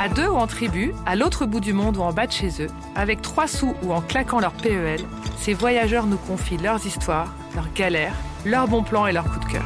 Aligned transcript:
À 0.00 0.08
deux 0.08 0.28
ou 0.28 0.36
en 0.36 0.46
tribu, 0.46 0.94
à 1.06 1.16
l'autre 1.16 1.44
bout 1.44 1.58
du 1.58 1.72
monde 1.72 1.96
ou 1.96 2.02
en 2.02 2.12
bas 2.12 2.28
de 2.28 2.32
chez 2.32 2.62
eux, 2.62 2.68
avec 2.94 3.20
trois 3.20 3.48
sous 3.48 3.74
ou 3.82 3.92
en 3.92 4.00
claquant 4.00 4.38
leur 4.38 4.52
PEL, 4.52 5.00
ces 5.40 5.54
voyageurs 5.54 6.06
nous 6.06 6.18
confient 6.18 6.56
leurs 6.56 6.86
histoires, 6.86 7.34
leurs 7.56 7.72
galères, 7.72 8.14
leurs 8.44 8.68
bons 8.68 8.84
plans 8.84 9.08
et 9.08 9.12
leurs 9.12 9.24
coups 9.24 9.46
de 9.46 9.52
cœur. 9.52 9.64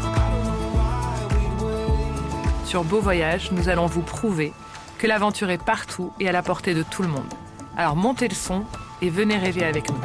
Sur 2.64 2.82
Beau 2.82 3.00
Voyage, 3.00 3.52
nous 3.52 3.68
allons 3.68 3.84
vous 3.84 4.00
prouver 4.00 4.54
que 4.96 5.06
l'aventure 5.06 5.50
est 5.50 5.62
partout 5.62 6.12
et 6.18 6.28
à 6.30 6.32
la 6.32 6.42
portée 6.42 6.72
de 6.72 6.82
tout 6.82 7.02
le 7.02 7.08
monde. 7.08 7.30
Alors 7.76 7.94
montez 7.94 8.28
le 8.28 8.34
son 8.34 8.64
et 9.02 9.10
venez 9.10 9.36
rêver 9.36 9.64
avec 9.64 9.90
nous. 9.90 10.00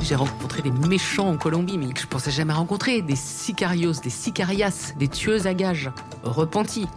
J'ai 0.00 0.14
rencontré 0.14 0.62
des 0.62 0.70
méchants 0.70 1.28
en 1.28 1.36
Colombie, 1.36 1.76
mais 1.76 1.92
que 1.92 2.00
je 2.00 2.06
pensais 2.06 2.30
jamais 2.30 2.52
rencontrer. 2.54 3.02
Des 3.02 3.16
sicarios, 3.16 3.92
des 3.92 4.10
sicarias, 4.10 4.92
des 4.96 5.08
tueuses 5.08 5.46
à 5.46 5.52
gages, 5.52 5.90
repentis. 6.22 6.88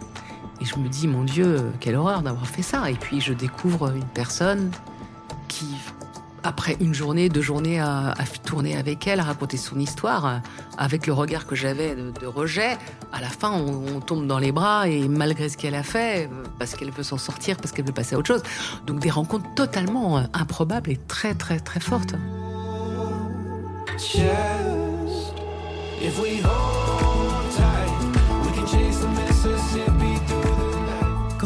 Et 0.60 0.64
je 0.64 0.76
me 0.76 0.88
dis, 0.88 1.06
mon 1.06 1.24
Dieu, 1.24 1.72
quelle 1.80 1.96
horreur 1.96 2.22
d'avoir 2.22 2.46
fait 2.46 2.62
ça. 2.62 2.90
Et 2.90 2.94
puis 2.94 3.20
je 3.20 3.32
découvre 3.32 3.94
une 3.94 4.04
personne 4.04 4.70
qui, 5.46 5.66
après 6.42 6.76
une 6.80 6.94
journée, 6.94 7.28
deux 7.28 7.42
journées 7.42 7.80
à, 7.80 8.14
tourner 8.44 8.76
avec 8.76 9.06
elle, 9.06 9.20
à 9.20 9.24
raconter 9.24 9.56
son 9.56 9.78
histoire, 9.78 10.40
avec 10.76 11.06
le 11.06 11.12
regard 11.12 11.46
que 11.46 11.54
j'avais 11.54 11.94
de, 11.94 12.26
rejet, 12.26 12.76
à 13.12 13.20
la 13.20 13.28
fin, 13.28 13.52
on, 13.52 13.96
on, 13.96 14.00
tombe 14.00 14.26
dans 14.26 14.38
les 14.38 14.52
bras 14.52 14.88
et 14.88 15.08
malgré 15.08 15.48
ce 15.48 15.56
qu'elle 15.56 15.74
a 15.74 15.82
fait, 15.82 16.28
parce 16.58 16.74
qu'elle 16.74 16.90
veut 16.90 17.02
s'en 17.02 17.18
sortir, 17.18 17.56
parce 17.56 17.72
qu'elle 17.72 17.86
veut 17.86 17.92
passer 17.92 18.14
à 18.14 18.18
autre 18.18 18.28
chose. 18.28 18.42
Donc 18.86 19.00
des 19.00 19.10
rencontres 19.10 19.52
totalement 19.54 20.22
improbables 20.32 20.90
et 20.90 20.96
très, 20.96 21.34
très, 21.34 21.60
très 21.60 21.80
fortes. 21.80 22.14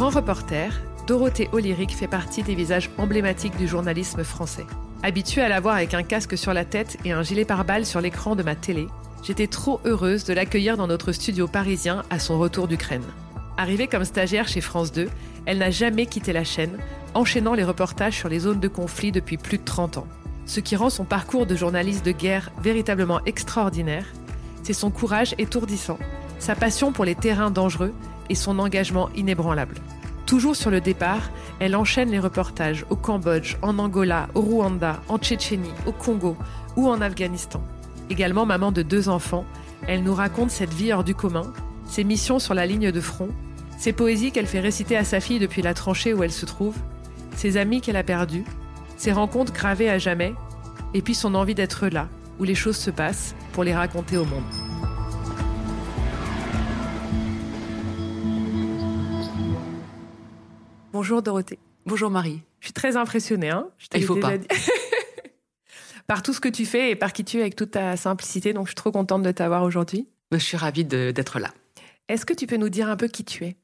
Grand 0.03 0.11
reporter, 0.11 0.83
Dorothée 1.07 1.49
Olyric 1.53 1.97
fait 1.97 2.09
partie 2.09 2.43
des 2.43 2.57
visages 2.57 2.91
emblématiques 2.99 3.57
du 3.57 3.69
journalisme 3.69 4.25
français. 4.25 4.67
Habituée 5.05 5.43
à 5.43 5.49
la 5.49 5.61
voir 5.61 5.77
avec 5.77 5.95
un 5.95 6.03
casque 6.03 6.37
sur 6.37 6.53
la 6.53 6.65
tête 6.65 6.99
et 7.05 7.13
un 7.13 7.23
gilet 7.23 7.45
pare-balles 7.45 7.87
sur 7.87 8.01
l'écran 8.01 8.35
de 8.35 8.43
ma 8.43 8.57
télé, 8.57 8.89
j'étais 9.23 9.47
trop 9.47 9.81
heureuse 9.85 10.25
de 10.25 10.33
l'accueillir 10.33 10.77
dans 10.77 10.89
notre 10.89 11.13
studio 11.13 11.47
parisien 11.47 12.03
à 12.11 12.19
son 12.19 12.37
retour 12.37 12.67
d'Ukraine. 12.67 13.05
Arrivée 13.57 13.87
comme 13.87 14.05
stagiaire 14.05 14.49
chez 14.49 14.61
France 14.61 14.91
2, 14.91 15.09
elle 15.47 15.59
n'a 15.59 15.71
jamais 15.71 16.07
quitté 16.07 16.33
la 16.33 16.43
chaîne, 16.43 16.79
enchaînant 17.15 17.55
les 17.55 17.63
reportages 17.63 18.19
sur 18.19 18.29
les 18.29 18.41
zones 18.41 18.59
de 18.59 18.67
conflit 18.67 19.13
depuis 19.13 19.37
plus 19.37 19.59
de 19.59 19.65
30 19.65 19.99
ans. 19.99 20.09
Ce 20.47 20.59
qui 20.59 20.75
rend 20.75 20.91
son 20.91 21.05
parcours 21.05 21.47
de 21.47 21.55
journaliste 21.55 22.05
de 22.05 22.11
guerre 22.11 22.51
véritablement 22.61 23.21
extraordinaire, 23.25 24.07
c'est 24.65 24.73
son 24.73 24.91
courage 24.91 25.37
étourdissant, 25.39 26.01
sa 26.41 26.57
passion 26.57 26.91
pour 26.91 27.05
les 27.05 27.15
terrains 27.15 27.53
dangereux 27.53 27.95
et 28.29 28.35
son 28.35 28.59
engagement 28.59 29.09
inébranlable. 29.15 29.77
Toujours 30.27 30.57
sur 30.57 30.71
le 30.71 30.81
départ, 30.81 31.31
elle 31.59 31.77
enchaîne 31.77 32.11
les 32.11 32.19
reportages 32.19 32.87
au 32.91 32.97
Cambodge, 32.97 33.57
en 33.61 33.79
Angola, 33.79 34.29
au 34.35 34.41
Rwanda, 34.41 35.01
en 35.09 35.19
Tchétchénie, 35.19 35.75
au 35.87 35.93
Congo 35.93 36.37
ou 36.77 36.89
en 36.89 37.01
Afghanistan. 37.01 37.63
Également 38.09 38.47
maman 38.47 38.73
de 38.73 38.83
deux 38.83 39.09
enfants, 39.09 39.45
elle 39.87 40.03
nous 40.03 40.15
raconte 40.15 40.51
cette 40.51 40.73
vie 40.73 40.93
hors 40.93 41.05
du 41.05 41.15
commun, 41.15 41.53
ses 41.87 42.05
missions 42.05 42.39
sur 42.39 42.55
la 42.55 42.67
ligne 42.67 42.93
de 42.93 43.01
front, 43.01 43.29
ses 43.79 43.93
poésies 43.93 44.33
qu'elle 44.33 44.47
fait 44.47 44.61
réciter 44.61 44.97
à 44.97 45.05
sa 45.05 45.21
fille 45.21 45.39
depuis 45.39 45.61
la 45.61 45.75
tranchée 45.75 46.15
où 46.15 46.23
elle 46.23 46.33
se 46.33 46.47
trouve, 46.47 46.77
ses 47.37 47.57
amis 47.57 47.81
qu'elle 47.81 47.97
a 47.97 48.05
perdus, 48.05 48.45
ses 48.97 49.13
rencontres 49.13 49.53
gravées 49.53 49.91
à 49.91 49.99
jamais, 49.99 50.35
et 50.95 51.03
puis 51.03 51.15
son 51.15 51.35
envie 51.35 51.55
d'être 51.55 51.89
là, 51.89 52.09
où 52.39 52.45
les 52.45 52.55
choses 52.55 52.77
se 52.77 52.91
passent, 52.91 53.35
pour 53.53 53.65
les 53.65 53.75
raconter 53.75 54.17
au 54.17 54.25
monde. 54.25 54.72
Bonjour 60.93 61.23
Dorothée. 61.23 61.59
Bonjour 61.87 62.11
Marie. 62.11 62.43
Je 62.61 62.67
suis 62.67 62.75
très 62.75 62.99
impressionnée. 62.99 63.49
Hein 63.49 63.67
je 63.79 63.87
Il 63.95 64.05
faut 64.05 64.17
pas. 64.17 64.33
par 66.07 66.23
tout 66.23 66.35
ce 66.35 66.41
que 66.41 66.51
tu 66.51 66.67
fais 66.67 66.91
et 66.91 66.97
par 66.97 67.15
qui 67.15 67.25
tu 67.25 67.39
es 67.39 67.41
avec 67.41 67.57
toute 67.57 67.71
ta 67.71 67.97
simplicité. 67.97 68.53
Donc 68.53 68.67
je 68.67 68.71
suis 68.71 68.77
trop 68.77 68.93
contente 68.93 69.23
de 69.23 69.31
t'avoir 69.31 69.63
aujourd'hui. 69.63 70.07
Je 70.33 70.37
suis 70.37 70.59
ravie 70.59 70.85
d'être 70.85 71.39
là. 71.39 71.51
Est-ce 72.09 72.27
que 72.27 72.35
tu 72.35 72.47
peux 72.47 72.59
nous 72.59 72.69
dire 72.69 72.91
un 72.91 72.97
peu 72.97 73.09
qui 73.09 73.25
tu 73.25 73.45
es? 73.45 73.57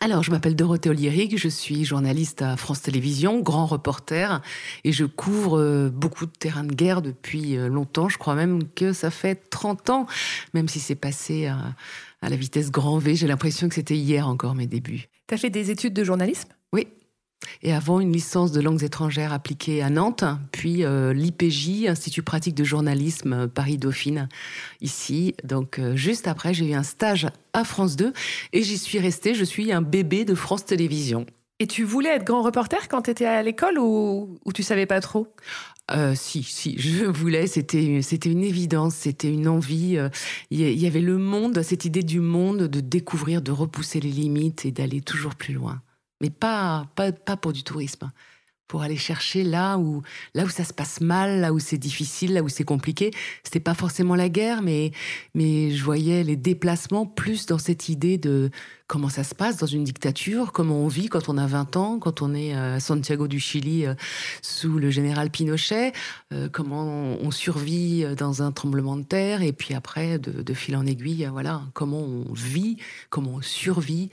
Alors, 0.00 0.22
je 0.22 0.30
m'appelle 0.30 0.56
Dorothée 0.56 0.90
Oliéric, 0.90 1.38
je 1.38 1.48
suis 1.48 1.84
journaliste 1.84 2.42
à 2.42 2.56
France 2.56 2.82
Télévisions, 2.82 3.40
grand 3.40 3.64
reporter, 3.64 4.42
et 4.84 4.92
je 4.92 5.06
couvre 5.06 5.58
euh, 5.58 5.88
beaucoup 5.88 6.26
de 6.26 6.32
terrains 6.32 6.64
de 6.64 6.74
guerre 6.74 7.00
depuis 7.00 7.56
euh, 7.56 7.68
longtemps. 7.68 8.10
Je 8.10 8.18
crois 8.18 8.34
même 8.34 8.68
que 8.68 8.92
ça 8.92 9.10
fait 9.10 9.36
30 9.48 9.88
ans, 9.90 10.06
même 10.52 10.68
si 10.68 10.80
c'est 10.80 10.96
passé 10.96 11.46
à, 11.46 11.58
à, 12.20 12.28
la 12.28 12.36
vitesse 12.36 12.70
grand 12.70 12.98
V. 12.98 13.14
J'ai 13.14 13.26
l'impression 13.26 13.70
que 13.70 13.74
c'était 13.74 13.96
hier 13.96 14.28
encore 14.28 14.54
mes 14.54 14.66
débuts. 14.66 15.08
Tu 15.28 15.34
as 15.34 15.38
fait 15.38 15.50
des 15.50 15.70
études 15.70 15.94
de 15.94 16.04
journalisme? 16.04 16.50
Et 17.62 17.72
avant 17.72 18.00
une 18.00 18.12
licence 18.12 18.52
de 18.52 18.60
langues 18.60 18.82
étrangères 18.82 19.32
appliquée 19.32 19.82
à 19.82 19.90
Nantes, 19.90 20.24
puis 20.52 20.84
euh, 20.84 21.12
l'IPJ, 21.12 21.86
Institut 21.88 22.22
pratique 22.22 22.54
de 22.54 22.64
journalisme 22.64 23.32
euh, 23.32 23.46
Paris-Dauphine, 23.46 24.28
ici. 24.80 25.34
Donc 25.44 25.78
euh, 25.78 25.96
juste 25.96 26.28
après, 26.28 26.54
j'ai 26.54 26.70
eu 26.70 26.74
un 26.74 26.82
stage 26.82 27.26
à 27.52 27.64
France 27.64 27.96
2 27.96 28.12
et 28.52 28.62
j'y 28.62 28.78
suis 28.78 28.98
restée. 28.98 29.34
Je 29.34 29.44
suis 29.44 29.72
un 29.72 29.82
bébé 29.82 30.24
de 30.24 30.34
France 30.34 30.64
Télévisions. 30.64 31.26
Et 31.58 31.66
tu 31.66 31.84
voulais 31.84 32.10
être 32.10 32.24
grand 32.24 32.42
reporter 32.42 32.88
quand 32.88 33.02
tu 33.02 33.10
étais 33.10 33.24
à 33.24 33.42
l'école 33.42 33.78
ou, 33.78 34.38
ou 34.44 34.52
tu 34.52 34.62
savais 34.62 34.84
pas 34.84 35.00
trop? 35.00 35.26
Euh, 35.90 36.14
si, 36.14 36.42
si, 36.42 36.78
je 36.78 37.06
voulais. 37.06 37.46
C'était, 37.46 38.02
c'était 38.02 38.30
une 38.30 38.42
évidence, 38.42 38.94
c'était 38.94 39.32
une 39.32 39.48
envie. 39.48 39.98
Il 40.50 40.60
y 40.60 40.86
avait 40.86 41.00
le 41.00 41.16
monde, 41.16 41.62
cette 41.62 41.86
idée 41.86 42.02
du 42.02 42.20
monde, 42.20 42.64
de 42.64 42.80
découvrir, 42.80 43.40
de 43.40 43.52
repousser 43.52 44.00
les 44.00 44.10
limites 44.10 44.66
et 44.66 44.70
d'aller 44.70 45.00
toujours 45.00 45.34
plus 45.34 45.54
loin 45.54 45.80
mais 46.20 46.30
pas, 46.30 46.86
pas, 46.94 47.12
pas 47.12 47.36
pour 47.36 47.52
du 47.52 47.62
tourisme. 47.62 48.10
Pour 48.68 48.82
aller 48.82 48.96
chercher 48.96 49.44
là 49.44 49.78
où, 49.78 50.02
là 50.34 50.42
où 50.42 50.48
ça 50.48 50.64
se 50.64 50.72
passe 50.72 51.00
mal, 51.00 51.40
là 51.40 51.52
où 51.52 51.60
c'est 51.60 51.78
difficile, 51.78 52.34
là 52.34 52.42
où 52.42 52.48
c'est 52.48 52.64
compliqué. 52.64 53.12
C'était 53.44 53.60
pas 53.60 53.74
forcément 53.74 54.16
la 54.16 54.28
guerre, 54.28 54.60
mais, 54.60 54.90
mais 55.34 55.70
je 55.70 55.84
voyais 55.84 56.24
les 56.24 56.34
déplacements 56.34 57.06
plus 57.06 57.46
dans 57.46 57.58
cette 57.58 57.88
idée 57.88 58.18
de 58.18 58.50
comment 58.88 59.08
ça 59.08 59.22
se 59.22 59.36
passe 59.36 59.58
dans 59.58 59.66
une 59.66 59.84
dictature, 59.84 60.50
comment 60.50 60.80
on 60.80 60.88
vit 60.88 61.06
quand 61.06 61.28
on 61.28 61.38
a 61.38 61.46
20 61.46 61.76
ans, 61.76 61.98
quand 62.00 62.22
on 62.22 62.34
est 62.34 62.54
à 62.54 62.80
Santiago 62.80 63.28
du 63.28 63.38
Chili 63.38 63.86
euh, 63.86 63.94
sous 64.42 64.78
le 64.80 64.90
général 64.90 65.30
Pinochet, 65.30 65.92
euh, 66.32 66.48
comment 66.48 66.86
on 66.86 67.30
survit 67.30 68.04
dans 68.16 68.42
un 68.42 68.50
tremblement 68.50 68.96
de 68.96 69.04
terre, 69.04 69.42
et 69.42 69.52
puis 69.52 69.74
après, 69.74 70.18
de, 70.18 70.42
de 70.42 70.54
fil 70.54 70.74
en 70.76 70.86
aiguille, 70.86 71.28
voilà, 71.30 71.62
comment 71.72 72.00
on 72.00 72.32
vit, 72.32 72.78
comment 73.10 73.34
on 73.36 73.42
survit 73.42 74.10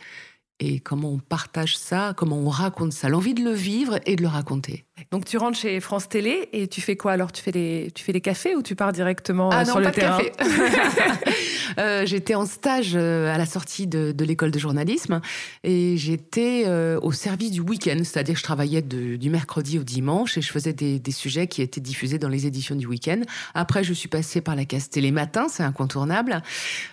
et 0.59 0.79
comment 0.79 1.11
on 1.11 1.19
partage 1.19 1.77
ça, 1.77 2.13
comment 2.15 2.37
on 2.37 2.49
raconte 2.49 2.93
ça, 2.93 3.09
l'envie 3.09 3.33
de 3.33 3.43
le 3.43 3.51
vivre 3.51 3.99
et 4.05 4.15
de 4.15 4.21
le 4.21 4.27
raconter. 4.27 4.85
Donc 5.11 5.25
tu 5.25 5.37
rentres 5.37 5.57
chez 5.57 5.79
France 5.79 6.09
Télé 6.09 6.49
et 6.53 6.67
tu 6.67 6.81
fais 6.81 6.95
quoi 6.95 7.13
alors? 7.13 7.31
Tu 7.31 7.41
fais 7.41 7.51
les 7.51 7.91
tu 7.93 8.03
fais 8.03 8.11
les 8.11 8.21
cafés 8.21 8.55
ou 8.55 8.61
tu 8.61 8.75
pars 8.75 8.91
directement 8.91 9.49
ah 9.51 9.61
euh, 9.61 9.65
sur 9.65 9.79
le 9.79 9.91
terrain? 9.91 10.19
euh, 11.77 12.05
J'étais 12.05 12.35
en 12.35 12.45
stage 12.45 12.93
euh, 12.95 13.33
à 13.33 13.37
la 13.37 13.45
sortie 13.45 13.87
de, 13.87 14.11
de 14.11 14.25
l'école 14.25 14.51
de 14.51 14.59
journalisme 14.59 15.21
et 15.63 15.97
j'étais 15.97 16.63
euh, 16.67 16.99
au 17.01 17.11
service 17.11 17.51
du 17.51 17.61
week-end, 17.61 17.97
c'est-à-dire 17.99 18.35
que 18.35 18.39
je 18.39 18.43
travaillais 18.43 18.81
de, 18.81 19.15
du 19.15 19.29
mercredi 19.29 19.79
au 19.79 19.83
dimanche 19.83 20.37
et 20.37 20.41
je 20.41 20.51
faisais 20.51 20.73
des, 20.73 20.99
des, 20.99 21.11
sujets 21.11 21.47
qui 21.47 21.61
étaient 21.61 21.81
diffusés 21.81 22.19
dans 22.19 22.29
les 22.29 22.47
éditions 22.47 22.75
du 22.75 22.85
week-end. 22.85 23.21
Après, 23.53 23.83
je 23.83 23.93
suis 23.93 24.09
passée 24.09 24.41
par 24.41 24.55
la 24.55 24.65
case 24.65 24.89
Télé 24.89 25.11
Matin, 25.11 25.47
c'est 25.49 25.63
incontournable, 25.63 26.41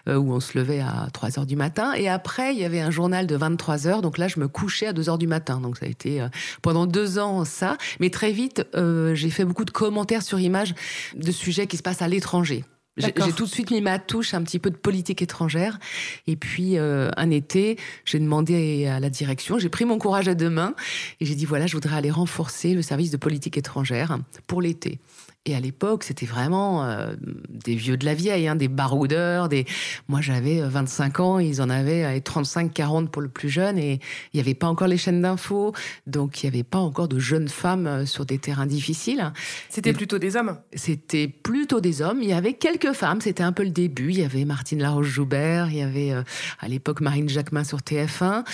euh, 0.08 0.16
où 0.16 0.32
on 0.32 0.40
se 0.40 0.58
levait 0.58 0.80
à 0.80 1.08
3 1.12 1.38
heures 1.38 1.46
du 1.46 1.56
matin. 1.56 1.92
Et 1.94 2.08
après, 2.08 2.54
il 2.54 2.60
y 2.60 2.64
avait 2.64 2.80
un 2.80 2.90
journal 2.90 3.26
de 3.26 3.36
23 3.36 3.86
heures, 3.86 4.02
donc 4.02 4.18
là, 4.18 4.28
je 4.28 4.40
me 4.40 4.48
couchais 4.48 4.86
à 4.86 4.92
2 4.92 5.08
heures 5.08 5.18
du 5.18 5.26
matin. 5.26 5.60
Donc 5.60 5.78
ça 5.78 5.86
a 5.86 5.88
été 5.88 6.26
pendant 6.62 6.86
deux 6.86 7.18
ans 7.18 7.44
ça. 7.44 7.76
Mais 8.00 8.10
très 8.10 8.32
vite, 8.32 8.66
euh, 8.74 9.14
j'ai 9.14 9.30
fait 9.30 9.44
beaucoup 9.44 9.64
de 9.64 9.70
commentaires 9.70 10.22
sur 10.22 10.40
image 10.40 10.74
de 11.14 11.30
sujets 11.30 11.66
qui 11.66 11.76
se 11.76 11.82
passent 11.82 12.02
à 12.02 12.08
l'étranger. 12.08 12.64
J'ai 12.96 13.12
tout 13.12 13.44
de 13.44 13.50
suite 13.50 13.70
mis 13.70 13.80
ma 13.80 13.98
touche 13.98 14.34
un 14.34 14.42
petit 14.42 14.58
peu 14.58 14.68
de 14.70 14.76
politique 14.76 15.22
étrangère. 15.22 15.78
Et 16.26 16.36
puis, 16.36 16.76
euh, 16.76 17.08
un 17.16 17.30
été, 17.30 17.78
j'ai 18.04 18.18
demandé 18.18 18.86
à 18.86 19.00
la 19.00 19.08
direction, 19.10 19.58
j'ai 19.58 19.68
pris 19.68 19.84
mon 19.84 19.98
courage 19.98 20.28
à 20.28 20.34
deux 20.34 20.50
mains 20.50 20.74
et 21.20 21.24
j'ai 21.24 21.34
dit, 21.34 21.44
voilà, 21.44 21.66
je 21.66 21.74
voudrais 21.74 21.96
aller 21.96 22.10
renforcer 22.10 22.74
le 22.74 22.82
service 22.82 23.10
de 23.10 23.16
politique 23.16 23.56
étrangère 23.56 24.18
pour 24.46 24.60
l'été. 24.60 24.98
Et 25.46 25.54
à 25.54 25.60
l'époque, 25.60 26.04
c'était 26.04 26.26
vraiment 26.26 26.84
euh, 26.84 27.14
des 27.48 27.74
vieux 27.74 27.96
de 27.96 28.04
la 28.04 28.12
vieille, 28.12 28.46
hein, 28.46 28.56
des 28.56 28.68
baroudeurs. 28.68 29.48
Des... 29.48 29.64
Moi, 30.06 30.20
j'avais 30.20 30.60
25 30.60 31.20
ans, 31.20 31.38
ils 31.38 31.62
en 31.62 31.70
avaient 31.70 32.20
35, 32.20 32.74
40 32.74 33.10
pour 33.10 33.22
le 33.22 33.28
plus 33.28 33.48
jeune, 33.48 33.78
et 33.78 34.00
il 34.32 34.36
n'y 34.36 34.40
avait 34.40 34.54
pas 34.54 34.66
encore 34.66 34.86
les 34.86 34.98
chaînes 34.98 35.22
d'infos, 35.22 35.72
donc 36.06 36.42
il 36.42 36.46
n'y 36.46 36.54
avait 36.54 36.62
pas 36.62 36.78
encore 36.78 37.08
de 37.08 37.18
jeunes 37.18 37.48
femmes 37.48 37.86
euh, 37.86 38.04
sur 38.04 38.26
des 38.26 38.38
terrains 38.38 38.66
difficiles. 38.66 39.32
C'était 39.70 39.94
plutôt 39.94 40.18
des 40.18 40.36
hommes? 40.36 40.58
C'était 40.74 41.26
plutôt 41.28 41.80
des 41.80 42.02
hommes. 42.02 42.20
Il 42.22 42.28
y 42.28 42.34
avait 42.34 42.52
quelques 42.52 42.92
femmes, 42.92 43.22
c'était 43.22 43.42
un 43.42 43.52
peu 43.52 43.62
le 43.62 43.70
début. 43.70 44.10
Il 44.10 44.18
y 44.18 44.24
avait 44.24 44.44
Martine 44.44 44.82
Laroche-Joubert, 44.82 45.70
il 45.70 45.78
y 45.78 45.82
avait 45.82 46.12
euh, 46.12 46.22
à 46.58 46.68
l'époque 46.68 47.00
Marine 47.00 47.30
Jacquemin 47.30 47.64
sur 47.64 47.78
TF1. 47.78 48.44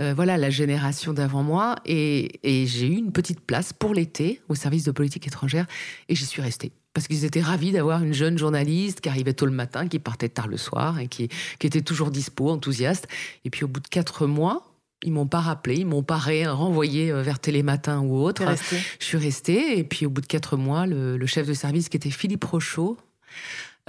Euh, 0.00 0.12
voilà, 0.14 0.36
la 0.38 0.50
génération 0.50 1.12
d'avant 1.12 1.44
moi. 1.44 1.76
Et, 1.86 2.40
et 2.42 2.66
j'ai 2.66 2.88
eu 2.88 2.96
une 2.96 3.12
petite 3.12 3.40
place 3.40 3.72
pour 3.72 3.94
l'été 3.94 4.40
au 4.48 4.56
service 4.56 4.82
de 4.82 4.90
politique 4.90 5.28
étrangère, 5.28 5.66
et 6.08 6.16
j'y 6.16 6.31
suis 6.32 6.42
restée 6.42 6.72
parce 6.94 7.08
qu'ils 7.08 7.24
étaient 7.24 7.40
ravis 7.40 7.72
d'avoir 7.72 8.02
une 8.02 8.12
jeune 8.12 8.36
journaliste 8.36 9.00
qui 9.00 9.08
arrivait 9.08 9.32
tôt 9.32 9.46
le 9.46 9.52
matin, 9.52 9.88
qui 9.88 9.98
partait 9.98 10.28
tard 10.28 10.48
le 10.48 10.56
soir 10.56 10.98
et 10.98 11.08
qui, 11.08 11.28
qui 11.58 11.66
était 11.66 11.80
toujours 11.80 12.10
dispo, 12.10 12.50
enthousiaste. 12.50 13.08
Et 13.44 13.50
puis 13.50 13.64
au 13.64 13.68
bout 13.68 13.80
de 13.80 13.88
quatre 13.88 14.26
mois, 14.26 14.72
ils 15.02 15.12
m'ont 15.12 15.26
pas 15.26 15.40
rappelé, 15.40 15.76
ils 15.76 15.86
m'ont 15.86 16.02
pas 16.02 16.18
renvoyé 16.18 17.10
euh, 17.10 17.22
vers 17.22 17.38
Télématin 17.38 18.00
ou 18.00 18.18
autre. 18.18 18.42
Je 19.00 19.04
suis 19.04 19.18
restée 19.18 19.78
et 19.78 19.84
puis 19.84 20.06
au 20.06 20.10
bout 20.10 20.20
de 20.20 20.26
quatre 20.26 20.56
mois, 20.56 20.86
le, 20.86 21.16
le 21.16 21.26
chef 21.26 21.46
de 21.46 21.54
service 21.54 21.88
qui 21.88 21.96
était 21.96 22.10
Philippe 22.10 22.44
Rochaud 22.44 22.98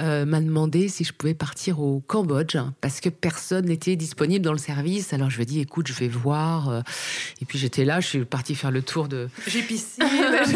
euh, 0.01 0.25
m'a 0.25 0.41
demandé 0.41 0.87
si 0.87 1.03
je 1.03 1.13
pouvais 1.13 1.35
partir 1.35 1.79
au 1.79 1.99
Cambodge 1.99 2.57
parce 2.81 2.99
que 2.99 3.09
personne 3.09 3.65
n'était 3.65 3.95
disponible 3.95 4.43
dans 4.43 4.51
le 4.51 4.57
service. 4.57 5.13
Alors 5.13 5.29
je 5.29 5.35
lui 5.37 5.43
ai 5.43 5.45
dit 5.45 5.59
écoute, 5.59 5.87
je 5.87 5.93
vais 5.93 6.07
voir. 6.07 6.69
Euh. 6.69 6.81
Et 7.41 7.45
puis 7.45 7.59
j'étais 7.59 7.85
là, 7.85 7.99
je 7.99 8.07
suis 8.07 8.25
partie 8.25 8.55
faire 8.55 8.71
le 8.71 8.81
tour 8.81 9.07
de. 9.07 9.29
J'ai 9.45 9.61
piscine. 9.61 10.03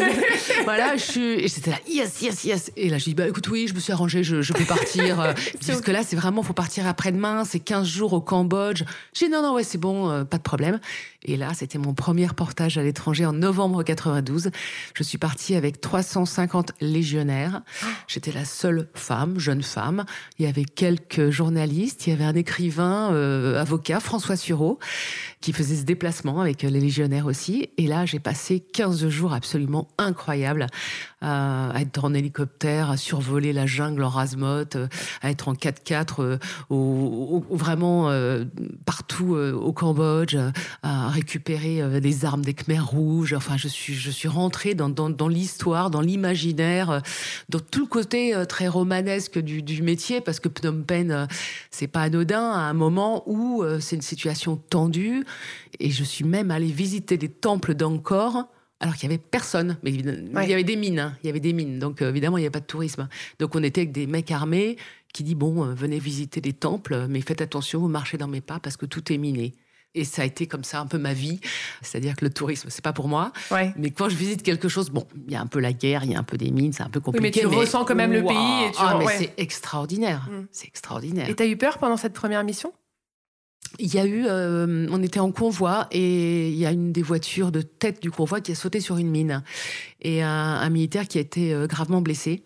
voilà, 0.64 0.96
je 0.96 1.04
suis. 1.04 1.34
Et 1.34 1.48
j'étais 1.48 1.70
là, 1.70 1.78
yes, 1.88 2.22
yes, 2.22 2.44
yes. 2.46 2.72
Et 2.76 2.90
là, 2.90 2.98
je 2.98 3.04
dis 3.04 3.14
bah 3.14 3.28
écoute, 3.28 3.48
oui, 3.50 3.68
je 3.68 3.76
me 3.76 3.80
suis 3.80 3.94
arrangée, 3.94 4.24
je, 4.24 4.42
je 4.42 4.54
peux 4.54 4.66
partir. 4.66 5.18
parce 5.68 5.82
que 5.82 5.92
là, 5.92 6.02
c'est 6.04 6.16
vraiment, 6.16 6.42
faut 6.42 6.54
partir 6.54 6.88
après-demain, 6.88 7.46
c'est 7.46 7.60
15 7.60 7.88
jours 7.88 8.14
au 8.14 8.22
Cambodge. 8.22 8.84
J'ai 9.14 9.28
dit 9.28 9.32
non, 9.32 9.44
non, 9.44 9.54
ouais, 9.54 9.64
c'est 9.64 9.78
bon, 9.78 10.10
euh, 10.10 10.24
pas 10.24 10.38
de 10.38 10.44
problème. 10.44 10.80
Et 11.28 11.36
là, 11.36 11.52
c'était 11.54 11.78
mon 11.78 11.94
premier 11.94 12.26
reportage 12.26 12.78
à 12.78 12.84
l'étranger 12.84 13.26
en 13.26 13.34
novembre 13.34 13.84
92. 13.84 14.50
Je 14.94 15.04
suis 15.04 15.18
partie 15.18 15.56
avec 15.56 15.82
350 15.82 16.72
légionnaires. 16.80 17.62
J'étais 18.08 18.32
la 18.32 18.46
seule 18.46 18.88
femme, 18.94 19.27
jeune 19.38 19.64
femme. 19.64 20.06
Il 20.40 20.46
y 20.46 20.50
avait 20.50 20.66
quelques 20.66 21.30
journalistes, 21.30 22.08
il 22.08 22.12
y 22.12 22.14
avait 22.14 22.24
un 22.24 22.36
écrivain, 22.36 23.12
euh, 23.14 23.60
avocat, 23.60 24.00
François 24.00 24.36
Sureau, 24.36 24.80
qui 25.42 25.54
faisait 25.54 25.76
ce 25.76 25.84
déplacement 25.84 26.42
avec 26.42 26.64
les 26.64 26.80
légionnaires 26.80 27.28
aussi. 27.28 27.70
Et 27.78 27.88
là, 27.88 28.06
j'ai 28.06 28.20
passé 28.20 28.60
15 28.60 29.08
jours 29.08 29.34
absolument 29.34 29.88
incroyables 29.98 30.68
à, 31.22 31.72
être 31.80 32.04
en 32.04 32.14
hélicoptère, 32.14 32.90
à 32.90 32.98
survoler 32.98 33.54
la 33.54 33.66
jungle 33.66 34.04
en 34.04 34.10
rasemote, 34.10 34.76
euh, 34.76 34.88
à 35.22 35.32
être 35.32 35.48
en 35.48 35.54
4x4 35.54 36.16
euh, 36.20 36.38
au, 36.70 37.44
vraiment 37.50 38.10
euh, 38.10 38.46
partout 38.86 39.36
au 39.36 39.74
Cambodge, 39.74 40.38
à 40.84 41.10
récupérer 41.10 42.00
des 42.00 42.26
armes 42.26 42.44
des 42.44 42.54
Khmers 42.54 42.88
rouges. 42.88 43.34
Enfin, 43.34 43.58
je 43.58 43.68
suis, 43.68 43.94
je 43.94 44.12
suis 44.12 44.28
rentrée 44.28 44.74
dans, 44.74 44.90
dans, 44.90 45.10
dans 45.10 45.28
l'histoire, 45.28 45.90
dans 45.90 46.02
l'imaginaire, 46.02 47.02
dans 47.50 47.60
tout 47.60 47.82
le 47.82 47.88
côté 47.88 48.34
très 48.48 48.68
romanesque 48.68 49.40
du, 49.40 49.62
du 49.62 49.82
métier, 49.82 50.22
parce 50.22 50.40
que 50.40 50.50
Phnom 50.50 50.84
Penh, 50.84 51.28
c'est 51.72 51.88
pas 51.88 52.02
anodin 52.02 52.52
à 52.52 52.60
un 52.60 52.74
moment 52.74 53.24
où 53.28 53.64
c'est 53.80 53.96
une 53.96 54.02
situation 54.02 54.58
tendue. 54.70 55.26
Et 55.80 55.92
je 55.92 56.04
suis 56.04 56.24
même 56.24 56.52
allée 56.52 56.72
visiter 56.72 57.18
des 57.18 57.30
temples 57.30 57.74
d'Angkor 57.74 58.48
alors 58.80 58.96
qu'il 58.96 59.10
y 59.10 59.14
avait 59.14 59.22
personne, 59.22 59.78
mais 59.84 59.92
il 59.92 60.06
y 60.06 60.54
avait 60.54 60.64
des 60.64 60.76
mines, 60.76 61.00
hein. 61.00 61.18
il 61.24 61.28
y 61.28 61.30
avait 61.30 61.40
des 61.40 61.54
mines, 61.54 61.80
donc 61.80 62.02
euh, 62.02 62.10
évidemment 62.10 62.38
il 62.38 62.42
n'y 62.42 62.46
avait 62.46 62.52
pas 62.52 62.60
de 62.60 62.66
tourisme. 62.66 63.08
Donc 63.40 63.56
on 63.56 63.64
était 63.64 63.82
avec 63.82 63.92
des 63.92 64.06
mecs 64.06 64.32
armés 64.32 64.78
qui 65.14 65.24
disent 65.24 65.36
bon, 65.36 65.66
euh, 65.66 65.74
venez 65.74 66.00
visiter 66.00 66.42
des 66.42 66.54
temples, 66.54 67.08
mais 67.10 67.22
faites 67.22 67.42
attention, 67.42 67.80
vous 67.80 67.88
marchez 67.88 68.18
dans 68.18 68.28
mes 68.28 68.42
pas 68.42 68.60
parce 68.60 68.78
que 68.78 68.86
tout 68.86 69.12
est 69.12 69.18
miné. 69.18 69.56
Et 69.96 70.04
ça 70.04 70.22
a 70.22 70.26
été 70.26 70.46
comme 70.46 70.64
ça 70.64 70.80
un 70.80 70.86
peu 70.86 71.00
ma 71.00 71.14
vie, 71.14 71.40
c'est-à-dire 71.82 72.16
que 72.16 72.24
le 72.24 72.32
tourisme 72.32 72.70
c'est 72.70 72.84
pas 72.84 72.94
pour 72.94 73.08
moi, 73.08 73.32
mais 73.78 73.90
quand 73.90 74.10
je 74.10 74.16
visite 74.16 74.44
quelque 74.44 74.70
chose, 74.70 74.92
bon, 74.92 75.08
il 75.26 75.34
y 75.34 75.36
a 75.36 75.42
un 75.42 75.48
peu 75.48 75.60
la 75.60 75.74
guerre, 75.74 76.04
il 76.04 76.12
y 76.12 76.16
a 76.16 76.20
un 76.20 76.24
peu 76.24 76.38
des 76.38 76.52
mines, 76.52 76.72
c'est 76.72 76.84
un 76.84 76.90
peu 76.90 77.00
compliqué. 77.00 77.42
mais 77.44 77.50
tu 77.50 77.56
ressens 77.56 77.84
quand 77.86 77.96
même 77.96 78.14
le 78.14 78.22
pays. 78.22 78.68
Et 78.68 78.72
tu... 78.72 78.78
ah, 78.80 79.00
mais 79.00 79.08
c'est 79.08 79.34
extraordinaire, 79.38 80.30
mm. 80.30 80.46
c'est 80.52 80.68
extraordinaire. 80.68 81.28
Et 81.28 81.34
t'as 81.34 81.48
eu 81.48 81.58
peur 81.58 81.80
pendant 81.80 81.98
cette 81.98 82.14
première 82.14 82.44
mission? 82.44 82.74
Il 83.80 83.94
y 83.94 84.00
a 84.00 84.06
eu, 84.06 84.26
euh, 84.28 84.88
on 84.92 85.02
était 85.04 85.20
en 85.20 85.32
convoi 85.32 85.88
et 85.92 86.50
il 86.50 86.56
y 86.56 86.66
a 86.66 86.72
une 86.72 86.92
des 86.92 87.02
voitures 87.02 87.52
de 87.52 87.62
tête 87.62 88.02
du 88.02 88.12
convoi 88.12 88.42
qui 88.42 88.52
a 88.52 88.56
sauté 88.56 88.80
sur 88.80 88.98
une 88.98 89.10
mine 89.10 89.44
et 90.02 90.22
un, 90.22 90.70
militaire 90.70 91.08
qui 91.08 91.18
a 91.18 91.22
été 91.22 91.54
euh, 91.54 91.68
gravement 91.68 92.02
blessé. 92.02 92.44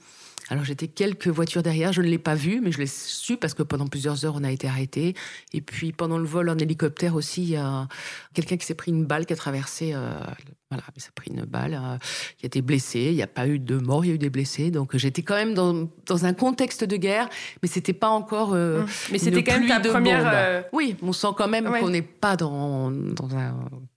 Alors 0.51 0.65
j'étais 0.65 0.89
quelques 0.89 1.29
voitures 1.29 1.63
derrière, 1.63 1.93
je 1.93 2.01
ne 2.01 2.07
l'ai 2.07 2.17
pas 2.17 2.35
vu, 2.35 2.59
mais 2.61 2.73
je 2.73 2.79
l'ai 2.79 2.85
su 2.85 3.37
parce 3.37 3.53
que 3.53 3.63
pendant 3.63 3.87
plusieurs 3.87 4.25
heures 4.25 4.35
on 4.35 4.43
a 4.43 4.51
été 4.51 4.67
arrêté. 4.67 5.15
Et 5.53 5.61
puis 5.61 5.93
pendant 5.93 6.17
le 6.17 6.25
vol 6.25 6.49
en 6.49 6.57
hélicoptère 6.57 7.15
aussi, 7.15 7.41
il 7.41 7.49
y 7.51 7.55
a 7.55 7.87
quelqu'un 8.33 8.57
qui 8.57 8.65
s'est 8.65 8.75
pris 8.75 8.91
une 8.91 9.05
balle 9.05 9.25
qui 9.25 9.31
a 9.31 9.37
traversé. 9.37 9.93
Euh, 9.93 10.11
voilà, 10.69 10.83
il 10.93 11.01
s'est 11.01 11.11
pris 11.15 11.31
une 11.31 11.45
balle, 11.45 11.73
euh, 11.73 11.97
il 12.39 12.45
a 12.45 12.47
été 12.47 12.61
blessé. 12.61 12.99
Il 12.99 13.15
n'y 13.15 13.23
a 13.23 13.27
pas 13.27 13.47
eu 13.47 13.59
de 13.59 13.77
mort, 13.77 14.03
il 14.03 14.09
y 14.09 14.11
a 14.11 14.15
eu 14.15 14.17
des 14.17 14.29
blessés. 14.29 14.71
Donc 14.71 14.97
j'étais 14.97 15.21
quand 15.21 15.35
même 15.35 15.53
dans, 15.53 15.89
dans 16.05 16.25
un 16.25 16.33
contexte 16.33 16.83
de 16.83 16.97
guerre, 16.97 17.29
mais 17.61 17.69
c'était 17.69 17.93
pas 17.93 18.09
encore. 18.09 18.53
Euh, 18.53 18.81
mmh. 18.81 18.87
mais 19.13 19.17
c'était 19.19 19.43
quand 19.45 19.57
même 19.57 19.69
ta 19.69 19.79
première. 19.79 20.29
Euh, 20.33 20.63
oui, 20.73 20.97
on 21.01 21.13
sent 21.13 21.27
quand 21.37 21.47
même 21.47 21.65
qu'on 21.79 21.89
n'est 21.89 22.01
pas 22.01 22.35
dans, 22.35 22.91
dans 22.91 23.37
un 23.37 23.55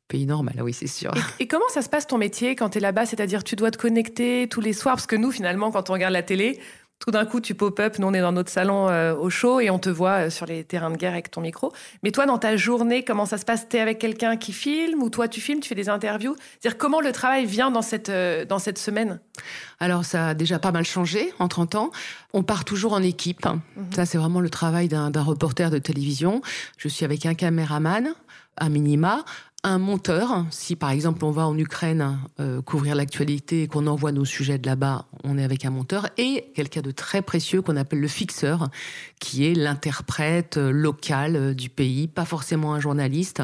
pays 0.09 0.27
normal, 0.27 0.57
oui, 0.61 0.73
c'est 0.73 0.87
sûr. 0.87 1.13
Et, 1.41 1.47
comment 1.47 1.69
ça 1.69 1.83
se 1.83 1.89
passe 1.89 2.07
ton 2.07 2.19
métier 2.19 2.57
quand 2.57 2.71
tu 2.71 2.79
es 2.79 2.81
là-bas? 2.81 3.07
C'est-à-dire, 3.07 3.45
tu 3.45 3.57
dois 3.57 3.71
te 3.71 3.79
connecter 3.79 4.49
tous 4.49 4.61
les 4.61 4.73
soirs? 4.73 4.97
Parce 4.97 5.07
que 5.07 5.17
nous, 5.17 5.31
finalement, 5.31 5.71
quand 5.71 5.91
on 5.91 5.95
regarde 5.95 6.13
la 6.13 6.23
télé, 6.23 6.61
tout 7.05 7.11
d'un 7.11 7.27
coup, 7.27 7.41
tu 7.41 7.55
pop-up, 7.55 7.99
nous 7.99 8.07
on 8.07 8.15
est 8.15 8.21
dans 8.21 8.33
notre 8.33 8.51
salon 8.51 8.89
euh, 8.89 9.15
au 9.15 9.29
chaud 9.29 9.61
et 9.61 9.69
on 9.69 9.79
te 9.79 9.91
voit 9.91 10.27
euh, 10.27 10.31
sur 10.31 10.47
les 10.47 10.65
terrains 10.65 10.91
de 10.91 10.97
guerre 10.97 11.13
avec 11.13 11.31
ton 11.31 11.43
micro. 11.43 11.73
Mais 12.03 12.13
toi, 12.13 12.25
dans 12.25 12.39
ta 12.39 12.57
journée, 12.57 13.05
comment 13.05 13.27
ça 13.27 13.37
se 13.37 13.45
passe? 13.45 13.69
T'es 13.69 13.81
avec 13.81 13.99
quelqu'un 13.99 14.39
qui 14.39 14.53
filme 14.53 15.03
ou 15.03 15.11
toi 15.11 15.29
tu 15.29 15.41
filmes, 15.43 15.61
tu 15.61 15.69
fais 15.69 15.75
des 15.75 15.91
interviews? 15.91 16.35
C'est-à-dire 16.61 16.79
comment 16.79 17.03
le 17.03 17.13
travail 17.13 17.45
vient 17.45 17.71
dans 17.71 17.83
cette, 17.83 18.09
euh, 18.09 18.47
dans 18.47 18.59
cette 18.59 18.79
semaine? 18.79 19.21
Alors 19.81 20.07
ça 20.07 20.29
a 20.29 20.35
déjà 20.35 20.59
pas 20.59 20.73
mal 20.73 20.85
changé 20.85 21.31
en 21.39 21.49
30 21.49 21.75
ans. 21.75 21.91
On 22.33 22.43
part 22.43 22.65
toujours 22.65 22.95
en 22.95 23.03
équipe. 23.03 23.45
Mhm. 23.45 23.93
Ça 23.95 24.07
c'est 24.07 24.17
vraiment 24.17 24.41
le 24.41 24.49
travail 24.49 24.89
d'un 24.89 25.11
reporter 25.23 25.71
de 25.71 25.79
télévision. 25.79 26.41
Je 26.79 26.89
suis 26.89 27.05
avec 27.05 27.27
un 27.27 27.35
caméraman, 27.35 28.15
un 28.57 28.69
minima, 28.71 29.25
un 29.65 29.79
monteur. 29.79 30.45
Si 30.51 30.77
par 30.77 30.91
exemple 30.91 31.25
on 31.25 31.31
va 31.31 31.47
en 31.47 31.57
Ukraine 31.57 32.19
euh, 32.39 32.61
couvrir 32.61 32.95
l'actualité 32.95 33.63
et 33.63 33.67
qu'on 33.67 33.87
envoie 33.87 34.13
nos 34.13 34.27
sujets 34.27 34.59
de 34.59 34.67
là-bas, 34.67 35.07
on 35.25 35.39
est 35.39 35.43
avec 35.43 35.65
un 35.65 35.71
monteur 35.71 36.11
et 36.19 36.53
quelqu'un 36.55 36.83
de 36.83 36.91
très 36.91 37.23
précieux 37.23 37.63
qu'on 37.63 37.77
appelle 37.77 38.01
le 38.01 38.09
fixeur, 38.09 38.69
qui 39.21 39.47
est 39.47 39.55
l'interprète 39.55 40.59
euh, 40.59 40.71
local 40.71 41.37
euh, 41.37 41.55
du 41.55 41.71
pays, 41.71 42.07
pas 42.09 42.27
forcément 42.27 42.75
un 42.75 42.81
journaliste, 42.81 43.43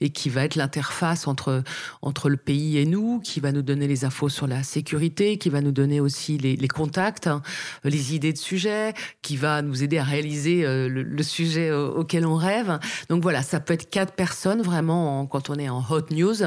et 0.00 0.10
qui 0.10 0.28
va 0.28 0.44
être 0.44 0.56
l'interface 0.56 1.28
entre 1.28 1.62
entre 2.02 2.28
le 2.28 2.36
pays 2.36 2.78
et 2.78 2.84
nous, 2.84 3.20
qui 3.20 3.38
va 3.38 3.52
nous 3.52 3.62
donner 3.62 3.86
les 3.86 4.04
infos 4.04 4.28
sur 4.28 4.48
la 4.48 4.64
sécurité, 4.64 5.38
qui 5.38 5.50
va 5.50 5.60
nous 5.60 5.72
donner 5.72 6.00
aussi 6.00 6.36
les, 6.36 6.68
contacts, 6.68 7.28
hein, 7.28 7.42
les 7.84 8.14
idées 8.14 8.32
de 8.32 8.38
sujets, 8.38 8.92
qui 9.22 9.36
va 9.36 9.62
nous 9.62 9.84
aider 9.84 9.98
à 9.98 10.04
réaliser 10.04 10.62
le, 10.62 10.88
le, 10.88 11.22
sujet 11.22 11.70
auquel 11.70 12.26
on 12.26 12.34
rêve. 12.34 12.78
Donc 13.08 13.22
voilà, 13.22 13.42
ça 13.42 13.60
peut 13.60 13.74
être 13.74 13.88
quatre 13.88 14.14
personnes 14.14 14.62
vraiment 14.62 15.26
quand 15.26 15.50
on 15.50 15.59
en 15.68 15.84
hot 15.88 16.06
news, 16.10 16.42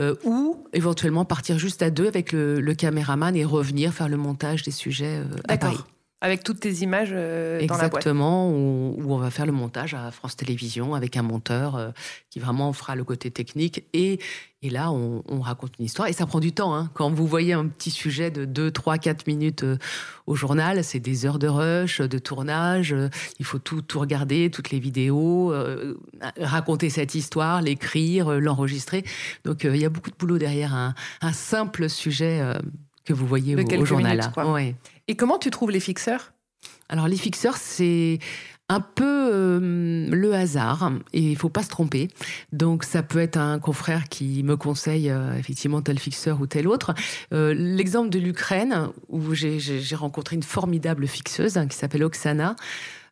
euh, 0.00 0.14
ou 0.24 0.64
éventuellement 0.72 1.24
partir 1.24 1.58
juste 1.58 1.82
à 1.82 1.90
deux 1.90 2.06
avec 2.06 2.32
le, 2.32 2.74
caméraman 2.74 3.34
et 3.36 3.44
revenir 3.44 3.92
faire 3.92 4.08
le 4.08 4.16
montage 4.16 4.62
des 4.62 4.70
sujets 4.70 5.18
euh, 5.18 5.36
à 5.48 5.56
Paris. 5.56 5.78
Avec 6.20 6.42
toutes 6.42 6.58
tes 6.58 6.72
images 6.82 7.10
euh, 7.12 7.64
dans 7.66 7.76
la 7.76 7.88
boîte. 7.88 8.02
Exactement, 8.02 8.50
où, 8.50 8.96
on 9.06 9.18
va 9.18 9.30
faire 9.30 9.46
le 9.46 9.52
montage 9.52 9.94
à 9.94 10.10
France 10.10 10.34
Télévisions 10.34 10.96
avec 10.96 11.16
un 11.16 11.22
monteur 11.22 11.76
euh, 11.76 11.90
qui 12.28 12.40
vraiment 12.40 12.72
fera 12.72 12.96
le 12.96 13.04
côté 13.04 13.30
technique. 13.30 13.84
Et, 13.92 14.18
et 14.62 14.70
là, 14.70 14.90
on, 14.90 15.40
raconte 15.40 15.74
une 15.78 15.84
histoire. 15.84 16.08
Et 16.08 16.12
ça 16.12 16.26
prend 16.26 16.40
du 16.40 16.52
temps. 16.52 16.74
Hein. 16.74 16.90
Quand 16.94 17.08
vous 17.10 17.28
voyez 17.28 17.52
un 17.52 17.68
petit 17.68 17.92
sujet 17.92 18.32
de 18.32 18.44
2, 18.44 18.72
3, 18.72 18.98
4 18.98 19.28
minutes 19.28 19.62
euh, 19.62 19.78
au 20.26 20.34
journal, 20.34 20.82
c'est 20.82 20.98
des 20.98 21.24
heures 21.24 21.38
de 21.38 21.46
rush, 21.46 22.00
de 22.00 22.18
tournage. 22.18 22.92
il 23.38 23.44
faut 23.44 23.60
tout, 23.60 23.80
tout 23.80 24.00
regarder, 24.00 24.50
toutes 24.50 24.70
les 24.70 24.80
vidéos, 24.80 25.54
raconter 26.40 26.90
cette 26.90 27.14
histoire, 27.14 27.62
l'écrire, 27.62 28.40
l'enregistrer. 28.40 29.04
Donc, 29.44 29.62
il 29.62 29.76
y 29.76 29.84
a 29.84 29.88
beaucoup 29.88 30.10
de 30.10 30.16
boulot 30.16 30.38
derrière 30.38 30.74
un, 30.74 30.94
un 31.20 31.32
simple 31.32 31.88
sujet 31.88 32.42
que 33.04 33.14
vous 33.14 33.26
voyez 33.26 33.56
au, 33.56 33.84
journal. 33.84 34.20
Ouais. 34.36 34.74
Et 35.08 35.16
comment 35.16 35.38
tu 35.38 35.50
trouves 35.50 35.70
les 35.70 35.80
fixeurs? 35.80 36.32
Alors 36.90 37.08
les 37.08 37.16
fixeurs, 37.16 37.56
c'est 37.56 38.18
un 38.68 38.80
peu 38.80 39.30
euh, 39.32 40.08
le 40.10 40.34
hasard 40.34 40.92
et 41.14 41.22
il 41.30 41.36
faut 41.36 41.48
pas 41.48 41.62
se 41.62 41.70
tromper. 41.70 42.08
Donc 42.52 42.84
ça 42.84 43.02
peut 43.02 43.18
être 43.18 43.38
un 43.38 43.58
confrère 43.58 44.08
qui 44.10 44.42
me 44.42 44.56
conseille 44.56 45.10
euh, 45.10 45.34
effectivement 45.38 45.80
tel 45.80 45.98
fixeur 45.98 46.40
ou 46.40 46.46
tel 46.46 46.68
autre. 46.68 46.94
Euh, 47.32 47.54
l'exemple 47.54 48.10
de 48.10 48.18
l'Ukraine 48.18 48.88
où 49.08 49.32
j'ai 49.32 49.96
rencontré 49.96 50.36
une 50.36 50.42
formidable 50.42 51.06
fixeuse 51.06 51.56
hein, 51.56 51.66
qui 51.66 51.76
s'appelle 51.76 52.04
Oksana. 52.04 52.56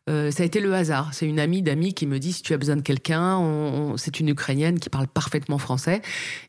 Euh, 0.09 0.31
ça 0.31 0.43
a 0.43 0.45
été 0.45 0.59
le 0.59 0.73
hasard. 0.73 1.13
C'est 1.13 1.25
une 1.25 1.39
amie 1.39 1.61
d'amis 1.61 1.93
qui 1.93 2.05
me 2.05 2.19
dit 2.19 2.33
si 2.33 2.41
tu 2.41 2.53
as 2.53 2.57
besoin 2.57 2.75
de 2.75 2.81
quelqu'un, 2.81 3.93
c'est 3.97 4.19
une 4.19 4.29
Ukrainienne 4.29 4.79
qui 4.79 4.89
parle 4.89 5.07
parfaitement 5.07 5.57
français. 5.57 6.01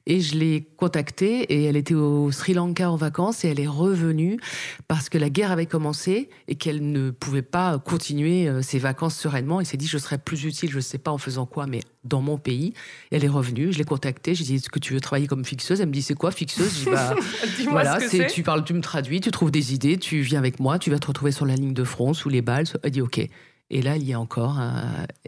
Et 0.07 0.21
je 0.21 0.37
l'ai 0.37 0.69
contactée 0.77 1.43
et 1.43 1.65
elle 1.65 1.77
était 1.77 1.95
au 1.95 2.31
Sri 2.31 2.55
Lanka 2.55 2.91
en 2.91 2.97
vacances 2.97 3.45
et 3.45 3.49
elle 3.49 3.61
est 3.61 3.67
revenue 3.67 4.39
parce 4.87 5.09
que 5.09 5.19
la 5.19 5.31
guerre 5.31 5.51
avait 5.51 5.67
commencé 5.67 6.31
et 6.47 6.55
qu'elle 6.55 6.91
ne 6.93 7.11
pouvait 7.11 7.43
pas 7.43 7.79
continuer 7.79 8.49
euh, 8.49 8.63
ses 8.63 8.79
vacances 8.79 9.17
sereinement. 9.17 9.61
Et 9.61 9.65
s'est 9.65 9.77
dit 9.77 9.87
je 9.87 9.99
serais 9.99 10.19
plus 10.19 10.45
utile, 10.45 10.71
je 10.71 10.77
ne 10.77 10.81
sais 10.81 10.99
pas 10.99 11.11
en 11.11 11.19
faisant 11.19 11.47
quoi, 11.47 11.67
mais 11.67 11.81
dans 12.05 12.23
mon 12.23 12.39
pays. 12.39 12.73
elle 13.11 13.25
est 13.25 13.29
revenue, 13.29 13.73
je 13.73 13.79
l'ai 13.79 13.85
contactée, 13.85 14.35
j'ai 14.35 14.45
dit 14.45 14.55
est-ce 14.57 14.71
que 14.71 14.79
tu 14.79 14.95
veux 14.95 15.01
travailler 15.01 15.27
comme 15.27 15.45
fixeuse? 15.45 15.81
Elle 15.81 15.89
me 15.89 15.93
dit 15.93 16.03
c'est 16.03 16.15
quoi 16.15 16.31
fixeuse? 16.31 16.85
Je 16.85 16.91
bah, 16.91 17.15
voilà, 17.71 18.01
c'est 18.01 18.27
tu 18.29 18.43
parles, 18.43 18.65
tu 18.65 18.73
me 18.73 18.81
traduis, 18.81 19.21
tu 19.21 19.31
trouves 19.31 19.51
des 19.51 19.75
idées, 19.75 19.99
tu 19.99 20.21
viens 20.21 20.39
avec 20.39 20.61
moi, 20.61 20.79
tu 20.79 20.91
vas 20.91 20.99
te 20.99 21.07
retrouver 21.07 21.33
sur 21.33 21.45
la 21.45 21.55
ligne 21.55 21.75
de 21.75 21.85
front 21.85 22.15
sous 22.15 22.29
les 22.29 22.43
balles. 22.43 22.67
Elle 22.83 22.91
dit 22.91 23.03
ok. 23.03 23.29
Et 23.71 23.83
là, 23.83 23.97
il 23.97 24.05
y 24.05 24.15
a 24.15 24.21
encore. 24.21 24.59
Euh, 24.61 24.83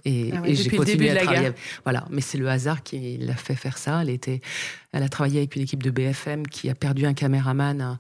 et, 0.05 0.31
ah 0.33 0.43
et 0.47 0.55
j'ai 0.55 0.71
continué 0.71 1.11
à 1.11 1.23
travailler. 1.23 1.53
Voilà, 1.85 2.07
mais 2.11 2.23
c'est 2.23 2.39
le 2.39 2.49
hasard 2.49 2.83
qui 2.83 3.19
l'a 3.19 3.37
fait 3.37 3.55
faire 3.55 3.77
ça. 3.77 4.01
Elle 4.03 4.11
était, 4.11 4.41
elle 4.93 5.03
a 5.03 5.09
travaillé 5.09 5.39
avec 5.39 5.57
une 5.57 5.63
équipe 5.63 5.83
de 5.83 5.91
BFM 5.91 6.47
qui 6.47 6.71
a 6.71 6.75
perdu 6.75 7.05
un 7.05 7.13
caméraman. 7.13 7.99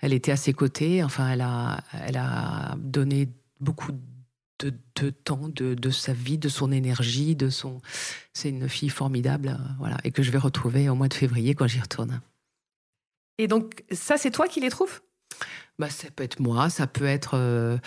Elle 0.00 0.14
était 0.14 0.32
à 0.32 0.36
ses 0.36 0.54
côtés. 0.54 1.04
Enfin, 1.04 1.30
elle 1.30 1.42
a, 1.42 1.82
elle 2.06 2.16
a 2.16 2.74
donné 2.78 3.28
beaucoup 3.60 3.92
de, 4.60 4.72
de 4.96 5.10
temps, 5.10 5.48
de, 5.48 5.74
de, 5.74 5.90
sa 5.90 6.14
vie, 6.14 6.38
de 6.38 6.48
son 6.48 6.72
énergie, 6.72 7.36
de 7.36 7.50
son. 7.50 7.80
C'est 8.32 8.48
une 8.48 8.68
fille 8.68 8.88
formidable, 8.88 9.48
euh, 9.48 9.72
voilà, 9.78 9.98
et 10.04 10.10
que 10.10 10.22
je 10.22 10.30
vais 10.30 10.38
retrouver 10.38 10.88
au 10.88 10.94
mois 10.94 11.08
de 11.08 11.14
février 11.14 11.54
quand 11.54 11.66
j'y 11.66 11.80
retourne. 11.80 12.20
Et 13.38 13.46
donc, 13.46 13.84
ça, 13.90 14.16
c'est 14.16 14.30
toi 14.30 14.46
qui 14.48 14.60
les 14.60 14.70
trouves? 14.70 15.00
Bah, 15.78 15.90
ça 15.90 16.08
peut 16.14 16.22
être 16.22 16.40
moi, 16.40 16.70
ça 16.70 16.86
peut 16.86 17.06
être. 17.06 17.32
Euh, 17.34 17.78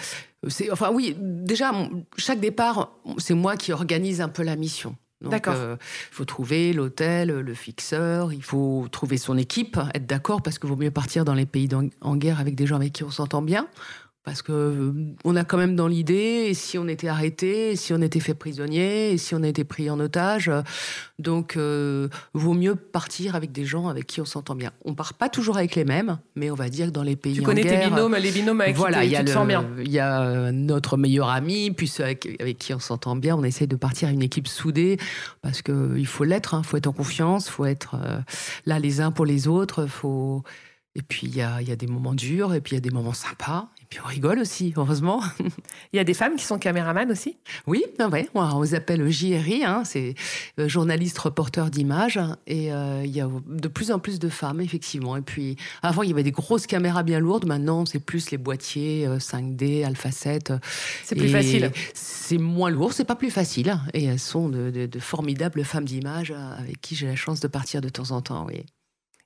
enfin, 0.71 0.91
oui, 0.93 1.15
déjà, 1.19 1.71
chaque 2.17 2.39
départ, 2.39 2.91
c'est 3.17 3.33
moi 3.33 3.57
qui 3.57 3.71
organise 3.71 4.21
un 4.21 4.29
peu 4.29 4.43
la 4.43 4.55
mission. 4.55 4.95
D'accord. 5.21 5.55
Euh, 5.57 5.77
il 6.11 6.15
faut 6.15 6.25
trouver 6.25 6.73
l'hôtel, 6.73 7.29
le 7.29 7.53
fixeur, 7.53 8.31
il 8.33 8.43
faut 8.43 8.85
trouver 8.91 9.17
son 9.17 9.37
équipe, 9.37 9.79
être 9.93 10.05
d'accord, 10.05 10.41
parce 10.41 10.59
qu'il 10.59 10.69
vaut 10.69 10.75
mieux 10.75 10.91
partir 10.91 11.25
dans 11.25 11.33
les 11.33 11.45
pays 11.45 11.69
en 12.01 12.15
guerre 12.15 12.39
avec 12.39 12.55
des 12.55 12.67
gens 12.67 12.75
avec 12.75 12.93
qui 12.93 13.03
on 13.03 13.11
s'entend 13.11 13.41
bien 13.41 13.67
parce 14.25 14.41
que 14.41 14.51
euh, 14.51 14.91
on 15.23 15.35
a 15.35 15.43
quand 15.43 15.57
même 15.57 15.75
dans 15.75 15.87
l'idée, 15.87 16.47
et 16.47 16.55
si 16.55 16.79
on 16.79 16.87
était 16.87 17.07
arrêté, 17.07 17.71
et 17.71 17.75
si 17.75 17.93
on 17.93 18.01
était 18.01 18.19
fait 18.19 18.33
prisonnier, 18.33 19.11
et 19.11 19.17
si 19.19 19.35
on 19.35 19.43
était 19.43 19.63
pris 19.63 19.87
en 19.91 19.99
otage, 19.99 20.51
donc 21.19 21.55
euh, 21.55 22.09
vaut 22.33 22.55
mieux 22.55 22.75
partir 22.75 23.35
avec 23.35 23.51
des 23.51 23.65
gens 23.65 23.87
avec 23.87 24.07
qui 24.07 24.21
on 24.21 24.25
s'entend 24.25 24.55
bien. 24.55 24.71
On 24.83 24.95
part 24.95 25.13
pas 25.13 25.29
toujours 25.29 25.57
avec 25.57 25.75
les 25.75 25.85
mêmes, 25.85 26.17
mais 26.35 26.49
on 26.49 26.55
va 26.55 26.69
dire 26.69 26.87
que 26.87 26.91
dans 26.91 27.03
les 27.03 27.15
pays 27.15 27.35
tu 27.35 27.43
connais 27.43 27.61
tes 27.61 27.87
binômes, 27.87 28.15
les 28.15 28.31
binômes 28.31 28.61
avec 28.61 28.75
voilà, 28.75 29.05
qui 29.05 29.13
tu 29.13 29.25
te 29.25 29.29
sens 29.29 29.47
bien. 29.47 29.63
Il 29.77 29.91
y 29.91 29.99
a 29.99 30.23
euh, 30.23 30.51
notre 30.51 30.97
meilleur 30.97 31.29
ami, 31.29 31.69
puis 31.69 31.87
ceux 31.87 32.03
avec, 32.03 32.57
qui 32.57 32.73
on 32.73 32.79
s'entend 32.79 33.15
bien. 33.15 33.35
On 33.35 33.43
essaie 33.43 33.67
de 33.67 33.75
partir 33.75 34.09
à 34.09 34.11
une 34.11 34.23
équipe 34.23 34.47
soudée, 34.47 34.97
parce 35.43 35.61
que 35.61 35.95
il 35.97 36.07
faut 36.07 36.23
l'être, 36.23 36.55
il 36.55 36.57
hein. 36.57 36.63
faut 36.63 36.77
être 36.77 36.87
en 36.87 36.93
confiance, 36.93 37.47
faut 37.47 37.65
être 37.65 37.95
là 38.65 38.79
les 38.79 39.01
uns 39.01 39.11
pour 39.11 39.27
les 39.27 39.47
autres, 39.47 39.85
faut 39.85 40.43
et 40.95 41.01
puis, 41.01 41.27
il 41.27 41.35
y 41.35 41.41
a, 41.41 41.61
y 41.61 41.71
a, 41.71 41.75
des 41.75 41.87
moments 41.87 42.13
durs, 42.13 42.53
et 42.53 42.61
puis 42.61 42.71
il 42.71 42.75
y 42.75 42.77
a 42.77 42.81
des 42.81 42.89
moments 42.89 43.13
sympas. 43.13 43.67
Et 43.85 43.87
puis, 43.87 43.99
on 44.03 44.07
rigole 44.07 44.39
aussi, 44.39 44.73
heureusement. 44.75 45.21
Il 45.93 45.97
y 45.97 45.99
a 45.99 46.03
des 46.03 46.15
femmes 46.15 46.35
qui 46.37 46.43
sont 46.43 46.57
caméramans 46.57 47.11
aussi? 47.11 47.37
Oui, 47.67 47.83
ben 47.99 48.09
ouais, 48.09 48.27
on 48.33 48.63
les 48.63 48.73
appelle 48.73 49.07
JRI, 49.07 49.63
hein, 49.63 49.83
c'est 49.85 50.15
euh, 50.59 50.67
journaliste 50.67 51.19
reporter 51.19 51.69
d'images. 51.69 52.19
Et 52.47 52.73
euh, 52.73 53.03
il 53.05 53.15
y 53.15 53.21
a 53.21 53.29
de 53.47 53.67
plus 53.67 53.91
en 53.91 53.99
plus 53.99 54.17
de 54.17 54.27
femmes, 54.27 54.59
effectivement. 54.59 55.15
Et 55.17 55.21
puis, 55.21 55.55
avant, 55.83 56.01
il 56.01 56.09
y 56.09 56.13
avait 56.13 56.23
des 56.23 56.31
grosses 56.31 56.65
caméras 56.65 57.03
bien 57.03 57.19
lourdes. 57.19 57.45
Maintenant, 57.45 57.85
c'est 57.85 57.99
plus 57.99 58.31
les 58.31 58.39
boîtiers 58.39 59.07
5D, 59.07 59.83
euh, 59.83 59.87
Alpha 59.87 60.09
7. 60.09 60.53
C'est 61.03 61.15
plus 61.15 61.29
facile. 61.29 61.71
C'est 61.93 62.39
moins 62.39 62.71
lourd, 62.71 62.91
c'est 62.91 63.05
pas 63.05 63.15
plus 63.15 63.29
facile. 63.29 63.77
Et 63.93 64.05
elles 64.05 64.17
sont 64.17 64.49
de, 64.49 64.71
de, 64.71 64.87
de 64.87 64.99
formidables 64.99 65.63
femmes 65.63 65.85
d'image 65.85 66.33
avec 66.57 66.81
qui 66.81 66.95
j'ai 66.95 67.05
la 67.05 67.15
chance 67.15 67.39
de 67.39 67.47
partir 67.47 67.81
de 67.81 67.89
temps 67.89 68.09
en 68.09 68.21
temps, 68.21 68.47
oui. 68.47 68.65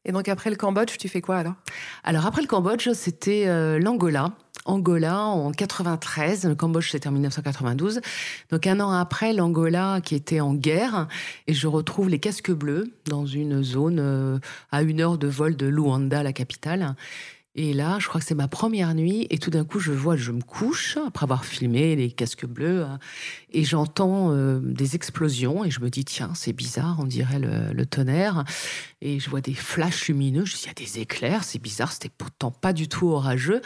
Et 0.10 0.12
donc 0.12 0.28
après 0.28 0.50
le 0.50 0.56
Cambodge, 0.56 0.98
tu 0.98 1.08
fais 1.08 1.22
quoi 1.22 1.38
alors? 1.38 1.54
Alors 2.04 2.26
après 2.26 2.42
le 2.42 2.48
Cambodge, 2.48 2.90
c'était 2.94 3.44
euh, 3.46 3.78
l'Angola. 3.78 4.32
Angola 4.66 5.20
en 5.20 5.52
93, 5.52 6.46
le 6.46 6.56
Cambodge 6.56 6.90
c'était 6.90 7.08
en 7.08 7.12
1992. 7.12 8.02
Donc 8.50 8.66
un 8.66 8.80
an 8.80 8.90
après, 8.92 9.34
l'Angola 9.34 10.02
qui 10.04 10.16
était 10.16 10.40
en 10.40 10.56
guerre, 10.56 11.08
et 11.46 11.54
je 11.54 11.68
retrouve 11.68 12.10
les 12.10 12.18
casques 12.18 12.50
bleus 12.50 12.92
dans 13.06 13.28
une 13.28 13.62
zone 13.62 14.00
euh, 14.00 14.40
à 14.72 14.82
une 14.82 15.00
heure 15.00 15.20
de 15.20 15.28
vol 15.28 15.56
de 15.56 15.68
Luanda, 15.68 16.24
la 16.24 16.34
capitale. 16.34 16.96
Et 17.62 17.74
là, 17.74 17.98
je 18.00 18.08
crois 18.08 18.22
que 18.22 18.26
c'est 18.26 18.36
ma 18.36 18.48
première 18.48 18.96
nuit, 18.96 19.28
et 19.32 19.38
tout 19.38 19.50
d'un 19.50 19.66
coup, 19.66 19.82
je 19.82 19.92
vois, 19.92 20.16
je 20.16 20.32
me 20.32 20.42
couche 20.42 20.98
après 21.06 21.26
avoir 21.26 21.44
filmé 21.44 21.94
les 21.98 22.10
casques 22.10 22.46
bleus, 22.46 22.86
hein, 22.86 23.00
et 23.52 23.66
j'entends 23.66 24.32
euh, 24.32 24.62
des 24.64 24.96
explosions, 24.96 25.66
et 25.66 25.70
je 25.70 25.82
me 25.82 25.90
dis 25.90 26.06
tiens, 26.06 26.32
c'est 26.36 26.54
bizarre, 26.54 26.96
on 27.00 27.04
dirait 27.04 27.38
le, 27.38 27.86
tonnerre, 27.86 28.46
et 29.02 29.20
je 29.20 29.30
vois 29.30 29.42
des 29.42 29.54
flashs 29.54 30.08
lumineux. 30.08 30.46
Je 30.46 30.56
dis 30.56 30.62
il 30.64 30.68
y 30.68 30.70
a 30.70 30.74
des 30.74 31.00
éclairs, 31.00 31.44
c'est 31.44 31.62
bizarre, 31.62 31.92
c'était 31.92 32.08
pourtant 32.08 32.50
pas 32.50 32.72
du 32.72 32.88
tout 32.88 33.10
orageux. 33.10 33.62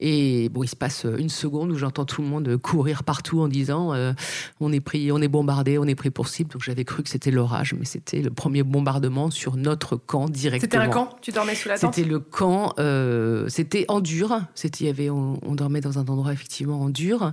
Et 0.00 0.48
bon, 0.48 0.62
il 0.62 0.68
se 0.68 0.76
passe 0.76 1.06
une 1.18 1.28
seconde 1.28 1.70
où 1.70 1.76
j'entends 1.76 2.06
tout 2.06 2.22
le 2.22 2.28
monde 2.28 2.56
courir 2.56 3.04
partout 3.04 3.40
en 3.40 3.48
disant 3.48 3.92
euh, 3.92 4.12
on 4.58 4.72
est 4.72 4.80
pris, 4.80 5.12
on 5.12 5.20
est 5.20 5.28
bombardé, 5.28 5.76
on 5.78 5.84
est 5.84 5.94
pris 5.94 6.10
pour 6.10 6.28
cible. 6.28 6.50
Donc 6.50 6.62
j'avais 6.62 6.84
cru 6.84 7.02
que 7.02 7.10
c'était 7.10 7.30
l'orage, 7.30 7.74
mais 7.78 7.84
c'était 7.84 8.22
le 8.22 8.30
premier 8.30 8.62
bombardement 8.62 9.30
sur 9.30 9.56
notre 9.56 9.96
camp 9.96 10.28
directement. 10.28 10.70
C'était 10.70 10.76
un 10.78 10.88
camp? 10.88 11.16
Tu 11.20 11.32
dormais 11.32 11.54
sous 11.54 11.68
la 11.68 11.78
tente? 11.78 11.94
C'était 11.94 12.08
le 12.08 12.18
camp. 12.18 12.72
Euh, 12.78 13.46
c'était 13.48 13.84
en 13.88 14.00
dur. 14.00 14.40
C'était, 14.54 14.84
il 14.84 14.86
y 14.86 14.90
avait, 14.90 15.10
on, 15.10 15.38
on 15.42 15.54
dormait 15.54 15.82
dans 15.82 15.98
un 15.98 16.06
endroit 16.06 16.32
effectivement 16.32 16.80
en 16.80 16.88
dur. 16.88 17.32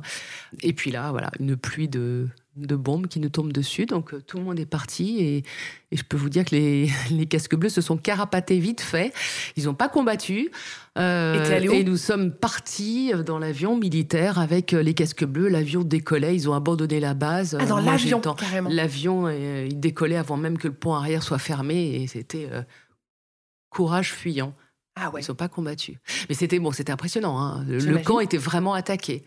Et 0.62 0.74
puis 0.74 0.92
là, 0.92 1.12
voilà, 1.12 1.32
une 1.40 1.56
pluie 1.56 1.88
de 1.88 2.28
de 2.58 2.76
bombes 2.76 3.08
qui 3.08 3.20
nous 3.20 3.30
tombent 3.30 3.54
dessus. 3.54 3.86
Donc 3.86 4.14
euh, 4.14 4.22
tout 4.22 4.38
le 4.38 4.44
monde 4.44 4.60
est 4.60 4.66
parti 4.66 5.20
et, 5.20 5.44
je 5.92 6.04
peux 6.04 6.18
vous 6.18 6.30
dire 6.30 6.44
que 6.44 6.54
les, 6.54 6.90
les, 7.12 7.26
casques 7.26 7.56
bleus 7.56 7.70
se 7.70 7.82
sont 7.82 7.98
carapatés 7.98 8.60
vite 8.60 8.82
fait. 8.82 9.14
Ils 9.56 9.66
n'ont 9.66 9.74
pas 9.74 9.88
combattu. 9.88 10.52
Euh, 10.98 11.60
et, 11.60 11.84
nous 11.84 11.98
sommes 11.98 12.32
partis 12.32 13.14
dans 13.26 13.40
l'avion 13.40 13.78
militaire 13.78 14.40
avec 14.40 14.74
euh, 14.74 14.82
les 14.82 14.94
casques 14.94 15.26
bleus. 15.26 15.48
L'avion 15.48 15.84
décollait. 15.84 16.36
Ils 16.36 16.50
ont 16.50 16.54
abandonné 16.54 17.00
la 17.00 17.14
base. 17.14 17.58
Ah, 17.60 17.66
dans 17.66 17.80
l'avion, 17.80 18.20
carrément. 18.20 18.70
L'avion, 18.70 19.30
il 19.30 19.80
décollait 19.80 20.18
avant 20.18 20.38
même 20.38 20.58
que 20.58 20.68
le 20.68 20.74
pont 20.74 20.94
arrière 20.94 21.24
soit 21.24 21.40
fermé 21.40 22.02
et 22.02 22.08
c'était 22.08 22.50
courage 23.70 24.14
fuyant. 24.14 24.54
Ah 24.96 25.12
ouais. 25.12 25.22
Ils 25.22 25.30
n'ont 25.30 25.36
pas 25.36 25.48
combattu. 25.48 26.00
Mais 26.28 26.36
c'était 26.36 26.60
bon, 26.60 26.72
c'était 26.72 26.92
impressionnant. 26.92 27.40
Hein. 27.40 27.64
le 27.68 28.00
camp 28.00 28.20
était 28.20 28.38
vraiment 28.38 28.74
attaqué. 28.74 29.24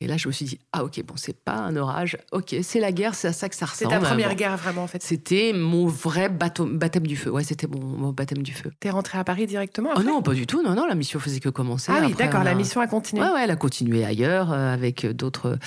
Et 0.00 0.06
là, 0.06 0.16
je 0.16 0.28
me 0.28 0.32
suis 0.32 0.44
dit, 0.44 0.60
ah 0.72 0.84
ok, 0.84 1.02
bon, 1.04 1.14
c'est 1.16 1.36
pas 1.36 1.56
un 1.56 1.74
orage, 1.74 2.18
ok, 2.30 2.54
c'est 2.62 2.78
la 2.78 2.92
guerre, 2.92 3.16
c'est 3.16 3.28
à 3.28 3.32
ça 3.32 3.48
que 3.48 3.56
ça 3.56 3.66
ressemble. 3.66 3.90
C'était 3.90 4.00
ta 4.00 4.06
première 4.06 4.34
guerre 4.36 4.56
vraiment 4.56 4.84
en 4.84 4.86
fait. 4.86 5.02
C'était 5.02 5.52
mon 5.52 5.86
vrai 5.86 6.28
baptême 6.28 7.06
du 7.06 7.16
feu. 7.16 7.30
Ouais, 7.30 7.42
c'était 7.42 7.66
mon, 7.66 8.12
baptême 8.12 8.44
du 8.44 8.52
feu. 8.52 8.70
T'es 8.78 8.90
rentré 8.90 9.18
à 9.18 9.24
Paris 9.24 9.46
directement 9.46 9.90
Oh 9.96 10.02
non, 10.04 10.22
pas 10.22 10.34
du 10.34 10.46
tout. 10.46 10.62
Non, 10.62 10.74
non, 10.74 10.86
la 10.86 10.94
mission 10.94 11.18
faisait 11.18 11.40
que 11.40 11.48
commencer. 11.48 11.90
Ah 11.92 12.02
oui, 12.06 12.14
d'accord, 12.14 12.44
la 12.44 12.54
mission 12.54 12.80
a 12.80 12.86
continué. 12.86 13.22
Ouais, 13.22 13.30
ouais, 13.30 13.40
elle 13.42 13.50
a 13.50 13.56
continué 13.56 14.04
ailleurs 14.04 14.52
euh, 14.52 14.72
avec 14.72 15.04
d'autres. 15.04 15.58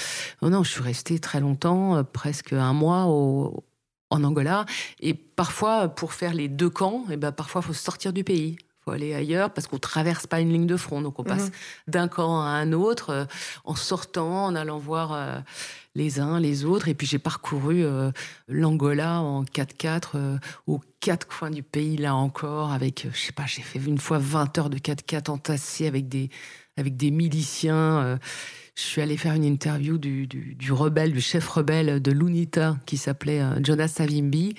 Non, 0.42 0.50
non, 0.50 0.64
je 0.64 0.72
suis 0.72 0.84
restée 0.84 1.20
très 1.20 1.42
longtemps, 1.42 1.98
euh, 1.98 2.04
presque 2.04 2.54
un 2.54 2.74
mois 2.74 3.08
au, 3.08 3.66
en 4.12 4.24
Angola. 4.24 4.66
Et 5.02 5.14
parfois, 5.14 5.90
pour 5.90 6.14
faire 6.14 6.34
les 6.34 6.48
deux 6.48 6.70
camps, 6.70 7.04
et 7.10 7.14
eh 7.14 7.18
ben, 7.18 7.34
parfois, 7.34 7.62
il 7.64 7.68
faut 7.68 7.74
sortir 7.74 8.14
du 8.14 8.24
pays. 8.24 8.58
Faut 8.92 8.96
aller 8.96 9.14
ailleurs 9.14 9.52
parce 9.54 9.68
qu'on 9.68 9.78
traverse 9.78 10.28
pas 10.28 10.42
une 10.42 10.52
ligne 10.52 10.68
de 10.68 10.76
front. 10.76 11.02
Donc 11.02 11.18
on 11.18 11.24
passe 11.24 11.46
Mhm. 11.46 11.52
d'un 11.88 12.08
camp 12.10 12.42
à 12.42 12.48
un 12.50 12.74
autre 12.74 13.10
euh, 13.12 13.26
en 13.64 13.76
sortant, 13.76 14.48
en 14.48 14.56
allant 14.56 14.80
voir 14.80 15.14
euh, 15.14 15.40
les 15.96 16.20
uns, 16.20 16.42
les 16.42 16.66
autres. 16.66 16.90
Et 16.90 16.94
puis 16.94 17.08
j'ai 17.08 17.18
parcouru 17.20 17.86
euh, 17.86 18.12
l'Angola 18.50 19.22
en 19.22 19.44
4x4 19.46 20.02
euh, 20.16 20.38
aux 20.68 20.82
quatre 21.00 21.26
coins 21.26 21.52
du 21.52 21.64
pays, 21.64 21.96
là 21.96 22.16
encore, 22.16 22.74
avec, 22.74 23.08
je 23.14 23.18
sais 23.18 23.32
pas, 23.32 23.46
j'ai 23.48 23.62
fait 23.62 23.80
une 23.80 23.98
fois 23.98 24.18
20 24.18 24.58
heures 24.58 24.70
de 24.70 24.78
4x4 24.78 25.30
entassés 25.32 25.88
avec 25.88 26.10
des, 26.10 26.30
avec 26.76 26.98
des 26.98 27.12
miliciens. 27.12 28.20
je 28.76 28.82
suis 28.82 29.02
allée 29.02 29.16
faire 29.18 29.34
une 29.34 29.46
interview 29.46 29.98
du, 29.98 30.28
du, 30.28 30.54
du 30.56 30.72
rebelle, 30.74 31.14
du 31.14 31.22
chef 31.22 31.48
rebelle 31.48 32.02
de 32.02 32.12
l'UNITA 32.12 32.76
qui 32.86 32.98
s'appelait 32.98 33.42
Jonas 33.64 33.88
Savimbi. 33.88 34.54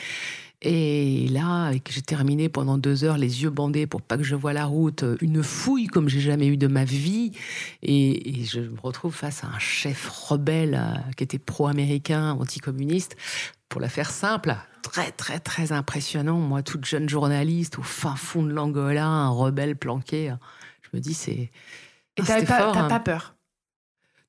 Et 0.64 1.26
là, 1.28 1.72
j'ai 1.90 2.02
terminé 2.02 2.48
pendant 2.48 2.78
deux 2.78 3.02
heures, 3.02 3.18
les 3.18 3.42
yeux 3.42 3.50
bandés 3.50 3.88
pour 3.88 4.00
pas 4.00 4.16
que 4.16 4.22
je 4.22 4.36
voie 4.36 4.52
la 4.52 4.64
route, 4.64 5.02
euh, 5.02 5.16
une 5.20 5.42
fouille 5.42 5.88
comme 5.88 6.08
j'ai 6.08 6.20
jamais 6.20 6.46
eu 6.46 6.56
de 6.56 6.68
ma 6.68 6.84
vie. 6.84 7.32
Et, 7.82 8.40
et 8.40 8.44
je 8.44 8.60
me 8.60 8.78
retrouve 8.80 9.12
face 9.12 9.42
à 9.42 9.48
un 9.48 9.58
chef 9.58 10.08
rebelle 10.08 10.78
euh, 10.80 11.10
qui 11.16 11.24
était 11.24 11.40
pro-américain, 11.40 12.36
anticommuniste. 12.38 13.16
Pour 13.68 13.80
la 13.80 13.88
faire 13.88 14.10
simple, 14.10 14.54
très 14.82 15.10
très 15.10 15.40
très 15.40 15.72
impressionnant. 15.72 16.38
Moi, 16.38 16.62
toute 16.62 16.84
jeune 16.84 17.08
journaliste 17.08 17.78
au 17.78 17.82
fin 17.82 18.14
fond 18.14 18.42
de 18.44 18.52
l'Angola, 18.52 19.06
un 19.06 19.30
rebelle 19.30 19.76
planqué. 19.76 20.30
euh, 20.30 20.34
Je 20.82 20.96
me 20.96 21.00
dis, 21.02 21.14
c'est. 21.14 21.50
Et 22.18 22.22
pas, 22.22 22.42
t'as 22.44 22.82
hein. 22.82 22.88
pas 22.88 23.00
peur? 23.00 23.34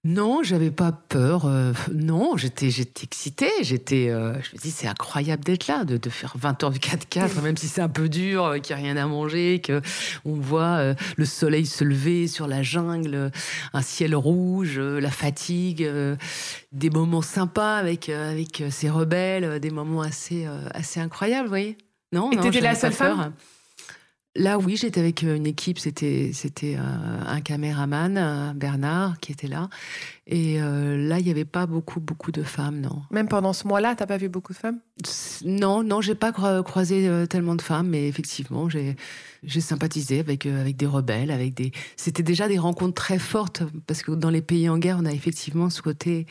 Non, 0.06 0.44
j'avais 0.44 0.70
pas 0.72 0.92
peur. 0.92 1.46
euh, 1.46 1.72
non, 1.94 2.36
j'étais, 2.36 2.70
j'étais 2.70 3.06
excitée. 3.06 3.50
J'étais, 3.62 4.10
euh, 4.10 4.34
je 4.42 4.56
me 4.56 4.62
dis, 4.62 4.70
c'est 4.70 4.88
incroyable 4.88 5.46
d'être 5.46 5.68
là, 5.68 5.86
de, 5.86 5.96
de 5.96 6.10
faire 6.10 6.34
20 6.38 6.62
heures 6.64 6.72
du 6.72 6.80
4x4, 6.80 7.42
même 7.42 7.56
si 7.56 7.70
c'est 7.70 7.80
un 7.80 7.88
peu 7.88 8.10
dur, 8.10 8.44
euh, 8.44 8.58
qu'il 8.60 8.76
n'y 8.76 8.82
a 8.82 8.86
rien 8.86 8.98
à 8.98 9.08
manger, 9.08 9.62
que 9.62 9.82
on 10.26 10.34
voit 10.34 10.94
le 11.16 11.26
soleil 11.26 11.66
se 11.66 11.86
lever 11.86 12.28
sur 12.28 12.48
la 12.48 12.64
jungle, 12.64 13.32
un 13.72 13.82
ciel 13.82 14.14
rouge, 14.14 14.78
la 14.78 15.10
fatigue, 15.10 15.90
des 16.74 16.90
moments 16.90 17.22
sympas 17.22 17.78
avec 17.78 18.10
avec 18.10 18.64
ces 18.72 18.90
rebelles, 18.90 19.60
des 19.62 19.70
moments 19.72 20.02
assez 20.02 20.46
assez 20.74 21.00
incroyables, 21.00 21.46
vous 21.46 21.50
voyez? 21.52 21.78
Non, 22.12 22.30
Et 22.32 22.36
non, 22.36 22.42
t'étais 22.44 22.60
la 22.62 22.76
seule 22.76 22.94
peur. 22.94 23.16
femme? 23.18 23.34
Là, 24.36 24.58
oui, 24.58 24.78
j'étais 24.78 25.00
avec 25.00 25.24
euh, 25.24 25.36
une 25.36 25.46
équipe. 25.46 25.78
C'était, 25.78 26.32
c'était 26.34 26.76
euh, 26.76 26.82
un 27.28 27.40
caméraman, 27.42 28.54
Bernard, 28.56 29.20
qui 29.20 29.32
était 29.32 29.48
là. 29.48 29.70
Et 30.26 30.60
euh, 30.60 30.98
là, 31.08 31.20
il 31.20 31.26
n'y 31.26 31.30
avait 31.32 31.46
pas 31.46 31.68
beaucoup, 31.68 32.00
beaucoup 32.00 32.32
de 32.32 32.42
femmes, 32.42 32.82
non. 32.82 33.04
Même 33.12 33.28
pendant 33.28 33.54
ce 33.54 33.68
mois-là, 33.68 33.94
t'as 33.96 34.08
pas 34.08 34.18
vu 34.18 34.30
beaucoup 34.30 34.54
de 34.54 34.58
femmes? 34.58 34.80
Non, 35.46 35.84
non, 35.84 36.02
j'ai 36.02 36.16
pas 36.16 36.32
cro- 36.32 36.64
croisé 36.64 37.08
tellement 37.30 37.56
de 37.56 37.62
femmes, 37.62 37.90
mais 37.90 38.08
effectivement, 38.08 38.70
j'ai, 38.70 38.96
j'ai 39.44 39.62
sympathisé 39.62 40.20
avec, 40.20 40.48
avec 40.48 40.78
des 40.78 40.88
rebelles, 40.88 41.30
avec 41.30 41.54
des. 41.54 41.72
C'était 41.96 42.24
déjà 42.24 42.48
des 42.48 42.58
rencontres 42.58 42.96
très 42.96 43.20
fortes 43.20 43.64
parce 43.86 44.02
que 44.02 44.12
dans 44.12 44.30
les 44.32 44.42
pays 44.42 44.68
en 44.68 44.80
guerre, 44.80 44.98
on 45.00 45.06
a 45.06 45.12
effectivement 45.12 45.70
ce 45.70 45.82
côté, 45.82 46.26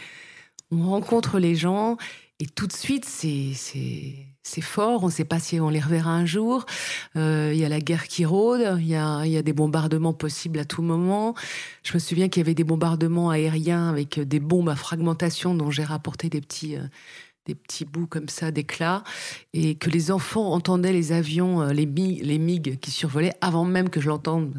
on 0.73 0.83
rencontre 0.89 1.39
les 1.39 1.55
gens 1.55 1.99
et 2.41 2.47
tout 2.47 2.67
de 2.67 2.73
suite, 2.73 3.05
c'est, 3.05 3.53
c'est, 3.55 4.27
c'est 4.43 4.61
fort. 4.61 5.03
On 5.05 5.07
ne 5.07 5.11
sait 5.13 5.25
pas 5.25 5.39
si 5.39 5.61
on 5.61 5.69
les 5.69 5.81
reverra 5.81 6.11
un 6.11 6.27
jour. 6.27 6.67
Euh, 7.17 7.51
Il 7.55 7.61
y 7.61 7.65
a 7.65 7.69
la 7.69 7.81
guerre 7.81 8.09
qui 8.09 8.25
rôde. 8.25 8.77
Il 8.81 8.87
y 8.87 8.97
a, 8.97 9.25
y 9.27 9.37
a 9.37 9.43
des 9.43 9.53
bombardements 9.53 10.13
possibles 10.13 10.59
à 10.59 10.65
tout 10.65 10.83
moment. 10.83 11.35
Je 11.85 11.95
me 11.95 11.99
souviens 11.99 12.29
qu'il 12.29 12.41
y 12.41 12.45
avait 12.45 12.55
des 12.55 12.65
bombardements 12.65 13.31
aériens 13.31 13.89
avec 13.89 14.21
des 14.21 14.41
bombes 14.41 14.69
à 14.69 14.77
fragmentation 14.77 15.55
dont 15.55 15.71
j'ai 15.71 15.85
rapporté 15.85 16.29
des 16.29 16.41
petits. 16.41 16.77
euh, 16.77 16.83
des 17.47 17.55
petits 17.55 17.85
bouts 17.85 18.07
comme 18.07 18.29
ça 18.29 18.51
d'éclats, 18.51 19.03
et 19.53 19.75
que 19.75 19.91
les 19.91 20.11
enfants 20.13 20.53
entendaient 20.53 20.93
les 20.93 21.11
avions, 21.13 21.61
euh, 21.63 21.73
les, 21.73 21.87
mi- 21.87 22.21
les 22.23 22.39
MiG 22.39 22.79
qui 22.81 22.91
survolaient 22.91 23.35
avant 23.41 23.65
même 23.65 23.89
que 23.89 24.01
je 24.01 24.09
l'entende. 24.09 24.55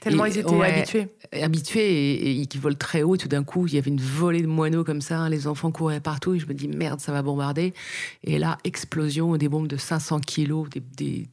Tellement 0.00 0.24
Et- 0.26 0.30
ils 0.30 0.38
étaient 0.38 0.54
ouais. 0.54 0.74
habitués. 0.74 1.06
Habitués 1.32 2.12
et, 2.12 2.40
et 2.40 2.46
qui 2.46 2.58
volent 2.58 2.76
très 2.78 3.02
haut, 3.02 3.16
tout 3.16 3.28
d'un 3.28 3.44
coup, 3.44 3.66
il 3.66 3.74
y 3.74 3.78
avait 3.78 3.90
une 3.90 4.00
volée 4.00 4.42
de 4.42 4.46
moineaux 4.48 4.84
comme 4.84 5.00
ça, 5.00 5.18
hein, 5.20 5.28
les 5.28 5.46
enfants 5.46 5.70
couraient 5.70 6.00
partout, 6.00 6.34
et 6.34 6.38
je 6.38 6.46
me 6.46 6.54
dis 6.54 6.68
merde, 6.68 7.00
ça 7.00 7.12
va 7.12 7.22
bombarder. 7.22 7.72
Et 8.24 8.38
là, 8.38 8.58
explosion, 8.64 9.36
des 9.36 9.48
bombes 9.48 9.68
de 9.68 9.76
500 9.76 10.20
kilos, 10.20 10.68
des, 10.70 10.80
des, 10.96 11.26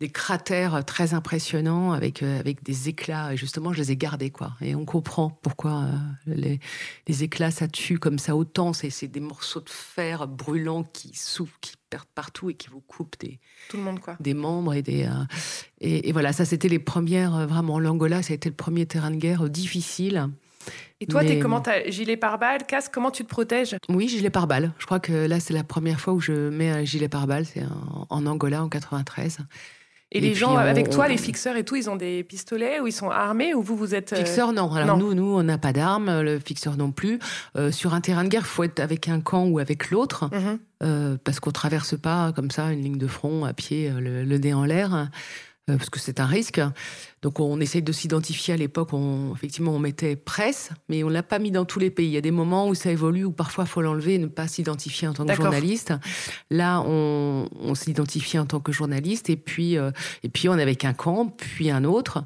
des 0.00 0.08
cratères 0.10 0.84
très 0.84 1.14
impressionnants 1.14 1.92
avec, 1.92 2.22
euh, 2.22 2.40
avec 2.40 2.62
des 2.64 2.88
éclats. 2.88 3.32
Et 3.32 3.36
justement, 3.36 3.72
je 3.72 3.78
les 3.78 3.92
ai 3.92 3.96
gardés, 3.96 4.30
quoi. 4.30 4.52
Et 4.60 4.74
on 4.74 4.84
comprend 4.84 5.30
pourquoi 5.30 5.84
euh, 5.84 5.96
les, 6.26 6.58
les 7.06 7.22
éclats, 7.22 7.50
ça 7.52 7.68
tue 7.68 7.98
comme 7.98 8.18
ça 8.18 8.34
autant. 8.36 8.72
C'est 8.72 8.90
c'est 8.90 9.06
des 9.08 9.20
morceaux 9.20 9.60
de 9.60 9.70
fer 9.70 10.26
brûlants 10.26 10.82
qui 10.82 11.14
soufflent, 11.14 11.56
qui 11.60 11.74
perdent 11.90 12.08
partout 12.14 12.50
et 12.50 12.54
qui 12.54 12.68
vous 12.70 12.80
coupent 12.80 13.18
des, 13.20 13.38
Tout 13.68 13.76
le 13.76 13.84
monde, 13.84 14.00
quoi. 14.00 14.16
des 14.20 14.34
membres 14.34 14.74
et 14.74 14.82
des. 14.82 15.04
euh, 15.04 15.10
et, 15.80 16.08
et 16.08 16.12
voilà, 16.12 16.32
ça, 16.32 16.44
c'était 16.44 16.68
les 16.68 16.80
premières, 16.80 17.46
vraiment, 17.46 17.78
l'Angola, 17.78 18.22
ça 18.22 18.32
a 18.32 18.34
été 18.36 18.48
le 18.48 18.54
premier 18.56 18.86
terrain 18.86 19.10
de 19.12 19.16
guerre 19.16 19.48
difficile. 19.48 20.28
Et 21.00 21.06
toi, 21.06 21.20
t'es 21.22 21.34
Mais- 21.34 21.38
comment 21.40 21.60
T'as 21.60 21.88
gilet 21.90 22.16
pare-balles, 22.16 22.64
casque 22.66 22.90
Comment 22.92 23.10
tu 23.10 23.22
te 23.24 23.28
protèges? 23.28 23.76
Oui, 23.90 24.08
gilet 24.08 24.30
pare-balles. 24.30 24.72
Je 24.78 24.86
crois 24.86 24.98
que 25.00 25.12
là, 25.12 25.38
c'est 25.38 25.52
la 25.52 25.62
première 25.64 26.00
fois 26.00 26.14
où 26.14 26.20
je 26.20 26.48
mets 26.48 26.70
un 26.70 26.84
gilet 26.84 27.08
pare-balles. 27.08 27.44
C'est 27.44 27.62
en, 27.64 28.06
en 28.08 28.26
Angola, 28.26 28.64
en 28.64 28.68
93. 28.70 29.38
Et, 30.14 30.18
Et 30.18 30.20
les 30.20 30.34
gens 30.34 30.54
on- 30.54 30.56
avec 30.56 30.90
toi, 30.90 31.04
on- 31.06 31.08
les 31.08 31.16
fixeurs 31.18 31.56
et 31.56 31.64
tout, 31.64 31.74
ils 31.76 31.90
ont 31.90 31.96
des 31.96 32.22
pistolets 32.22 32.78
ou 32.80 32.86
ils 32.86 32.92
sont 32.92 33.10
armés 33.10 33.52
ou 33.52 33.62
vous, 33.62 33.76
vous 33.76 33.94
êtes. 33.94 34.12
euh, 34.12 34.16
Fixeur, 34.16 34.52
non. 34.52 34.72
Alors 34.72 34.96
non. 34.96 35.08
nous, 35.08 35.14
nous, 35.14 35.36
on 35.36 35.42
n'a 35.42 35.58
pas 35.58 35.72
d'armes. 35.72 36.20
Le 36.22 36.38
fixeur 36.38 36.76
non 36.76 36.92
plus. 36.92 37.18
Euh, 37.56 37.72
sur 37.72 37.94
un 37.94 38.00
terrain 38.00 38.22
de 38.24 38.28
guerre, 38.28 38.42
il 38.44 38.48
faut 38.48 38.62
être 38.62 38.78
avec 38.80 39.08
un 39.08 39.20
camp 39.20 39.46
ou 39.46 39.58
avec 39.58 39.90
l'autre. 39.90 40.30
mhm. 40.32 40.58
euh, 40.82 41.16
parce 41.24 41.40
qu'on 41.40 41.50
traverse 41.50 41.96
pas 41.98 42.32
comme 42.32 42.50
ça 42.50 42.70
une 42.70 42.82
ligne 42.82 42.98
de 42.98 43.06
front 43.06 43.44
à 43.44 43.52
pied, 43.54 43.88
euh, 43.90 44.00
le, 44.00 44.22
le 44.24 44.38
nez 44.38 44.52
en 44.54 44.64
l'air, 44.64 44.94
euh, 44.94 45.04
parce 45.66 45.90
que 45.90 45.98
c'est 45.98 46.20
un 46.20 46.26
risque. 46.26 46.60
Donc 47.22 47.40
on 47.40 47.58
essaye 47.60 47.82
de 47.82 47.92
s'identifier 47.92 48.54
à 48.54 48.56
l'époque. 48.56 48.92
On, 48.92 49.32
effectivement, 49.34 49.72
on 49.72 49.78
mettait 49.78 50.16
presse, 50.16 50.70
mais 50.88 51.02
on 51.04 51.08
l'a 51.08 51.22
pas 51.22 51.38
mis 51.38 51.50
dans 51.50 51.64
tous 51.64 51.78
les 51.78 51.90
pays. 51.90 52.06
Il 52.06 52.12
y 52.12 52.16
a 52.16 52.20
des 52.20 52.30
moments 52.30 52.68
où 52.68 52.74
ça 52.74 52.90
évolue, 52.90 53.24
où 53.24 53.32
parfois 53.32 53.64
il 53.64 53.70
faut 53.70 53.82
l'enlever 53.82 54.14
et 54.14 54.18
ne 54.18 54.26
pas 54.26 54.46
s'identifier 54.48 55.08
en 55.08 55.14
tant 55.14 55.24
que 55.24 55.34
journaliste. 55.34 55.94
Là, 56.50 56.82
on, 56.86 57.48
on 57.60 57.74
s'identifie 57.74 58.38
en 58.38 58.46
tant 58.46 58.60
que 58.60 58.72
journaliste, 58.72 59.30
et 59.30 59.36
puis 59.36 59.78
euh, 59.78 59.90
et 60.22 60.28
puis 60.28 60.48
on 60.48 60.58
est 60.58 60.62
avec 60.62 60.84
un 60.84 60.92
camp, 60.92 61.26
puis 61.26 61.70
un 61.70 61.84
autre. 61.84 62.24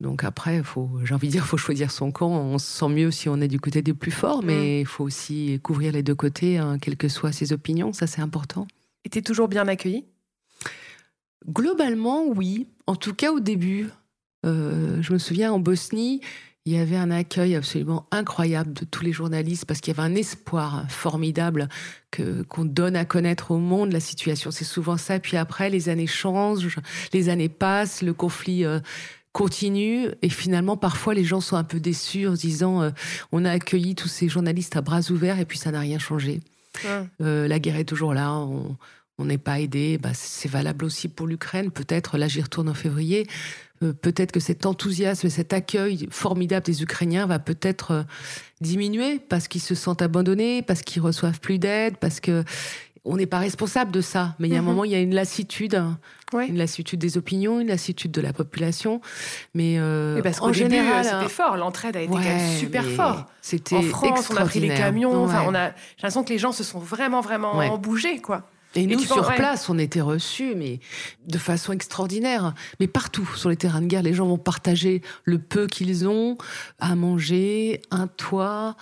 Donc 0.00 0.24
après, 0.24 0.64
faut, 0.64 0.90
j'ai 1.04 1.14
envie 1.14 1.28
de 1.28 1.32
dire, 1.32 1.46
faut 1.46 1.56
choisir 1.56 1.92
son 1.92 2.10
camp. 2.10 2.30
On 2.30 2.58
se 2.58 2.66
sent 2.66 2.88
mieux 2.88 3.12
si 3.12 3.28
on 3.28 3.40
est 3.40 3.46
du 3.46 3.60
côté 3.60 3.82
des 3.82 3.94
plus 3.94 4.10
forts, 4.10 4.42
mais 4.42 4.80
il 4.80 4.86
faut 4.86 5.04
aussi 5.04 5.60
couvrir 5.62 5.92
les 5.92 6.02
deux 6.02 6.16
côtés, 6.16 6.58
hein, 6.58 6.78
quelles 6.80 6.96
que 6.96 7.08
soient 7.08 7.30
ses 7.30 7.52
opinions. 7.52 7.92
Ça, 7.92 8.08
c'est 8.08 8.20
important. 8.20 8.66
Et 9.04 9.10
t'es 9.10 9.22
toujours 9.22 9.46
bien 9.46 9.68
accueilli? 9.68 10.04
Globalement, 11.48 12.26
oui. 12.26 12.68
En 12.86 12.96
tout 12.96 13.14
cas, 13.14 13.32
au 13.32 13.40
début. 13.40 13.88
Euh, 14.44 15.00
je 15.00 15.12
me 15.12 15.18
souviens, 15.18 15.52
en 15.52 15.60
Bosnie, 15.60 16.20
il 16.64 16.72
y 16.72 16.78
avait 16.78 16.96
un 16.96 17.10
accueil 17.10 17.56
absolument 17.56 18.06
incroyable 18.12 18.72
de 18.72 18.84
tous 18.84 19.04
les 19.04 19.12
journalistes 19.12 19.64
parce 19.66 19.80
qu'il 19.80 19.94
y 19.94 19.98
avait 19.98 20.08
un 20.08 20.14
espoir 20.14 20.84
formidable 20.88 21.68
que 22.12 22.42
qu'on 22.42 22.64
donne 22.64 22.94
à 22.94 23.04
connaître 23.04 23.50
au 23.50 23.58
monde 23.58 23.92
la 23.92 24.00
situation. 24.00 24.50
C'est 24.52 24.64
souvent 24.64 24.96
ça. 24.96 25.18
Puis 25.18 25.36
après, 25.36 25.70
les 25.70 25.88
années 25.88 26.06
changent, 26.06 26.78
les 27.12 27.28
années 27.28 27.48
passent, 27.48 28.02
le 28.02 28.14
conflit 28.14 28.64
euh, 28.64 28.78
continue 29.32 30.08
et 30.22 30.28
finalement, 30.28 30.76
parfois, 30.76 31.14
les 31.14 31.24
gens 31.24 31.40
sont 31.40 31.56
un 31.56 31.64
peu 31.64 31.80
déçus 31.80 32.28
en 32.28 32.36
se 32.36 32.42
disant 32.42 32.82
euh, 32.82 32.90
on 33.32 33.44
a 33.44 33.50
accueilli 33.50 33.96
tous 33.96 34.08
ces 34.08 34.28
journalistes 34.28 34.76
à 34.76 34.82
bras 34.82 35.10
ouverts 35.10 35.40
et 35.40 35.44
puis 35.44 35.58
ça 35.58 35.72
n'a 35.72 35.80
rien 35.80 35.98
changé. 35.98 36.40
Euh, 37.20 37.48
la 37.48 37.58
guerre 37.58 37.76
est 37.76 37.84
toujours 37.84 38.14
là. 38.14 38.32
On 38.32 38.76
on 39.22 39.26
n'est 39.26 39.38
pas 39.38 39.60
aidé. 39.60 39.98
Bah, 39.98 40.10
c'est 40.14 40.48
valable 40.50 40.84
aussi 40.84 41.08
pour 41.08 41.26
l'Ukraine. 41.26 41.70
Peut-être, 41.70 42.18
là, 42.18 42.28
j'y 42.28 42.42
retourne 42.42 42.68
en 42.68 42.74
février. 42.74 43.26
Euh, 43.82 43.92
peut-être 43.92 44.32
que 44.32 44.40
cet 44.40 44.66
enthousiasme, 44.66 45.28
cet 45.28 45.52
accueil 45.52 46.08
formidable 46.10 46.66
des 46.66 46.82
Ukrainiens 46.82 47.26
va 47.26 47.38
peut-être 47.38 47.90
euh, 47.92 48.02
diminuer 48.60 49.18
parce 49.28 49.48
qu'ils 49.48 49.60
se 49.62 49.74
sentent 49.74 50.02
abandonnés, 50.02 50.62
parce 50.62 50.82
qu'ils 50.82 51.02
reçoivent 51.02 51.40
plus 51.40 51.58
d'aide, 51.58 51.96
parce 51.98 52.20
que 52.20 52.44
on 53.04 53.16
n'est 53.16 53.26
pas 53.26 53.40
responsable 53.40 53.90
de 53.90 54.00
ça. 54.00 54.36
Mais 54.38 54.46
il 54.46 54.52
y 54.52 54.56
a 54.56 54.60
un 54.60 54.62
Mhm. 54.62 54.68
moment, 54.68 54.84
il 54.84 54.92
y 54.92 54.94
a 54.94 55.00
une 55.00 55.14
lassitude, 55.14 55.74
hein. 55.74 55.98
Ouais. 56.32 56.46
une 56.46 56.56
lassitude 56.56 56.98
des 57.00 57.18
opinions, 57.18 57.58
une 57.60 57.66
lassitude 57.68 58.10
de 58.12 58.20
la 58.22 58.32
population. 58.32 59.00
Mais 59.54 59.74
euh, 59.78 60.22
parce 60.22 60.40
en 60.40 60.46
début, 60.46 60.58
général, 60.60 61.04
euh, 61.04 61.10
hein, 61.10 61.18
c'était 61.20 61.28
fort. 61.34 61.56
L'entraide 61.56 61.96
a 61.96 62.00
été 62.00 62.10
quand 62.12 62.18
ouais, 62.20 62.24
même 62.24 62.56
super 62.56 62.84
fort. 62.86 63.26
C'était 63.42 63.76
En 63.76 63.82
France, 63.82 64.30
on 64.32 64.36
a 64.36 64.44
pris 64.44 64.60
les 64.60 64.68
camions. 64.68 65.24
Enfin, 65.24 65.40
Ouais. 65.40 65.46
on 65.48 65.54
a. 65.54 65.66
J'ai 65.70 65.74
l'impression 65.98 66.22
que 66.24 66.32
les 66.32 66.38
gens 66.38 66.52
se 66.52 66.62
sont 66.64 66.78
vraiment, 66.78 67.20
vraiment 67.20 67.76
bougés, 67.76 68.20
quoi. 68.20 68.48
Et 68.74 68.86
nous, 68.86 69.00
sur 69.02 69.16
penses- 69.16 69.36
place, 69.36 69.68
on 69.68 69.78
était 69.78 70.00
reçus, 70.00 70.54
mais 70.56 70.80
de 71.26 71.38
façon 71.38 71.72
extraordinaire. 71.72 72.54
Mais 72.80 72.86
partout, 72.86 73.28
sur 73.36 73.48
les 73.50 73.56
terrains 73.56 73.82
de 73.82 73.86
guerre, 73.86 74.02
les 74.02 74.14
gens 74.14 74.26
vont 74.26 74.38
partager 74.38 75.02
le 75.24 75.38
peu 75.38 75.66
qu'ils 75.66 76.08
ont 76.08 76.38
à 76.78 76.94
manger, 76.96 77.82
un 77.90 78.06
toit, 78.06 78.76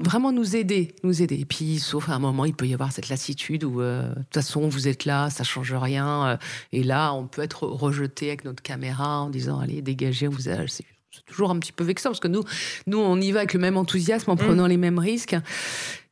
vraiment 0.00 0.32
nous 0.32 0.56
aider, 0.56 0.94
nous 1.04 1.22
aider. 1.22 1.36
Et 1.40 1.44
puis, 1.44 1.78
sauf 1.78 2.08
à 2.08 2.14
un 2.14 2.18
moment, 2.18 2.44
il 2.44 2.54
peut 2.54 2.66
y 2.66 2.74
avoir 2.74 2.90
cette 2.92 3.08
lassitude 3.08 3.62
où, 3.64 3.80
euh, 3.80 4.08
de 4.08 4.14
toute 4.14 4.34
façon, 4.34 4.68
vous 4.68 4.88
êtes 4.88 5.04
là, 5.04 5.30
ça 5.30 5.44
change 5.44 5.72
rien. 5.74 6.26
euh, 6.26 6.36
et 6.72 6.82
là, 6.82 7.12
on 7.12 7.26
peut 7.26 7.42
être 7.42 7.64
rejeté 7.66 8.28
avec 8.28 8.44
notre 8.44 8.62
caméra 8.62 9.20
en 9.20 9.30
disant, 9.30 9.60
allez, 9.60 9.82
dégagez, 9.82 10.26
vous 10.26 10.48
allez- 10.48 10.66
c'est 10.68 10.84
toujours 11.26 11.50
un 11.50 11.58
petit 11.58 11.72
peu 11.72 11.84
vexant 11.84 12.10
parce 12.10 12.20
que 12.20 12.28
nous, 12.28 12.42
nous, 12.86 12.98
on 12.98 13.20
y 13.20 13.30
va 13.32 13.40
avec 13.40 13.54
le 13.54 13.60
même 13.60 13.76
enthousiasme, 13.76 14.30
en 14.30 14.36
prenant 14.36 14.66
les 14.66 14.76
mêmes 14.76 14.98
risques. 14.98 15.36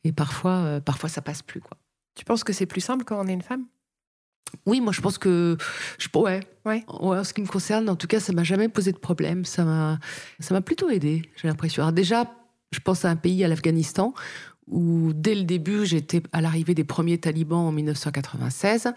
Et 0.05 0.13
parfois, 0.13 0.53
euh, 0.53 0.81
parfois, 0.81 1.09
ça 1.09 1.21
passe 1.23 1.43
plus, 1.43 1.61
quoi. 1.61 1.77
Tu 2.15 2.25
penses 2.25 2.45
que 2.45 2.53
c'est 2.53 2.67
plus 2.67 2.81
simple 2.81 3.05
quand 3.05 3.21
on 3.21 3.27
est 3.29 3.33
une 3.33 3.43
femme? 3.43 3.65
Oui, 4.67 4.81
moi 4.81 4.93
je 4.93 5.01
pense 5.01 5.19
que 5.19 5.57
je 5.99 6.09
ouais, 6.17 6.41
Ouais. 6.65 6.85
ouais, 7.01 7.19
en 7.19 7.25
ce 7.25 7.35
qui 7.35 7.43
me 7.43 7.47
concerne, 7.47 7.89
en 7.89 7.97
tout 7.97 8.07
cas, 8.07 8.21
ça 8.21 8.33
m'a 8.33 8.45
jamais 8.45 8.69
posé 8.69 8.93
de 8.93 8.99
problème. 8.99 9.45
Ça 9.45 9.65
m'a, 9.65 9.99
ça 10.39 10.55
m'a 10.55 10.61
plutôt 10.61 10.89
aidé. 10.91 11.23
J'ai 11.37 11.49
l'impression. 11.49 11.83
Alors 11.83 11.93
déjà, 11.93 12.31
je 12.71 12.79
pense 12.79 13.05
à 13.05 13.11
un 13.11 13.17
pays, 13.17 13.43
à 13.45 13.49
l'Afghanistan, 13.49 14.15
où 14.69 15.13
dès 15.13 15.35
le 15.35 15.43
début, 15.43 15.85
j'étais 15.85 16.23
à 16.33 16.41
l'arrivée 16.41 16.75
des 16.75 16.85
premiers 16.85 17.19
talibans 17.19 17.59
en 17.67 17.73
1996, 17.73 18.93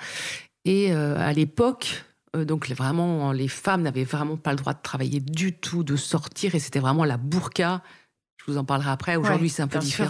et 0.66 0.94
euh, 0.94 1.18
à 1.18 1.34
l'époque. 1.34 2.04
euh, 2.36 2.46
donc 2.46 2.68
les- 2.68 2.76
vraiment, 2.76 3.32
les 3.32 3.48
femmes 3.48 3.82
n'avaient 3.82 4.04
vraiment 4.04 4.38
pas 4.38 4.52
le 4.52 4.58
droit 4.58 4.74
de 4.74 4.82
travailler 4.84 5.22
du 5.22 5.54
tout, 5.58 5.84
de 5.84 5.96
sortir, 5.96 6.54
et 6.56 6.60
c'était 6.60 6.80
vraiment 6.80 7.04
la 7.06 7.18
burqa. 7.18 7.82
Je 8.38 8.52
vous 8.52 8.58
en 8.58 8.64
parlerai 8.66 8.92
après. 8.92 9.16
Aujourd'hui, 9.16 9.48
Ouais, 9.48 9.54
c'est 9.54 9.64
un 9.64 9.68
peu 9.68 9.82
sûr. 9.82 10.06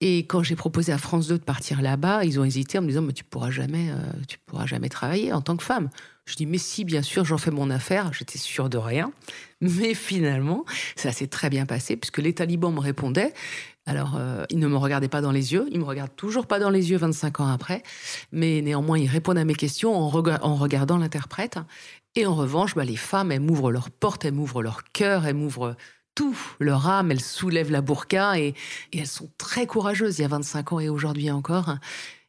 Et 0.00 0.26
quand 0.26 0.42
j'ai 0.42 0.56
proposé 0.56 0.92
à 0.92 0.98
France 0.98 1.28
2 1.28 1.38
de 1.38 1.42
partir 1.42 1.80
là-bas, 1.80 2.24
ils 2.24 2.38
ont 2.38 2.44
hésité 2.44 2.78
en 2.78 2.82
me 2.82 2.88
disant 2.88 3.02
mais 3.02 3.14
tu 3.14 3.24
pourras 3.24 3.50
jamais, 3.50 3.90
euh, 3.90 3.96
tu 4.28 4.38
pourras 4.44 4.66
jamais 4.66 4.90
travailler 4.90 5.32
en 5.32 5.40
tant 5.40 5.56
que 5.56 5.62
femme. 5.62 5.88
Je 6.26 6.34
dis 6.34 6.44
mais 6.44 6.58
si, 6.58 6.84
bien 6.84 7.02
sûr, 7.02 7.24
j'en 7.24 7.38
fais 7.38 7.50
mon 7.50 7.70
affaire. 7.70 8.12
J'étais 8.12 8.38
sûre 8.38 8.68
de 8.68 8.76
rien, 8.76 9.12
mais 9.60 9.94
finalement, 9.94 10.64
ça 10.96 11.12
s'est 11.12 11.28
très 11.28 11.48
bien 11.48 11.64
passé 11.64 11.96
puisque 11.96 12.18
les 12.18 12.34
talibans 12.34 12.74
me 12.74 12.80
répondaient. 12.80 13.32
Alors, 13.88 14.16
euh, 14.16 14.44
ils 14.50 14.58
ne 14.58 14.66
me 14.66 14.76
regardaient 14.76 15.08
pas 15.08 15.20
dans 15.20 15.30
les 15.30 15.52
yeux, 15.52 15.68
ils 15.70 15.78
me 15.78 15.84
regardent 15.84 16.16
toujours 16.16 16.46
pas 16.46 16.58
dans 16.58 16.70
les 16.70 16.90
yeux 16.90 16.96
25 16.96 17.38
ans 17.38 17.46
après, 17.46 17.84
mais 18.32 18.60
néanmoins, 18.60 18.98
ils 18.98 19.06
répondent 19.06 19.38
à 19.38 19.44
mes 19.44 19.54
questions 19.54 19.94
en 19.94 20.08
regardant 20.08 20.98
l'interprète. 20.98 21.58
Et 22.16 22.24
en 22.24 22.34
revanche, 22.34 22.74
bah, 22.74 22.84
les 22.84 22.96
femmes, 22.96 23.30
elles 23.30 23.40
m'ouvrent 23.40 23.70
leurs 23.70 23.90
portes, 23.90 24.24
elles 24.24 24.32
m'ouvrent 24.32 24.62
leur 24.62 24.84
cœur, 24.84 25.26
elles 25.26 25.36
m'ouvrent 25.36 25.76
tout, 26.16 26.36
leur 26.58 26.88
âme, 26.88 27.12
elles 27.12 27.20
soulèvent 27.20 27.70
la 27.70 27.80
burqa 27.82 28.40
et, 28.40 28.54
et 28.92 28.98
elles 28.98 29.06
sont 29.06 29.30
très 29.38 29.66
courageuses 29.66 30.18
il 30.18 30.22
y 30.22 30.24
a 30.24 30.28
25 30.28 30.72
ans 30.72 30.80
et 30.80 30.88
aujourd'hui 30.88 31.30
encore. 31.30 31.76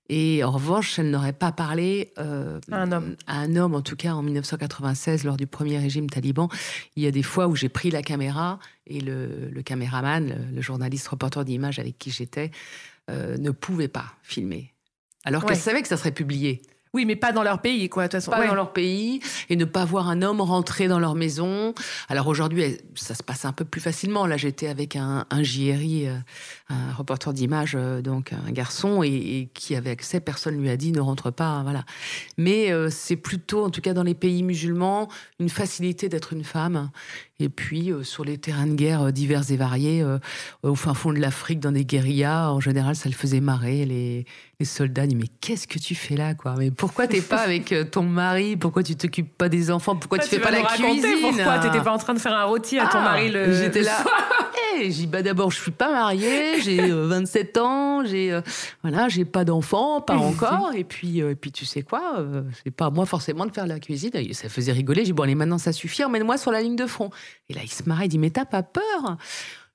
Et 0.10 0.41
en 0.43 0.52
revanche, 0.52 1.00
elles 1.00 1.10
n'auraient 1.10 1.34
pas 1.34 1.52
parlé 1.52 2.13
euh, 2.17 2.60
À 2.71 2.78
un 2.84 2.91
homme. 2.93 3.15
à 3.28 3.39
un 3.39 3.56
homme, 3.58 3.76
en 3.76 3.82
tout 3.82 3.95
cas 3.97 4.13
en 4.13 4.21
1996, 4.21 5.23
lors 5.26 5.36
du 5.36 5.47
premier 5.47 5.80
régime 5.80 6.10
taliban. 6.10 6.47
Il 6.95 7.04
y 7.04 7.08
a 7.08 7.12
des 7.12 7.23
fois 7.23 7.47
où 7.47 7.56
j'ai 7.58 7.67
pris 7.69 7.91
la 7.91 8.02
caméra 8.02 8.60
et 8.86 9.02
le, 9.02 9.50
le 9.50 9.62
caméraman, 9.63 10.30
le, 10.30 10.56
le 10.56 10.62
journaliste 10.62 11.08
reporter 11.10 11.43
d'image 11.43 11.80
avec 11.80 11.97
qui 11.97 12.12
j'étais, 12.12 12.52
euh, 13.10 13.38
ne 13.38 13.52
pouvait 13.52 13.89
pas 13.89 14.13
filmer. 14.23 14.73
Alors 15.26 15.43
Ouais. 15.43 15.50
qu'elle 15.50 15.58
savait 15.62 15.82
que 15.82 15.89
ça 15.89 15.97
serait 15.97 16.12
publié 16.13 16.62
Oui, 16.93 17.06
mais 17.06 17.15
pas 17.15 17.32
dans 17.32 17.43
leur 17.43 17.62
pays, 17.62 17.89
quoi, 17.89 18.04
de 18.04 18.08
toute 18.08 18.19
façon. 18.21 18.32
pas 18.32 18.39
Ouais. 18.39 18.47
dans 18.47 18.56
leur 18.56 18.73
pays 18.73 19.19
et 19.50 19.56
ne 19.56 19.65
pas 19.65 19.86
voir 19.86 20.10
un 20.10 20.21
homme 20.21 20.41
rentrer 20.41 20.88
dans 20.88 21.00
leur 21.00 21.15
maison. 21.15 21.73
Alors 22.10 22.28
aujourd'hui, 22.28 22.78
ça 22.95 23.13
se 23.15 23.23
passe 23.23 23.45
un 23.45 23.54
peu 23.54 23.65
plus 23.65 23.82
facilement. 23.82 24.26
Là, 24.26 24.38
j'étais 24.38 24.67
avec 24.67 24.95
un, 24.95 25.26
un 25.30 25.43
JRI, 25.43 26.08
euh, 26.08 26.15
un 26.69 26.93
reporter 26.93 27.34
d'image, 27.34 27.73
euh, 27.76 28.02
donc 28.02 28.34
un 28.34 28.52
garçon, 28.52 29.04
et, 29.04 29.08
et 29.10 29.50
qui 29.54 29.76
avait 29.76 29.89
accès. 29.91 30.19
Personne 30.19 30.60
lui 30.60 30.69
a 30.69 30.78
dit 30.78 30.91
ne 30.91 31.00
rentre 31.00 31.32
pas, 31.32 31.62
voilà. 31.63 31.84
Mais 32.38 32.71
euh, 32.71 32.89
c'est 32.89 33.15
plutôt, 33.15 33.63
en 33.65 33.69
tout 33.69 33.82
cas 33.82 33.93
dans 33.93 34.04
les 34.04 34.15
pays 34.15 34.43
musulmans, 34.43 35.08
une 35.39 35.50
facilité 35.50 36.10
d'être 36.10 36.34
une 36.34 36.43
femme. 36.43 36.89
Et 37.39 37.50
puis 37.50 37.91
euh, 37.91 38.04
sur 38.04 38.26
les 38.26 38.38
terrains 38.39 38.65
de 38.65 38.73
guerre 38.73 39.12
divers 39.13 39.52
et 39.52 39.58
variés, 39.58 40.02
euh, 40.02 40.17
au 40.63 40.73
fin 40.76 40.93
fond 40.95 41.13
de 41.13 41.19
l'Afrique, 41.19 41.60
dans 41.60 41.71
des 41.71 41.86
guérillas, 41.86 42.52
en 42.52 42.60
général, 42.60 42.95
ça 42.95 43.10
le 43.10 43.15
faisait 43.15 43.41
marrer 43.41 43.86
les, 43.86 44.26
les 44.60 44.65
soldats. 44.65 45.04
Ils 45.04 45.10
disaient, 45.10 45.22
mais 45.22 45.38
qu'est-ce 45.39 45.67
que 45.67 45.78
tu 45.78 45.93
fais 45.96 46.15
là, 46.15 46.34
quoi? 46.34 46.56
Mais 46.58 46.72
pourquoi 46.72 47.08
t'es 47.08 47.22
pas 47.22 47.41
avec 47.41 47.72
euh, 47.72 47.84
ton 47.84 48.04
mari? 48.04 48.58
Pourquoi 48.58 48.84
tu 48.84 48.96
t'occupes 48.96 49.38
pas 49.38 49.50
des 49.50 49.70
enfants? 49.70 49.96
Pourquoi 49.96 50.17
Ah, 50.20 50.24
tu 50.24 50.30
fais 50.30 50.39
pas 50.39 50.52
la 50.52 50.63
cuisine? 50.63 51.04
Pourquoi 51.22 51.60
t'étais 51.60 51.82
pas 51.82 51.91
en 51.91 51.98
train 51.98 52.13
de 52.13 52.20
faire 52.20 52.34
un 52.36 52.46
rôti 52.46 52.80
à 52.80 52.88
ton 52.88 52.98
Ah, 53.00 53.04
mari 53.04 53.30
le 53.30 53.54
J'étais 53.54 53.82
là. 53.82 54.04
Eh, 54.80 54.86
j'ai 54.86 54.89
dit, 54.91 55.08
bah 55.08 55.24
d'abord, 55.24 55.50
je 55.50 55.60
suis 55.60 55.72
pas 55.72 55.91
mariée, 55.91 56.62
j'ai 56.62 56.91
euh, 56.91 57.08
27 57.08 57.58
ans, 57.58 58.06
j'ai 58.06 58.32
euh, 58.32 58.41
voilà, 58.84 59.08
j'ai 59.08 59.26
pas 59.26 59.43
d'enfants, 59.43 60.02
pas 60.02 60.15
encore. 60.17 60.72
Et 60.76 60.84
puis, 60.84 61.22
euh, 61.24 61.32
et 61.32 61.36
puis 61.36 61.52
tu 61.52 61.65
sais 61.65 61.82
quoi, 61.82 62.24
c'est 62.63 62.70
pas 62.70 62.88
à 62.88 62.89
moi 62.91 63.08
forcément 63.08 63.48
de 63.48 63.52
faire 63.52 63.65
la 63.65 63.80
cuisine. 63.80 64.12
Et 64.13 64.34
ça 64.34 64.50
faisait 64.50 64.72
rigoler. 64.74 65.02
J'ai 65.02 65.06
dit, 65.08 65.13
bon, 65.13 65.24
allez, 65.24 65.34
maintenant 65.36 65.58
ça 65.58 65.72
suffit, 65.72 66.04
emmène-moi 66.04 66.38
sur 66.38 66.52
la 66.52 66.62
ligne 66.62 66.76
de 66.76 66.86
front. 66.86 67.10
Et 67.50 67.54
là, 67.54 67.62
il 67.63 67.72
se 67.72 67.84
marrait, 67.88 68.06
il 68.06 68.10
dit, 68.10 68.20
mais 68.20 68.30
t'as 68.30 68.46
pas 68.46 68.62
peur? 68.62 69.17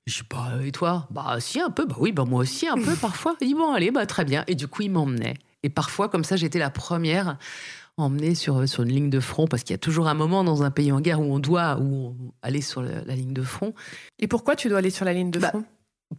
Je 0.05 0.21
dis, 0.21 0.27
bah, 0.29 0.51
et 0.63 0.71
toi? 0.71 1.07
Bah, 1.11 1.37
si, 1.39 1.59
un 1.59 1.69
peu. 1.69 1.85
Bah 1.85 1.95
oui, 1.99 2.11
bah, 2.11 2.25
moi 2.25 2.41
aussi, 2.41 2.67
un 2.67 2.75
peu, 2.77 2.95
parfois. 2.95 3.35
Il 3.41 3.47
dit, 3.47 3.53
bon, 3.53 3.71
allez, 3.73 3.91
bah, 3.91 4.05
très 4.05 4.25
bien. 4.25 4.43
Et 4.47 4.55
du 4.55 4.67
coup, 4.67 4.81
il 4.81 4.91
m'emmenait. 4.91 5.35
Et 5.63 5.69
parfois, 5.69 6.09
comme 6.09 6.23
ça, 6.23 6.35
j'étais 6.35 6.59
la 6.59 6.69
première 6.69 7.37
emmenée 7.97 8.33
sur, 8.35 8.67
sur 8.67 8.83
une 8.83 8.89
ligne 8.89 9.09
de 9.09 9.19
front, 9.19 9.47
parce 9.47 9.63
qu'il 9.63 9.73
y 9.73 9.75
a 9.75 9.79
toujours 9.79 10.07
un 10.07 10.13
moment 10.15 10.43
dans 10.43 10.63
un 10.63 10.71
pays 10.71 10.91
en 10.91 10.99
guerre 10.99 11.21
où 11.21 11.25
on 11.33 11.39
doit 11.39 11.77
où 11.79 12.07
on- 12.07 12.15
aller 12.41 12.61
sur 12.61 12.81
la- 12.81 13.03
la 13.05 13.15
ligne 13.15 13.33
de 13.33 13.43
front 13.43 13.73
Et 14.19 14.27
pourquoi 14.27 14.55
tu 14.55 14.67
dois 14.67 14.79
aller 14.79 14.89
sur 14.89 15.05
la 15.05 15.13
ligne 15.13 15.29
de 15.31 15.39
Bah, 15.39 15.49
front? 15.49 15.63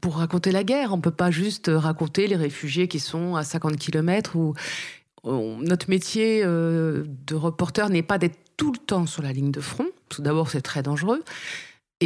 pour 0.00 0.16
raconter 0.16 0.50
la 0.52 0.62
guerre. 0.64 0.92
On 0.92 1.00
peut 1.00 1.10
pas 1.10 1.30
juste 1.32 1.70
raconter 1.72 2.26
les 2.28 2.36
réfugiés 2.36 2.86
qui 2.88 3.00
sont 3.00 3.34
à 3.36 3.42
50 3.44 3.76
km 3.76 4.36
ou 4.36 4.54
notre 5.24 5.88
métier 5.90 6.42
euh, 6.44 7.04
de 7.26 7.34
reporter 7.34 7.88
n'est 7.90 8.02
pas 8.02 8.18
d'être 8.18 8.38
tout 8.56 8.72
le 8.72 8.78
temps 8.78 9.06
sur 9.06 9.22
la 9.22 9.32
ligne 9.32 9.50
de 9.50 9.60
front. 9.60 9.86
Tout 10.08 10.22
d'abord, 10.22 10.50
c'est 10.50 10.60
très 10.62 10.82
dangereux. 10.82 11.22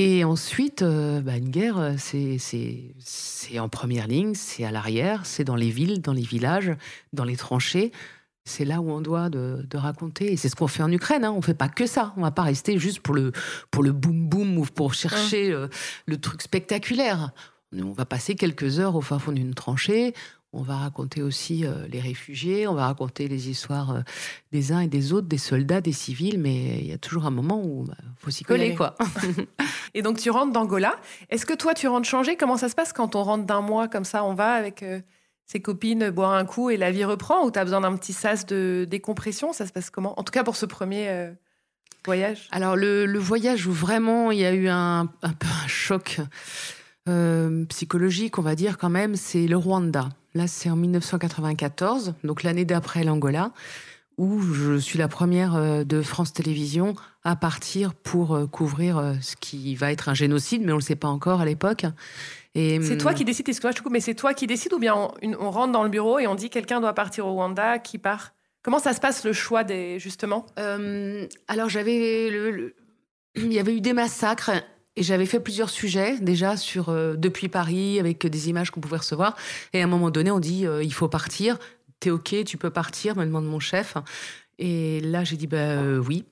Et 0.01 0.23
ensuite, 0.23 0.83
euh, 0.83 1.21
bah, 1.21 1.39
une 1.39 1.49
guerre, 1.49 1.77
euh, 1.77 1.95
c'est 1.99 3.59
en 3.59 3.69
première 3.69 4.07
ligne, 4.07 4.35
c'est 4.37 4.63
à 4.63 4.71
l'arrière, 4.71 5.27
c'est 5.27 5.43
dans 5.43 5.57
les 5.57 5.71
villes, 5.71 6.01
dans 6.01 6.13
les 6.13 6.23
villages, 6.23 6.71
dans 7.13 7.25
les 7.25 7.35
tranchées. 7.35 7.91
C'est 8.45 8.65
là 8.65 8.81
où 8.81 8.93
on 8.93 9.01
doit 9.01 9.29
de, 9.29 9.67
de 9.69 9.77
raconter. 9.77 10.33
Et 10.33 10.37
c'est 10.37 10.49
ce 10.49 10.55
qu'on 10.55 10.69
fait 10.69 10.85
en 10.85 10.93
Ukraine. 10.93 11.25
Hein. 11.25 11.35
On 11.37 11.43
fait 11.43 11.53
pas 11.53 11.69
que 11.69 11.85
ça. 11.85 12.15
On 12.17 12.21
va 12.21 12.31
pas 12.31 12.45
rester 12.45 12.79
juste 12.79 13.01
pour 13.01 13.13
le 13.13 13.33
pour 13.73 13.83
le 13.83 13.91
boum 13.91 14.29
boum 14.29 14.59
ou 14.59 14.67
pour 14.67 14.95
chercher 14.95 15.51
euh, 15.51 15.67
le 16.07 16.17
truc 16.17 16.43
spectaculaire. 16.43 17.33
On 17.77 17.91
va 17.91 18.05
passer 18.05 18.37
quelques 18.37 18.79
heures 18.79 18.95
au 18.95 19.01
fin 19.01 19.19
fond 19.19 19.33
d'une 19.33 19.55
tranchée. 19.55 20.15
On 20.55 20.63
va 20.63 20.77
raconter 20.77 21.21
aussi 21.21 21.67
euh, 21.67 21.87
les 21.89 22.01
réfugiés, 22.01 22.67
on 22.67 22.75
va 22.75 22.87
raconter 22.87 23.29
les 23.29 23.51
histoires 23.51 23.91
euh, 23.91 24.01
des 24.51 24.73
uns 24.73 24.81
et 24.81 24.87
des 24.87 25.13
autres, 25.13 25.29
des 25.29 25.37
soldats, 25.37 25.83
des 25.83 25.93
civils, 25.93 26.39
mais 26.39 26.79
il 26.79 26.87
y 26.87 26.93
a 26.93 26.99
toujours 26.99 27.27
un 27.27 27.31
moment 27.31 27.63
où 27.63 27.85
il 27.87 27.95
faut 28.17 28.31
s'y 28.31 28.45
Faut 28.45 28.55
y 28.55 28.57
coller, 28.57 28.75
quoi. 28.75 28.97
Et 29.95 30.01
donc 30.01 30.19
tu 30.19 30.31
rentres 30.31 30.53
d'Angola. 30.53 30.97
Est-ce 31.29 31.45
que 31.45 31.53
toi 31.53 31.75
tu 31.75 31.87
rentres 31.87 32.09
changé? 32.09 32.37
Comment 32.37 32.57
ça 32.57 32.71
se 32.71 32.75
passe 32.75 32.95
quand 32.95 33.15
on 33.15 33.25
rentre 33.25 33.45
d'un 33.45 33.61
mois 33.61 33.89
comme 33.89 34.05
ça 34.05 34.25
On 34.25 34.33
va 34.33 34.53
avec 34.53 34.83
euh, 34.83 35.01
ses 35.45 35.61
copines 35.61 36.09
boire 36.09 36.33
un 36.33 36.47
coup 36.47 36.71
et 36.71 36.79
la 36.79 36.91
vie 36.91 37.05
reprend 37.05 37.45
Ou 37.45 37.51
tu 37.51 37.59
as 37.59 37.65
besoin 37.65 37.83
d'un 37.83 37.95
petit 37.97 38.15
sas 38.15 38.47
de 38.47 38.87
décompression? 38.89 39.53
Ça 39.53 39.67
se 39.67 39.73
passe 39.73 39.91
comment? 39.91 40.19
En 40.19 40.23
tout 40.23 40.33
cas 40.33 40.45
pour 40.45 40.57
ce 40.57 40.65
premier 40.65 41.31
voyage. 42.07 42.49
Alors 42.53 42.75
le, 42.75 43.05
le 43.05 43.19
voyage 43.19 43.67
où 43.67 43.73
vraiment 43.73 44.31
il 44.31 44.39
y 44.39 44.47
a 44.47 44.53
eu 44.55 44.69
un, 44.69 45.11
un 45.23 45.33
peu 45.33 45.47
un 45.47 45.69
choc 45.69 46.21
euh, 47.09 47.65
psychologique, 47.67 48.39
on 48.39 48.43
va 48.43 48.55
dire 48.55 48.79
quand 48.79 48.91
même, 48.91 49.17
c'est 49.17 49.47
le 49.47 49.57
Rwanda. 49.57 50.09
Là, 50.35 50.47
c'est 50.47 50.71
en 50.71 50.77
1994, 50.77 52.15
donc 52.25 52.43
l'année 52.43 52.65
d'après 52.65 53.03
l'Angola, 53.03 53.53
où 54.19 54.41
je 54.41 54.79
suis 54.79 54.99
la 54.99 55.09
première 55.09 55.55
euh, 55.55 55.85
de 55.85 56.03
France 56.03 56.33
Télévisions 56.33 56.95
à 57.25 57.35
partir 57.35 57.95
pour 57.95 58.35
euh, 58.35 58.47
couvrir 58.47 59.17
ce 59.21 59.37
qui 59.37 59.75
va 59.75 59.91
être 59.91 60.09
un 60.09 60.15
génocide, 60.15 60.63
mais 60.63 60.73
on 60.73 60.77
ne 60.77 60.81
le 60.81 60.85
sait 60.85 60.97
pas 60.97 61.09
encore 61.09 61.41
à 61.41 61.45
l'époque. 61.45 61.87
Et 62.55 62.81
C'est 62.83 62.93
hum, 62.93 62.99
toi 62.99 63.15
qui 63.15 63.25
décides, 63.25 63.49
excuse-moi, 63.49 63.73
je 63.73 63.77
te 63.79 63.83
coupe, 63.83 63.93
mais 63.93 64.01
c'est 64.01 64.15
toi 64.15 64.35
qui 64.35 64.47
décides 64.47 64.73
ou 64.73 64.79
bien 64.79 64.95
on, 65.23 65.51
rentre 65.51 65.73
dans 65.73 65.85
le 65.85 65.91
bureau 65.91 66.19
et 66.19 66.27
on 66.27 66.35
dit 66.35 66.51
quelqu'un 66.51 66.81
doit 66.81 66.95
partir 66.95 67.27
au 67.27 67.33
Rwanda, 67.33 67.79
qui 67.79 67.99
part? 67.99 68.33
Comment 68.63 68.81
ça 68.81 68.93
se 68.93 69.01
passe 69.01 69.25
le 69.25 69.33
choix 69.33 69.65
des 69.65 69.99
justement? 69.99 70.45
Euh, 70.59 71.27
alors 71.47 71.69
j'avais 71.69 72.29
il 73.37 73.53
y 73.53 73.59
avait 73.59 73.77
eu 73.77 73.81
des 73.81 73.93
massacres 73.93 74.51
et 74.99 75.03
j'avais 75.03 75.27
fait 75.27 75.41
plusieurs 75.41 75.71
sujets 75.71 76.19
déjà 76.21 76.57
sur 76.57 76.89
euh, 76.89 77.15
depuis 77.17 77.49
Paris 77.49 77.99
avec 78.01 78.27
des 78.27 78.49
images 78.49 78.71
qu'on 78.71 78.81
pouvait 78.81 78.99
recevoir 78.99 79.37
et 79.73 79.81
à 79.81 79.85
un 79.85 79.89
moment 79.89 80.11
donné 80.11 80.31
on 80.31 80.41
dit 80.41 80.67
euh, 80.67 80.83
il 80.83 80.93
faut 80.93 81.09
partir 81.09 81.59
t'es 82.01 82.11
ok 82.11 82.45
tu 82.45 82.57
peux 82.57 82.71
partir 82.71 83.17
me 83.17 83.25
demande 83.25 83.47
mon 83.47 83.61
chef 83.61 83.95
et 84.59 85.01
là 85.01 85.25
j'ai 85.25 85.37
dit 85.37 85.47
bah 85.47 85.57
euh, 85.57 85.99
oui 85.99 86.25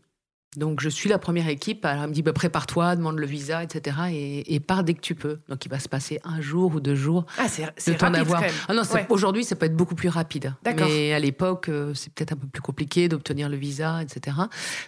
donc 0.56 0.80
je 0.80 0.88
suis 0.88 1.08
la 1.10 1.18
première 1.18 1.48
équipe 1.48 1.84
alors 1.84 2.04
elle 2.04 2.08
me 2.10 2.14
dit 2.14 2.22
bah, 2.22 2.32
prépare-toi 2.32 2.96
demande 2.96 3.18
le 3.18 3.26
visa 3.26 3.62
etc 3.62 3.96
et, 4.10 4.54
et 4.54 4.58
pars 4.60 4.84
dès 4.84 4.94
que 4.94 5.00
tu 5.00 5.14
peux 5.14 5.38
donc 5.48 5.64
il 5.66 5.68
va 5.68 5.78
se 5.78 5.88
passer 5.88 6.18
un 6.24 6.40
jour 6.40 6.74
ou 6.74 6.80
deux 6.80 6.94
jours 6.94 7.26
Ah, 7.38 7.46
c'est 7.48 7.64
c'est 7.76 8.00
rapide 8.00 8.26
quand 8.26 8.40
même. 8.40 8.50
Ah 8.68 8.74
non, 8.74 8.82
c'est- 8.84 8.94
Ouais. 8.94 9.06
aujourd'hui, 9.10 9.44
ça 9.44 9.54
peut 9.56 9.66
être 9.66 9.76
beaucoup 9.76 9.94
plus 9.94 10.08
rapide. 10.08 10.54
D'accord. 10.62 10.88
Mais 10.88 11.12
à 11.12 11.18
l'époque, 11.18 11.70
c'est 11.94 12.10
peut-être 12.14 12.32
un 12.32 12.36
peu 12.36 12.46
plus 12.46 12.62
compliqué 12.62 13.08
d'obtenir 13.08 13.48
le 13.50 13.56
visa, 13.56 14.02
etc. 14.02 14.36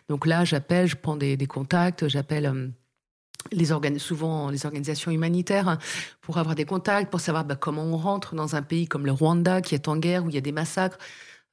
Donc 0.08 0.26
là, 0.26 0.44
j'appelle, 0.46 0.86
je 0.86 0.96
prends 0.96 1.16
des, 1.16 1.36
des 1.36 1.46
contacts, 1.46 2.08
j'appelle. 2.08 2.70
Les 3.52 3.72
organes, 3.72 3.98
souvent 3.98 4.50
les 4.50 4.66
organisations 4.66 5.10
humanitaires 5.10 5.78
pour 6.20 6.38
avoir 6.38 6.54
des 6.54 6.64
contacts, 6.64 7.10
pour 7.10 7.20
savoir 7.20 7.44
bah, 7.44 7.56
comment 7.56 7.82
on 7.84 7.96
rentre 7.96 8.34
dans 8.34 8.56
un 8.56 8.62
pays 8.62 8.86
comme 8.86 9.06
le 9.06 9.12
Rwanda 9.12 9.62
qui 9.62 9.74
est 9.74 9.88
en 9.88 9.96
guerre, 9.96 10.24
où 10.24 10.28
il 10.28 10.34
y 10.34 10.38
a 10.38 10.42
des 10.42 10.52
massacres. 10.52 10.98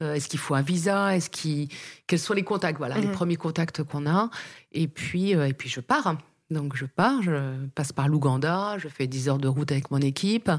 Euh, 0.03 0.13
Est-ce 0.15 0.27
qu'il 0.27 0.39
faut 0.39 0.55
un 0.55 0.61
visa? 0.61 1.15
Est-ce 1.15 1.29
qu'il... 1.29 1.69
Quels 2.05 2.19
sont 2.19 2.33
les 2.33 2.43
contacts? 2.43 2.77
Voilà, 2.79 2.95
les 2.99 3.07
Mhm. 3.07 3.13
premiers 3.13 3.37
contacts 3.37 3.81
qu'on 3.83 4.05
a. 4.07 4.29
Et 4.73 4.87
puis, 4.89 5.33
euh, 5.35 5.47
et 5.47 5.53
puis 5.53 5.69
je 5.69 5.79
pars. 5.79 6.15
Donc 6.51 6.75
je 6.75 6.85
pars, 6.85 7.23
je 7.23 7.65
passe 7.73 7.91
par 7.91 8.07
l'Ouganda, 8.07 8.77
je 8.77 8.87
fais 8.87 9.07
10 9.07 9.29
heures 9.29 9.39
de 9.39 9.47
route 9.47 9.71
avec 9.71 9.89
mon 9.89 9.97
équipe. 9.99 10.51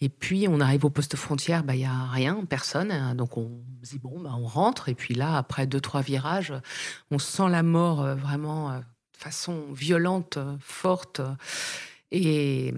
Et 0.00 0.08
puis 0.08 0.46
on 0.48 0.60
arrive 0.60 0.84
au 0.84 0.90
poste 0.90 1.16
frontière, 1.16 1.64
bah, 1.64 1.74
il 1.74 1.80
y 1.80 1.84
a 1.84 2.04
rien, 2.12 2.44
personne. 2.44 2.92
hein. 2.92 3.14
Donc 3.16 3.36
on 3.38 3.50
dit, 3.82 3.98
bon, 3.98 4.20
bah, 4.20 4.34
on 4.38 4.46
rentre. 4.46 4.88
Et 4.88 4.94
puis 4.94 5.14
là, 5.14 5.36
après 5.38 5.66
deux, 5.66 5.80
trois 5.80 6.02
virages, 6.02 6.52
on 7.10 7.18
sent 7.18 7.48
la 7.48 7.62
mort 7.64 8.02
euh, 8.02 8.14
vraiment 8.14 8.70
euh, 8.70 8.78
façon 9.22 9.72
violente, 9.72 10.36
euh, 10.36 10.56
forte. 10.60 11.20
Et, 12.10 12.74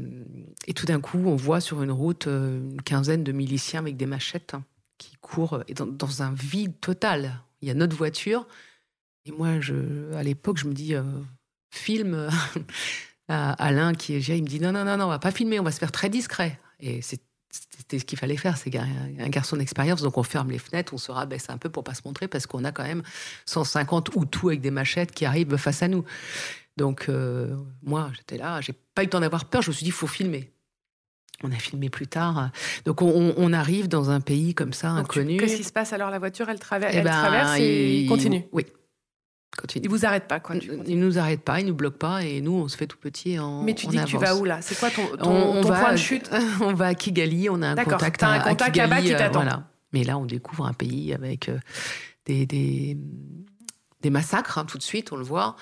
tout 0.77 0.87
d'un 0.87 1.01
coup, 1.01 1.19
on 1.27 1.37
voit 1.37 1.61
sur 1.61 1.83
une 1.83 1.91
route 1.91 2.27
euh, 2.27 2.59
une 2.59 2.83
quinzaine 2.83 3.25
de 3.25 3.33
miliciens 3.33 3.81
avec 3.81 3.97
des 3.97 4.07
machettes 4.07 4.55
qui 4.99 5.17
courent 5.21 5.65
et 5.67 5.75
dans, 5.75 6.23
un 6.23 6.33
vide 6.33 6.79
total. 6.81 7.41
Il 7.61 7.69
y 7.69 7.71
a 7.71 7.75
notre 7.75 7.97
voiture. 7.97 8.47
Et 9.25 9.33
moi, 9.33 9.61
je, 9.61 10.13
à 10.15 10.23
l'époque, 10.23 10.59
je 10.59 10.67
me 10.67 10.75
dis, 10.75 10.95
filme. 11.71 12.29
Alain, 13.29 13.95
qui 13.99 14.15
est 14.15 14.29
il 14.29 14.43
me 14.43 14.49
dit 14.49 14.61
non, 14.61 14.71
non, 14.71 14.85
non, 14.85 14.99
non, 14.99 15.07
on 15.07 15.09
va 15.09 15.19
pas 15.19 15.31
filmer, 15.31 15.59
on 15.59 15.65
va 15.65 15.73
se 15.73 15.79
faire 15.79 15.93
très 15.93 16.11
discret. 16.11 16.61
Et 16.79 17.01
c'était 17.77 17.99
ce 17.99 18.05
qu'il 18.05 18.19
fallait 18.19 18.37
faire. 18.37 18.57
C'est 18.57 18.75
un 18.77 19.29
garçon 19.29 19.57
d'expérience, 19.57 20.03
donc 20.03 20.19
on 20.19 20.23
ferme 20.23 20.51
les 20.51 20.59
fenêtres, 20.59 20.95
on 20.95 20.99
se 20.99 21.13
rabaisse 21.13 21.51
un 21.51 21.59
peu 21.59 21.69
pour 21.69 21.85
pas 21.85 21.95
se 21.95 22.03
montrer 22.05 22.29
parce 22.29 22.47
qu'on 22.47 22.65
a 22.65 22.73
quand 22.73 22.85
même 22.85 23.03
150 23.47 24.11
ou 24.17 24.25
tout 24.25 24.49
avec 24.49 24.61
des 24.61 24.71
machettes 24.71 25.13
qui 25.13 25.25
arrivent 25.25 25.57
face 25.57 25.83
à 25.83 25.89
nous. 25.89 26.05
Donc 26.77 27.07
euh, 27.09 27.55
moi, 27.83 28.11
j'étais 28.17 28.39
là, 28.39 28.61
j'ai 28.61 28.75
pas 28.95 29.03
eu 29.03 29.07
le 29.07 29.11
temps 29.11 29.21
d'avoir 29.21 29.45
peur. 29.45 29.63
Je 29.63 29.71
me 29.71 29.75
suis 29.75 29.85
dit, 29.85 29.91
faut 29.91 30.07
filmer. 30.07 30.51
On 31.43 31.53
a 31.53 31.57
filmé 31.57 31.91
plus 31.91 32.07
tard. 32.07 32.51
Donc 32.85 33.03
on, 33.03 33.53
arrive 33.53 33.89
dans 33.89 34.11
un 34.11 34.21
pays 34.21 34.55
comme 34.55 34.73
ça, 34.73 34.91
inconnu. 34.91 35.37
Qu'est-ce 35.37 35.57
qui 35.57 35.65
se 35.65 35.73
passe? 35.73 35.93
Alors 35.93 36.11
La 36.11 36.19
voiture, 36.19 36.49
elle, 36.49 36.59
traverse, 36.59 36.93
eh 36.95 36.99
elle 36.99 37.05
ben, 37.05 37.11
traverse 37.11 37.57
et 37.59 38.07
continue. 38.09 38.47
Oui, 38.53 38.65
il 39.77 39.89
vous 39.89 40.05
arrête 40.05 40.27
pas, 40.27 40.41
quoi. 40.41 40.57
Il 40.57 40.99
nous 40.99 41.19
arrête 41.19 41.43
pas, 41.43 41.61
il 41.61 41.67
nous 41.67 41.75
bloque 41.75 41.99
pas, 41.99 42.25
et 42.25 42.41
nous, 42.41 42.53
on 42.53 42.69
se 42.69 42.77
fait 42.77 42.87
tout 42.87 42.99
petit 42.99 43.39
en. 43.39 43.63
Mais 43.63 43.75
tu 43.75 43.87
dis 43.87 43.97
que 43.97 44.05
tu 44.05 44.19
vas 44.19 44.37
où 44.37 44.45
là? 44.45 44.61
C'est 44.63 44.79
quoi 44.79 44.91
ton, 44.91 45.17
ton, 45.17 45.63
point 45.63 45.93
de 45.93 45.97
chute? 45.97 46.31
On 46.61 46.75
va 46.75 46.87
à 46.87 46.95
Kigali, 46.95 47.49
on 47.51 47.63
a 47.63 47.69
un 47.69 47.77
contact, 47.77 48.23
as 48.23 48.29
un 48.29 48.41
contact 48.41 48.77
là-bas 48.77 49.01
qui 49.01 49.15
euh, 49.15 49.19
t'attend. 49.19 49.43
voilà. 49.43 49.69
Mais 49.93 50.05
là, 50.05 50.19
on 50.19 50.25
découvre 50.25 50.67
un 50.67 50.73
pays 50.73 51.15
avec 51.15 51.49
euh, 51.49 51.59
des, 52.27 52.47
des, 52.47 52.97
des, 54.01 54.11
massacres 54.11 54.59
hein, 54.59 54.65
tout 54.65 54.77
de 54.79 54.83
suite, 54.83 55.13
on 55.13 55.17
le 55.17 55.23
voit. 55.23 55.55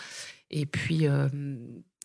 Et 0.50 0.64
puis, 0.64 1.06
euh, 1.06 1.28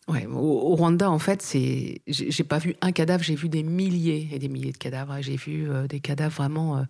ouais, 0.08 0.26
au, 0.26 0.74
Rwanda, 0.74 1.10
en 1.10 1.18
fait, 1.18 1.40
c'est, 1.40 2.02
j'ai 2.06 2.44
pas 2.44 2.58
vu 2.58 2.76
un 2.82 2.92
cadavre, 2.92 3.22
j'ai 3.22 3.34
vu 3.34 3.48
des 3.48 3.62
milliers 3.62 4.28
et 4.32 4.38
des 4.38 4.48
milliers 4.48 4.72
de 4.72 4.78
cadavres. 4.78 5.16
J'ai 5.20 5.36
vu 5.36 5.68
des 5.88 6.00
cadavres 6.00 6.34
vraiment 6.34 6.84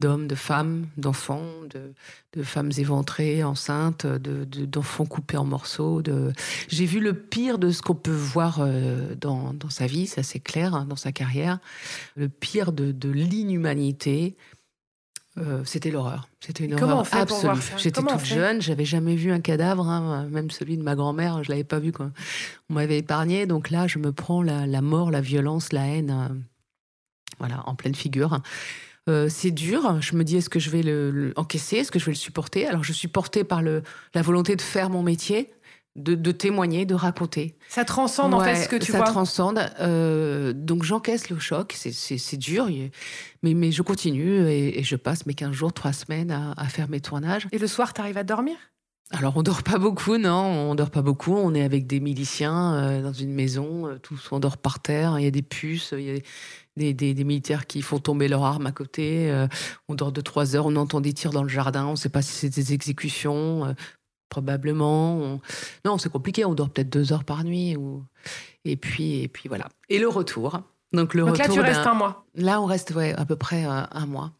d'hommes, 0.00 0.28
de 0.28 0.34
femmes, 0.34 0.86
d'enfants, 0.96 1.44
de, 1.70 2.42
femmes 2.42 2.70
éventrées, 2.76 3.42
enceintes, 3.42 4.06
d'enfants 4.06 5.04
de, 5.04 5.08
coupés 5.08 5.36
en 5.36 5.44
morceaux. 5.44 6.02
J'ai 6.68 6.86
vu 6.86 7.00
le 7.00 7.14
pire 7.14 7.58
de 7.58 7.70
ce 7.70 7.82
qu'on 7.82 7.96
peut 7.96 8.10
voir 8.10 8.60
euh, 8.60 9.14
dans, 9.16 9.54
sa 9.70 9.86
vie, 9.86 10.06
ça 10.06 10.22
c'est 10.22 10.38
clair, 10.38 10.74
hein, 10.74 10.86
dans 10.88 10.96
sa 10.96 11.10
carrière. 11.10 11.58
Le 12.14 12.28
pire 12.28 12.72
de, 12.72 13.10
l'inhumanité. 13.10 14.36
Euh, 15.36 15.62
c'était 15.64 15.92
l'horreur. 15.92 16.28
C'était 16.40 16.64
une 16.64 16.74
horreur 16.74 17.06
absolue. 17.12 17.60
J'étais 17.76 18.02
toute 18.02 18.24
jeune, 18.24 18.60
j'avais 18.60 18.84
jamais 18.84 19.14
vu 19.14 19.30
un 19.30 19.40
cadavre, 19.40 19.88
hein, 19.88 20.26
même 20.30 20.50
celui 20.50 20.76
de 20.76 20.82
ma 20.82 20.96
grand-mère, 20.96 21.44
je 21.44 21.50
l'avais 21.50 21.64
pas 21.64 21.78
vu. 21.78 21.92
Quoi. 21.92 22.10
On 22.70 22.74
m'avait 22.74 22.98
épargné, 22.98 23.46
donc 23.46 23.70
là, 23.70 23.86
je 23.86 24.00
me 24.00 24.10
prends 24.10 24.42
la, 24.42 24.82
mort, 24.82 25.12
la 25.12 25.20
violence, 25.20 25.72
la 25.72 25.86
haine, 25.86 26.10
euh, 26.10 26.34
voilà, 27.38 27.62
en 27.66 27.76
pleine 27.76 27.94
figure. 27.94 28.40
Euh, 29.08 29.28
c'est 29.30 29.50
dur. 29.50 30.00
Je 30.00 30.16
me 30.16 30.24
dis, 30.24 30.36
est-ce 30.36 30.50
que 30.50 30.60
je 30.60 30.70
vais 30.70 30.82
le, 30.82 31.32
encaisser? 31.36 31.76
Est-ce 31.76 31.90
que 31.90 31.98
je 31.98 32.04
vais 32.04 32.12
le 32.12 32.16
supporter? 32.16 32.66
Alors, 32.66 32.84
je 32.84 32.92
suis 32.92 33.08
portée 33.08 33.44
par 33.44 33.62
le, 33.62 33.82
la 34.14 34.22
volonté 34.22 34.54
de 34.56 34.62
faire 34.62 34.90
mon 34.90 35.02
métier, 35.02 35.52
de, 35.96 36.30
témoigner, 36.30 36.84
de 36.86 36.94
raconter. 36.94 37.56
Ça 37.68 37.84
transcende, 37.84 38.34
en 38.34 38.40
fait, 38.40 38.54
ce 38.54 38.68
que 38.68 38.76
tu 38.76 38.92
vois. 38.92 39.06
Ça 39.06 39.12
transcende. 39.12 39.60
Euh, 39.80 40.52
donc, 40.52 40.84
j'encaisse 40.84 41.30
le 41.30 41.38
choc. 41.38 41.74
C'est 41.74 42.36
dur, 42.36 42.68
mais, 43.42 43.54
mais 43.54 43.72
je 43.72 43.82
continue 43.82 44.46
et, 44.48 44.82
je 44.82 44.96
passe 44.96 45.26
mes 45.26 45.34
15 45.34 45.52
jours, 45.52 45.72
3 45.72 45.92
semaines 45.92 46.30
à, 46.30 46.64
faire 46.66 46.88
mes 46.88 47.00
tournages. 47.00 47.48
Et 47.52 47.58
le 47.58 47.66
soir, 47.66 47.94
tu 47.94 48.00
arrives 48.00 48.18
à 48.18 48.24
dormir? 48.24 48.56
Alors 49.10 49.38
on 49.38 49.42
dort 49.42 49.62
pas 49.62 49.78
beaucoup, 49.78 50.18
non, 50.18 50.70
on 50.70 50.74
dort 50.74 50.90
pas 50.90 51.00
beaucoup. 51.00 51.34
On 51.34 51.54
est 51.54 51.62
avec 51.62 51.86
des 51.86 51.98
miliciens 51.98 52.74
euh, 52.74 53.02
dans 53.02 53.14
une 53.14 53.32
maison, 53.32 53.98
tous 54.02 54.28
on 54.32 54.38
dort 54.38 54.58
par 54.58 54.80
terre. 54.80 55.18
Il 55.18 55.24
y 55.24 55.26
a 55.26 55.30
des 55.30 55.40
puces, 55.40 55.94
il 55.96 56.02
y 56.02 56.10
a, 56.10 56.20
des, 56.78 57.24
militaires 57.24 57.66
qui 57.66 57.82
font 57.82 57.98
tomber 57.98 58.28
leurs 58.28 58.42
armes 58.42 58.66
à 58.66 58.72
côté. 58.72 59.30
Euh, 59.30 59.46
on 59.88 59.94
dort 59.94 60.12
de 60.12 60.20
trois 60.20 60.56
heures, 60.56 60.66
on 60.66 60.76
entend 60.76 61.00
des 61.00 61.12
tirs 61.12 61.32
dans 61.32 61.42
le 61.42 61.48
jardin, 61.48 61.86
on 61.86 61.92
ne 61.92 61.96
sait 61.96 62.08
pas 62.08 62.22
si 62.22 62.32
c'est 62.32 62.48
des 62.48 62.72
exécutions, 62.72 63.66
euh, 63.66 63.72
probablement. 64.28 65.40
Non, 65.84 65.98
c'est 65.98 66.10
compliqué, 66.10 66.44
on 66.44 66.54
dort 66.54 66.70
peut-être 66.70 66.90
deux 66.90 67.12
heures 67.12 67.24
par 67.24 67.44
nuit. 67.44 67.76
Ou... 67.76 68.04
Et, 68.64 68.76
puis, 68.76 69.22
et 69.22 69.28
puis 69.28 69.48
voilà. 69.48 69.68
Et 69.88 69.98
le 69.98 70.08
retour. 70.08 70.60
Donc, 70.92 71.14
le 71.14 71.24
retour 71.24 71.38
là, 71.38 71.52
tu 71.52 71.60
restes 71.60 71.86
un 71.86 71.94
mois. 71.94 72.24
Là, 72.34 72.62
on 72.62 72.66
reste 72.66 72.92
ouais, 72.92 73.12
à 73.14 73.26
peu 73.26 73.36
près 73.36 73.66
euh, 73.66 73.82
un 73.90 74.06
mois. 74.06 74.32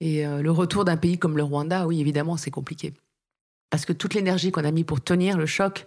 Et 0.00 0.24
le 0.24 0.52
retour 0.52 0.84
d'un 0.84 0.96
pays 0.96 1.18
comme 1.18 1.36
le 1.36 1.42
Rwanda, 1.42 1.88
oui, 1.88 2.00
évidemment, 2.00 2.36
c'est 2.36 2.52
compliqué. 2.52 2.94
Parce 3.68 3.84
que 3.84 3.92
toute 3.92 4.14
l'énergie 4.14 4.52
qu'on 4.52 4.64
a 4.64 4.70
mis 4.70 4.84
pour 4.84 5.00
tenir 5.00 5.36
le 5.36 5.44
choc, 5.44 5.86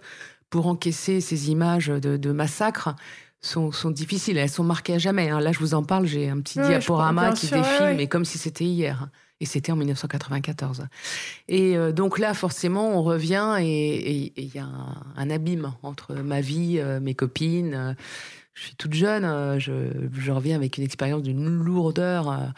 pour 0.50 0.66
encaisser 0.66 1.22
ces 1.22 1.50
images 1.50 1.86
de, 1.86 2.18
de 2.18 2.30
massacres, 2.30 2.94
sont, 3.42 3.72
sont, 3.72 3.90
difficiles. 3.90 4.38
Elles 4.38 4.48
sont 4.48 4.64
marquées 4.64 4.94
à 4.94 4.98
jamais. 4.98 5.28
Hein. 5.28 5.40
Là, 5.40 5.52
je 5.52 5.58
vous 5.58 5.74
en 5.74 5.82
parle, 5.82 6.06
j'ai 6.06 6.28
un 6.28 6.40
petit 6.40 6.60
diaporama 6.60 7.32
qui 7.32 7.46
défile, 7.46 7.94
mais 7.96 8.06
comme 8.06 8.24
si 8.24 8.38
c'était 8.38 8.64
hier. 8.64 9.08
Et 9.40 9.44
c'était 9.44 9.72
en 9.72 9.76
1994. 9.76 10.86
Et 11.48 11.76
euh, 11.76 11.90
donc 11.90 12.20
là, 12.20 12.32
forcément, 12.32 12.96
on 12.96 13.02
revient 13.02 13.56
et 13.60 14.32
il 14.36 14.54
y 14.54 14.58
a 14.60 14.68
un, 15.16 15.30
abîme 15.30 15.72
entre 15.82 16.14
ma 16.14 16.40
vie, 16.40 16.78
euh, 16.78 17.00
mes 17.00 17.14
copines. 17.14 17.74
Euh, 17.74 17.94
je 18.54 18.66
suis 18.66 18.76
toute 18.76 18.94
jeune, 18.94 19.58
je, 19.58 19.72
je 20.12 20.30
reviens 20.30 20.54
avec 20.54 20.76
une 20.76 20.84
expérience 20.84 21.22
d'une 21.22 21.48
lourdeur. 21.64 22.52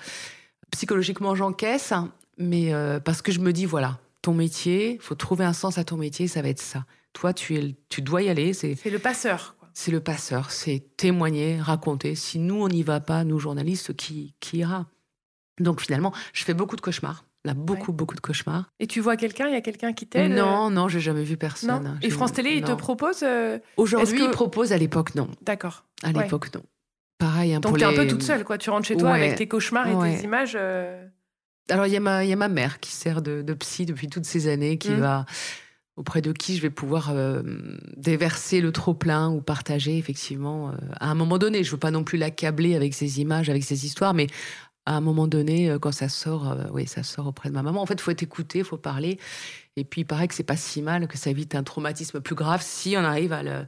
psychologiquement, 0.73 1.37
j'encaisse, 1.37 1.93
mais 2.37 2.73
parce 3.05 3.23
que 3.23 3.31
je 3.31 3.39
me 3.39 3.53
dis, 3.53 3.65
voilà, 3.65 4.01
ton 4.21 4.35
métier, 4.35 4.99
faut 5.01 5.15
trouver 5.15 5.45
un 5.45 5.53
sens 5.53 5.79
à 5.79 5.85
ton 5.85 5.97
métier, 5.97 6.27
ça 6.27 6.43
va 6.43 6.49
être 6.49 6.61
ça. 6.61 6.85
Toi, 7.13 7.33
tu, 7.33 7.57
es, 7.57 7.77
tu 7.89 8.03
dois 8.03 8.23
y 8.23 8.29
aller. 8.29 8.53
C'est 8.55 8.77
le 8.87 8.99
passeur 8.99 9.54
c'est 9.75 9.91
le 9.91 10.01
passeur, 10.01 10.51
c'est 10.53 10.85
témoigner, 10.97 11.61
raconter. 11.61 12.15
Si 12.15 12.39
nous, 12.39 12.63
on 12.63 12.69
n'y 12.69 12.85
va 12.85 13.01
pas, 13.01 13.25
nous 13.25 13.39
journalistes, 13.41 13.95
qui, 13.95 14.35
qui 14.41 14.59
ira? 14.59 14.87
Donc 15.61 15.81
finalement, 15.81 16.13
je 16.33 16.45
fais 16.45 16.55
beaucoup 16.55 16.77
de 16.77 16.81
cauchemars. 16.81 17.25
Là, 17.45 17.53
beaucoup, 17.53 17.93
beaucoup 17.93 18.15
de 18.15 18.21
cauchemars. 18.21 18.71
Et 18.81 18.87
tu 18.87 19.01
vois 19.01 19.17
quelqu'un? 19.17 19.49
Il 19.49 19.53
y 19.53 19.57
a 19.57 19.61
quelqu'un 19.61 19.93
qui 19.93 20.07
t'aide 20.07 20.33
Non, 20.33 20.71
non, 20.71 20.89
j'ai 20.89 21.01
jamais 21.01 21.25
vu 21.25 21.37
personne. 21.37 21.99
Et 22.01 22.09
France 22.09 22.33
Télé, 22.33 22.53
il 22.53 22.63
te 22.63 22.73
propose 22.73 23.23
euh, 23.23 23.59
Aujourd'hui, 23.77 24.25
il 24.25 24.31
propose, 24.31 24.73
à 24.73 24.79
l'époque, 24.79 25.15
non. 25.15 25.29
D'accord. 25.43 25.85
À 26.03 26.13
l'époque, 26.13 26.55
non. 26.55 26.63
Pareil, 27.19 27.55
un 27.55 27.61
Donc, 27.61 27.77
tu 27.77 27.85
es 27.85 27.87
un 27.87 27.93
peu 27.93 28.07
toute 28.07 28.23
seule, 28.23 28.45
quoi. 28.45 28.57
Tu 28.57 28.71
rentres 28.71 28.87
chez 28.87 28.97
toi 28.97 29.13
avec 29.13 29.35
tes 29.35 29.49
cauchemars 29.49 30.07
et 30.07 30.17
tes 30.17 30.25
images. 30.25 30.57
Euh. 30.59 31.07
Alors, 31.69 31.87
il 31.87 31.93
y, 31.93 31.97
a 31.97 32.01
ma, 32.01 32.25
y 32.25 32.33
a 32.33 32.37
ma 32.37 32.49
mère 32.49 32.79
qui 32.79 32.93
sert 32.93 33.23
de, 33.23 33.43
psy 33.55 33.87
depuis 33.87 34.09
toutes 34.09 34.27
ces 34.27 34.49
années, 34.49 34.79
qui 34.79 34.91
mmh. 34.91 35.01
va 35.01 35.27
auprès 35.97 36.21
de 36.21 36.33
qui 36.33 36.57
je 36.57 36.63
vais 36.63 36.71
pouvoir 36.71 37.11
euh, 37.11 37.43
déverser 37.97 38.61
le 38.61 38.73
trop-plein 38.73 39.31
ou 39.31 39.41
partager 39.41 39.97
effectivement 39.97 40.71
euh, 40.71 40.73
à 40.99 41.11
un 41.11 41.15
moment 41.15 41.39
donné. 41.39 41.63
Je 41.63 41.71
veux 41.71 41.79
pas 41.79 41.91
non 41.91 42.05
plus 42.05 42.19
l'accabler 42.19 42.75
avec 42.75 42.95
ces 42.95 43.21
images, 43.21 43.49
avec 43.49 43.63
ces 43.63 43.87
histoires, 43.87 44.15
mais 44.15 44.27
à 44.87 44.97
un 44.97 45.01
moment 45.01 45.29
donné, 45.29 45.71
euh, 45.71 45.79
quand 45.79 45.93
ça 45.93 46.09
sort, 46.09 46.57
oui, 46.73 46.87
ça 46.87 47.03
sort 47.03 47.29
auprès 47.29 47.49
de 47.49 47.55
ma 47.55 47.63
maman. 47.63 47.81
En 47.81 47.87
fait, 47.87 47.95
il 47.95 48.01
faut 48.01 48.11
être 48.11 48.23
écouté, 48.23 48.59
il 48.61 48.65
faut 48.65 48.77
parler. 48.77 49.19
Et 49.77 49.85
puis, 49.85 50.01
il 50.01 50.05
paraît 50.05 50.29
que 50.29 50.35
c'est 50.35 50.43
pas 50.43 50.57
si 50.57 50.83
mal, 50.83 51.07
que 51.07 51.17
ça 51.17 51.31
évite 51.31 51.55
un 51.55 51.63
traumatisme 51.63 52.21
plus 52.21 52.35
grave 52.35 52.63
si 52.63 52.97
on 52.97 53.05
arrive 53.05 53.33
à 53.33 53.43
le, 53.43 53.67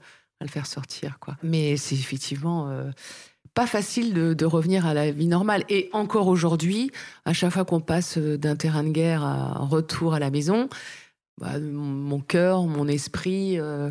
faire 0.49 0.67
sortir. 0.67 1.19
Quoi. 1.21 1.37
Mais 1.43 1.77
c'est 1.77 1.95
effectivement 1.95 2.71
pas 3.55 3.67
facile 3.67 4.13
de, 4.13 4.35
de, 4.35 4.45
revenir 4.45 4.85
à 4.85 4.95
la 4.95 5.11
vie 5.11 5.27
normale. 5.27 5.65
Et 5.69 5.89
encore 5.93 6.29
aujourd'hui, 6.29 6.91
à 7.25 7.33
chaque 7.33 7.53
fois 7.53 7.65
qu'on 7.65 7.81
passe 7.81 8.19
d'un 8.19 8.55
terrain 8.55 8.85
de 8.85 8.91
guerre 8.91 9.25
à 9.25 9.59
retour 9.59 10.13
à 10.13 10.19
la 10.19 10.31
maison, 10.31 10.69
bah, 11.39 11.59
mon 11.59 12.21
cœur, 12.21 12.65
mon 12.65 12.89
esprit 12.89 13.59
euh, 13.59 13.91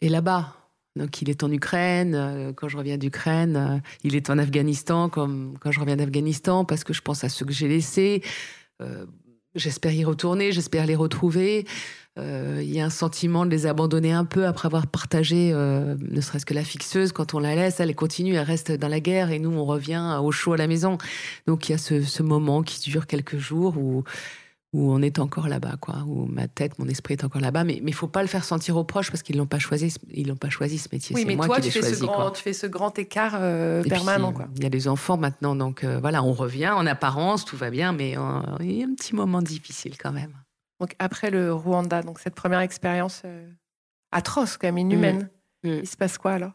est 0.00 0.08
là-bas. 0.08 0.54
Donc 0.96 1.22
il 1.22 1.30
est 1.30 1.44
en 1.44 1.52
Ukraine, 1.52 2.14
euh, 2.14 2.52
quand 2.52 2.68
je 2.68 2.76
reviens 2.76 2.96
d'Ukraine, 2.96 3.56
euh, 3.56 3.78
il 4.02 4.16
est 4.16 4.30
en 4.30 4.38
Afghanistan 4.38 5.08
quand 5.08 5.28
je 5.70 5.80
reviens 5.80 5.96
d'Afghanistan 5.96 6.64
parce 6.64 6.84
que 6.84 6.92
je 6.92 7.02
pense 7.02 7.24
à 7.24 7.28
ceux 7.28 7.44
que 7.44 7.52
j'ai 7.52 7.68
laissés. 7.68 8.22
j'espère 9.54 9.92
y 9.92 10.04
retourner, 10.04 10.52
j'espère 10.52 10.86
les 10.86 10.96
retrouver. 10.96 11.66
Il 12.16 12.72
y 12.74 12.80
a 12.80 12.84
un 12.84 12.90
sentiment 12.90 13.46
de 13.46 13.50
les 13.50 13.66
abandonner 13.66 14.10
un 14.12 14.24
peu 14.24 14.46
après 14.46 14.66
avoir 14.66 14.88
partagé, 14.88 15.52
ne 15.52 16.20
serait-ce 16.20 16.44
que 16.44 16.54
la 16.54 16.64
fixeuse, 16.64 17.12
quand 17.12 17.34
on 17.34 17.38
la 17.38 17.54
laisse, 17.54 17.78
elle 17.78 17.94
continue, 17.94 18.34
elle 18.34 18.42
reste 18.42 18.72
dans 18.72 18.88
la 18.88 18.98
guerre 18.98 19.30
et 19.30 19.38
nous 19.38 19.52
on 19.52 19.64
revient 19.64 20.18
au 20.20 20.32
chaud 20.32 20.54
à 20.54 20.56
la 20.56 20.66
maison. 20.66 20.98
Donc 21.46 21.68
il 21.68 21.72
y 21.72 21.74
a 21.76 21.78
ce 21.78 22.22
moment 22.22 22.62
qui 22.64 22.90
dure 22.90 23.06
quelques 23.06 23.38
jours 23.38 23.78
où 23.78 24.02
où 24.74 24.92
on 24.92 25.00
est 25.00 25.18
encore 25.18 25.48
là-bas, 25.48 25.76
quoi, 25.80 26.04
où 26.06 26.26
ma 26.26 26.46
tête, 26.46 26.78
mon 26.78 26.86
esprit 26.88 27.14
est 27.14 27.24
encore 27.24 27.40
là-bas. 27.40 27.64
Mais 27.64 27.80
il 27.84 27.94
faut 27.94 28.06
pas 28.06 28.20
le 28.20 28.28
faire 28.28 28.44
sentir 28.44 28.76
aux 28.76 28.84
proches 28.84 29.10
parce 29.10 29.22
qu'ils 29.22 29.36
l'ont 29.38 29.46
pas 29.46 29.58
choisi, 29.58 29.94
ils 30.10 30.28
l'ont 30.28 30.36
pas 30.36 30.50
choisi 30.50 30.78
ce 30.78 30.88
métier. 30.92 31.16
Oui, 31.16 31.24
mais 31.26 31.36
moi 31.36 31.46
toi, 31.46 31.60
qui 31.60 31.70
tu, 31.70 31.82
fais 31.82 31.94
ce 31.94 32.04
grand, 32.04 32.30
tu 32.30 32.42
fais 32.42 32.52
ce 32.52 32.66
grand 32.66 32.98
écart 32.98 33.36
euh, 33.40 33.82
permanent. 33.82 34.34
Il 34.56 34.62
y 34.62 34.66
a 34.66 34.70
des 34.70 34.86
enfants 34.88 35.16
maintenant, 35.16 35.56
donc 35.56 35.84
euh, 35.84 35.98
voilà, 36.00 36.22
on 36.22 36.32
revient 36.32 36.68
en 36.68 36.86
apparence, 36.86 37.44
tout 37.44 37.56
va 37.56 37.70
bien, 37.70 37.92
mais 37.92 38.18
euh, 38.18 38.22
il 38.60 38.72
y 38.72 38.82
a 38.82 38.86
un 38.86 38.94
petit 38.94 39.14
moment 39.14 39.40
difficile 39.40 39.96
quand 39.96 40.12
même. 40.12 40.34
Donc 40.80 40.94
après 40.98 41.30
le 41.30 41.52
Rwanda, 41.52 42.02
donc 42.02 42.20
cette 42.20 42.34
première 42.34 42.60
expérience 42.60 43.22
atroce, 44.12 44.58
quand 44.58 44.68
même 44.68 44.78
inhumaine. 44.78 45.30
Il 45.64 45.86
se 45.86 45.96
passe 45.96 46.18
quoi 46.18 46.32
alors? 46.32 46.52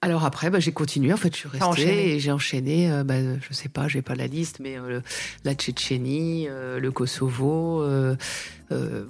Alors 0.00 0.24
après, 0.24 0.50
bah, 0.50 0.58
j'ai 0.58 0.72
continué. 0.72 1.12
En 1.12 1.16
fait, 1.16 1.32
je 1.32 1.38
suis 1.38 1.48
restée 1.48 2.14
et 2.14 2.18
j'ai 2.18 2.32
enchaîné. 2.32 2.90
Euh, 2.90 3.04
bah, 3.04 3.14
je 3.40 3.54
sais 3.54 3.68
pas, 3.68 3.86
j'ai 3.86 4.02
pas 4.02 4.16
la 4.16 4.26
liste, 4.26 4.58
mais 4.58 4.76
euh, 4.76 5.00
la 5.44 5.54
Tchétchénie, 5.54 6.48
euh, 6.48 6.80
le 6.80 6.90
Kosovo, 6.90 7.86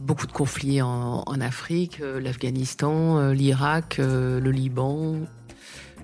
beaucoup 0.01 0.27
de 0.27 0.33
conflits 0.33 0.83
en, 0.83 1.23
en 1.25 1.41
Afrique, 1.41 2.01
l'Afghanistan, 2.01 3.31
l'Irak, 3.31 3.99
le 3.99 4.51
Liban, 4.51 5.17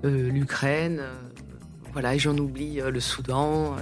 l'Ukraine. 0.05 1.03
voilà, 1.93 2.15
et 2.15 2.19
j'en 2.19 2.39
oublie 2.39 2.81
le 2.81 3.01
Soudan. 3.01 3.77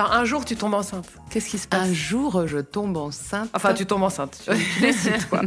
Alors, 0.00 0.14
un 0.14 0.24
jour, 0.24 0.46
tu 0.46 0.56
tombes 0.56 0.72
enceinte. 0.72 1.06
Qu'est-ce 1.28 1.50
qui 1.50 1.58
se 1.58 1.68
passe? 1.68 1.90
Un 1.90 1.92
jour, 1.92 2.46
je 2.46 2.56
tombe 2.56 2.96
enceinte. 2.96 3.50
Enfin, 3.52 3.74
tu 3.74 3.84
tombes 3.84 4.02
enceinte. 4.02 4.42
Tu, 4.42 4.58
tu 4.74 4.80
décides, 4.80 5.28
quoi. 5.28 5.42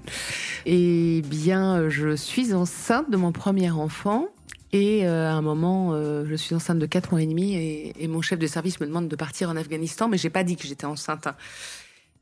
Eh 0.66 1.22
bien, 1.22 1.88
je 1.88 2.14
suis 2.14 2.52
enceinte 2.52 3.08
de 3.10 3.16
mon 3.16 3.32
premier 3.32 3.70
enfant. 3.70 4.28
Et 4.74 5.06
euh, 5.06 5.30
à 5.30 5.32
un 5.32 5.40
moment, 5.40 5.94
euh, 5.94 6.26
je 6.28 6.34
suis 6.34 6.54
enceinte 6.54 6.78
de 6.78 6.84
4 6.84 7.12
mois 7.12 7.22
et 7.22 7.26
demi 7.26 7.54
et, 7.54 8.04
et 8.04 8.06
mon 8.06 8.20
chef 8.20 8.38
de 8.38 8.46
service 8.46 8.80
me 8.80 8.86
demande 8.86 9.08
de 9.08 9.16
partir 9.16 9.48
en 9.48 9.56
Afghanistan, 9.56 10.08
mais 10.08 10.18
j'ai 10.18 10.28
pas 10.28 10.44
dit 10.44 10.56
que 10.56 10.66
j'étais 10.66 10.84
enceinte. 10.84 11.28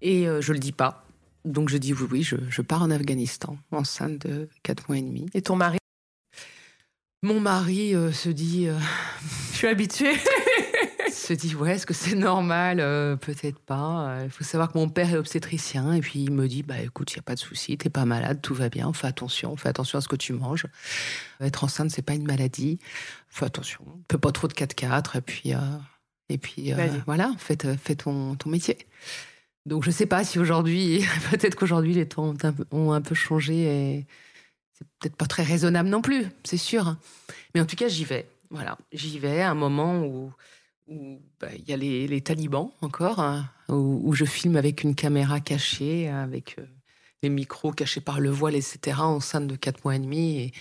Et 0.01 0.29
euh, 0.29 0.41
je 0.41 0.53
le 0.53 0.61
dis 0.61 0.71
pas. 0.71 1.05
Donc 1.45 1.71
je 1.71 1.77
dis 1.77 1.93
oui, 1.93 2.07
oui, 2.09 2.23
je, 2.23 2.37
je 2.51 2.63
pars 2.63 2.83
en 2.83 2.91
Afghanistan, 2.93 3.57
enceinte 3.73 4.25
de 4.29 4.49
4 4.63 4.89
mois 4.89 4.99
et 4.99 5.03
demi. 5.03 5.27
Et 5.35 5.43
ton 5.43 5.57
mari? 5.57 5.79
Mon 7.23 7.41
mari 7.41 7.97
euh, 7.97 8.13
se 8.13 8.29
dit, 8.29 8.69
Je 9.51 9.57
suis 9.57 9.67
habituée. 9.67 10.15
se 11.15 11.33
dit 11.33 11.55
ouais, 11.55 11.75
est-ce 11.75 11.87
que 11.87 11.95
c'est 11.95 12.15
normal? 12.15 12.81
Euh, 12.81 13.17
Peut-être 13.17 13.59
pas. 13.59 14.09
Euh, 14.09 14.23
Il 14.25 14.31
faut 14.31 14.45
savoir 14.45 14.73
que 14.73 14.79
mon 14.79 14.89
père 14.89 15.13
est 15.13 15.17
obstétricien 15.17 15.93
et 15.93 16.01
puis 16.01 16.21
il 16.25 16.33
me 16.33 16.47
dit 16.49 16.63
bah 16.63 16.81
écoute, 16.81 17.13
il 17.13 17.17
y 17.17 17.19
a 17.19 17.23
pas 17.23 17.35
de 17.35 17.41
souci, 17.41 17.77
t'es 17.79 17.91
pas 17.91 18.05
malade, 18.05 18.41
tout 18.43 18.55
va 18.55 18.69
bien, 18.69 18.93
fais 18.93 19.07
attention, 19.07 19.57
fais 19.57 19.69
attention 19.69 19.99
à 19.99 20.01
ce 20.01 20.09
que 20.09 20.17
tu 20.17 20.33
manges. 20.33 20.67
Être 21.41 21.65
enceinte, 21.65 21.91
c'est 21.91 22.03
pas 22.03 22.15
une 22.15 22.27
maladie. 22.27 22.79
Fais 23.29 23.47
attention, 23.47 23.85
fais 24.11 24.19
pas 24.19 24.33
trop 24.33 24.49
de 24.49 24.55
4x4 24.55 25.19
et 25.19 25.21
puis 25.21 25.55
euh, 25.55 25.59
et 26.29 26.39
puis 26.39 26.73
euh, 26.73 26.89
voilà, 27.07 27.33
fais, 27.39 27.57
fais 27.77 27.95
ton, 27.97 28.35
ton 28.37 28.51
métier. 28.51 28.79
Donc 29.67 29.85
je 29.85 29.91
sais 29.91 30.07
pas 30.07 30.25
si 30.25 30.39
aujourd'hui, 30.39 31.05
peut-être 31.31 31.55
qu'aujourd'hui 31.55 31.95
les 31.95 32.09
temps 32.09 32.25
ont 32.25 32.37
un, 32.43 32.53
peu, 32.53 32.65
ont 32.71 32.93
un 32.93 33.01
peu 33.01 33.15
changé 33.15 33.55
et 33.63 34.07
c'est 34.73 34.87
peut-être 34.99 35.17
pas 35.17 35.27
très 35.27 35.43
raisonnable 35.43 35.89
non 35.89 36.03
plus, 36.03 36.27
c'est 36.45 36.57
sûr. 36.57 36.97
Mais 37.55 37.61
en 37.61 37.67
tout 37.67 37.77
cas, 37.77 37.89
j'y 37.89 38.05
vais. 38.05 38.29
Voilà, 38.51 38.77
j'y 38.93 39.19
vais 39.19 39.41
à 39.41 39.51
un 39.51 39.55
moment 39.55 40.05
où 40.05 40.33
où 40.89 41.21
bah, 41.41 41.49
il 41.55 41.69
y 41.69 41.73
a 41.73 41.77
les, 41.77 42.21
talibans 42.21 42.71
encore, 42.81 43.21
hein, 43.21 43.51
où, 43.69 44.13
je 44.15 44.25
filme 44.25 44.57
avec 44.57 44.83
une 44.83 44.95
caméra 44.95 45.41
cachée, 45.41 46.09
avec 46.09 46.57
euh, 46.59 46.67
les 47.23 47.29
micros 47.29 47.73
cachés 47.73 48.01
par 48.01 48.21
le 48.21 48.31
voile, 48.31 48.55
etc., 48.55 48.99
enceinte 49.01 49.47
de 49.47 49.57
4 49.57 49.85
mois 49.85 49.97
et 49.97 49.99
demi. 49.99 50.53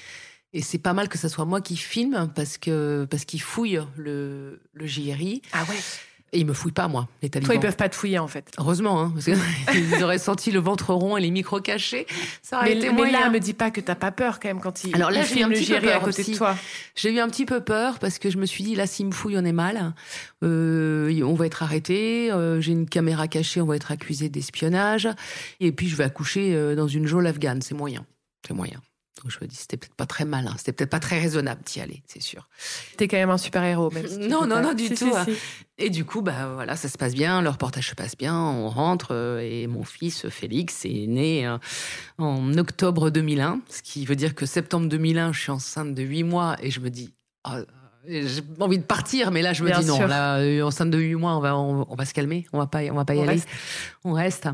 Et, 0.53 0.61
c'est 0.61 0.77
pas 0.77 0.93
mal 0.93 1.09
que 1.09 1.17
ce 1.17 1.27
soit 1.27 1.45
moi 1.45 1.61
qui 1.61 1.75
filme 1.75 2.31
parce 2.35 2.59
que 2.59 3.07
parce 3.09 3.25
qu'ils 3.25 3.41
fouillent 3.41 3.79
le, 3.97 4.61
le 4.71 4.85
JRI. 4.85 5.41
Ah 5.51 5.63
ouais. 5.67 5.79
Et 6.35 6.39
ils 6.39 6.45
me 6.47 6.53
fouillent 6.53 6.71
pas, 6.71 6.87
moi, 6.87 7.07
les 7.21 7.29
talibans. 7.29 7.45
Toi, 7.45 7.55
ils 7.55 7.61
peuvent 7.61 7.75
pas 7.77 7.87
te 7.89 7.95
fouiller, 7.95 8.17
en 8.19 8.27
fait. 8.27 8.51
Heureusement, 8.57 8.99
hein, 9.01 9.13
parce 9.13 9.25
qu'ils 9.25 10.03
auraient 10.03 10.17
senti 10.17 10.51
le 10.51 10.59
ventre 10.59 10.91
rond 10.93 11.15
et 11.15 11.21
les 11.21 11.29
micros 11.29 11.61
cachés. 11.61 12.07
Ça 12.41 12.57
aurait 12.57 12.69
Mais, 12.71 12.77
été 12.77 12.87
mais 12.89 12.93
moyen. 12.95 13.19
là, 13.19 13.29
me 13.29 13.39
dis 13.39 13.53
pas 13.53 13.69
que 13.69 13.79
t'as 13.79 13.93
pas 13.95 14.11
peur, 14.11 14.39
quand 14.39 14.47
même, 14.49 14.59
quand 14.59 14.83
il 14.83 14.95
Alors 14.95 15.11
là, 15.11 15.23
j'ai 15.23 15.41
eu 15.41 15.43
un 15.43 15.49
petit 15.49 15.59
peu 15.59 15.65
Jerry 15.73 15.89
à 15.89 15.91
peur 15.99 16.01
côté 16.05 16.21
aussi. 16.23 16.31
de 16.31 16.37
toi. 16.37 16.55
J'ai 16.95 17.13
eu 17.13 17.19
un 17.19 17.27
petit 17.29 17.45
peu 17.45 17.61
peur 17.61 17.99
parce 17.99 18.17
que 18.17 18.29
je 18.31 18.37
me 18.37 18.45
suis 18.47 18.63
dit, 18.63 18.73
là, 18.75 18.87
s'il 18.87 19.05
me 19.05 19.11
fouille, 19.11 19.37
on 19.37 19.45
est 19.45 19.51
mal. 19.53 19.93
Euh, 20.43 21.21
on 21.23 21.35
va 21.35 21.45
être 21.45 21.61
arrêté. 21.61 22.31
euh, 22.31 22.59
J'ai 22.61 22.71
une 22.71 22.89
caméra 22.89 23.27
cachée, 23.27 23.61
on 23.61 23.65
va 23.67 23.75
être 23.75 23.91
accusé 23.91 24.27
d'espionnage. 24.29 25.07
Et 25.59 25.71
puis, 25.71 25.87
je 25.87 25.95
vais 25.95 26.03
accoucher 26.03 26.55
euh, 26.55 26.75
dans 26.75 26.87
une 26.87 27.05
geôle 27.05 27.27
afghane. 27.27 27.61
C'est 27.61 27.75
moyen. 27.75 28.05
C'est 28.47 28.53
moyen. 28.55 28.81
Donc, 29.23 29.31
je 29.31 29.37
me 29.41 29.47
dis, 29.47 29.55
c'était 29.55 29.77
peut-être 29.77 29.95
pas 29.95 30.05
très 30.05 30.25
malin. 30.25 30.53
C'était 30.57 30.73
peut-être 30.73 30.89
pas 30.89 30.99
très 30.99 31.17
raisonnable 31.19 31.61
d'y 31.63 31.79
aller, 31.79 32.03
c'est 32.07 32.21
sûr. 32.21 32.49
T'es 32.97 33.07
quand 33.07 33.17
même 33.17 33.29
un 33.29 33.37
super-héros, 33.37 33.89
même. 33.91 34.05
si 34.07 34.17
Non, 34.17 34.41
non, 34.41 34.55
pas. 34.55 34.61
non, 34.61 34.73
du 34.73 34.87
Si, 34.87 34.95
tout, 34.95 35.09
si, 35.11 35.15
hein. 35.17 35.25
Et 35.77 35.89
du 35.89 36.03
coup, 36.05 36.21
bah 36.21 36.51
voilà, 36.53 36.75
ça 36.75 36.89
se 36.89 36.97
passe 36.97 37.13
bien, 37.15 37.41
le 37.41 37.49
reportage 37.49 37.89
se 37.89 37.95
passe 37.95 38.15
bien, 38.17 38.37
on 38.37 38.69
rentre 38.69 39.07
euh, 39.11 39.39
et 39.39 39.65
mon 39.67 39.83
fils 39.83 40.27
Félix 40.29 40.85
est 40.85 41.07
né 41.07 41.47
euh, 41.47 41.57
en 42.17 42.53
octobre 42.57 43.09
2001, 43.09 43.59
ce 43.69 43.81
qui 43.81 44.05
veut 44.05 44.15
dire 44.15 44.35
que 44.35 44.45
septembre 44.45 44.87
2001, 44.87 45.31
je 45.33 45.39
suis 45.39 45.51
enceinte 45.51 45.95
de 45.95 46.03
8 46.03 46.23
mois 46.23 46.57
et 46.61 46.69
je 46.69 46.79
me 46.79 46.89
dis, 46.89 47.13
ah, 47.43 47.59
j'ai 48.07 48.41
envie 48.59 48.77
de 48.77 48.83
partir, 48.83 49.31
mais 49.31 49.41
là 49.41 49.53
je 49.53 49.63
me 49.63 49.69
Bien 49.69 49.79
dis 49.79 49.85
non, 49.87 49.95
sûr. 49.95 50.07
là 50.07 50.37
euh, 50.39 50.61
enceinte 50.61 50.91
de 50.91 50.97
8 50.99 51.15
mois, 51.15 51.35
on 51.37 51.39
va, 51.39 51.57
on, 51.57 51.87
on 51.89 51.95
va 51.95 52.05
se 52.05 52.13
calmer, 52.13 52.45
on 52.53 52.57
va 52.59 52.67
pas, 52.67 52.81
on 52.91 52.95
va 52.95 53.05
pas 53.05 53.15
y 53.15 53.19
On 53.19 53.23
aller, 53.23 53.31
reste. 53.31 53.47
on 54.03 54.11
reste. 54.13 54.47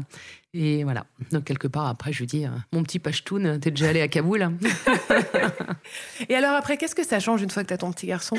Et 0.54 0.84
voilà. 0.84 1.06
Donc 1.32 1.44
quelque 1.44 1.68
part 1.68 1.86
après, 1.88 2.12
je 2.12 2.20
lui 2.20 2.28
dis, 2.28 2.46
euh, 2.46 2.50
mon 2.74 2.82
petit 2.84 3.00
Pashtoun, 3.00 3.60
t'es 3.60 3.70
déjà 3.72 3.90
allé 3.90 4.02
à 4.02 4.08
Kaboul 4.08 4.50
Et 6.30 6.36
alors, 6.36 6.56
après, 6.56 6.78
qu'est-ce 6.78 6.96
que 6.96 7.06
ça 7.06 7.20
change 7.20 7.42
une 7.42 7.50
fois 7.50 7.64
que 7.64 7.70
t'as 7.70 7.78
ton 7.78 7.92
petit 7.92 8.08
garçon? 8.08 8.36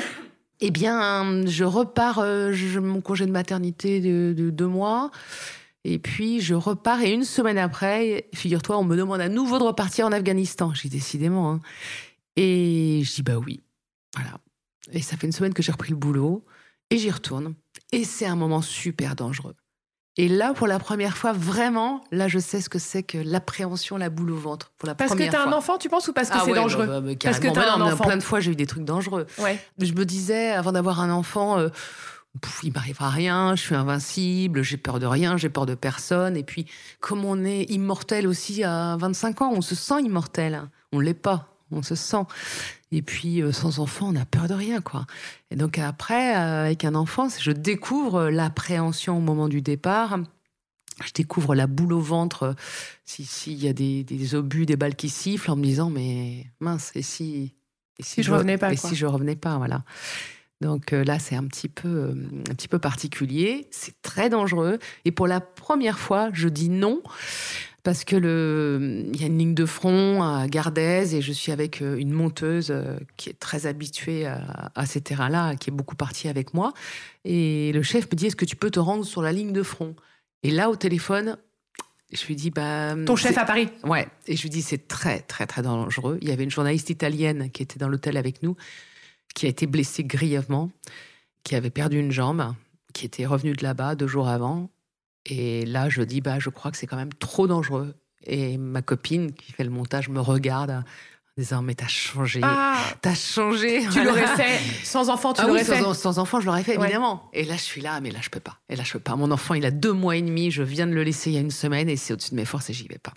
Eh 0.59 0.71
bien, 0.71 1.45
je 1.47 1.63
repars, 1.63 2.19
euh, 2.19 2.51
je, 2.51 2.79
mon 2.79 3.01
congé 3.01 3.25
de 3.25 3.31
maternité 3.31 3.99
de, 4.01 4.33
de 4.37 4.49
deux 4.49 4.67
mois. 4.67 5.09
Et 5.83 5.97
puis, 5.99 6.41
je 6.41 6.53
repars. 6.53 7.01
Et 7.01 7.11
une 7.11 7.23
semaine 7.23 7.57
après, 7.57 8.27
figure-toi, 8.35 8.77
on 8.77 8.83
me 8.83 8.95
demande 8.95 9.21
à 9.21 9.29
nouveau 9.29 9.57
de 9.57 9.63
repartir 9.63 10.05
en 10.05 10.11
Afghanistan. 10.11 10.73
J'ai 10.73 10.89
décidément. 10.89 11.51
hein. 11.53 11.61
Et 12.35 13.01
je 13.03 13.13
dis, 13.15 13.23
bah 13.23 13.37
oui. 13.37 13.61
Voilà. 14.15 14.37
Et 14.91 15.01
ça 15.01 15.17
fait 15.17 15.25
une 15.27 15.33
semaine 15.33 15.53
que 15.53 15.63
j'ai 15.63 15.71
repris 15.71 15.91
le 15.91 15.97
boulot. 15.97 16.45
Et 16.89 16.97
j'y 16.97 17.09
retourne. 17.09 17.55
Et 17.93 18.03
c'est 18.03 18.25
un 18.25 18.35
moment 18.35 18.61
super 18.61 19.15
dangereux. 19.15 19.55
Et 20.17 20.27
là, 20.27 20.53
pour 20.53 20.67
la 20.67 20.77
première 20.77 21.15
fois, 21.15 21.31
vraiment, 21.31 22.03
là, 22.11 22.27
je 22.27 22.37
sais 22.37 22.59
ce 22.59 22.67
que 22.67 22.79
c'est 22.79 23.01
que 23.01 23.17
l'appréhension, 23.17 23.95
la 23.95 24.09
boule 24.09 24.31
au 24.31 24.37
ventre. 24.37 24.71
Pour 24.77 24.87
la 24.87 24.95
Parce 24.95 25.15
que 25.15 25.29
t'as 25.29 25.47
un 25.47 25.53
enfant, 25.53 25.77
tu 25.77 25.87
penses, 25.87 26.07
ou 26.09 26.13
parce 26.13 26.29
que 26.29 26.35
Ah 26.37 26.41
c'est 26.43 26.51
ouais, 26.51 26.57
dangereux 26.57 26.85
bah, 26.85 26.99
bah, 26.99 27.11
Parce 27.21 27.39
que 27.39 27.47
t'as 27.47 27.53
Bah 27.65 27.73
un 27.75 27.81
enfant. 27.81 28.03
Plein 28.03 28.17
de 28.17 28.23
fois, 28.23 28.41
j'ai 28.41 28.51
eu 28.51 28.55
des 28.55 28.65
trucs 28.65 28.83
dangereux 28.83 29.25
Ouais. 29.37 29.57
je 29.79 29.93
me 29.93 30.03
disais, 30.03 30.51
avant 30.51 30.73
d'avoir 30.73 30.99
un 30.99 31.11
enfant, 31.11 31.57
euh, 31.59 31.69
Pouf, 32.39 32.61
il 32.63 32.71
m'arrivera 32.71 33.09
rien, 33.09 33.55
je 33.55 33.61
suis 33.61 33.75
invincible, 33.75 34.63
j'ai 34.63 34.77
peur 34.77 34.99
de 34.99 35.05
rien, 35.05 35.35
j'ai 35.35 35.49
peur 35.49 35.65
de 35.65 35.75
personne. 35.75 36.37
Et 36.37 36.43
puis, 36.43 36.65
comme 37.01 37.25
on 37.25 37.43
est 37.43 37.63
immortel 37.69 38.25
aussi 38.25 38.63
à 38.63 38.95
25 38.97 39.41
ans, 39.41 39.51
on 39.53 39.61
se 39.61 39.75
sent 39.75 40.01
immortel. 40.01 40.61
On 40.93 40.99
l'est 41.01 41.13
pas, 41.13 41.49
on 41.71 41.83
se 41.83 41.95
sent. 41.95 42.23
Et 42.91 43.01
puis, 43.01 43.41
euh, 43.41 43.51
sans 43.51 43.79
enfant, 43.79 44.09
on 44.09 44.15
a 44.15 44.25
peur 44.25 44.47
de 44.47 44.53
rien, 44.53 44.81
quoi. 44.81 45.05
Et 45.49 45.55
donc 45.55 45.79
après, 45.79 46.35
euh, 46.35 46.65
avec 46.65 46.83
un 46.83 46.95
enfant, 46.95 47.27
je 47.29 47.51
découvre 47.51 48.29
l'appréhension 48.29 49.17
au 49.17 49.21
moment 49.21 49.47
du 49.47 49.61
départ. 49.61 50.19
Je 51.05 51.13
découvre 51.13 51.55
la 51.55 51.67
boule 51.67 51.93
au 51.93 52.01
ventre 52.01 52.43
euh, 52.43 52.53
si 53.05 53.25
s'il 53.25 53.63
y 53.63 53.67
a 53.67 53.73
des, 53.73 54.03
des 54.03 54.35
obus, 54.35 54.65
des 54.65 54.75
balles 54.75 54.95
qui 54.95 55.09
sifflent, 55.09 55.51
en 55.51 55.55
me 55.55 55.63
disant 55.63 55.89
mais 55.89 56.47
mince 56.59 56.91
et 56.95 57.01
si 57.01 57.53
et 57.97 58.03
Si 58.03 58.23
je 58.23 58.31
revenais 58.31 58.57
pas, 58.57 58.73
et 58.73 58.77
quoi. 58.77 58.89
si 58.89 58.95
je 58.95 59.05
revenais 59.05 59.35
pas, 59.35 59.57
voilà. 59.57 59.83
Donc 60.61 60.93
euh, 60.93 61.03
là, 61.03 61.17
c'est 61.17 61.35
un 61.35 61.45
petit 61.45 61.67
peu 61.67 61.87
euh, 61.87 62.13
un 62.49 62.53
petit 62.53 62.67
peu 62.67 62.79
particulier. 62.79 63.67
C'est 63.71 63.99
très 64.01 64.29
dangereux. 64.29 64.77
Et 65.05 65.11
pour 65.11 65.27
la 65.27 65.41
première 65.41 65.99
fois, 65.99 66.29
je 66.33 66.47
dis 66.47 66.69
non 66.69 67.01
parce 67.83 68.03
que 68.03 68.15
le 68.15 69.05
il 69.13 69.19
y 69.19 69.23
a 69.23 69.27
une 69.27 69.37
ligne 69.37 69.55
de 69.55 69.65
front 69.65 70.23
à 70.23 70.47
Gardez 70.47 71.15
et 71.15 71.21
je 71.21 71.31
suis 71.31 71.51
avec 71.51 71.81
euh, 71.81 71.97
une 71.97 72.11
monteuse 72.11 72.69
euh, 72.71 72.97
qui 73.17 73.29
est 73.29 73.39
très 73.39 73.65
habituée 73.65 74.25
à, 74.25 74.71
à 74.75 74.85
ces 74.85 75.01
terrains-là, 75.01 75.55
qui 75.55 75.69
est 75.69 75.73
beaucoup 75.73 75.95
partie 75.95 76.27
avec 76.27 76.53
moi. 76.53 76.73
Et 77.25 77.71
le 77.73 77.81
chef 77.81 78.05
me 78.11 78.15
dit 78.15 78.27
est-ce 78.27 78.35
que 78.35 78.45
tu 78.45 78.55
peux 78.55 78.71
te 78.71 78.79
rendre 78.79 79.05
sur 79.05 79.21
la 79.21 79.31
ligne 79.31 79.53
de 79.53 79.63
front? 79.63 79.95
Et 80.43 80.51
là, 80.51 80.69
au 80.69 80.75
téléphone, 80.75 81.37
je 82.11 82.25
lui 82.25 82.35
dis 82.35 82.51
bah 82.51 82.95
Ton 83.05 83.15
chef 83.15 83.37
à 83.37 83.45
Paris? 83.45 83.69
Ouais, 83.83 84.07
et 84.27 84.35
je 84.35 84.41
lui 84.41 84.49
dis 84.49 84.61
c'est 84.61 84.87
très 84.87 85.19
très 85.19 85.47
très 85.47 85.61
dangereux. 85.61 86.17
Il 86.21 86.27
y 86.27 86.31
avait 86.31 86.43
une 86.43 86.51
journaliste 86.51 86.89
italienne 86.89 87.49
qui 87.51 87.63
était 87.63 87.79
dans 87.79 87.87
l'hôtel 87.87 88.17
avec 88.17 88.43
nous, 88.43 88.55
qui 89.33 89.45
a 89.45 89.49
été 89.49 89.65
blessée 89.65 90.03
grièvement, 90.03 90.71
qui 91.43 91.55
avait 91.55 91.69
perdu 91.69 91.99
une 91.99 92.11
jambe, 92.11 92.53
qui 92.93 93.05
était 93.05 93.25
revenue 93.25 93.53
de 93.53 93.63
là-bas 93.63 93.95
deux 93.95 94.07
jours 94.07 94.27
avant. 94.27 94.69
Et 95.25 95.65
là, 95.65 95.89
je 95.89 96.01
dis 96.01 96.21
bah 96.21 96.39
je 96.39 96.49
crois 96.49 96.71
que 96.71 96.77
c'est 96.77 96.87
quand 96.87 96.97
même 96.97 97.13
trop 97.13 97.47
dangereux. 97.47 97.95
Et 98.23 98.57
ma 98.57 98.81
copine 98.81 99.31
qui 99.33 99.51
fait 99.51 99.63
le 99.63 99.69
montage 99.69 100.09
me 100.09 100.19
regarde 100.19 100.71
en 100.71 100.83
disant 101.37 101.61
mais 101.61 101.73
t'as 101.75 101.87
changé, 101.87 102.39
Ah, 102.43 102.77
t'as 103.01 103.15
changé. 103.15 103.83
tu 103.91 104.03
l'aurais 104.03 104.27
fait 104.35 104.59
sans 104.83 105.09
enfant, 105.09 105.33
tu 105.33 105.41
Ah 105.41 105.45
oui, 105.45 105.51
l'aurais 105.51 105.63
fait. 105.63 105.79
sans, 105.81 105.93
sans 105.93 106.19
enfant, 106.19 106.39
je 106.39 106.45
l'aurais 106.45 106.63
fait, 106.63 106.77
Ouais. 106.77 106.85
évidemment. 106.85 107.29
Et 107.33 107.43
là, 107.45 107.55
je 107.55 107.61
suis 107.61 107.81
là, 107.81 107.99
mais 108.01 108.11
là, 108.11 108.19
je 108.21 108.29
peux 108.29 108.39
pas. 108.39 108.59
Et 108.69 108.75
là, 108.75 108.83
je 108.83 108.93
peux 108.93 108.99
pas. 108.99 109.15
Mon 109.15 109.31
enfant, 109.31 109.53
il 109.55 109.65
a 109.65 109.71
deux 109.71 109.93
mois 109.93 110.15
et 110.17 110.21
demi. 110.21 110.51
Je 110.51 110.61
viens 110.63 110.85
de 110.87 110.93
le 110.93 111.03
laisser 111.03 111.29
il 111.31 111.33
y 111.33 111.37
a 111.37 111.41
une 111.41 111.49
semaine 111.51 111.87
et 111.89 111.95
c'est 111.97 112.13
au-dessus 112.13 112.31
de 112.31 112.35
mes 112.35 112.45
forces 112.45 112.69
et 112.69 112.73
j'y 112.73 112.87
vais 112.87 112.97
pas. 112.99 113.13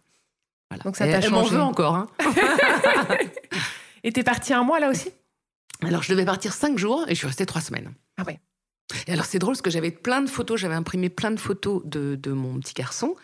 Voilà. 0.71 0.85
Donc 0.85 0.97
ça 0.97 1.07
t'a 1.07 1.21
changé. 1.21 1.57
veut 1.57 1.61
encore. 1.63 1.95
hein. 1.97 2.09
Et 4.03 4.13
t'es 4.13 4.23
parti 4.23 4.53
un 4.53 4.63
mois 4.65 4.81
là 4.81 4.91
aussi? 4.91 5.11
Alors, 5.83 6.03
je 6.03 6.11
devais 6.13 6.25
partir 6.25 6.53
cinq 6.53 6.79
jours 6.79 7.05
et 7.09 7.11
je 7.15 7.19
suis 7.19 7.27
restée 7.27 7.47
trois 7.47 7.61
semaines. 7.61 7.93
Ah 8.19 8.23
ouais. 8.25 8.39
Et 9.07 9.13
alors, 9.13 9.25
c'est 9.25 9.39
drôle 9.39 9.55
parce 9.55 9.63
que 9.63 9.71
j'avais 9.71 9.91
plein 9.91 10.21
de 10.21 10.29
photos. 10.29 10.61
J'avais 10.61 10.75
imprimé 10.75 11.09
plein 11.09 11.31
de 11.31 11.41
photos 11.41 11.83
de, 11.85 12.17
de 12.17 12.33
mon 12.33 12.59
petit 12.61 12.75
garçon 12.75 13.15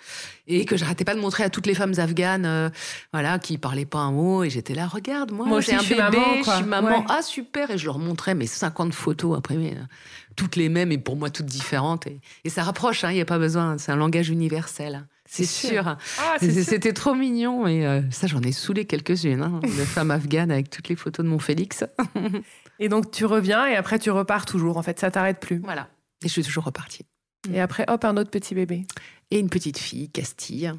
et 0.47 0.65
que 0.65 0.77
j'arrêtais 0.77 1.05
pas 1.05 1.15
de 1.15 1.21
montrer 1.21 1.45
à 1.45 1.51
toutes 1.51 1.67
les 1.67 1.75
femmes 1.75 1.95
afghanes, 1.99 2.47
euh, 2.47 2.71
voilà, 3.13 3.39
qui 3.39 3.59
parlaient 3.59 3.85
pas 3.85 3.99
un 3.99 4.11
mot. 4.11 4.43
Et 4.43 4.51
j'étais 4.51 4.75
là, 4.75 4.87
regarde, 4.87 5.33
moi, 5.33 5.47
Moi 5.47 5.61
j'ai 5.61 5.75
un 5.75 5.79
je 5.79 5.85
suis 5.85 5.95
bébé, 5.95 6.17
maman, 6.17 6.43
je 6.43 6.51
suis 6.51 6.65
maman. 6.65 6.89
Ouais. 7.01 7.05
Ah, 7.09 7.23
super. 7.23 7.71
Et 7.71 7.79
je 7.79 7.85
leur 7.85 7.99
montrais 7.99 8.35
mes 8.35 8.47
50 8.47 8.95
photos 8.95 9.37
imprimées, 9.37 9.77
euh, 9.77 9.85
toutes 10.35 10.57
les 10.57 10.69
mêmes 10.69 10.93
et 10.93 10.99
pour 10.99 11.17
moi 11.17 11.31
toutes 11.31 11.47
différentes. 11.47 12.07
Et, 12.07 12.21
et 12.45 12.49
ça 12.49 12.63
rapproche, 12.63 13.05
hein, 13.05 13.11
il 13.11 13.17
n'y 13.17 13.21
a 13.21 13.27
pas 13.27 13.39
besoin. 13.39 13.77
C'est 13.79 13.93
un 13.93 13.97
langage 13.97 14.31
universel. 14.31 15.07
C'est 15.27 15.45
C'est 15.45 15.69
sûr. 15.69 15.87
Ah. 15.87 16.37
C'était 16.41 16.93
trop 16.93 17.15
mignon 17.15 17.69
et 17.69 17.87
euh, 17.87 18.01
ça 18.11 18.27
j'en 18.27 18.43
ai 18.43 18.51
saoulé 18.51 18.85
quelques-unes 18.85 19.43
hein, 19.43 19.61
de 19.63 19.85
femmes 19.85 20.11
afghanes 20.11 20.51
avec 20.51 20.71
toutes 20.71 20.89
les 20.89 20.97
photos 20.97 21.25
de 21.25 21.31
mon 21.31 21.39
Félix. 21.39 21.85
Et 22.81 22.89
donc 22.89 23.11
tu 23.11 23.27
reviens 23.27 23.67
et 23.67 23.77
après 23.77 23.99
tu 23.99 24.11
repars 24.11 24.47
toujours. 24.47 24.79
En 24.79 24.83
fait, 24.83 24.99
ça 24.99 25.11
t'arrête 25.11 25.39
plus. 25.39 25.59
Voilà. 25.59 25.89
Et 26.25 26.29
je 26.29 26.33
suis 26.33 26.43
toujours 26.43 26.65
repartie. 26.65 27.05
Et 27.53 27.61
après, 27.61 27.85
hop, 27.89 28.05
un 28.05 28.17
autre 28.17 28.31
petit 28.31 28.55
bébé. 28.55 28.87
Et 29.31 29.39
une 29.39 29.49
petite 29.49 29.79
fille, 29.79 30.11
Castille. 30.11 30.73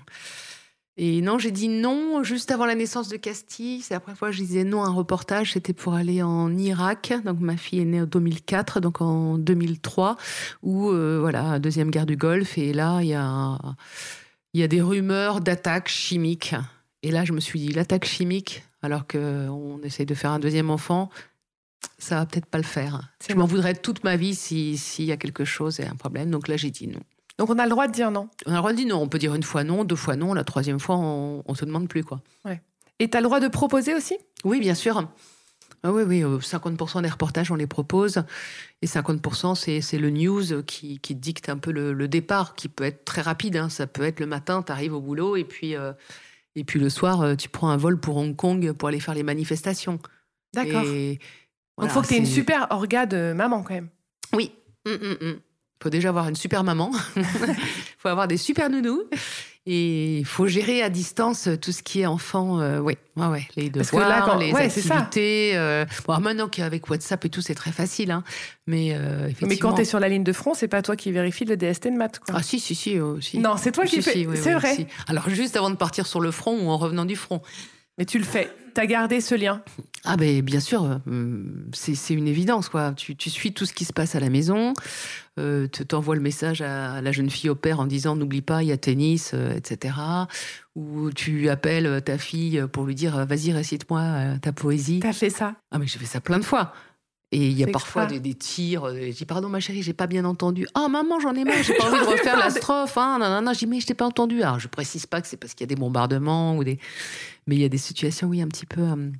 Et 0.97 1.21
non, 1.21 1.39
j'ai 1.39 1.51
dit 1.51 1.69
non 1.69 2.21
juste 2.23 2.51
avant 2.51 2.65
la 2.65 2.75
naissance 2.75 3.07
de 3.07 3.17
Castille. 3.17 3.81
C'est 3.81 3.93
la 3.93 3.99
première 3.99 4.17
fois 4.17 4.29
que 4.29 4.35
je 4.35 4.41
disais 4.41 4.63
non 4.63 4.83
à 4.83 4.87
un 4.87 4.91
reportage. 4.91 5.53
C'était 5.53 5.73
pour 5.73 5.93
aller 5.93 6.21
en 6.21 6.55
Irak. 6.57 7.13
Donc 7.23 7.39
ma 7.39 7.55
fille 7.55 7.79
est 7.79 7.85
née 7.85 8.01
en 8.01 8.05
2004, 8.05 8.81
donc 8.81 9.01
en 9.01 9.37
2003, 9.37 10.17
où 10.63 10.89
euh, 10.89 11.19
voilà 11.19 11.59
deuxième 11.59 11.91
guerre 11.91 12.05
du 12.05 12.17
Golfe. 12.17 12.57
Et 12.57 12.73
là, 12.73 12.99
il 13.01 13.07
y 13.07 13.13
a 13.13 13.57
il 14.53 14.59
y 14.59 14.63
a 14.63 14.67
des 14.67 14.81
rumeurs 14.81 15.39
d'attaques 15.39 15.87
chimiques. 15.87 16.55
Et 17.03 17.11
là, 17.11 17.25
je 17.25 17.33
me 17.33 17.39
suis 17.39 17.59
dit 17.59 17.69
l'attaque 17.69 18.05
chimique, 18.05 18.63
alors 18.81 19.07
qu'on 19.07 19.79
essaye 19.83 20.05
de 20.05 20.13
faire 20.13 20.31
un 20.31 20.39
deuxième 20.39 20.69
enfant, 20.69 21.09
ça 21.97 22.15
va 22.15 22.25
peut-être 22.25 22.45
pas 22.45 22.57
le 22.57 22.63
faire. 22.63 23.01
Je 23.27 23.35
m'en 23.35 23.45
voudrais 23.45 23.75
toute 23.75 24.03
ma 24.03 24.15
vie 24.15 24.35
s'il 24.35 25.05
y 25.05 25.11
a 25.11 25.17
quelque 25.17 25.45
chose 25.45 25.79
et 25.79 25.85
un 25.85 25.95
problème. 25.95 26.31
Donc 26.31 26.47
là, 26.47 26.57
j'ai 26.57 26.71
dit 26.71 26.87
non. 26.87 27.01
Donc 27.37 27.49
on 27.49 27.57
a 27.57 27.63
le 27.63 27.69
droit 27.69 27.87
de 27.87 27.93
dire 27.93 28.11
non. 28.11 28.29
On 28.45 28.51
a 28.51 28.55
le 28.55 28.59
droit 28.59 28.71
de 28.71 28.77
dire 28.77 28.87
non. 28.87 29.01
On 29.01 29.07
peut 29.07 29.19
dire 29.19 29.33
une 29.35 29.43
fois 29.43 29.63
non, 29.63 29.83
deux 29.83 29.95
fois 29.95 30.15
non, 30.15 30.33
la 30.33 30.43
troisième 30.43 30.79
fois, 30.79 30.97
on 30.97 31.43
ne 31.47 31.55
se 31.55 31.65
demande 31.65 31.87
plus. 31.87 32.03
quoi. 32.03 32.21
Ouais. 32.45 32.61
Et 32.99 33.09
tu 33.09 33.17
as 33.17 33.21
le 33.21 33.25
droit 33.25 33.39
de 33.39 33.47
proposer 33.47 33.95
aussi? 33.95 34.17
Oui, 34.43 34.59
bien 34.59 34.75
sûr. 34.75 35.07
Ah 35.83 35.91
oui, 35.91 36.03
oui, 36.03 36.21
50% 36.21 36.99
euh, 36.99 37.01
des 37.01 37.09
reportages, 37.09 37.51
on 37.51 37.55
les 37.55 37.65
propose. 37.65 38.23
Et 38.83 38.85
50%, 38.85 39.81
c'est 39.81 39.97
le 39.97 40.09
news 40.11 40.61
qui, 40.63 40.99
dicte 41.15 41.49
un 41.49 41.57
peu 41.57 41.71
le, 41.71 42.07
départ, 42.07 42.53
qui 42.53 42.69
peut 42.69 42.83
être 42.83 43.03
très 43.03 43.21
rapide. 43.21 43.57
Hein. 43.57 43.69
Ça 43.69 43.87
peut 43.87 44.03
être 44.03 44.19
le 44.19 44.27
matin, 44.27 44.61
tu 44.61 44.71
arrives 44.71 44.93
au 44.93 45.01
boulot, 45.01 45.35
et 45.35 45.43
puis, 45.43 45.75
euh, 45.75 45.93
et 46.55 46.63
puis 46.63 46.79
le 46.79 46.89
soir, 46.89 47.21
euh, 47.21 47.35
tu 47.35 47.49
prends 47.49 47.69
un 47.69 47.77
vol 47.77 47.99
pour 47.99 48.17
Hong 48.17 48.35
Kong 48.35 48.71
pour 48.73 48.89
aller 48.89 48.99
faire 48.99 49.15
les 49.15 49.23
manifestations. 49.23 49.99
D'accord. 50.53 50.83
Donc 51.77 51.89
il 51.89 51.89
faut 51.89 52.01
que 52.01 52.07
tu 52.07 52.13
aies 52.15 52.19
une 52.19 52.25
super 52.25 52.67
orga 52.69 53.05
de 53.05 53.33
maman 53.33 53.63
quand 53.63 53.73
même. 53.73 53.89
Oui. 54.33 54.51
Il 54.85 54.93
hum, 54.93 55.17
hum 55.21 55.39
faut 55.81 55.89
déjà 55.89 56.09
avoir 56.09 56.27
une 56.27 56.35
super 56.35 56.63
maman, 56.63 56.91
il 57.15 57.23
faut 57.97 58.09
avoir 58.09 58.27
des 58.27 58.37
super 58.37 58.69
nounous. 58.69 59.03
Et 59.67 60.17
il 60.17 60.25
faut 60.25 60.47
gérer 60.47 60.81
à 60.81 60.89
distance 60.89 61.47
tout 61.61 61.71
ce 61.71 61.83
qui 61.83 62.01
est 62.01 62.07
enfant, 62.07 62.59
euh, 62.59 62.79
oui, 62.79 62.97
ouais, 63.15 63.27
ouais, 63.27 63.47
les 63.55 63.69
devoirs, 63.69 64.09
là, 64.09 64.23
quand... 64.25 64.37
les 64.37 64.55
activités. 64.55 65.51
Euh... 65.53 65.85
Bon, 66.07 66.19
maintenant 66.19 66.47
qu'avec 66.47 66.89
WhatsApp 66.89 67.23
et 67.25 67.29
tout, 67.29 67.41
c'est 67.41 67.53
très 67.53 67.71
facile, 67.71 68.09
hein. 68.09 68.23
mais 68.65 68.93
euh, 68.93 69.25
effectivement... 69.25 69.49
Mais 69.49 69.57
quand 69.57 69.73
tu 69.73 69.81
es 69.81 69.85
sur 69.85 69.99
la 69.99 70.09
ligne 70.09 70.23
de 70.23 70.33
front, 70.33 70.55
c'est 70.55 70.67
pas 70.67 70.81
toi 70.81 70.95
qui 70.95 71.11
vérifie 71.11 71.45
le 71.45 71.57
DST 71.57 71.89
de 71.89 71.97
maths, 71.97 72.17
quoi. 72.17 72.33
Ah 72.39 72.41
si, 72.41 72.59
si, 72.59 72.73
si, 72.73 72.99
aussi. 72.99 73.37
Non, 73.37 73.55
c'est 73.55 73.71
toi 73.71 73.85
qui 73.85 74.01
fais, 74.01 74.27
c'est 74.33 74.53
vrai. 74.53 74.87
Alors 75.05 75.29
juste 75.29 75.55
avant 75.55 75.69
de 75.69 75.75
partir 75.75 76.07
sur 76.07 76.21
le 76.21 76.31
front 76.31 76.57
ou 76.59 76.69
en 76.69 76.77
revenant 76.77 77.05
du 77.05 77.15
front. 77.15 77.43
Mais 77.97 78.05
tu 78.05 78.17
le 78.17 78.23
fais. 78.23 78.51
Tu 78.73 78.79
as 78.79 78.85
gardé 78.85 79.19
ce 79.19 79.35
lien 79.35 79.61
Ah 80.05 80.15
ben 80.15 80.41
bien 80.41 80.61
sûr, 80.61 80.99
euh, 81.07 81.43
c'est 81.73 82.13
une 82.13 82.27
évidence 82.27 82.69
quoi. 82.69 82.93
Tu, 82.93 83.15
suis 83.29 83.53
tout 83.53 83.65
ce 83.65 83.73
qui 83.73 83.83
se 83.83 83.91
passe 83.91 84.15
à 84.15 84.21
la 84.21 84.29
maison, 84.29 84.73
euh, 85.39 85.67
tu 85.71 85.85
t'envoies 85.85 86.15
le 86.15 86.21
message 86.21 86.61
à 86.61 87.01
la 87.01 87.11
jeune 87.11 87.29
fille 87.29 87.49
au 87.49 87.55
père 87.55 87.81
en 87.81 87.85
disant 87.85 88.15
n'oublie 88.15 88.41
pas 88.41 88.63
il 88.63 88.69
y 88.69 88.71
a 88.71 88.77
tennis, 88.77 89.31
euh, 89.33 89.53
etc. 89.55 89.95
Ou 90.75 91.11
tu 91.11 91.49
appelles 91.49 92.01
ta 92.03 92.17
fille 92.17 92.63
pour 92.71 92.85
lui 92.85 92.95
dire 92.95 93.25
vas-y 93.25 93.51
récite-moi 93.51 94.37
ta 94.41 94.53
poésie. 94.53 94.99
T'as 95.01 95.11
fait 95.11 95.29
ça 95.29 95.55
Ah 95.71 95.77
mais 95.77 95.87
j'ai 95.87 95.99
fait 95.99 96.05
ça 96.05 96.21
plein 96.21 96.39
de 96.39 96.45
fois. 96.45 96.73
Et 97.33 97.47
il 97.47 97.57
y 97.57 97.63
a 97.63 97.67
parfois 97.67 98.07
des, 98.07 98.33
tirs. 98.33 98.93
Je 98.93 99.11
dis 99.11 99.25
pardon 99.25 99.47
ma 99.47 99.61
chérie, 99.61 99.81
j'ai 99.81 99.93
pas 99.93 100.07
bien 100.07 100.25
entendu. 100.25 100.67
Ah 100.73 100.89
maman, 100.89 101.19
j'en 101.21 101.33
ai 101.33 101.45
marre, 101.45 101.63
j'ai 101.63 101.73
pas 101.75 101.85
envie 101.85 101.99
de 101.99 102.11
refaire 102.11 102.37
la 102.37 102.49
strophe. 102.49 102.97
Hein, 102.97 103.19
non, 103.19 103.41
non, 103.41 103.53
Je 103.53 103.59
dis 103.59 103.67
mais 103.67 103.79
je 103.79 103.87
t'ai 103.87 103.93
pas 103.93 104.05
entendu. 104.05 104.41
Alors 104.41 104.59
je 104.59 104.67
précise 104.67 105.05
pas 105.05 105.21
que 105.21 105.27
c'est 105.27 105.37
parce 105.37 105.53
qu'il 105.53 105.63
y 105.63 105.69
a 105.69 105.73
des 105.73 105.79
bombardements 105.79 106.57
ou 106.57 106.65
des. 106.65 106.77
Mais 107.47 107.55
il 107.55 107.61
y 107.61 107.65
a 107.65 107.69
des 107.69 107.77
situations, 107.77 108.27
oui, 108.27 108.41
un 108.41 108.49
petit 108.49 108.65
peu. 108.65 108.81
Euh, 108.81 109.11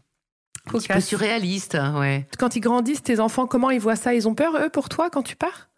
un 0.68 0.72
petit 0.74 0.90
peu 0.90 1.00
surréalistes, 1.00 1.76
hein, 1.76 2.00
ouais. 2.00 2.28
Quand 2.38 2.56
ils 2.56 2.60
grandissent, 2.60 3.02
tes 3.02 3.20
enfants, 3.20 3.48
comment 3.48 3.72
ils 3.72 3.80
voient 3.80 3.96
ça? 3.96 4.14
Ils 4.14 4.28
ont 4.28 4.36
peur, 4.36 4.56
eux, 4.58 4.70
pour 4.70 4.90
toi, 4.90 5.10
quand 5.10 5.24
tu 5.24 5.36
pars? 5.36 5.70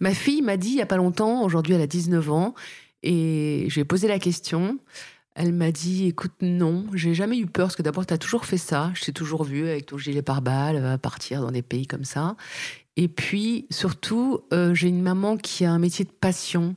Ma 0.00 0.14
fille 0.14 0.42
m'a 0.42 0.56
dit 0.56 0.70
il 0.70 0.76
y 0.76 0.82
a 0.82 0.86
pas 0.86 0.96
longtemps, 0.96 1.42
aujourd'hui 1.42 1.74
elle 1.74 1.82
a 1.82 1.86
19 1.86 2.30
ans, 2.30 2.54
et 3.02 3.66
je 3.68 3.74
lui 3.74 3.80
ai 3.82 3.84
posé 3.84 4.08
la 4.08 4.18
question. 4.18 4.78
Elle 5.38 5.52
m'a 5.52 5.70
dit 5.70 6.06
écoute, 6.06 6.32
non, 6.40 6.86
j'ai 6.94 7.12
jamais 7.12 7.36
eu 7.36 7.44
peur 7.44 7.66
parce 7.66 7.76
que 7.76 7.82
d'abord, 7.82 8.06
tu 8.06 8.14
as 8.14 8.18
toujours 8.18 8.46
fait 8.46 8.56
ça. 8.56 8.90
Je 8.94 9.04
t'ai 9.04 9.12
toujours 9.12 9.44
vu 9.44 9.68
avec 9.68 9.84
ton 9.84 9.98
gilet 9.98 10.22
pare-balles 10.22 10.82
à 10.82 10.96
partir 10.96 11.42
dans 11.42 11.50
des 11.50 11.60
pays 11.60 11.86
comme 11.86 12.04
ça. 12.04 12.36
Et 12.96 13.06
puis, 13.06 13.66
surtout, 13.68 14.40
euh, 14.54 14.72
j'ai 14.72 14.88
une 14.88 15.02
maman 15.02 15.36
qui 15.36 15.66
a 15.66 15.70
un 15.70 15.78
métier 15.78 16.06
de 16.06 16.10
passion. 16.10 16.74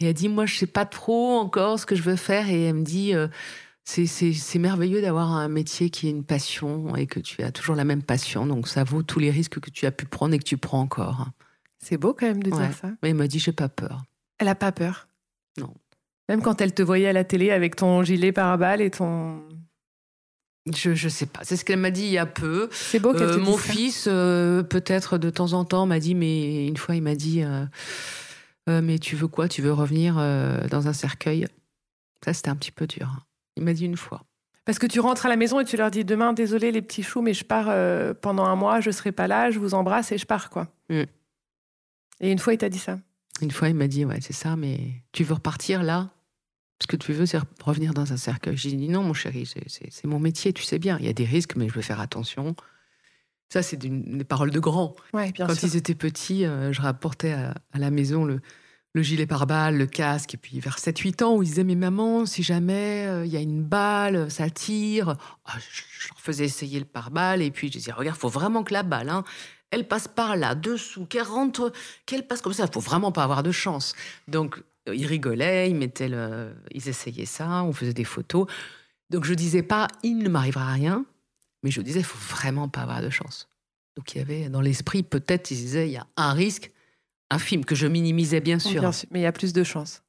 Et 0.00 0.06
elle 0.06 0.12
dit 0.12 0.28
moi, 0.28 0.44
je 0.44 0.54
sais 0.54 0.66
pas 0.66 0.84
trop 0.84 1.38
encore 1.38 1.80
ce 1.80 1.86
que 1.86 1.96
je 1.96 2.02
veux 2.02 2.16
faire. 2.16 2.50
Et 2.50 2.64
elle 2.64 2.74
me 2.74 2.84
dit 2.84 3.14
euh, 3.14 3.28
c'est 3.84 4.58
merveilleux 4.58 5.00
d'avoir 5.00 5.32
un 5.32 5.48
métier 5.48 5.88
qui 5.88 6.06
est 6.06 6.10
une 6.10 6.24
passion 6.24 6.94
et 6.96 7.06
que 7.06 7.20
tu 7.20 7.42
as 7.42 7.52
toujours 7.52 7.74
la 7.74 7.84
même 7.84 8.02
passion. 8.02 8.44
Donc, 8.44 8.68
ça 8.68 8.84
vaut 8.84 9.02
tous 9.02 9.18
les 9.18 9.30
risques 9.30 9.60
que 9.60 9.70
tu 9.70 9.86
as 9.86 9.92
pu 9.92 10.04
prendre 10.04 10.34
et 10.34 10.38
que 10.38 10.44
tu 10.44 10.58
prends 10.58 10.80
encore. 10.80 11.28
C'est 11.78 11.96
beau 11.96 12.12
quand 12.12 12.26
même 12.26 12.42
de 12.42 12.50
dire 12.50 12.74
ça. 12.74 12.90
Mais 13.02 13.08
elle 13.10 13.14
m'a 13.14 13.28
dit 13.28 13.38
j'ai 13.38 13.52
pas 13.52 13.70
peur. 13.70 14.04
Elle 14.38 14.48
a 14.48 14.54
pas 14.54 14.72
peur? 14.72 15.08
Non. 15.58 15.72
Même 16.28 16.42
quand 16.42 16.60
elle 16.60 16.72
te 16.72 16.82
voyait 16.82 17.08
à 17.08 17.12
la 17.12 17.24
télé 17.24 17.50
avec 17.50 17.76
ton 17.76 18.02
gilet 18.02 18.32
pare-balles 18.32 18.80
et 18.80 18.90
ton. 18.90 19.42
Je, 20.74 20.94
je 20.94 21.08
sais 21.10 21.26
pas. 21.26 21.40
C'est 21.42 21.56
ce 21.56 21.64
qu'elle 21.64 21.78
m'a 21.78 21.90
dit 21.90 22.04
il 22.04 22.12
y 22.12 22.18
a 22.18 22.24
peu. 22.24 22.68
C'est 22.72 22.98
beau 22.98 23.12
qu'elle 23.12 23.22
euh, 23.24 23.38
Mon 23.38 23.58
fils, 23.58 24.06
euh, 24.10 24.62
peut-être 24.62 25.18
de 25.18 25.28
temps 25.28 25.52
en 25.52 25.64
temps, 25.64 25.84
m'a 25.84 26.00
dit, 26.00 26.14
mais 26.14 26.66
une 26.66 26.78
fois, 26.78 26.96
il 26.96 27.02
m'a 27.02 27.14
dit 27.14 27.42
euh, 27.42 28.80
Mais 28.80 28.98
tu 28.98 29.16
veux 29.16 29.28
quoi? 29.28 29.48
Tu 29.48 29.60
veux 29.60 29.72
revenir 29.72 30.14
dans 30.70 30.88
un 30.88 30.94
cercueil? 30.94 31.46
Ça, 32.24 32.32
c'était 32.32 32.48
un 32.48 32.56
petit 32.56 32.72
peu 32.72 32.86
dur. 32.86 33.26
Il 33.56 33.64
m'a 33.64 33.74
dit 33.74 33.84
une 33.84 33.98
fois. 33.98 34.22
Parce 34.64 34.78
que 34.78 34.86
tu 34.86 34.98
rentres 35.00 35.26
à 35.26 35.28
la 35.28 35.36
maison 35.36 35.60
et 35.60 35.66
tu 35.66 35.76
leur 35.76 35.90
dis 35.90 36.06
Demain, 36.06 36.32
désolé 36.32 36.72
les 36.72 36.80
petits 36.80 37.02
choux, 37.02 37.20
mais 37.20 37.34
je 37.34 37.44
pars 37.44 37.70
pendant 38.22 38.46
un 38.46 38.56
mois, 38.56 38.80
je 38.80 38.90
serai 38.90 39.12
pas 39.12 39.28
là, 39.28 39.50
je 39.50 39.58
vous 39.58 39.74
embrasse 39.74 40.10
et 40.12 40.16
je 40.16 40.24
pars, 40.24 40.48
quoi. 40.48 40.68
Mm. 40.88 41.02
Et 42.20 42.32
une 42.32 42.38
fois, 42.38 42.54
il 42.54 42.58
t'a 42.58 42.70
dit 42.70 42.78
ça 42.78 42.98
Une 43.40 43.50
fois, 43.50 43.68
il 43.68 43.74
m'a 43.74 43.88
dit 43.88 44.04
Ouais, 44.04 44.20
c'est 44.20 44.32
ça, 44.32 44.56
mais 44.56 45.02
tu 45.12 45.24
veux 45.24 45.34
repartir 45.34 45.82
là? 45.82 46.10
Ce 46.80 46.86
que 46.86 46.96
tu 46.96 47.12
veux, 47.12 47.26
c'est 47.26 47.38
revenir 47.62 47.94
dans 47.94 48.12
un 48.12 48.16
cercueil. 48.16 48.56
J'ai 48.56 48.72
dit 48.72 48.88
non, 48.88 49.02
mon 49.02 49.14
chéri, 49.14 49.46
c'est 49.66 50.04
mon 50.04 50.18
métier, 50.18 50.52
tu 50.52 50.62
sais 50.62 50.78
bien. 50.78 50.98
Il 50.98 51.06
y 51.06 51.08
a 51.08 51.12
des 51.12 51.24
risques, 51.24 51.56
mais 51.56 51.68
je 51.68 51.74
vais 51.74 51.82
faire 51.82 52.00
attention. 52.00 52.54
Ça, 53.48 53.62
c'est 53.62 53.76
des 53.76 54.24
paroles 54.24 54.50
de 54.50 54.58
grands. 54.58 54.94
Quand 55.12 55.62
ils 55.62 55.76
étaient 55.76 55.94
petits, 55.94 56.44
euh, 56.44 56.72
je 56.72 56.82
rapportais 56.82 57.32
à, 57.32 57.54
la 57.74 57.90
maison 57.90 58.24
le, 58.24 58.40
gilet 58.96 59.26
pare-balles, 59.26 59.76
le 59.76 59.86
casque. 59.86 60.34
Et 60.34 60.36
puis, 60.36 60.58
vers 60.58 60.78
7-8 60.78 61.22
ans, 61.22 61.36
où 61.36 61.42
ils 61.42 61.46
disaient 61.46 61.64
Mais 61.64 61.76
maman, 61.76 62.26
si 62.26 62.42
jamais 62.42 63.06
euh, 63.06 63.24
il 63.24 63.32
y 63.32 63.36
a 63.36 63.40
une 63.40 63.62
balle, 63.62 64.30
ça 64.30 64.50
tire. 64.50 65.16
Ah, 65.44 65.52
je, 65.58 66.08
leur 66.08 66.20
faisais 66.20 66.44
essayer 66.44 66.80
le 66.80 66.84
pare-balles. 66.84 67.42
Et 67.42 67.50
puis, 67.50 67.68
je 67.68 67.74
disais 67.74 67.92
Regarde, 67.92 68.16
il 68.18 68.20
faut 68.20 68.28
vraiment 68.28 68.64
que 68.64 68.72
la 68.72 68.82
balle, 68.82 69.08
hein, 69.08 69.22
elle 69.70 69.88
passe 69.88 70.08
par 70.08 70.36
là, 70.36 70.54
dessous, 70.54 71.06
qu'elle 71.06 71.22
rentre, 71.22 71.72
qu'elle 72.06 72.26
passe 72.26 72.42
comme 72.42 72.52
ça. 72.52 72.64
Il 72.64 72.72
faut 72.72 72.80
vraiment 72.80 73.12
pas 73.12 73.24
avoir 73.24 73.42
de 73.42 73.52
chance. 73.52 73.94
Donc, 74.28 74.62
ils 74.92 75.06
rigolaient, 75.06 75.70
ils 75.70 75.76
mettaient 75.76 76.08
le, 76.08 76.54
ils 76.70 76.88
essayaient 76.88 77.26
ça, 77.26 77.62
on 77.64 77.72
faisait 77.72 77.94
des 77.94 78.04
photos. 78.04 78.46
Donc 79.10 79.24
je 79.24 79.34
disais 79.34 79.62
pas 79.62 79.88
il 80.02 80.18
ne 80.18 80.28
m'arrivera 80.28 80.72
rien, 80.72 81.04
mais 81.62 81.70
je 81.70 81.80
disais 81.80 82.00
il 82.00 82.04
faut 82.04 82.18
vraiment 82.34 82.68
pas 82.68 82.82
avoir 82.82 83.02
de 83.02 83.10
chance. 83.10 83.48
Donc 83.96 84.14
il 84.14 84.18
y 84.18 84.20
avait 84.20 84.48
dans 84.48 84.60
l'esprit 84.60 85.02
peut-être 85.02 85.50
ils 85.50 85.56
disaient 85.56 85.88
il 85.88 85.92
y 85.92 85.96
a 85.96 86.06
un 86.16 86.32
risque 86.32 86.72
infime 87.30 87.64
que 87.64 87.74
je 87.74 87.86
minimisais 87.86 88.40
bien 88.40 88.58
sûr. 88.58 88.82
mais 89.10 89.20
il 89.20 89.22
y 89.22 89.26
a 89.26 89.32
plus 89.32 89.52
de 89.52 89.64
chance. 89.64 90.02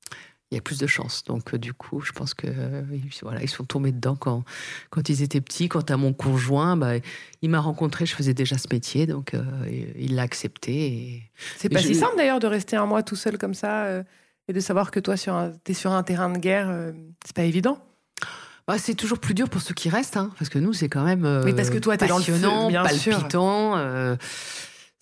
Il 0.51 0.55
y 0.55 0.57
a 0.59 0.61
plus 0.61 0.77
de 0.77 0.87
chance. 0.87 1.23
Donc 1.23 1.53
euh, 1.53 1.57
du 1.57 1.73
coup, 1.73 2.01
je 2.01 2.11
pense 2.11 2.33
que 2.33 2.47
euh, 2.47 2.83
voilà, 3.23 3.41
ils 3.41 3.49
sont 3.49 3.63
tombés 3.63 3.91
dedans 3.91 4.15
quand 4.15 4.43
quand 4.91 5.09
ils 5.09 5.23
étaient 5.23 5.41
petits. 5.41 5.69
Quant 5.69 5.81
à 5.81 5.97
mon 5.97 6.13
conjoint, 6.13 6.77
bah, 6.77 6.93
il 7.41 7.49
m'a 7.49 7.59
rencontré, 7.59 8.05
je 8.05 8.15
faisais 8.15 8.33
déjà 8.33 8.57
ce 8.57 8.67
métier, 8.71 9.07
donc 9.07 9.33
euh, 9.33 9.43
il 9.97 10.15
l'a 10.15 10.21
accepté. 10.21 11.23
C'est 11.57 11.69
pas 11.69 11.79
si 11.79 11.95
simple 11.95 12.15
d'ailleurs 12.15 12.39
de 12.39 12.47
rester 12.47 12.75
un 12.75 12.85
mois 12.85 13.01
tout 13.01 13.15
seul 13.15 13.37
comme 13.37 13.55
ça 13.55 14.03
et 14.47 14.53
de 14.53 14.59
savoir 14.59 14.91
que 14.91 14.99
toi, 14.99 15.15
tu 15.17 15.29
es 15.71 15.73
sur 15.73 15.91
un 15.91 16.03
terrain 16.03 16.29
de 16.29 16.37
guerre, 16.37 16.69
euh, 16.69 16.91
c'est 17.25 17.35
pas 17.35 17.43
évident. 17.43 17.79
Bah, 18.67 18.77
c'est 18.77 18.95
toujours 18.95 19.19
plus 19.19 19.33
dur 19.33 19.49
pour 19.49 19.61
ceux 19.61 19.73
qui 19.73 19.89
restent, 19.89 20.17
hein, 20.17 20.31
parce 20.39 20.49
que 20.49 20.57
nous, 20.57 20.73
c'est 20.73 20.89
quand 20.89 21.03
même 21.03 21.25
euh, 21.25 21.53
parce 21.53 21.69
que 21.69 21.77
toi, 21.77 21.95
es 21.95 22.07
dans 22.07 22.17
le 22.17 22.23
feu, 22.23 22.33
bien 22.67 22.83
palpitant. 22.83 23.77
Euh, 23.77 24.15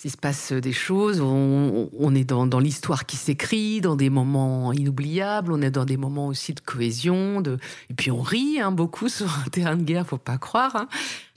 il 0.06 0.12
se 0.12 0.18
passe 0.18 0.52
des 0.52 0.74
choses, 0.74 1.22
on, 1.22 2.16
est 2.16 2.26
dans, 2.26 2.60
l'histoire 2.60 3.06
qui 3.06 3.16
s'écrit, 3.16 3.80
dans 3.80 3.96
des 3.96 4.10
moments 4.10 4.74
inoubliables, 4.74 5.54
on 5.54 5.62
est 5.62 5.72
dans 5.72 5.86
des 5.86 5.96
moments 5.96 6.28
aussi 6.28 6.54
de 6.54 6.60
cohésion, 6.60 7.40
de... 7.40 7.58
et 7.90 7.94
puis 7.94 8.12
on 8.12 8.22
rit 8.22 8.60
hein, 8.60 8.72
beaucoup 8.72 9.08
sur 9.10 9.28
un 9.46 9.50
terrain 9.50 9.78
de 9.78 9.84
guerre, 9.84 10.06
faut 10.06 10.18
pas 10.18 10.38
croire. 10.38 10.76
Hein. 10.76 10.88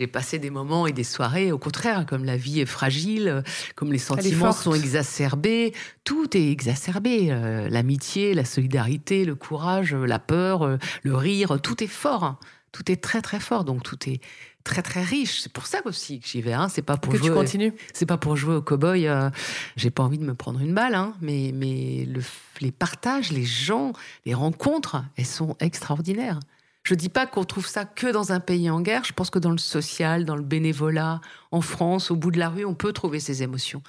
J'ai 0.00 0.08
passé 0.08 0.38
des 0.38 0.50
moments 0.50 0.86
et 0.86 0.92
des 0.92 1.04
soirées, 1.04 1.52
au 1.52 1.58
contraire, 1.58 2.06
comme 2.06 2.24
la 2.24 2.36
vie 2.36 2.60
est 2.60 2.66
fragile, 2.66 3.44
comme 3.76 3.92
les 3.92 3.98
sentiments 3.98 4.52
sont 4.52 4.74
exacerbés, 4.74 5.72
tout 6.02 6.36
est 6.36 6.50
exacerbé, 6.50 7.28
euh, 7.30 7.68
l'amitié, 7.68 8.34
la 8.34 8.44
solidarité, 8.44 9.24
le 9.24 9.36
courage, 9.36 9.94
la 9.94 10.18
peur, 10.18 10.62
euh, 10.62 10.76
le 11.02 11.14
rire, 11.14 11.60
tout 11.62 11.84
est 11.84 11.88
fort, 11.88 12.24
hein. 12.24 12.38
Tout 12.76 12.92
est 12.92 12.96
très 12.96 13.22
très 13.22 13.40
fort, 13.40 13.64
donc 13.64 13.82
tout 13.82 13.98
est 14.06 14.20
très 14.64 14.82
très 14.82 15.02
riche. 15.02 15.40
C'est 15.40 15.52
pour 15.52 15.66
ça 15.66 15.78
aussi 15.86 16.20
que 16.20 16.28
j'y 16.28 16.42
vais. 16.42 16.52
Hein. 16.52 16.68
C'est 16.68 16.82
pas 16.82 16.96
pour 16.96 17.12
que 17.12 17.18
jouer. 17.18 17.28
Tu 17.28 17.34
continues. 17.34 17.72
C'est 17.94 18.06
pas 18.06 18.18
pour 18.18 18.36
jouer 18.36 18.56
au 18.56 18.60
cow-boy. 18.60 19.06
Euh, 19.06 19.30
j'ai 19.76 19.90
pas 19.90 20.02
envie 20.02 20.18
de 20.18 20.24
me 20.24 20.34
prendre 20.34 20.60
une 20.60 20.74
balle, 20.74 20.94
hein. 20.94 21.14
mais 21.22 21.52
mais 21.54 22.06
le, 22.06 22.20
les 22.60 22.72
partages, 22.72 23.32
les 23.32 23.44
gens, 23.44 23.92
les 24.26 24.34
rencontres, 24.34 25.02
elles 25.16 25.24
sont 25.26 25.56
extraordinaires. 25.60 26.40
Je 26.82 26.94
dis 26.94 27.08
pas 27.08 27.26
qu'on 27.26 27.44
trouve 27.44 27.66
ça 27.66 27.84
que 27.84 28.12
dans 28.12 28.30
un 28.30 28.38
pays 28.38 28.70
en 28.70 28.80
guerre. 28.80 29.02
Je 29.04 29.12
pense 29.12 29.30
que 29.30 29.40
dans 29.40 29.50
le 29.50 29.58
social, 29.58 30.24
dans 30.24 30.36
le 30.36 30.42
bénévolat, 30.42 31.20
en 31.50 31.60
France, 31.60 32.12
au 32.12 32.16
bout 32.16 32.30
de 32.30 32.38
la 32.38 32.48
rue, 32.48 32.64
on 32.64 32.74
peut 32.74 32.92
trouver 32.92 33.18
ces 33.18 33.42
émotions. 33.42 33.82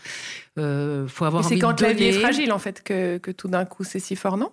Euh, 0.58 1.08
faut 1.08 1.26
avoir. 1.26 1.44
c'est 1.44 1.60
quand 1.60 1.82
la 1.82 1.94
vie 1.94 2.06
est 2.06 2.20
fragile 2.20 2.52
en 2.54 2.60
fait 2.60 2.82
que, 2.84 3.18
que 3.18 3.32
tout 3.32 3.50
d'un 3.50 3.66
coup 3.66 3.84
c'est 3.84 4.00
si 4.00 4.16
fort, 4.16 4.38
non? 4.38 4.52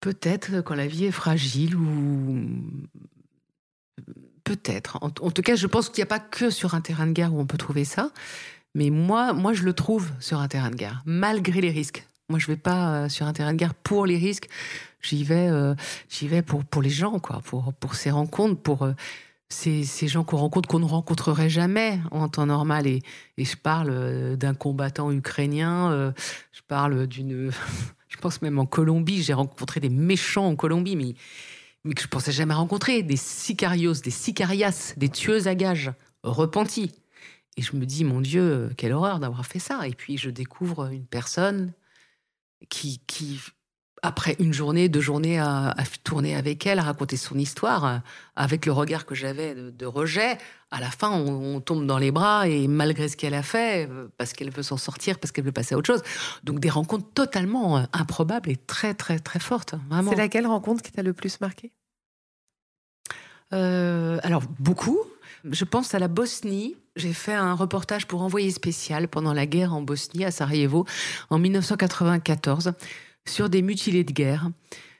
Peut-être 0.00 0.60
quand 0.60 0.74
la 0.74 0.86
vie 0.86 1.06
est 1.06 1.10
fragile 1.10 1.76
ou 1.76 2.38
peut-être. 4.44 4.98
En, 5.02 5.10
tout 5.10 5.42
cas, 5.42 5.56
je 5.56 5.66
pense 5.66 5.88
qu'il 5.88 6.00
n'y 6.00 6.04
a 6.04 6.06
pas 6.06 6.20
que 6.20 6.50
sur 6.50 6.74
un 6.74 6.80
terrain 6.80 7.06
de 7.06 7.12
guerre 7.12 7.34
où 7.34 7.40
on 7.40 7.46
peut 7.46 7.58
trouver 7.58 7.84
ça. 7.84 8.10
Mais 8.74 8.90
moi, 8.90 9.32
moi, 9.32 9.52
je 9.52 9.62
le 9.62 9.72
trouve 9.72 10.10
sur 10.20 10.40
un 10.40 10.48
terrain 10.48 10.70
de 10.70 10.76
guerre, 10.76 11.02
malgré 11.06 11.60
les 11.60 11.70
risques. 11.70 12.06
Moi, 12.28 12.38
je 12.38 12.46
vais 12.46 12.56
pas 12.56 13.04
euh, 13.04 13.08
sur 13.08 13.26
un 13.26 13.32
terrain 13.32 13.52
de 13.52 13.58
guerre 13.58 13.74
pour 13.74 14.06
les 14.06 14.16
risques. 14.16 14.48
J'y 15.00 15.24
vais, 15.24 15.48
euh, 15.48 15.74
j'y 16.08 16.28
vais 16.28 16.42
pour 16.42 16.64
pour 16.64 16.82
les 16.82 16.90
gens, 16.90 17.18
quoi, 17.18 17.40
pour 17.44 17.72
pour 17.74 17.94
ces 17.94 18.10
rencontres, 18.10 18.60
pour 18.60 18.82
euh, 18.82 18.92
ces, 19.48 19.84
ces, 19.84 20.08
gens 20.08 20.24
qu'on 20.24 20.38
rencontre 20.38 20.68
qu'on 20.68 20.78
ne 20.78 20.86
rencontrerait 20.86 21.50
jamais 21.50 22.00
en 22.10 22.28
temps 22.28 22.46
normal. 22.46 22.86
Et, 22.86 23.02
et 23.36 23.44
je 23.44 23.56
parle 23.56 24.36
d'un 24.36 24.54
combattant 24.54 25.12
ukrainien. 25.12 26.12
je 26.52 26.60
parle 26.66 27.06
d'une, 27.06 27.50
je 28.08 28.16
pense 28.16 28.42
même 28.42 28.58
en 28.58 28.66
Colombie. 28.66 29.22
J'ai 29.22 29.34
rencontré 29.34 29.80
des 29.80 29.90
méchants 29.90 30.46
en 30.46 30.56
Colombie, 30.56 30.96
mais 30.96 31.14
mais 31.84 31.94
que 31.94 32.02
je 32.02 32.08
pensais 32.08 32.32
jamais 32.32 32.54
rencontrer, 32.54 33.02
des 33.02 33.16
sicarios, 33.16 33.94
des 33.94 34.10
sicarias, 34.10 34.94
des 34.96 35.08
tueuses 35.08 35.48
à 35.48 35.54
gages 35.54 35.92
repentis. 36.22 36.92
Et 37.56 37.62
je 37.62 37.76
me 37.76 37.84
dis, 37.86 38.04
mon 38.04 38.20
Dieu, 38.20 38.70
quelle 38.76 38.92
horreur 38.92 39.20
d'avoir 39.20 39.46
fait 39.46 39.58
ça. 39.58 39.86
Et 39.86 39.94
puis 39.94 40.18
je 40.18 40.30
découvre 40.30 40.86
une 40.86 41.06
personne 41.06 41.72
qui 42.68 43.00
après 44.04 44.36
une 44.38 44.52
journée, 44.52 44.90
deux 44.90 45.00
journées 45.00 45.38
à, 45.38 45.70
à, 45.70 45.84
tourner 46.04 46.36
avec 46.36 46.66
elle, 46.66 46.78
à 46.78 46.82
raconter 46.82 47.16
son 47.16 47.38
histoire, 47.38 48.02
avec 48.36 48.66
le 48.66 48.72
regard 48.72 49.06
que 49.06 49.14
j'avais 49.14 49.54
de, 49.54 49.86
rejet, 49.86 50.36
à 50.70 50.80
la 50.80 50.90
fin, 50.90 51.10
on, 51.10 51.60
tombe 51.60 51.86
dans 51.86 51.96
les 51.96 52.10
bras 52.10 52.46
et 52.46 52.68
malgré 52.68 53.08
ce 53.08 53.16
qu'elle 53.16 53.32
a 53.32 53.42
fait, 53.42 53.88
parce 54.18 54.34
qu'elle 54.34 54.50
veut 54.50 54.62
s'en 54.62 54.76
sortir, 54.76 55.18
parce 55.18 55.32
qu'elle 55.32 55.44
veut 55.44 55.52
passer 55.52 55.74
à 55.74 55.78
autre 55.78 55.86
chose. 55.86 56.02
Donc 56.42 56.60
des 56.60 56.68
rencontres 56.68 57.06
totalement 57.14 57.78
euh, 57.78 57.82
improbables 57.94 58.50
et 58.50 58.56
très, 58.56 58.92
très, 58.92 59.18
très 59.18 59.40
fortes. 59.40 59.74
C'est 60.10 60.16
laquelle 60.16 60.46
rencontre 60.46 60.82
qui 60.82 60.92
t'a 60.92 61.02
le 61.02 61.14
plus 61.14 61.40
marqué? 61.40 61.72
Euh, 63.54 64.18
Alors, 64.22 64.42
beaucoup. 64.58 64.98
Je 65.44 65.64
pense 65.64 65.94
à 65.94 65.98
la 65.98 66.08
Bosnie. 66.08 66.76
J'ai 66.96 67.12
fait 67.14 67.34
un 67.34 67.54
reportage 67.54 68.06
pour 68.06 68.20
Envoyé 68.20 68.50
spécial 68.50 69.08
pendant 69.08 69.32
la 69.32 69.46
guerre 69.46 69.74
en 69.74 69.80
Bosnie, 69.80 70.24
à 70.24 70.30
Sarajevo, 70.30 70.84
en 71.30 71.38
1994, 71.38 72.72
sur 73.26 73.48
des 73.48 73.62
mutilés 73.62 74.04
de 74.04 74.12
guerre 74.12 74.50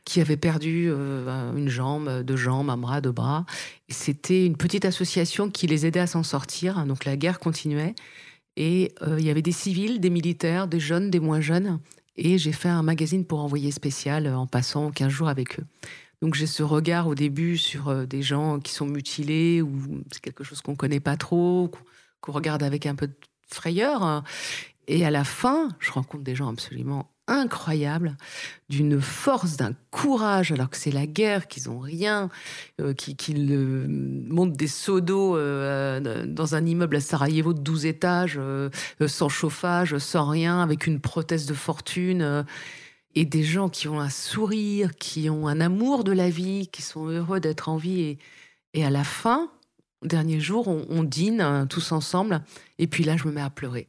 qui 0.04 0.20
avaient 0.20 0.36
perdu 0.36 0.86
euh, 0.88 1.54
une 1.56 1.68
jambe, 1.68 2.22
deux 2.22 2.36
jambes, 2.36 2.70
un 2.70 2.76
bras, 2.76 3.00
deux 3.00 3.12
bras. 3.12 3.46
C'était 3.88 4.44
une 4.44 4.56
petite 4.56 4.84
association 4.84 5.50
qui 5.50 5.66
les 5.66 5.86
aidait 5.86 6.00
à 6.00 6.06
s'en 6.06 6.22
sortir. 6.22 6.84
Donc 6.86 7.04
la 7.04 7.16
guerre 7.16 7.38
continuait. 7.38 7.94
Et 8.56 8.92
euh, 9.02 9.18
il 9.18 9.26
y 9.26 9.30
avait 9.30 9.42
des 9.42 9.52
civils, 9.52 10.00
des 10.00 10.10
militaires, 10.10 10.68
des 10.68 10.80
jeunes, 10.80 11.10
des 11.10 11.20
moins 11.20 11.40
jeunes. 11.40 11.80
Et 12.16 12.38
j'ai 12.38 12.52
fait 12.52 12.68
un 12.68 12.82
magazine 12.82 13.24
pour 13.24 13.40
envoyer 13.40 13.72
spécial 13.72 14.28
en 14.28 14.46
passant 14.46 14.90
15 14.90 15.08
jours 15.08 15.28
avec 15.28 15.58
eux. 15.58 15.64
Donc 16.22 16.34
j'ai 16.34 16.46
ce 16.46 16.62
regard 16.62 17.08
au 17.08 17.14
début 17.14 17.56
sur 17.56 17.88
euh, 17.88 18.06
des 18.06 18.22
gens 18.22 18.60
qui 18.60 18.72
sont 18.72 18.86
mutilés 18.86 19.62
ou 19.62 20.02
c'est 20.12 20.20
quelque 20.20 20.44
chose 20.44 20.60
qu'on 20.60 20.76
connaît 20.76 21.00
pas 21.00 21.16
trop, 21.16 21.70
qu'on 22.20 22.32
regarde 22.32 22.62
avec 22.62 22.86
un 22.86 22.94
peu 22.94 23.08
de 23.08 23.16
frayeur. 23.48 24.22
Et 24.86 25.04
à 25.04 25.10
la 25.10 25.24
fin, 25.24 25.68
je 25.78 25.92
rencontre 25.92 26.24
des 26.24 26.34
gens 26.34 26.48
absolument 26.48 27.10
incroyables, 27.26 28.16
d'une 28.68 29.00
force, 29.00 29.56
d'un 29.56 29.72
courage, 29.90 30.52
alors 30.52 30.68
que 30.68 30.76
c'est 30.76 30.90
la 30.90 31.06
guerre, 31.06 31.48
qu'ils 31.48 31.70
ont 31.70 31.78
rien, 31.78 32.28
euh, 32.80 32.92
qu'ils 32.92 33.50
euh, 33.50 33.86
montent 33.88 34.56
des 34.56 34.66
seaux 34.66 35.00
d'eau 35.00 35.36
euh, 35.36 36.26
dans 36.26 36.54
un 36.54 36.66
immeuble 36.66 36.96
à 36.96 37.00
Sarajevo 37.00 37.54
de 37.54 37.60
12 37.60 37.86
étages, 37.86 38.38
sans 39.06 39.28
chauffage, 39.28 39.96
sans 39.98 40.28
rien, 40.28 40.60
avec 40.60 40.86
une 40.86 41.00
prothèse 41.00 41.46
de 41.46 41.54
fortune 41.54 42.44
et 43.14 43.24
des 43.24 43.42
gens 43.42 43.68
qui 43.68 43.88
ont 43.88 44.00
un 44.00 44.10
sourire, 44.10 44.94
qui 44.96 45.30
ont 45.30 45.46
un 45.48 45.60
amour 45.60 46.04
de 46.04 46.12
la 46.12 46.28
vie, 46.28 46.68
qui 46.68 46.82
sont 46.82 47.06
heureux 47.06 47.40
d'être 47.40 47.68
en 47.68 47.76
vie. 47.76 48.00
Et, 48.00 48.18
et, 48.74 48.84
à 48.84 48.90
la 48.90 49.04
fin, 49.04 49.50
dernier 50.02 50.40
jour, 50.40 50.68
on, 50.68 51.04
dîne 51.04 51.40
hein, 51.40 51.66
tous 51.66 51.92
ensemble. 51.92 52.42
Et 52.78 52.86
puis 52.86 53.04
là, 53.04 53.16
je 53.16 53.26
me 53.26 53.32
mets 53.32 53.40
à 53.40 53.50
pleurer. 53.50 53.88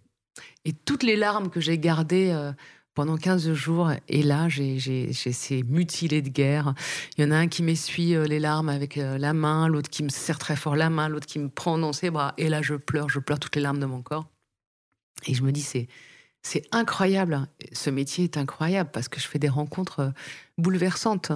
Et 0.63 0.73
toutes 0.73 1.03
les 1.03 1.15
larmes 1.15 1.49
que 1.49 1.59
j'ai 1.59 1.77
gardées 1.77 2.31
euh, 2.31 2.51
pendant 2.93 3.17
15 3.17 3.53
jours, 3.53 3.91
et 4.07 4.23
là, 4.23 4.47
j'ai 4.49 4.79
ces 5.13 5.63
mutilés 5.63 6.21
de 6.21 6.29
guerre. 6.29 6.73
Il 7.17 7.23
y 7.23 7.27
en 7.27 7.31
a 7.31 7.37
un 7.37 7.47
qui 7.47 7.63
m'essuie 7.63 8.15
euh, 8.15 8.25
les 8.25 8.39
larmes 8.39 8.69
avec 8.69 8.97
euh, 8.97 9.17
la 9.17 9.33
main, 9.33 9.67
l'autre 9.67 9.89
qui 9.89 10.03
me 10.03 10.09
serre 10.09 10.39
très 10.39 10.55
fort 10.55 10.75
la 10.75 10.89
main, 10.89 11.09
l'autre 11.09 11.27
qui 11.27 11.39
me 11.39 11.49
prend 11.49 11.77
dans 11.77 11.93
ses 11.93 12.09
bras. 12.09 12.33
Et 12.37 12.49
là, 12.49 12.61
je 12.61 12.75
pleure, 12.75 13.09
je 13.09 13.19
pleure 13.19 13.39
toutes 13.39 13.55
les 13.55 13.61
larmes 13.61 13.79
de 13.79 13.85
mon 13.85 14.01
corps. 14.01 14.27
Et 15.27 15.33
je 15.33 15.43
me 15.43 15.51
dis, 15.51 15.61
c'est 15.61 15.87
c'est 16.45 16.63
incroyable. 16.71 17.47
Ce 17.73 17.89
métier 17.89 18.25
est 18.25 18.37
incroyable 18.37 18.91
parce 18.93 19.07
que 19.07 19.19
je 19.19 19.27
fais 19.27 19.39
des 19.39 19.49
rencontres 19.49 20.13
bouleversantes. 20.59 21.31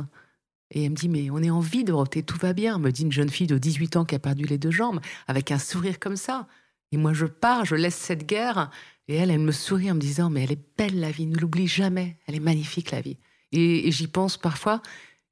Et 0.69 0.83
elle 0.83 0.91
me 0.91 0.95
dit, 0.95 1.09
mais 1.09 1.31
on 1.31 1.41
est 1.41 1.49
en 1.49 1.61
vie, 1.61 1.83
Dorothée, 1.83 2.21
tout 2.21 2.37
va 2.37 2.53
bien, 2.53 2.77
me 2.77 2.91
dit 2.91 3.01
une 3.01 3.11
jeune 3.11 3.29
fille 3.29 3.47
de 3.47 3.57
18 3.57 3.95
ans 3.95 4.05
qui 4.05 4.13
a 4.13 4.19
perdu 4.19 4.45
les 4.45 4.59
deux 4.59 4.69
jambes, 4.69 4.99
avec 5.27 5.51
un 5.51 5.57
sourire 5.57 5.99
comme 5.99 6.15
ça. 6.15 6.47
Et 6.91 6.97
moi, 6.97 7.13
je 7.13 7.25
pars, 7.25 7.65
je 7.65 7.75
laisse 7.75 7.95
cette 7.95 8.25
guerre, 8.25 8.71
et 9.07 9.15
elle, 9.15 9.31
elle 9.31 9.39
me 9.39 9.51
sourit 9.51 9.91
en 9.91 9.95
me 9.95 9.99
disant, 9.99 10.29
mais 10.29 10.43
elle 10.43 10.51
est 10.51 10.77
belle 10.77 10.99
la 10.99 11.11
vie, 11.11 11.27
ne 11.27 11.37
l'oublie 11.37 11.67
jamais, 11.67 12.17
elle 12.27 12.35
est 12.35 12.39
magnifique 12.39 12.91
la 12.91 13.01
vie. 13.01 13.17
Et, 13.51 13.91
j'y 13.91 14.07
pense 14.07 14.37
parfois, 14.37 14.81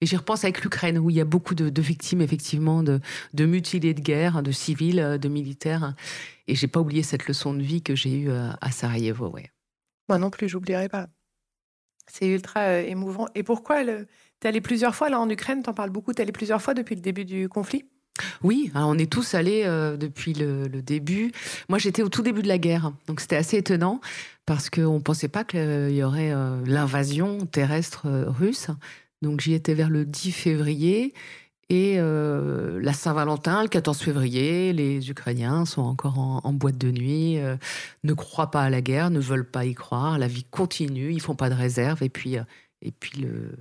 et 0.01 0.05
j'y 0.05 0.15
repense 0.15 0.43
avec 0.43 0.63
l'Ukraine, 0.63 0.97
où 0.99 1.09
il 1.09 1.15
y 1.15 1.21
a 1.21 1.25
beaucoup 1.25 1.55
de, 1.55 1.81
victimes, 1.81 2.21
effectivement, 2.21 2.83
de, 2.83 2.99
mutilés 3.39 3.93
de 3.93 4.01
guerre, 4.01 4.43
de 4.43 4.51
civils, 4.51 5.17
de 5.19 5.29
militaires. 5.29 5.95
Et 6.47 6.55
j'ai 6.55 6.67
pas 6.67 6.79
oublié 6.79 7.03
cette 7.03 7.27
leçon 7.27 7.53
de 7.53 7.61
vie 7.61 7.81
que 7.81 7.95
j'ai 7.95 8.19
eue 8.19 8.29
euh, 8.29 8.51
à 8.61 8.71
Sarajevo. 8.71 9.35
Moi 10.09 10.17
non 10.17 10.29
plus, 10.29 10.47
j'oublierai 10.47 10.89
pas. 10.89 11.07
C'est 12.07 12.27
ultra 12.27 12.61
euh, 12.61 12.83
émouvant. 12.85 13.27
Et 13.35 13.43
pourquoi 13.43 13.83
Tu 13.83 13.91
es 13.91 14.47
allé 14.47 14.61
plusieurs 14.61 14.95
fois 14.95 15.09
là 15.09 15.19
en 15.19 15.29
Ukraine, 15.29 15.61
tu 15.61 15.69
en 15.69 15.73
parles 15.73 15.89
beaucoup, 15.89 16.13
tu 16.13 16.19
es 16.19 16.21
allé 16.21 16.31
plusieurs 16.31 16.61
fois 16.61 16.73
depuis 16.73 16.95
le 16.95 17.01
début 17.01 17.25
du 17.25 17.49
conflit? 17.49 17.85
Oui, 18.43 18.71
on 18.75 18.97
est 18.97 19.11
tous 19.11 19.33
allés 19.33 19.63
euh, 19.65 19.97
depuis 19.97 20.33
le, 20.33 20.67
début. 20.81 21.31
Moi, 21.69 21.79
j'étais 21.79 22.03
au 22.03 22.09
tout 22.09 22.21
début 22.21 22.41
de 22.41 22.47
la 22.47 22.57
guerre, 22.57 22.91
donc 23.07 23.19
c'était 23.19 23.35
assez 23.35 23.57
étonnant 23.57 23.99
parce 24.45 24.69
qu'on 24.69 24.95
ne 24.95 24.99
pensait 24.99 25.27
pas 25.27 25.43
qu'il 25.43 25.91
y 25.91 26.03
aurait 26.03 26.31
euh, 26.31 26.61
l'invasion 26.65 27.45
terrestre 27.45 28.07
russe. 28.27 28.67
Donc 29.21 29.41
j'y 29.41 29.53
étais 29.53 29.73
vers 29.73 29.89
le 29.89 30.05
10 30.05 30.31
février 30.31 31.13
et 31.69 31.95
euh, 31.97 32.79
la 32.81 32.93
Saint-Valentin, 32.93 33.61
le 33.61 33.67
14 33.67 33.99
février, 33.99 34.71
les 34.71 35.09
Ukrainiens 35.09 35.65
sont 35.65 35.81
encore 35.81 36.17
en, 36.17 36.53
boîte 36.53 36.77
de 36.77 36.91
nuit, 36.91 37.39
euh, 37.39 37.57
ne 38.05 38.13
croient 38.13 38.51
pas 38.51 38.63
à 38.63 38.69
la 38.69 38.81
guerre, 38.81 39.09
ne 39.09 39.19
veulent 39.19 39.49
pas 39.49 39.65
y 39.65 39.73
croire. 39.73 40.17
La 40.17 40.27
vie 40.27 40.45
continue, 40.45 41.11
ils 41.11 41.19
font 41.19 41.35
pas 41.35 41.49
de 41.49 41.55
réserve. 41.55 42.03
Et 42.03 42.09
puis, 42.09 42.37
euh, 42.37 42.43
et 42.81 42.91
puis 42.91 43.19
le 43.19 43.51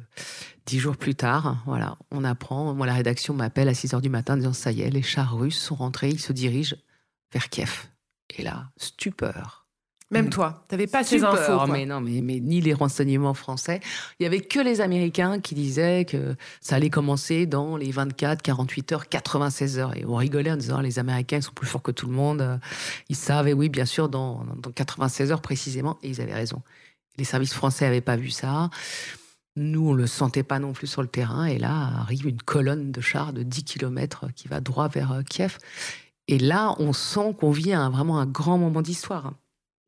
dix 0.67 0.79
jours 0.79 0.97
plus 0.97 1.15
tard, 1.15 1.63
voilà, 1.67 1.97
on 2.11 2.25
apprend. 2.25 2.75
Moi, 2.75 2.87
la 2.87 2.95
rédaction 2.95 3.35
m'appelle 3.35 3.69
à 3.69 3.75
6 3.75 3.95
heures 3.95 4.03
du 4.03 4.11
matin, 4.11 4.35
en 4.35 4.37
disant 4.39 4.53
ça 4.53 4.73
y 4.73 4.83
est, 4.83 4.91
les 4.91 5.03
chars 5.03 5.37
russes 5.37 5.59
sont 5.59 5.77
rentrés, 5.77 6.11
ils 6.11 6.21
se 6.21 6.33
dirigent 6.33 6.77
vers 7.33 7.49
Kiev. 7.49 7.87
Et 8.37 8.43
là, 8.43 8.71
stupeur. 8.77 9.67
Même 10.13 10.31
toi, 10.31 10.65
tu 10.69 10.75
n'avais 10.75 10.87
pas 10.87 11.03
ces 11.03 11.25
infos. 11.25 11.67
Mais 11.67 11.85
non, 11.85 12.01
mais, 12.01 12.21
mais, 12.21 12.39
ni 12.39 12.61
les 12.61 12.75
renseignements 12.75 13.35
français. 13.35 13.81
Il 14.21 14.23
y 14.23 14.27
avait 14.27 14.41
que 14.41 14.61
les 14.61 14.81
Américains 14.81 15.41
qui 15.41 15.57
disaient 15.57 16.05
que 16.05 16.37
ça 16.61 16.77
allait 16.77 16.91
commencer 16.91 17.47
dans 17.47 17.77
les 17.77 17.91
24, 17.91 18.41
48 18.41 18.93
heures, 18.93 19.09
96 19.09 19.79
heures. 19.81 19.97
Et 19.97 20.05
on 20.05 20.15
rigolait 20.15 20.53
en 20.53 20.57
disant 20.57 20.81
les 20.81 21.01
Américains 21.01 21.41
sont 21.41 21.53
plus 21.53 21.67
forts 21.67 21.83
que 21.83 21.91
tout 21.91 22.07
le 22.07 22.13
monde. 22.13 22.61
Ils 23.09 23.17
savent, 23.17 23.49
et 23.49 23.53
oui, 23.53 23.69
bien 23.69 23.85
sûr, 23.85 24.09
dans, 24.09 24.45
dans 24.63 24.71
96 24.71 25.33
heures 25.33 25.43
précisément. 25.43 25.99
Et 26.05 26.11
ils 26.11 26.21
avaient 26.21 26.35
raison. 26.35 26.63
Les 27.19 27.25
services 27.25 27.55
français 27.55 27.85
n'avaient 27.85 28.01
pas 28.01 28.17
vu 28.17 28.31
ça. 28.31 28.71
Nous, 29.57 29.89
on 29.89 29.95
le 29.95 30.07
sentait 30.07 30.43
pas 30.43 30.59
non 30.59 30.73
plus 30.73 30.87
sur 30.87 31.03
le 31.03 31.09
terrain. 31.09 31.47
Et 31.47 31.59
là 31.59 31.91
arrive 32.01 32.27
une 32.27 32.43
colonne 32.43 32.93
de 32.93 33.01
chars 33.01 33.33
de 33.33 33.43
10 33.43 33.65
km 33.65 34.27
qui 34.35 34.49
va 34.49 34.61
droit 34.61 34.89
vers 34.89 35.13
euh, 35.13 35.23
Kiev. 35.23 35.59
Et 36.29 36.39
là, 36.39 36.75
on 36.79 36.93
sent 36.93 37.37
qu'on 37.39 37.51
vit 37.51 37.73
un, 37.73 37.89
vraiment 37.89 38.19
un 38.19 38.27
grand 38.27 38.59
moment 38.59 38.83
d'histoire 38.83 39.33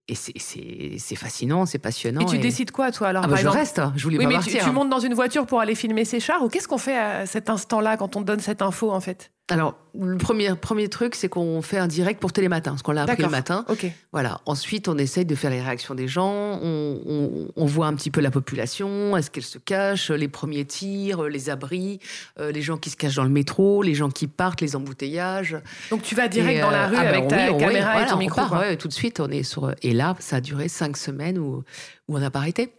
et 0.08 0.14
c'est 0.14 1.16
fascinant, 1.16 1.66
c'est 1.66 1.78
passionnant. 1.78 2.22
Et 2.22 2.24
tu 2.24 2.38
décides 2.38 2.70
quoi, 2.70 2.90
toi 2.90 3.08
alors 3.08 3.24
ah 3.24 3.28
bah, 3.28 3.36
Je 3.36 3.46
reste, 3.46 3.82
je 3.94 4.02
voulais 4.02 4.16
oui, 4.16 4.24
pas 4.24 4.28
mais 4.30 4.34
partir. 4.36 4.60
Tu, 4.60 4.64
tu, 4.64 4.72
montes 4.72 4.88
dans 4.88 5.00
une 5.00 5.12
voiture 5.12 5.46
pour 5.46 5.60
aller 5.60 5.74
filmer 5.74 6.06
ces 6.06 6.18
chars 6.18 6.42
ou 6.42 6.48
qu'est-ce 6.48 6.66
qu'on 6.66 6.78
fait 6.78 6.96
à 6.96 7.26
cet 7.26 7.50
instant-là 7.50 7.98
quand 7.98 8.16
on 8.16 8.22
donne 8.22 8.40
cette 8.40 8.62
info 8.62 8.90
en 8.90 9.00
fait? 9.00 9.30
Alors, 9.50 9.76
le 9.98 10.18
premier, 10.18 10.54
premier 10.54 10.88
truc, 10.88 11.14
c'est 11.14 11.28
qu'on 11.28 11.62
fait 11.62 11.78
un 11.78 11.86
direct 11.86 12.20
pour 12.20 12.32
Télématin, 12.32 12.76
ce 12.76 12.82
qu'on 12.82 12.92
l'a 12.92 13.04
appris 13.04 13.22
le 13.22 13.30
matin. 13.30 13.64
Ok. 13.68 13.86
Voilà. 14.12 14.40
Ensuite, 14.44 14.88
on 14.88 14.98
essaye 14.98 15.24
de 15.24 15.34
faire 15.34 15.50
les 15.50 15.62
réactions 15.62 15.94
des 15.94 16.06
gens. 16.06 16.58
On, 16.62 17.48
on, 17.56 17.66
voit 17.66 17.86
un 17.86 17.94
petit 17.94 18.10
peu 18.10 18.20
la 18.20 18.30
population. 18.30 19.16
Est-ce 19.16 19.30
qu'elle 19.30 19.44
se 19.44 19.58
cache? 19.58 20.10
Les 20.10 20.28
premiers 20.28 20.66
tirs, 20.66 21.24
les 21.24 21.48
abris, 21.48 21.98
euh, 22.38 22.52
les 22.52 22.60
gens 22.60 22.76
qui 22.76 22.90
se 22.90 22.96
cachent 22.96 23.16
dans 23.16 23.24
le 23.24 23.30
métro, 23.30 23.82
les 23.82 23.94
gens 23.94 24.10
qui 24.10 24.26
partent, 24.26 24.60
les 24.60 24.76
embouteillages. 24.76 25.56
Donc, 25.90 26.02
tu 26.02 26.14
vas 26.14 26.28
direct 26.28 26.60
dans 26.60 26.70
la 26.70 26.84
euh, 26.84 26.88
rue 26.88 26.96
ah 26.98 27.02
bah 27.04 27.08
avec 27.08 27.28
ta 27.28 27.52
caméra 27.54 28.02
et 28.02 28.06
ton 28.06 28.18
micro. 28.18 28.42
Part, 28.42 28.76
tout 28.78 28.88
de 28.88 28.92
suite, 28.92 29.18
on 29.20 29.30
est 29.30 29.42
sur. 29.42 29.74
Et 29.82 29.94
là, 29.94 30.14
ça 30.18 30.36
a 30.36 30.40
duré 30.40 30.68
cinq 30.68 30.96
semaines 30.98 31.38
où, 31.38 31.64
où 32.08 32.16
on 32.16 32.18
n'a 32.18 32.30
pas 32.30 32.40
arrêté 32.40 32.72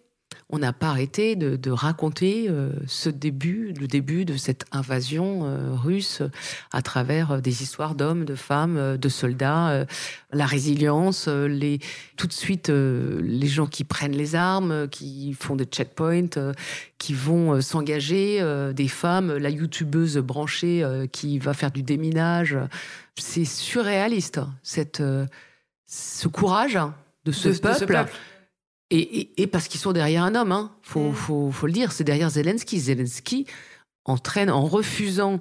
on 0.51 0.57
n'a 0.57 0.73
pas 0.73 0.87
arrêté 0.89 1.35
de, 1.35 1.71
raconter 1.71 2.47
euh, 2.49 2.71
ce 2.87 3.09
début, 3.09 3.71
le 3.79 3.87
début 3.87 4.25
de 4.25 4.35
cette 4.35 4.65
invasion 4.71 5.45
euh, 5.45 5.75
russe 5.75 6.23
à 6.71 6.81
travers 6.81 7.41
des 7.41 7.61
histoires 7.61 7.93
d'hommes, 7.93 8.25
de 8.25 8.33
femmes, 8.35 8.97
de 8.97 9.09
soldats, 9.09 9.85
la 10.33 10.45
résilience, 10.45 11.27
les, 11.27 11.79
tout 12.17 12.25
de 12.25 12.33
suite 12.33 12.69
les 12.69 13.47
gens 13.47 13.67
qui 13.67 13.83
prennent 13.83 14.15
les 14.15 14.35
armes, 14.35 14.87
qui 14.89 15.33
font 15.33 15.55
des 15.55 15.65
checkpoints, 15.65 16.53
qui 16.97 17.13
vont 17.13 17.61
s'engager, 17.61 18.43
des 18.73 18.87
femmes, 18.87 19.37
la 19.37 19.49
youtubeuse 19.49 20.17
branchée 20.17 20.83
qui 21.11 21.37
va 21.39 21.53
faire 21.53 21.71
du 21.71 21.83
déminage. 21.83 22.57
C'est 23.15 23.45
surréaliste, 23.45 24.39
cette, 24.63 25.03
ce 25.85 26.27
courage 26.27 26.79
de 27.25 27.31
ce 27.31 27.49
peuple. 27.49 28.09
Et, 28.91 29.47
parce 29.47 29.67
qu'ils 29.67 29.79
sont 29.79 29.93
derrière 29.93 30.23
un 30.23 30.33
homme, 30.33 30.51
hein. 30.51 30.71
faut, 30.81 31.11
mm. 31.11 31.13
faut, 31.13 31.51
faut, 31.51 31.67
le 31.67 31.73
dire, 31.73 31.91
c'est 31.91 32.03
derrière 32.03 32.29
Zelensky. 32.29 32.79
Zelensky 32.79 33.45
entraîne 34.05 34.49
en 34.49 34.65
refusant. 34.65 35.39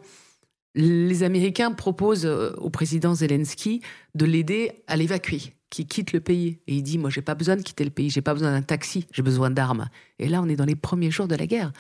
Les 0.75 1.23
Américains 1.23 1.73
proposent 1.73 2.27
euh, 2.27 2.53
au 2.59 2.69
président 2.69 3.15
Zelensky 3.15 3.81
de 4.15 4.27
l'aider 4.27 4.73
à 4.87 4.97
l'évacuer, 4.97 5.41
qui 5.71 5.87
quitte 5.87 6.13
le 6.13 6.21
pays. 6.21 6.61
Et 6.67 6.77
il 6.77 6.83
dit 6.83 6.99
Moi, 6.99 7.09
j'ai 7.09 7.23
pas 7.23 7.35
besoin 7.35 7.57
de 7.57 7.63
quitter 7.63 7.85
le 7.85 7.91
pays, 7.91 8.11
j'ai 8.11 8.21
pas 8.21 8.35
besoin 8.35 8.53
d'un 8.53 8.63
taxi, 8.63 9.07
j'ai 9.13 9.23
besoin 9.23 9.51
d'armes. 9.51 9.89
Et 10.19 10.29
là, 10.29 10.43
on 10.43 10.49
est 10.49 10.57
dans 10.57 10.67
les 10.67 10.77
premiers 10.77 11.11
jours 11.11 11.27
de 11.27 11.35
la 11.35 11.47
guerre. 11.47 11.73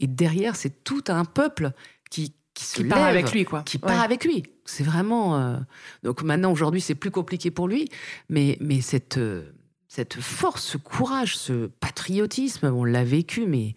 Et 0.00 0.08
derrière, 0.08 0.56
c'est 0.56 0.82
tout 0.82 1.04
un 1.06 1.24
peuple 1.24 1.70
qui, 2.10 2.34
qui 2.52 2.64
se 2.64 2.82
part 2.82 3.04
avec 3.04 3.32
lui, 3.32 3.44
quoi. 3.44 3.62
Qui 3.62 3.78
part 3.78 4.02
avec 4.02 4.24
lui. 4.24 4.42
C'est 4.64 4.84
vraiment. 4.84 5.38
Euh, 5.38 5.56
donc 6.02 6.22
maintenant, 6.22 6.50
aujourd'hui, 6.50 6.80
c'est 6.80 6.96
plus 6.96 7.12
compliqué 7.12 7.52
pour 7.52 7.68
lui, 7.68 7.88
mais, 8.28 8.58
mais 8.60 8.80
cette. 8.80 9.18
Euh, 9.18 9.52
cette 9.94 10.22
force, 10.22 10.64
ce 10.64 10.78
courage, 10.78 11.36
ce 11.36 11.66
patriotisme, 11.66 12.72
on 12.74 12.82
l'a 12.82 13.04
vécu, 13.04 13.44
mais 13.46 13.74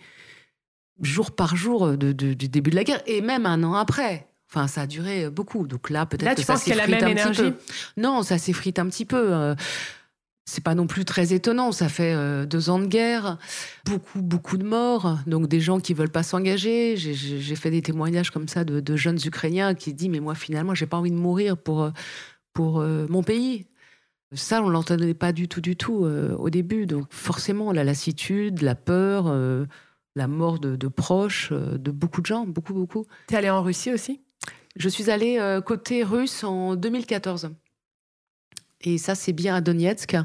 jour 1.01 1.31
par 1.31 1.57
jour 1.57 1.97
du 1.97 2.35
début 2.35 2.69
de 2.69 2.75
la 2.77 2.85
guerre, 2.85 3.01
et 3.05 3.19
même 3.19 3.45
un 3.45 3.61
an 3.63 3.73
après. 3.73 4.25
Enfin, 4.49 4.67
ça 4.67 4.83
a 4.83 4.87
duré 4.87 5.29
beaucoup. 5.29 5.67
Donc 5.67 5.89
là, 5.89 6.05
peut-être 6.05 6.37
que 6.37 6.41
tu 6.41 6.45
ça 6.45 6.53
a 6.53 6.75
la 6.75 6.87
même 6.87 7.09
énergie 7.09 7.51
Non, 7.97 8.23
ça 8.23 8.37
s'effrite 8.37 8.79
un 8.79 8.87
petit 8.87 9.03
peu. 9.03 9.33
Euh, 9.33 9.55
c'est 10.45 10.63
pas 10.63 10.73
non 10.73 10.87
plus 10.87 11.03
très 11.03 11.33
étonnant. 11.33 11.73
Ça 11.73 11.89
fait 11.89 12.13
euh, 12.13 12.45
deux 12.45 12.69
ans 12.69 12.79
de 12.79 12.85
guerre, 12.85 13.37
beaucoup, 13.83 14.21
beaucoup 14.21 14.57
de 14.57 14.63
morts. 14.63 15.17
Donc 15.27 15.49
des 15.49 15.59
gens 15.59 15.81
qui 15.81 15.93
veulent 15.93 16.07
pas 16.07 16.23
s'engager. 16.23 16.95
J'ai 16.95 17.55
fait 17.57 17.71
des 17.71 17.81
témoignages 17.81 18.31
comme 18.31 18.47
ça 18.47 18.63
de, 18.63 18.95
jeunes 18.95 19.19
Ukrainiens 19.25 19.75
qui 19.75 19.93
disent 19.93 20.07
mais 20.07 20.21
moi 20.21 20.35
finalement 20.35 20.75
j'ai 20.75 20.85
pas 20.85 20.95
envie 20.95 21.11
de 21.11 21.17
mourir 21.17 21.57
pour 21.57 21.83
euh, 21.83 21.91
pour 22.53 22.79
mon 22.79 23.21
pays. 23.21 23.65
Ça, 24.35 24.61
on 24.61 24.69
l'entendait 24.69 25.13
pas 25.13 25.31
du 25.31 25.47
tout, 25.47 25.61
du 25.61 25.75
tout 25.75 26.05
euh, 26.05 26.35
au 26.35 26.49
début. 26.49 26.85
Donc 26.85 27.07
forcément, 27.09 27.71
la 27.71 27.83
lassitude, 27.83 28.61
la 28.61 28.75
peur, 28.75 29.25
euh, 29.27 29.65
la 30.15 30.27
mort 30.27 30.59
de, 30.59 30.87
proches, 30.87 31.49
euh, 31.51 31.77
de 31.77 31.91
beaucoup 31.91 32.21
de 32.21 32.25
gens, 32.25 32.45
beaucoup, 32.45 32.73
beaucoup. 32.73 33.05
T'es 33.27 33.37
allée 33.37 33.49
en 33.49 33.63
Russie 33.63 33.91
aussi? 33.91 34.21
Je 34.75 34.89
suis 34.89 35.09
allée 35.09 35.39
côté 35.65 36.03
russe 36.03 36.43
en 36.43 36.75
2014. 36.75 37.51
Et 38.81 38.97
ça, 38.97 39.15
c'est 39.15 39.31
bien 39.31 39.55
à 39.55 39.61
Donetsk, 39.61 40.17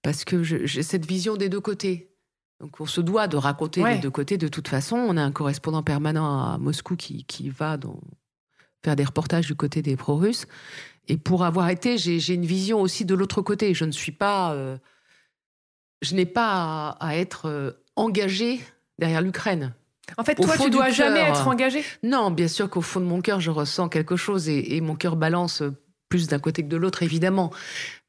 parce 0.00 0.24
que 0.24 0.44
j'ai 0.44 0.84
cette 0.84 1.04
vision 1.04 1.36
des 1.36 1.48
deux 1.48 1.60
côtés. 1.60 2.12
Donc 2.60 2.80
on 2.80 2.86
se 2.86 3.00
doit 3.00 3.26
de 3.26 3.36
raconter 3.36 3.82
les 3.82 3.98
deux 3.98 4.10
côtés 4.10 4.38
de 4.38 4.46
toute 4.46 4.68
façon. 4.68 4.96
On 4.96 5.16
a 5.16 5.22
un 5.22 5.32
correspondant 5.32 5.82
permanent 5.82 6.24
à 6.24 6.56
Moscou 6.56 6.94
qui, 6.94 7.24
qui 7.24 7.50
va 7.50 7.76
dans, 7.76 8.00
faire 8.84 8.94
des 8.94 9.04
reportages 9.04 9.48
du 9.48 9.56
côté 9.56 9.82
des 9.82 9.96
pro-russes. 9.96 10.46
Et 11.08 11.16
pour 11.16 11.44
avoir 11.44 11.68
été, 11.68 11.98
j'ai 11.98 12.34
une 12.34 12.46
vision 12.46 12.80
aussi 12.80 13.04
de 13.04 13.14
l'autre 13.14 13.42
côté. 13.42 13.74
Je 13.74 13.84
ne 13.84 13.92
suis 13.92 14.12
pas, 14.12 14.52
euh, 14.52 14.76
je 16.02 16.14
n'ai 16.14 16.26
pas 16.26 16.96
à, 17.00 17.16
être 17.16 17.46
euh, 17.46 17.70
engagé 17.94 18.60
derrière 18.98 19.22
l'Ukraine. 19.22 19.74
En 20.18 20.24
fait, 20.24 20.36
toi, 20.36 20.56
tu 20.56 20.70
dois 20.70 20.90
jamais 20.90 21.20
être 21.20 21.48
engagé. 21.48 21.82
Non, 22.02 22.30
bien 22.30 22.48
sûr 22.48 22.70
qu'au 22.70 22.80
fond 22.80 23.00
de 23.00 23.04
mon 23.06 23.20
cœur, 23.20 23.40
je 23.40 23.50
ressens 23.50 23.88
quelque 23.88 24.16
chose 24.16 24.48
et, 24.48 24.76
et 24.76 24.80
mon 24.80 24.94
cœur 24.94 25.16
balance 25.16 25.62
plus 26.16 26.28
d'un 26.28 26.38
côté 26.38 26.62
que 26.62 26.68
de 26.68 26.76
l'autre, 26.78 27.02
évidemment. 27.02 27.50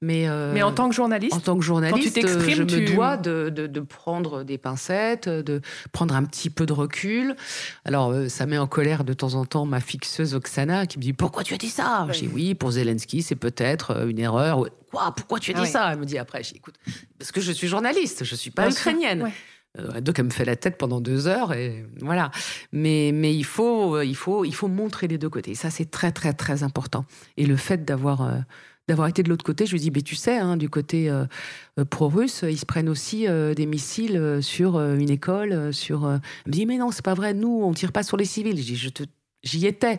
Mais, 0.02 0.30
euh, 0.30 0.54
Mais 0.54 0.64
en 0.64 0.72
tant 0.72 0.88
que 0.88 0.96
journaliste, 0.96 1.34
en 1.34 1.40
tant 1.40 1.58
que 1.58 1.64
journaliste, 1.64 2.26
je 2.26 2.64
me 2.64 2.96
dois 2.96 3.18
de, 3.18 3.50
de, 3.50 3.80
prendre 3.82 4.44
des 4.44 4.58
pincettes, 4.58 5.28
de 5.28 5.62
prendre 5.92 6.16
un 6.16 6.24
petit 6.24 6.50
peu 6.50 6.66
de 6.66 6.72
recul. 6.72 7.36
Alors, 7.84 8.12
euh, 8.12 8.30
ça 8.30 8.46
met 8.46 8.58
en 8.58 8.68
colère 8.68 9.04
de 9.04 9.14
temps 9.14 9.34
en 9.34 9.44
temps 9.44 9.66
ma 9.66 9.82
fixeuse 9.82 10.36
Oksana 10.36 10.86
qui 10.86 11.00
me 11.00 11.04
dit 11.04 11.14
Pourquoi 11.14 11.44
tu 11.44 11.54
as 11.54 11.58
dit 11.58 11.70
ça? 11.70 12.08
Je 12.12 12.20
dis 12.20 12.30
Oui, 12.32 12.56
pour 12.56 12.72
Zelensky, 12.72 13.22
c'est 13.24 13.36
peut-être 13.36 13.92
euh, 13.92 14.08
une 14.08 14.20
erreur. 14.20 14.66
Quoi? 14.92 15.14
Pourquoi 15.18 15.40
tu 15.40 15.52
as 15.52 15.58
ah 15.58 15.64
dit 15.64 15.70
ça? 15.70 15.92
Elle 15.92 16.00
me 16.00 16.06
dit 16.06 16.18
après. 16.18 16.44
Je 16.44 16.52
dis 16.52 16.58
Écoute, 16.58 16.76
parce 17.20 17.34
que 17.34 17.42
je 17.42 17.52
suis 17.52 17.68
journaliste, 17.68 18.24
je 18.24 18.34
ne 18.34 18.38
suis 18.38 18.52
pas 18.52 18.70
ukrainienne. 18.70 19.30
Donc 20.02 20.18
elle 20.18 20.26
me 20.26 20.32
fait 20.32 20.46
la 20.46 20.56
tête 20.56 20.78
pendant 20.78 21.02
deux 21.02 21.28
heures 21.28 21.54
et 21.54 21.86
voilà. 22.02 22.32
Mais 22.72 23.12
mais 23.14 23.36
il 23.36 23.46
faut 23.46 24.02
il 24.02 24.16
faut 24.16 24.44
il 24.44 24.54
faut 24.56 24.68
montrer 24.68 25.08
les 25.08 25.18
deux 25.18 25.30
côtés. 25.30 25.56
Ça 25.56 25.70
c'est 25.70 25.92
très 25.92 26.12
très 26.12 26.34
très 26.34 26.64
important. 26.64 27.06
Et 27.38 27.46
le 27.46 27.56
fait 27.56 27.86
d'avoir 27.86 28.44
d'avoir 28.88 29.08
été 29.08 29.22
de 29.22 29.30
l'autre 29.30 29.44
côté, 29.44 29.66
je 29.66 29.74
lui 29.74 29.80
dis, 29.80 29.92
mais 29.92 30.02
tu 30.02 30.16
sais, 30.16 30.38
hein, 30.38 30.56
du 30.58 30.70
côté 30.70 31.10
euh, 31.10 31.26
euh, 31.78 31.86
pro-russe, 31.86 32.44
ils 32.48 32.58
se 32.58 32.66
prennent 32.66 32.90
aussi 32.90 33.28
euh, 33.28 33.54
des 33.54 33.66
missiles 33.66 34.40
sur 34.42 34.80
une 34.80 35.10
école, 35.10 35.74
sur. 35.74 36.10
Elle 36.10 36.22
me 36.48 36.52
dit, 36.52 36.66
mais 36.66 36.78
non, 36.78 36.92
c'est 36.92 37.04
pas 37.04 37.14
vrai, 37.14 37.34
nous, 37.34 37.62
on 37.64 37.74
tire 37.74 37.92
pas 37.92 38.04
sur 38.04 38.18
les 38.18 38.26
civils. 38.26 38.58
Je 38.58 38.64
dis, 38.64 38.76
je 38.76 38.90
te, 38.90 39.04
j'y 39.44 39.66
étais. 39.68 39.98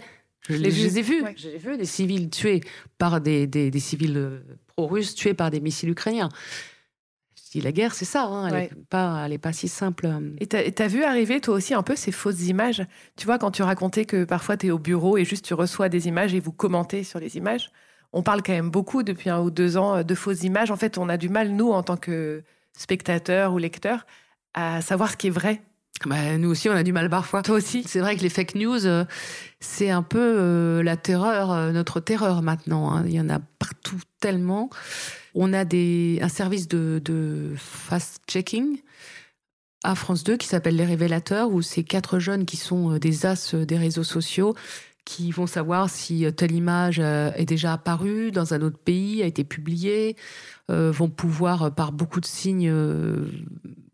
Je, 0.48 0.54
les, 0.54 0.98
ai 0.98 1.02
vus. 1.02 1.22
J'ai 1.36 1.58
vu 1.58 1.76
des 1.76 1.84
civils 1.84 2.30
tués 2.30 2.62
par 2.96 3.20
des, 3.20 3.46
des, 3.46 3.80
civils 3.80 4.40
pro-russes 4.68 5.14
tués 5.14 5.34
par 5.34 5.50
des 5.50 5.60
missiles 5.60 5.90
ukrainiens. 5.90 6.30
Je 7.48 7.52
dis, 7.52 7.60
la 7.62 7.72
guerre, 7.72 7.94
c'est 7.94 8.04
ça, 8.04 8.24
hein, 8.24 8.48
elle 8.48 8.54
n'est 8.54 8.70
pas, 8.90 9.22
elle 9.24 9.32
est 9.32 9.38
pas 9.38 9.54
si 9.54 9.68
simple. 9.68 10.06
Et 10.38 10.46
tu 10.46 10.82
as 10.82 10.86
vu 10.86 11.02
arriver, 11.02 11.40
toi 11.40 11.54
aussi, 11.54 11.72
un 11.72 11.82
peu 11.82 11.96
ces 11.96 12.12
fausses 12.12 12.46
images? 12.46 12.82
Tu 13.16 13.24
vois, 13.24 13.38
quand 13.38 13.50
tu 13.50 13.62
racontais 13.62 14.04
que 14.04 14.24
parfois 14.24 14.58
tu 14.58 14.66
es 14.66 14.70
au 14.70 14.78
bureau 14.78 15.16
et 15.16 15.24
juste 15.24 15.46
tu 15.46 15.54
reçois 15.54 15.88
des 15.88 16.08
images 16.08 16.34
et 16.34 16.40
vous 16.40 16.52
commentez 16.52 17.04
sur 17.04 17.18
les 17.18 17.38
images, 17.38 17.70
on 18.12 18.22
parle 18.22 18.42
quand 18.42 18.52
même 18.52 18.68
beaucoup 18.70 19.02
depuis 19.02 19.30
un 19.30 19.40
ou 19.40 19.50
deux 19.50 19.78
ans 19.78 19.96
euh, 19.96 20.02
de 20.02 20.14
fausses 20.14 20.42
images. 20.42 20.70
En 20.70 20.76
fait, 20.76 20.98
on 20.98 21.08
a 21.08 21.16
du 21.16 21.30
mal, 21.30 21.50
nous, 21.52 21.70
en 21.70 21.82
tant 21.82 21.96
que 21.96 22.42
spectateurs 22.76 23.54
ou 23.54 23.58
lecteurs, 23.58 24.06
à 24.52 24.82
savoir 24.82 25.10
ce 25.10 25.16
qui 25.16 25.28
est 25.28 25.30
vrai. 25.30 25.62
Bah, 26.04 26.36
nous 26.36 26.50
aussi, 26.50 26.68
on 26.68 26.74
a 26.74 26.82
du 26.82 26.92
mal 26.92 27.08
parfois. 27.08 27.42
Toi 27.42 27.56
aussi. 27.56 27.82
C'est 27.86 28.00
vrai 28.00 28.14
que 28.16 28.20
les 28.20 28.28
fake 28.28 28.56
news, 28.56 28.86
euh, 28.86 29.06
c'est 29.58 29.88
un 29.88 30.02
peu 30.02 30.18
euh, 30.20 30.82
la 30.82 30.98
terreur, 30.98 31.72
notre 31.72 31.98
terreur 31.98 32.42
maintenant. 32.42 32.92
Hein. 32.92 33.04
Il 33.06 33.14
y 33.14 33.20
en 33.20 33.30
a 33.30 33.38
partout 33.58 33.98
tellement. 34.20 34.68
On 35.40 35.52
a 35.52 35.60
un 35.62 36.28
service 36.28 36.66
de, 36.66 37.54
fast-checking 37.56 38.80
à 39.84 39.94
France 39.94 40.24
2 40.24 40.36
qui 40.36 40.48
s'appelle 40.48 40.74
Les 40.74 40.84
Révélateurs, 40.84 41.52
où 41.52 41.62
c'est 41.62 41.84
quatre 41.84 42.18
jeunes 42.18 42.44
qui 42.44 42.56
sont 42.56 42.98
des 42.98 43.24
as 43.24 43.54
des 43.54 43.78
réseaux 43.78 44.02
sociaux 44.02 44.56
qui 45.04 45.30
vont 45.30 45.46
savoir 45.46 45.90
si 45.90 46.26
euh, 46.26 46.32
telle 46.32 46.50
image 46.50 46.98
euh, 46.98 47.30
est 47.36 47.44
déjà 47.44 47.72
apparue 47.72 48.32
dans 48.32 48.52
un 48.52 48.62
autre 48.62 48.78
pays, 48.78 49.22
a 49.22 49.26
été 49.26 49.44
publiée, 49.44 50.16
euh, 50.72 50.90
vont 50.90 51.08
pouvoir, 51.08 51.72
par 51.72 51.92
beaucoup 51.92 52.20
de 52.20 52.26
signes, 52.26 52.74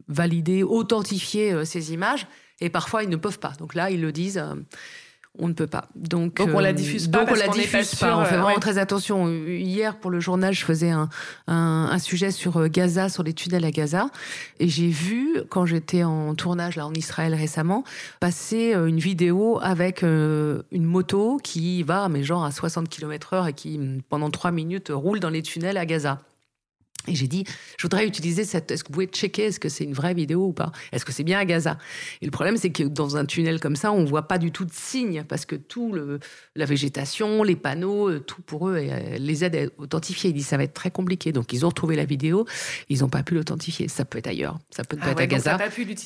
valider, 0.09 0.63
authentifier 0.63 1.67
ces 1.67 1.93
images. 1.93 2.27
Et 2.61 2.71
parfois, 2.71 3.03
ils 3.03 3.11
ne 3.11 3.17
peuvent 3.17 3.39
pas. 3.39 3.53
Donc 3.59 3.75
là, 3.75 3.91
ils 3.91 4.01
le 4.01 4.13
disent 4.13 4.43
on 5.39 5.49
ne 5.49 5.53
peut 5.53 5.67
pas. 5.67 5.89
Donc, 5.97 6.37
donc 6.37 6.51
on 6.55 6.61
la 6.61 6.73
diffuse 6.73 7.09
pas. 7.09 7.19
Donc 7.19 7.31
on 7.33 7.35
la 7.35 7.49
diffuse 7.49 7.95
pas. 7.97 8.17
on 8.17 8.25
fait 8.25 8.37
vraiment 8.37 8.61
très 8.61 8.79
attention. 8.79 9.29
Hier 9.29 9.99
pour 9.99 10.11
le 10.11 10.21
journal, 10.21 10.55
je 10.55 10.65
faisais 10.65 10.91
un, 10.91 11.09
un, 11.49 11.99
sujet 11.99 12.31
sur 12.31 12.59
euh, 12.59 12.69
Gaza, 12.69 13.09
sur 13.09 13.23
les 13.23 13.33
tunnels 13.33 13.65
à 13.65 13.71
Gaza, 13.71 14.11
et 14.61 14.69
j'ai 14.69 14.89
vu 14.89 15.41
quand 15.49 15.67
j'étais 15.67 16.05
en 16.05 16.35
tournage 16.35 16.77
là 16.77 16.87
en 16.87 16.95
Israël 16.95 17.35
récemment 17.35 17.85
passer 18.21 18.75
euh, 18.75 18.87
une 18.87 18.99
vidéo 18.99 19.59
avec 19.63 20.03
euh, 20.03 20.63
une 20.71 20.85
moto 20.85 21.39
qui 21.43 21.83
va 21.83 22.09
mais 22.09 22.23
genre 22.23 22.45
à 22.45 22.53
60 22.53 22.89
km/h 22.89 23.49
et 23.49 23.53
qui 23.53 23.81
pendant 24.09 24.31
trois 24.31 24.53
minutes 24.53 24.91
roule 24.95 25.19
dans 25.19 25.31
les 25.31 25.43
tunnels 25.43 25.77
à 25.77 25.87
Gaza. 25.87 26.21
Et 27.07 27.15
j'ai 27.15 27.29
dit, 27.29 27.45
je 27.77 27.83
voudrais 27.83 28.07
utiliser 28.07 28.45
cette. 28.45 28.71
Est-ce 28.71 28.83
que 28.83 28.89
vous 28.89 28.95
pouvez 28.95 29.07
checker 29.07 29.45
Est-ce 29.45 29.61
que 29.61 29.69
c'est 29.69 29.85
une 29.85 29.93
vraie 29.93 30.15
vidéo 30.15 30.47
ou 30.47 30.53
pas? 30.53 30.73
Est-ce 30.93 31.05
que 31.05 31.13
c'est 31.13 31.25
bien 31.25 31.39
à 31.39 31.45
Gaza? 31.45 31.77
Et 32.23 32.25
le 32.25 32.31
problème, 32.31 32.57
c'est 32.57 32.71
que 32.71 32.83
dans 32.83 33.17
un 33.17 33.27
tunnel 33.27 33.61
comme 33.61 33.77
ça, 33.77 33.93
on 33.93 34.05
voit 34.05 34.27
pas 34.27 34.39
du 34.39 34.53
tout 34.53 34.65
de 34.65 34.73
signes 34.73 35.25
parce 35.25 35.45
que 35.45 35.57
tout 35.57 35.93
le, 35.93 36.19
la 36.55 36.65
végétation, 36.65 37.43
les 37.43 37.57
panneaux, 37.57 38.09
euh, 38.09 38.21
tout 38.21 38.41
pour 38.43 38.69
eux 38.69 38.77
euh, 38.77 39.19
les 39.19 39.45
aide 39.45 39.57
à 39.57 39.83
authentifier. 39.83 40.31
Il 40.31 40.35
dit 40.35 40.43
ça 40.43 40.57
va 40.57 40.65
être 40.65 40.75
très 40.75 40.91
compliqué. 40.91 41.33
Donc 41.33 41.53
ils 41.53 41.65
ont 41.65 41.69
retrouvé 41.69 41.97
la 41.97 42.07
vidéo, 42.07 42.47
ils 42.89 43.01
n'ont 43.01 43.09
pas 43.09 43.23
pu 43.23 43.35
l'authentifier. 43.35 43.89
Ça 43.89 44.05
peut 44.05 44.19
être 44.19 44.29
ailleurs, 44.29 44.59
ça 44.71 44.85
peut, 44.85 44.97
ah 45.01 45.11
être 45.11 45.21
à 45.21 45.27
Gaza. 45.27 45.59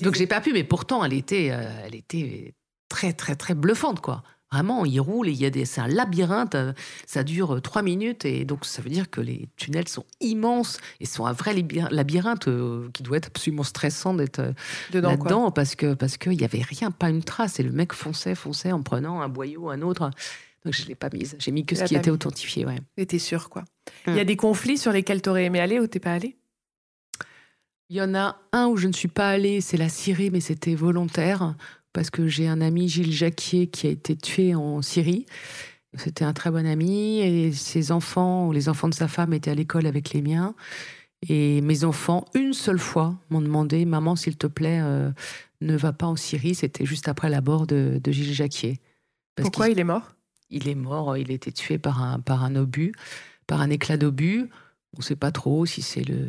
Donc 0.03 0.17
j'ai 0.17 0.27
pas 0.27 0.41
pu, 0.41 0.53
mais 0.53 0.65
pourtant 0.65 1.05
elle 1.05 1.13
était, 1.13 1.51
euh, 1.53 1.71
elle 1.85 1.95
était 1.95 2.55
très 2.89 3.13
très 3.13 3.37
très 3.37 3.55
bluffante 3.55 4.01
quoi. 4.01 4.23
Vraiment, 4.51 4.87
il 4.87 4.99
roule 4.99 5.29
et 5.29 5.33
il 5.33 5.41
y 5.41 5.45
a 5.45 5.51
des, 5.51 5.67
c'est 5.67 5.83
un 5.83 5.89
labyrinthe. 5.89 6.55
Euh, 6.55 6.73
ça 7.07 7.23
dure 7.23 7.57
euh, 7.57 7.61
trois 7.61 7.83
minutes 7.83 8.25
et 8.25 8.47
donc 8.47 8.65
ça 8.65 8.81
veut 8.81 8.89
dire 8.89 9.11
que 9.11 9.21
les 9.21 9.49
tunnels 9.57 9.89
sont 9.89 10.07
immenses 10.21 10.79
et 11.01 11.07
sont 11.07 11.27
un 11.27 11.33
vrai 11.33 11.55
labyrinthe 11.91 12.49
euh, 12.49 12.89
qui 12.95 13.03
doit 13.03 13.19
être 13.19 13.27
absolument 13.27 13.63
stressant 13.63 14.15
d'être 14.15 14.55
là-dedans 14.93 15.51
parce 15.51 15.75
que 15.75 15.93
parce 15.93 16.17
qu'il 16.17 16.41
y 16.41 16.45
avait 16.45 16.63
rien, 16.63 16.91
pas 16.91 17.11
une 17.11 17.23
trace 17.23 17.61
et 17.61 17.63
le 17.63 17.73
mec 17.73 17.93
fonçait, 17.93 18.35
fonçait 18.35 18.73
en 18.73 18.83
prenant 18.83 19.21
un 19.21 19.29
boyau, 19.29 19.69
un 19.69 19.83
autre. 19.83 20.11
Donc 20.65 20.75
je 20.75 20.87
l'ai 20.87 20.95
pas 20.95 21.11
mise. 21.13 21.37
J'ai 21.39 21.51
mis 21.51 21.67
que 21.67 21.77
ce 21.77 21.85
qui 21.85 21.95
était 21.95 22.11
authentifié. 22.11 22.65
Ouais. 22.65 22.79
Et 22.97 23.05
t'es 23.05 23.19
sûr 23.19 23.51
quoi 23.51 23.65
Il 24.07 24.15
y 24.15 24.19
a 24.19 24.23
hum. 24.23 24.27
des 24.27 24.37
conflits 24.37 24.79
sur 24.79 24.93
lesquels 24.93 25.21
t'aurais 25.21 25.45
aimé 25.45 25.61
aller 25.61 25.79
ou 25.79 25.87
t'es 25.87 26.01
pas 26.01 26.13
allé? 26.13 26.37
Il 27.91 27.97
y 27.97 28.03
en 28.03 28.15
a 28.15 28.37
un 28.53 28.67
où 28.67 28.77
je 28.77 28.87
ne 28.87 28.93
suis 28.93 29.09
pas 29.09 29.31
allée, 29.31 29.63
c'est 29.63 29.79
la 29.79 29.89
Syrie, 29.89 30.31
mais 30.31 30.41
c'était 30.41 30.75
volontaire, 30.75 31.55
parce 31.93 32.11
que 32.11 32.27
j'ai 32.27 32.49
un 32.49 32.61
ami, 32.61 32.89
Gilles 32.89 33.13
Jacquier, 33.13 33.69
qui 33.69 33.87
a 33.87 33.91
été 33.91 34.17
tué 34.17 34.55
en 34.55 34.83
Syrie. 34.83 35.27
C'était 35.95 36.25
un 36.25 36.33
très 36.33 36.51
bon 36.51 36.67
ami, 36.67 37.21
et 37.21 37.53
ses 37.53 37.93
enfants, 37.93 38.47
ou 38.47 38.53
les 38.53 38.69
enfants 38.69 38.89
de 38.89 38.95
sa 38.95 39.09
femme, 39.09 39.33
étaient 39.33 39.51
à 39.51 39.55
l'école 39.55 39.87
avec 39.87 40.13
les 40.13 40.23
miens. 40.23 40.55
Et 41.29 41.61
mes 41.63 41.85
enfants, 41.85 42.27
une 42.35 42.53
seule 42.53 42.79
fois, 42.79 43.19
m'ont 43.31 43.41
demandé 43.41 43.85
Maman, 43.85 44.15
s'il 44.15 44.37
te 44.37 44.47
plaît, 44.47 44.81
euh, 44.83 45.11
ne 45.61 45.77
va 45.77 45.93
pas 45.93 46.07
en 46.07 46.17
Syrie. 46.17 46.55
C'était 46.55 46.85
juste 46.85 47.09
après 47.09 47.31
la 47.31 47.41
mort 47.41 47.67
de, 47.67 48.01
Gilles 48.07 48.35
Jacquier. 48.35 48.81
Pourquoi 49.37 49.69
il, 49.69 49.79
est 49.79 49.85
mort? 49.85 50.15
Il 50.51 50.69
est 50.69 50.75
mort, 50.75 51.17
il 51.17 51.31
a 51.31 51.35
été 51.35 51.53
tué 51.53 51.79
par 51.79 52.03
un, 52.03 52.21
par 52.21 52.45
un 52.45 52.55
obus, 52.55 52.93
par 53.47 53.61
un 53.61 53.71
éclat 53.71 53.97
d'obus. 53.97 54.49
On 54.95 54.99
ne 54.99 55.03
sait 55.03 55.17
pas 55.17 55.33
trop 55.33 55.67
si 55.67 55.83
c'est 55.83 56.03
le, 56.03 56.29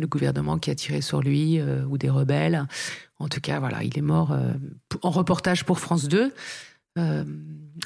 le 0.00 0.06
gouvernement 0.06 0.58
qui 0.58 0.70
a 0.70 0.74
tiré 0.74 1.00
sur 1.00 1.20
lui 1.20 1.60
euh, 1.60 1.84
ou 1.84 1.98
des 1.98 2.10
rebelles. 2.10 2.66
En 3.18 3.28
tout 3.28 3.40
cas, 3.40 3.60
voilà, 3.60 3.84
il 3.84 3.96
est 3.96 4.02
mort 4.02 4.32
euh, 4.32 4.52
en 5.02 5.10
reportage 5.10 5.64
pour 5.64 5.78
France 5.78 6.08
2 6.08 6.32
euh, 6.98 7.24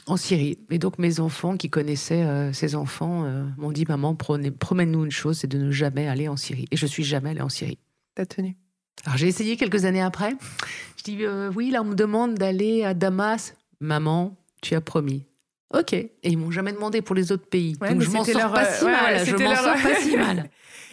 en 0.06 0.16
Syrie. 0.16 0.58
Et 0.70 0.78
donc 0.78 0.98
mes 0.98 1.20
enfants 1.20 1.56
qui 1.56 1.68
connaissaient 1.68 2.52
ces 2.52 2.74
enfants 2.74 3.28
m'ont 3.58 3.72
dit 3.72 3.84
maman, 3.86 4.14
promène-nous 4.14 5.04
une 5.04 5.10
chose, 5.10 5.38
c'est 5.38 5.46
de 5.46 5.58
ne 5.58 5.70
jamais 5.70 6.08
aller 6.08 6.28
en 6.28 6.36
Syrie. 6.36 6.66
Et 6.70 6.76
je 6.76 6.86
suis 6.86 7.04
jamais 7.04 7.30
allée 7.30 7.42
en 7.42 7.50
Syrie. 7.50 7.78
T'as 8.14 8.26
tenu. 8.26 8.56
Alors 9.04 9.18
j'ai 9.18 9.28
essayé 9.28 9.56
quelques 9.56 9.84
années 9.84 10.00
après. 10.00 10.34
Je 10.96 11.02
dis 11.02 11.26
oui, 11.54 11.70
là 11.70 11.82
on 11.82 11.86
me 11.86 11.94
demande 11.94 12.34
d'aller 12.34 12.84
à 12.84 12.94
Damas. 12.94 13.54
Maman, 13.80 14.36
tu 14.62 14.74
as 14.74 14.80
promis. 14.80 15.26
Ok. 15.74 15.92
Et 15.92 16.10
ils 16.22 16.38
m'ont 16.38 16.50
jamais 16.50 16.72
demandé 16.72 17.02
pour 17.02 17.14
les 17.14 17.32
autres 17.32 17.46
pays. 17.46 17.74
donc 17.74 18.00
je 18.00 18.10
m'en 18.10 18.24
sors 18.24 18.52
pas 18.52 18.64
si 18.66 18.84
mal. 18.84 19.26
Je 19.26 19.36
m'en 19.36 19.56
sors 19.56 19.82
pas 19.82 19.96
si 20.00 20.16
mal. 20.16 20.50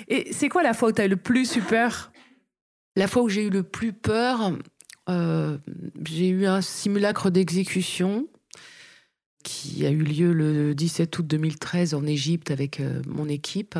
Et 0.08 0.32
c'est 0.34 0.49
quoi 0.49 0.64
la 0.64 0.74
fois 0.74 0.89
où 0.89 0.91
tu 0.91 1.02
as 1.02 1.06
eu 1.06 1.10
le 1.10 1.18
plus 1.18 1.56
eu 1.56 1.62
peur? 1.62 2.12
La 2.95 3.08
fois 3.08 3.24
où 3.24 3.30
j'ai 3.30 3.45
eu 3.45 3.49
le 3.49 3.64
plus 3.64 3.93
peur, 3.93 4.54
euh, 5.10 5.58
j'ai 6.06 6.30
eu 6.30 6.45
un 6.45 6.62
simulacre 6.62 7.30
d'exécution 7.30 8.28
qui 9.43 9.86
a 9.86 9.89
eu 9.89 10.04
lieu 10.04 10.34
le 10.34 10.76
17 10.76 11.18
août 11.18 11.28
2013 11.28 11.93
en 11.93 12.06
Égypte 12.06 12.52
avec 12.52 12.80
euh, 12.80 13.02
mon 13.08 13.28
équipe. 13.28 13.78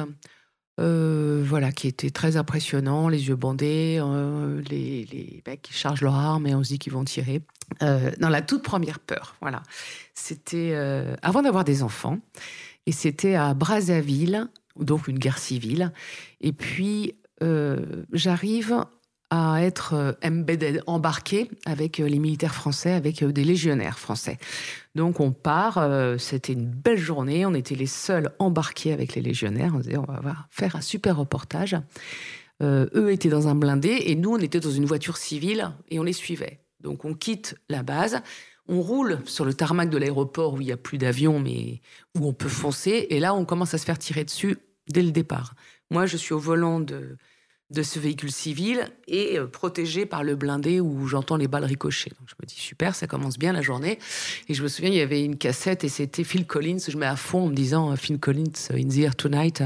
Euh, 0.80 1.44
voilà, 1.46 1.72
qui 1.72 1.88
était 1.88 2.10
très 2.10 2.38
impressionnant, 2.38 3.10
les 3.10 3.28
yeux 3.28 3.36
bandés, 3.36 4.02
les, 4.70 5.06
les, 5.06 5.44
mecs 5.46 5.62
qui 5.62 5.74
chargent 5.74 6.02
leur 6.02 6.16
arme 6.16 6.48
et 6.48 6.56
on 6.56 6.64
se 6.64 6.70
dit 6.70 6.80
qu'ils 6.80 6.94
vont 6.94 7.04
tirer. 7.04 7.42
dans 7.82 8.30
la 8.30 8.42
toute 8.42 8.64
première 8.64 9.00
peur, 9.00 9.36
voilà. 9.42 9.62
C'était 10.16 10.74
avant 11.22 11.44
d'avoir 11.44 11.66
des 11.66 11.84
enfants, 11.84 12.20
et 12.88 12.94
c'était 12.94 13.36
à 13.36 13.54
Brazzaville, 13.54 14.48
donc 14.80 15.08
une 15.08 15.20
guerre 15.20 15.38
civile. 15.38 15.92
Et 16.40 16.54
puis, 16.54 17.16
euh, 17.44 18.04
j'arrive 18.12 18.86
à 19.30 19.64
être 19.64 19.94
euh, 19.94 20.80
embarqué 20.88 21.50
avec 21.66 22.00
euh, 22.00 22.08
les 22.08 22.20
militaires 22.20 22.54
français, 22.54 22.92
avec 22.92 23.24
des 23.24 23.44
légionnaires 23.44 23.98
français. 23.98 24.38
Donc 24.94 25.20
on 25.20 25.32
part, 25.32 25.82
c'était 26.20 26.54
une 26.54 26.70
belle 26.70 26.98
journée, 26.98 27.46
on 27.46 27.54
était 27.54 27.76
les 27.76 27.88
seuls 27.88 28.32
embarqués 28.40 28.92
avec 28.92 29.16
les 29.16 29.22
légionnaires, 29.22 29.72
on 29.74 29.80
disait 29.80 29.98
on 29.98 30.04
va 30.04 30.48
faire 30.50 30.76
un 30.76 30.82
super 30.82 31.16
reportage. 31.16 31.78
eux 32.62 33.12
étaient 33.12 33.30
dans 33.30 33.48
un 33.48 33.56
blindé 33.56 34.04
et 34.06 34.16
nous 34.16 34.32
on 34.32 34.38
était 34.38 34.60
dans 34.60 34.72
une 34.72 34.84
voiture 34.84 35.16
civile 35.16 35.72
et 35.90 35.98
on 35.98 36.04
les 36.04 36.14
suivait. 36.14 36.60
Donc 36.82 37.06
on 37.06 37.14
quitte 37.14 37.56
la 37.70 37.84
base, 37.84 38.22
on 38.68 38.82
roule 38.82 39.20
sur 39.26 39.46
le 39.46 39.54
tarmac 39.54 39.90
de 39.90 39.98
l'aéroport 39.98 40.54
où 40.54 40.62
il 40.62 40.66
n'y 40.66 40.72
a 40.72 40.78
plus 40.78 40.98
d'avions, 40.98 41.40
mais 41.40 41.82
où 42.18 42.28
on 42.28 42.34
peut 42.34 42.50
foncer. 42.50 43.08
Et 43.10 43.20
là, 43.20 43.34
on 43.34 43.46
commence 43.46 43.74
à 43.74 43.78
se 43.78 43.86
faire 43.86 43.98
tirer 43.98 44.24
dessus 44.24 44.58
dès 44.88 45.02
le 45.02 45.12
départ. 45.12 45.56
Moi, 45.90 46.06
je 46.06 46.18
suis 46.18 46.34
au 46.34 46.40
volant 46.40 46.80
de, 46.80 47.18
ce 47.82 48.00
véhicule 48.00 48.32
civil 48.32 48.88
et 49.08 49.38
euh, 49.38 49.48
protégé 49.48 50.06
par 50.06 50.24
le 50.24 50.36
blindé 50.36 50.80
où 50.80 51.08
j'entends 51.08 51.38
les 51.38 51.48
balles 51.48 51.66
ricocher. 51.66 52.12
Donc 52.20 52.30
je 52.30 52.36
me 52.42 52.46
dis 52.46 52.56
super, 52.56 52.96
ça 52.96 53.08
commence 53.08 53.38
bien 53.38 53.54
la 53.54 53.62
journée. 53.62 54.00
Et 54.48 54.54
je 54.54 54.64
me 54.64 54.68
souviens, 54.68 54.92
il 54.92 54.98
y 54.98 55.02
avait 55.02 55.24
une 55.24 55.38
cassette 55.38 55.84
et 55.84 55.90
c'était 55.90 56.24
Phil 56.24 56.46
Collins. 56.46 56.80
Je 56.88 56.98
mets 56.98 57.06
à 57.06 57.16
fond 57.16 57.46
en 57.46 57.48
me 57.48 57.56
disant 57.56 57.96
Phil 57.96 58.20
Collins, 58.20 58.70
In 58.72 58.88
the 58.88 58.98
Air 59.00 59.16
Tonight. 59.16 59.64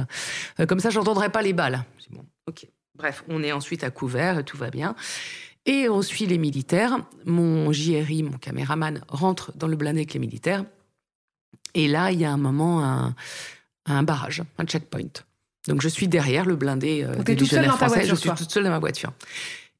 Euh, 0.60 0.66
comme 0.66 0.80
ça, 0.80 0.90
j'entendrai 0.90 1.32
pas 1.32 1.42
les 1.42 1.54
balles. 1.54 1.84
bon, 2.12 2.26
ok. 2.48 2.68
Bref, 2.96 3.24
on 3.28 3.44
est 3.44 3.52
ensuite 3.52 3.84
à 3.84 3.92
couvert 3.92 4.44
tout 4.46 4.58
va 4.58 4.70
bien. 4.70 4.96
Et 5.66 5.90
on 5.90 6.02
suit 6.02 6.26
les 6.28 6.38
militaires. 6.38 7.00
Mon 7.26 7.72
JRI, 7.72 8.24
mon 8.24 8.38
caméraman, 8.38 9.02
rentre 9.08 9.52
dans 9.56 9.68
le 9.68 9.76
blindé 9.76 10.00
avec 10.00 10.14
les 10.14 10.20
militaires. 10.20 10.64
Et 11.74 11.88
là, 11.88 12.12
il 12.12 12.20
y 12.20 12.26
a 12.26 12.32
un 12.32 12.38
moment, 12.38 12.84
un, 12.84 13.16
un 13.86 14.04
barrage, 14.04 14.44
un 14.58 14.66
checkpoint. 14.66 15.24
Donc 15.68 15.82
je 15.82 15.90
suis 15.90 16.08
derrière 16.08 16.46
le 16.46 16.56
blindé 16.56 17.04
euh, 17.04 17.24
des 17.24 17.36
légionnaires 17.36 17.78
français. 17.78 18.06
je 18.06 18.16
suis 18.16 18.30
toute 18.30 18.52
seule 18.52 18.64
dans 18.64 18.70
ma 18.70 18.80
voiture. 18.80 19.14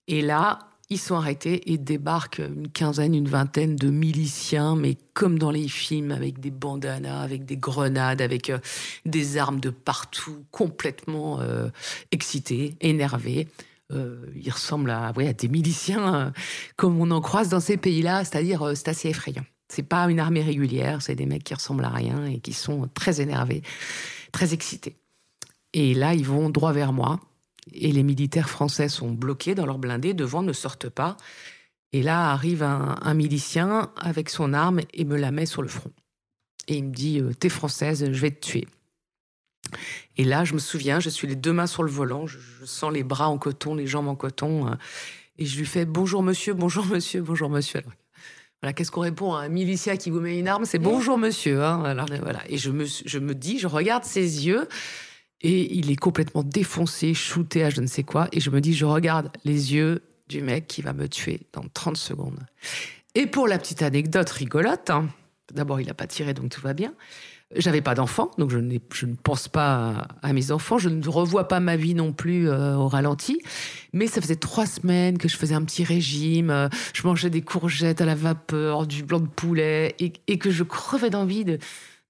Et 0.08 0.22
là, 0.22 0.60
ils 0.90 1.00
sont 1.00 1.16
arrêtés 1.16 1.72
et 1.72 1.78
débarquent 1.78 2.40
une 2.40 2.70
quinzaine, 2.70 3.16
une 3.16 3.28
vingtaine 3.28 3.76
de 3.76 3.90
miliciens, 3.90 4.76
mais 4.76 4.98
comme 5.14 5.40
dans 5.40 5.50
les 5.52 5.68
films, 5.68 6.12
avec 6.12 6.40
des 6.40 6.52
bandanas, 6.52 7.22
avec 7.22 7.46
des 7.46 7.58
grenades, 7.58 8.22
avec 8.22 8.50
euh, 8.50 8.60
des 9.06 9.38
armes 9.38 9.60
de 9.60 9.70
partout, 9.70 10.46
complètement 10.52 11.40
euh, 11.42 11.70
excités, 12.12 12.76
énervés. 12.82 13.48
Euh, 13.92 14.26
ils 14.36 14.50
ressemblent 14.50 14.90
à, 14.90 15.08
à 15.10 15.34
des 15.34 15.48
miliciens 15.48 16.16
euh, 16.16 16.32
comme 16.76 17.00
on 17.00 17.12
en 17.12 17.22
croise 17.22 17.50
dans 17.50 17.60
ces 17.60 17.78
pays-là, 17.78 18.26
c'est-à-dire 18.26 18.64
euh, 18.64 18.74
c'est 18.76 18.88
assez 18.88 19.10
effrayant. 19.10 19.46
C'est 19.70 19.84
pas 19.84 20.10
une 20.10 20.20
armée 20.20 20.42
régulière, 20.42 21.02
c'est 21.02 21.16
des 21.16 21.28
mecs 21.28 21.44
qui 21.44 21.54
ressemblent 21.54 21.86
à 21.86 21.90
rien 21.90 22.26
et 22.26 22.40
qui 22.40 22.54
sont 22.54 22.90
très 22.94 23.22
énervés, 23.22 23.62
très 24.32 24.54
excités. 24.54 24.96
Et 25.74 25.94
là, 25.94 26.16
ils 26.16 26.26
vont 26.26 26.50
droit 26.50 26.72
vers 26.72 26.94
moi. 26.94 27.20
Et 27.74 27.92
les 27.92 28.04
militaires 28.04 28.50
français 28.50 28.90
sont 28.90 29.12
bloqués 29.12 29.56
dans 29.56 29.66
leur 29.66 29.80
blindé, 29.80 30.14
devant 30.14 30.44
ne 30.44 30.54
sortent 30.54 30.90
pas. 30.90 31.18
Et 31.94 32.02
là 32.02 32.32
arrive 32.32 32.64
un, 32.64 32.98
un, 33.02 33.14
milicien 33.14 33.92
avec 33.98 34.30
son 34.30 34.54
arme 34.54 34.82
et 34.94 35.04
me 35.04 35.18
la 35.18 35.32
met 35.32 35.46
sur 35.46 35.62
le 35.62 35.68
front. 35.68 35.92
Et 36.68 36.78
il 36.78 36.86
me 36.86 36.94
dit 36.94 37.22
T'es 37.40 37.50
française, 37.50 38.12
je 38.12 38.20
vais 38.20 38.32
te 38.32 38.46
tuer. 38.46 38.68
Et 40.18 40.24
là, 40.24 40.44
je 40.46 40.54
me 40.54 40.60
souviens, 40.60 41.00
je 41.00 41.10
suis 41.10 41.28
les 41.28 41.36
deux 41.36 41.54
mains 41.54 41.68
sur 41.68 41.84
le 41.84 41.92
volant, 41.92 42.28
je, 42.28 42.38
sens 42.66 42.92
les 42.92 43.04
bras 43.04 43.30
en 43.30 43.38
coton, 43.38 43.76
les 43.76 43.88
jambes 43.88 44.08
en 44.08 44.16
coton, 44.16 44.68
euh, 44.68 44.76
et 45.38 45.46
je 45.46 45.58
lui 45.58 45.66
fais 45.66 45.86
bonjour 45.86 46.24
monsieur, 46.24 46.54
bonjour 46.54 46.86
monsieur, 46.86 47.22
bonjour 47.22 47.50
monsieur. 47.50 47.82
voilà, 48.62 48.74
qu'est-ce 48.74 48.92
qu'on 48.92 49.02
répond 49.02 49.34
à 49.34 49.42
un 49.42 49.50
milicien 49.50 49.98
qui 49.98 50.10
vous 50.10 50.22
met 50.22 50.40
une 50.40 50.48
arme? 50.48 50.66
C'est 50.66 50.80
bonjour 50.80 51.18
monsieur. 51.18 51.64
Hein. 51.64 51.84
Alors, 51.84 52.08
voilà. 52.22 52.42
Et 52.48 52.58
je 52.58 52.72
me, 52.72 52.86
je 52.86 53.20
me 53.20 53.36
dis, 53.36 53.60
je 53.60 53.68
regarde 53.68 54.04
ses 54.06 54.48
yeux, 54.48 54.68
et 55.42 55.76
il 55.76 55.92
est 55.92 55.96
complètement 55.96 56.44
défoncé, 56.44 57.14
shooté 57.14 57.64
à 57.64 57.70
je 57.70 57.82
ne 57.82 57.88
sais 57.88 58.04
quoi, 58.04 58.28
et 58.32 58.40
je 58.40 58.50
me 58.50 58.62
dis, 58.62 58.74
je 58.74 58.86
regarde 58.86 59.30
les 59.44 59.74
yeux 59.74 60.02
du 60.28 60.42
mec 60.42 60.68
qui 60.68 60.82
va 60.82 60.94
me 60.94 61.08
tuer 61.08 61.42
dans 61.54 61.66
30 61.74 61.98
secondes. 61.98 62.40
Et 63.14 63.28
pour 63.28 63.48
la 63.48 63.58
petite 63.58 63.82
anecdote 63.82 64.30
rigolote, 64.30 64.90
hein, 64.90 65.08
d'abord 65.54 65.80
il 65.80 65.88
n'a 65.88 65.94
pas 65.94 66.08
tiré, 66.08 66.34
donc 66.34 66.50
tout 66.50 66.62
va 66.62 66.74
bien. 66.74 66.94
J'avais 67.58 67.82
pas 67.82 67.96
d'enfants, 67.96 68.32
donc 68.38 68.52
je, 68.52 68.60
je, 68.94 69.06
ne 69.06 69.16
pense 69.16 69.48
pas 69.48 70.08
à, 70.22 70.34
mes 70.34 70.52
enfants. 70.52 70.78
Je 70.78 70.90
ne 70.90 71.08
revois 71.08 71.48
pas 71.48 71.60
ma 71.60 71.76
vie 71.76 71.96
non 71.96 72.12
plus 72.12 72.50
euh, 72.50 72.76
au 72.76 72.88
ralenti. 72.88 73.42
Mais 73.94 74.08
ça 74.08 74.22
faisait 74.22 74.36
trois 74.36 74.66
semaines 74.66 75.18
que 75.18 75.28
je 75.28 75.38
faisais 75.38 75.56
un 75.56 75.64
petit 75.64 75.84
régime. 75.84 76.50
Euh, 76.50 76.68
je 76.94 77.08
mangeais 77.08 77.30
des 77.30 77.42
courgettes 77.42 78.02
à 78.02 78.06
la 78.06 78.16
vapeur, 78.16 78.88
du 78.88 79.04
blanc 79.04 79.20
de 79.20 79.28
poulet, 79.28 79.96
et, 80.00 80.38
que 80.38 80.52
je 80.52 80.64
crevais 80.64 81.10
d'envie 81.10 81.46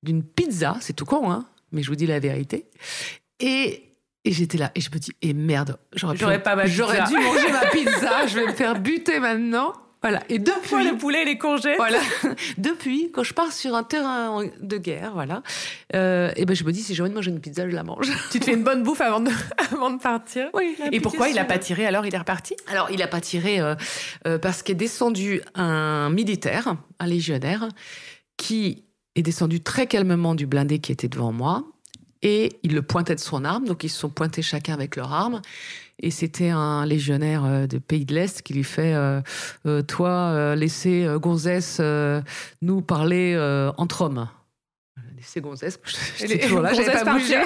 d'une 0.03 0.23
pizza. 0.23 0.77
C'est 0.81 0.93
tout 0.93 1.05
con, 1.05 1.31
hein 1.31 1.45
Mais 1.71 1.83
je 1.83 1.89
vous 1.89 1.95
dis 1.95 2.07
la 2.07 2.19
vérité. 2.19 2.65
Et, 3.39 3.83
et 4.23 4.31
j'étais 4.31 4.57
là, 4.57 4.71
et 4.73 4.81
je 4.81 4.89
me 4.91 4.97
dis, 4.97 5.11
et 5.21 5.33
merde, 5.33 5.77
j'aurais, 5.93 6.17
j'aurais 6.17 7.03
dû 7.03 7.13
manger 7.13 7.51
ma 7.51 7.65
pizza. 7.67 8.27
je 8.27 8.35
vais 8.39 8.47
me 8.47 8.53
faire 8.53 8.79
buter 8.79 9.19
maintenant. 9.19 9.73
Voilà. 10.05 10.21
Et 10.29 10.37
depuis 10.37 10.87
le 10.87 10.95
poulet, 10.97 11.25
les 11.25 11.39
congés. 11.39 11.75
Voilà. 11.77 11.97
depuis, 12.59 13.09
quand 13.11 13.23
je 13.23 13.33
pars 13.33 13.51
sur 13.51 13.73
un 13.73 13.81
terrain 13.81 14.43
de 14.61 14.77
guerre, 14.77 15.13
voilà, 15.15 15.41
euh, 15.95 16.31
et 16.35 16.45
ben 16.45 16.55
je 16.55 16.63
me 16.63 16.71
dis 16.71 16.83
si 16.83 16.93
j'ai 16.93 17.01
envie 17.01 17.09
de 17.09 17.15
manger 17.15 17.31
une 17.31 17.39
pizza, 17.39 17.67
je 17.67 17.73
la 17.73 17.81
mange. 17.81 18.11
Tu 18.31 18.39
te 18.39 18.45
fais 18.45 18.53
une 18.53 18.63
bonne 18.63 18.83
bouffe 18.83 19.01
avant 19.01 19.19
de, 19.19 19.31
avant 19.73 19.89
de 19.89 19.99
partir. 19.99 20.49
Oui. 20.53 20.77
Et 20.91 20.99
pourquoi 20.99 21.29
il 21.29 21.39
a 21.39 21.43
pas 21.43 21.57
tiré 21.57 21.87
alors? 21.87 22.05
Il 22.05 22.13
est 22.13 22.19
reparti? 22.19 22.55
Alors 22.67 22.91
il 22.91 23.01
a 23.01 23.07
pas 23.07 23.19
tiré 23.19 23.59
euh, 23.59 23.73
euh, 24.27 24.37
parce 24.37 24.61
qu'est 24.61 24.75
descendu 24.75 25.41
un 25.55 26.11
militaire, 26.11 26.75
un 26.99 27.07
légionnaire, 27.07 27.67
qui 28.37 28.83
est 29.15 29.23
descendu 29.23 29.61
très 29.61 29.87
calmement 29.87 30.35
du 30.35 30.45
blindé 30.45 30.77
qui 30.77 30.91
était 30.91 31.07
devant 31.07 31.31
moi 31.31 31.63
et 32.21 32.59
il 32.61 32.73
le 32.73 32.83
pointait 32.83 33.15
de 33.15 33.19
son 33.19 33.43
arme. 33.43 33.65
Donc 33.65 33.83
ils 33.83 33.89
se 33.89 33.97
sont 33.97 34.09
pointés 34.09 34.43
chacun 34.43 34.75
avec 34.75 34.95
leur 34.97 35.13
arme. 35.13 35.41
Et 35.99 36.11
c'était 36.11 36.49
un 36.49 36.85
légionnaire 36.85 37.45
euh, 37.45 37.67
de 37.67 37.77
pays 37.77 38.05
de 38.05 38.13
l'Est 38.13 38.41
qui 38.41 38.53
lui 38.53 38.63
fait 38.63 38.93
euh, 38.93 39.21
euh, 39.65 39.81
Toi, 39.81 40.55
laissez 40.55 41.07
Gonzès 41.19 41.81
nous 42.61 42.81
parler 42.81 43.37
entre 43.77 44.01
hommes. 44.01 44.27
Laissez 45.15 45.41
Gonzès, 45.41 45.79
j'étais 46.17 46.39
toujours 46.39 46.61
là, 46.61 46.73
j'avais 46.73 46.91
pas 46.91 47.13
bougé. 47.13 47.41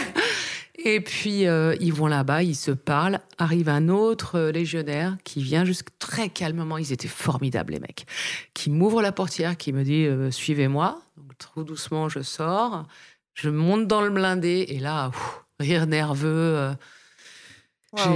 Et 0.81 1.01
puis 1.01 1.41
ils 1.41 1.93
vont 1.93 2.07
là-bas, 2.07 2.43
ils 2.43 2.55
se 2.55 2.71
parlent. 2.71 3.19
Arrive 3.37 3.69
un 3.69 3.89
autre 3.89 4.39
légionnaire 4.49 5.17
qui 5.23 5.43
vient 5.43 5.65
juste 5.65 5.87
très 5.99 6.29
calmement. 6.29 6.77
Ils 6.77 6.91
étaient 6.91 7.07
formidables 7.07 7.73
les 7.73 7.79
mecs. 7.79 8.05
Qui 8.53 8.69
m'ouvre 8.69 9.01
la 9.01 9.11
portière, 9.11 9.57
qui 9.57 9.73
me 9.73 9.83
dit 9.83 10.07
suivez-moi. 10.31 11.01
Donc 11.17 11.37
trop 11.37 11.63
doucement, 11.63 12.09
je 12.09 12.21
sors. 12.21 12.87
Je 13.35 13.49
monte 13.49 13.87
dans 13.87 14.01
le 14.01 14.09
blindé 14.09 14.65
et 14.69 14.79
là, 14.79 15.11
rire 15.59 15.85
nerveux. 15.85 16.73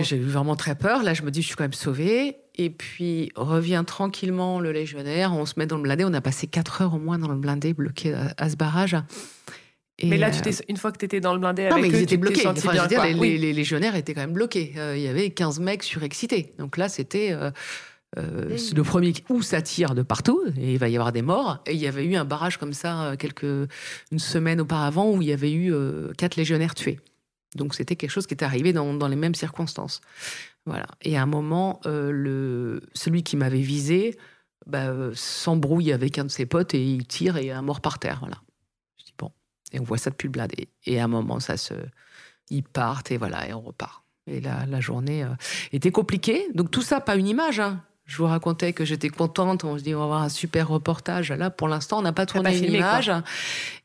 J'ai 0.01 0.17
eu 0.17 0.23
vraiment 0.23 0.55
très 0.55 0.75
peur. 0.75 1.03
Là, 1.03 1.13
je 1.13 1.23
me 1.23 1.31
dis, 1.31 1.41
je 1.41 1.47
suis 1.47 1.55
quand 1.55 1.63
même 1.63 1.73
sauvée. 1.73 2.37
Et 2.55 2.69
puis, 2.69 3.31
revient 3.35 3.83
tranquillement 3.85 4.59
le 4.59 4.71
légionnaire. 4.71 5.33
On 5.33 5.45
se 5.45 5.53
met 5.57 5.65
dans 5.65 5.77
le 5.77 5.83
blindé. 5.83 6.05
On 6.05 6.13
a 6.13 6.21
passé 6.21 6.47
quatre 6.47 6.81
heures 6.81 6.93
au 6.93 6.99
moins 6.99 7.17
dans 7.17 7.29
le 7.29 7.37
blindé, 7.37 7.73
bloqué 7.73 8.13
à, 8.37 8.49
ce 8.49 8.55
barrage. 8.55 8.95
mais 10.03 10.17
là, 10.17 10.29
tu 10.29 10.47
euh, 10.47 10.51
une 10.69 10.77
fois 10.77 10.91
que 10.91 10.99
tu 10.99 11.05
étais 11.05 11.19
dans 11.19 11.33
le 11.33 11.39
blindé 11.39 11.63
avec 11.63 11.75
non, 11.75 11.81
mais 11.81 11.89
ils 11.89 12.03
étaient 12.03 12.17
bloqués. 12.17 12.43
les, 13.15 13.53
légionnaires 13.53 13.95
étaient 13.95 14.13
quand 14.13 14.21
même 14.21 14.33
bloqués. 14.33 14.73
Euh, 14.77 14.95
il 14.95 15.01
y 15.01 15.07
avait 15.07 15.31
15 15.31 15.59
mecs 15.59 15.81
surexcités. 15.81 16.53
Donc 16.59 16.77
là, 16.77 16.87
c'était 16.87 17.31
euh, 17.31 17.49
le 18.15 18.81
premier 18.83 19.13
où 19.29 19.41
ça 19.41 19.63
tire 19.63 19.95
de 19.95 20.03
partout 20.03 20.43
et 20.55 20.73
il 20.73 20.77
va 20.77 20.89
y 20.89 20.95
avoir 20.95 21.11
des 21.11 21.23
morts. 21.23 21.63
Et 21.65 21.73
il 21.73 21.79
y 21.79 21.87
avait 21.87 22.05
eu 22.05 22.15
un 22.15 22.25
barrage 22.25 22.57
comme 22.57 22.73
ça 22.73 23.15
quelques 23.17 23.43
une 24.11 24.19
semaine 24.19 24.61
auparavant 24.61 25.09
où 25.09 25.23
il 25.23 25.29
y 25.29 25.33
avait 25.33 25.51
eu 25.51 25.73
quatre 26.15 26.35
légionnaires 26.35 26.75
tués. 26.75 26.99
Donc 27.55 27.75
c'était 27.75 27.95
quelque 27.95 28.09
chose 28.09 28.27
qui 28.27 28.33
était 28.33 28.45
arrivé 28.45 28.73
dans, 28.73 29.07
les 29.07 29.15
mêmes 29.15 29.35
circonstances. 29.35 30.01
Voilà. 30.65 30.87
Et 31.01 31.17
à 31.17 31.21
un 31.21 31.27
moment, 31.27 31.81
euh, 31.85 32.11
le, 32.11 32.81
celui 32.93 33.23
qui 33.23 33.37
m'avait 33.37 33.61
visé 33.61 34.17
bah, 34.65 34.87
euh, 34.87 35.11
s'embrouille 35.13 35.91
avec 35.91 36.17
un 36.17 36.25
de 36.25 36.31
ses 36.31 36.45
potes 36.45 36.73
et 36.73 36.83
il 36.83 37.05
tire 37.05 37.37
et 37.37 37.45
il 37.45 37.49
est 37.49 37.61
mort 37.61 37.81
par 37.81 37.99
terre. 37.99 38.19
Voilà. 38.19 38.41
Je 38.97 39.05
dis 39.05 39.13
bon. 39.17 39.31
Et 39.71 39.79
on 39.79 39.83
voit 39.83 39.97
ça 39.97 40.09
depuis 40.09 40.27
le 40.27 40.31
blindé. 40.31 40.69
Et 40.85 40.99
à 40.99 41.03
un 41.03 41.07
moment, 41.07 41.39
ça 41.39 41.57
se, 41.57 41.73
ils 42.49 42.63
partent 42.63 43.11
et 43.11 43.17
voilà, 43.17 43.47
et 43.47 43.53
on 43.53 43.61
repart. 43.61 44.03
Et 44.25 44.39
la, 44.39 44.65
la 44.65 44.79
journée 44.79 45.23
euh, 45.23 45.35
était 45.73 45.91
compliquée. 45.91 46.47
Donc 46.53 46.71
tout 46.71 46.81
ça, 46.81 47.01
pas 47.01 47.15
une 47.15 47.27
image. 47.27 47.59
Hein. 47.59 47.83
Je 48.05 48.17
vous 48.17 48.25
racontais 48.25 48.73
que 48.73 48.83
j'étais 48.83 49.07
contente. 49.07 49.63
On 49.63 49.77
se 49.77 49.83
dit, 49.83 49.95
on 49.95 49.99
va 49.99 50.03
avoir 50.03 50.21
un 50.23 50.29
super 50.29 50.67
reportage. 50.67 51.31
Là, 51.31 51.49
pour 51.49 51.69
l'instant, 51.69 51.99
on 51.99 52.01
n'a 52.01 52.11
pas 52.11 52.25
tourné 52.25 52.57
une 52.57 52.73
image. 52.73 53.11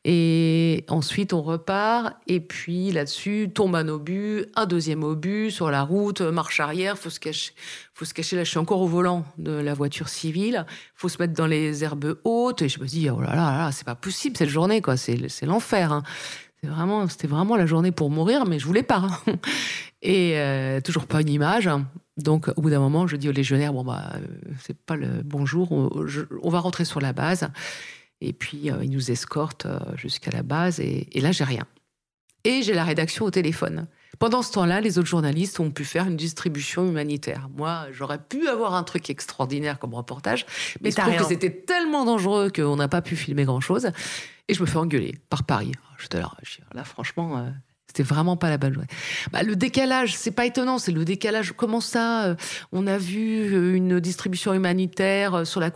Et 0.03 0.83
ensuite, 0.89 1.31
on 1.31 1.41
repart. 1.41 2.15
Et 2.27 2.41
puis, 2.41 2.91
là-dessus, 2.91 3.49
tombe 3.53 3.75
un 3.75 3.87
obus, 3.87 4.45
un 4.55 4.65
deuxième 4.65 5.03
obus 5.03 5.51
sur 5.51 5.71
la 5.71 5.83
route, 5.83 6.19
marche 6.19 6.59
arrière. 6.59 6.97
Faut 6.97 7.09
se 7.09 7.19
cacher. 7.19 7.53
Faut 7.93 8.03
se 8.03 8.13
cacher. 8.13 8.35
Là, 8.35 8.43
je 8.43 8.49
suis 8.49 8.59
encore 8.59 8.81
au 8.81 8.87
volant 8.87 9.23
de 9.37 9.51
la 9.51 9.73
voiture 9.73 10.09
civile. 10.09 10.65
Faut 10.95 11.07
se 11.07 11.17
mettre 11.19 11.33
dans 11.33 11.47
les 11.47 11.85
herbes 11.85 12.19
hautes. 12.25 12.61
Et 12.61 12.67
je 12.67 12.81
me 12.81 12.87
dis, 12.87 13.09
oh 13.09 13.21
là 13.21 13.33
là, 13.33 13.57
là 13.57 13.71
c'est 13.71 13.85
pas 13.85 13.95
possible 13.95 14.35
cette 14.35 14.49
journée, 14.49 14.81
quoi. 14.81 14.97
C'est, 14.97 15.17
l'enfer. 15.43 15.93
Hein. 15.93 16.03
Vraiment, 16.61 17.07
c'était 17.07 17.27
vraiment 17.27 17.55
la 17.55 17.65
journée 17.65 17.93
pour 17.93 18.09
mourir, 18.09 18.45
mais 18.45 18.59
je 18.59 18.65
voulais 18.65 18.83
pas. 18.83 19.07
Et 20.01 20.33
euh, 20.35 20.81
toujours 20.81 21.07
pas 21.07 21.21
une 21.21 21.29
image. 21.29 21.69
Donc, 22.23 22.49
au 22.55 22.61
bout 22.61 22.69
d'un 22.69 22.79
moment, 22.79 23.07
je 23.07 23.15
dis 23.15 23.29
aux 23.29 23.33
légionnaires, 23.33 23.73
bon, 23.73 23.83
bah, 23.83 24.13
euh, 24.15 24.19
c'est 24.61 24.77
pas 24.77 24.95
le 24.95 25.21
bonjour, 25.23 25.71
on, 25.71 26.49
va 26.49 26.59
rentrer 26.59 26.85
sur 26.85 26.99
la 26.99 27.13
base. 27.13 27.49
Et 28.21 28.33
puis, 28.33 28.69
euh, 28.69 28.83
ils 28.83 28.89
nous 28.89 29.11
escortent 29.11 29.65
euh, 29.65 29.79
jusqu'à 29.95 30.31
la 30.31 30.43
base. 30.43 30.79
Et, 30.79 31.07
là, 31.15 31.31
j'ai 31.31 31.43
rien. 31.43 31.65
Et 32.43 32.61
j'ai 32.61 32.73
la 32.73 32.83
rédaction 32.83 33.25
au 33.25 33.31
téléphone. 33.31 33.87
Pendant 34.17 34.41
ce 34.41 34.51
temps-là, 34.51 34.81
les 34.81 34.97
autres 34.97 35.07
journalistes 35.07 35.59
ont 35.59 35.71
pu 35.71 35.85
faire 35.85 36.07
une 36.07 36.17
distribution 36.17 36.85
humanitaire. 36.85 37.47
Moi, 37.55 37.87
j'aurais 37.91 38.19
pu 38.19 38.47
avoir 38.47 38.73
un 38.73 38.83
truc 38.83 39.09
extraordinaire 39.09 39.79
comme 39.79 39.93
reportage, 39.93 40.45
mais, 40.81 40.91
je 40.91 40.97
trouve 40.97 41.15
que 41.15 41.25
c'était 41.25 41.51
tellement 41.51 42.03
dangereux 42.03 42.51
qu'on 42.53 42.75
n'a 42.75 42.89
pas 42.89 43.01
pu 43.01 43.15
filmer 43.15 43.45
grand-chose. 43.45 43.91
Et 44.49 44.53
je 44.53 44.61
me 44.61 44.65
fais 44.65 44.77
engueuler 44.77 45.15
par 45.29 45.43
Paris. 45.43 45.71
J'étais 45.99 46.19
là, 46.19 46.31
là, 46.73 46.83
franchement, 46.83 47.45
c'était 47.89 48.03
vraiment 48.03 48.37
pas 48.37 48.51
la 48.51 48.59
bonne 48.59 48.73
journée. 48.73 48.87
Bah, 49.31 49.41
le 49.41 49.55
décalage, 49.55 50.15
c'est 50.15 50.29
pas 50.29 50.45
étonnant, 50.45 50.77
c'est 50.77 50.91
le 50.91 51.03
décalage. 51.05 51.53
Comment 51.57 51.81
ça 51.81 52.25
euh, 52.25 52.35
On 52.71 52.85
a 52.85 52.99
vu 52.99 53.51
euh, 53.51 53.73
une 53.73 53.99
distribution 53.99 54.53
humanitaire 54.53 55.33
euh, 55.33 55.43
sur 55.43 55.59
la, 55.59 55.71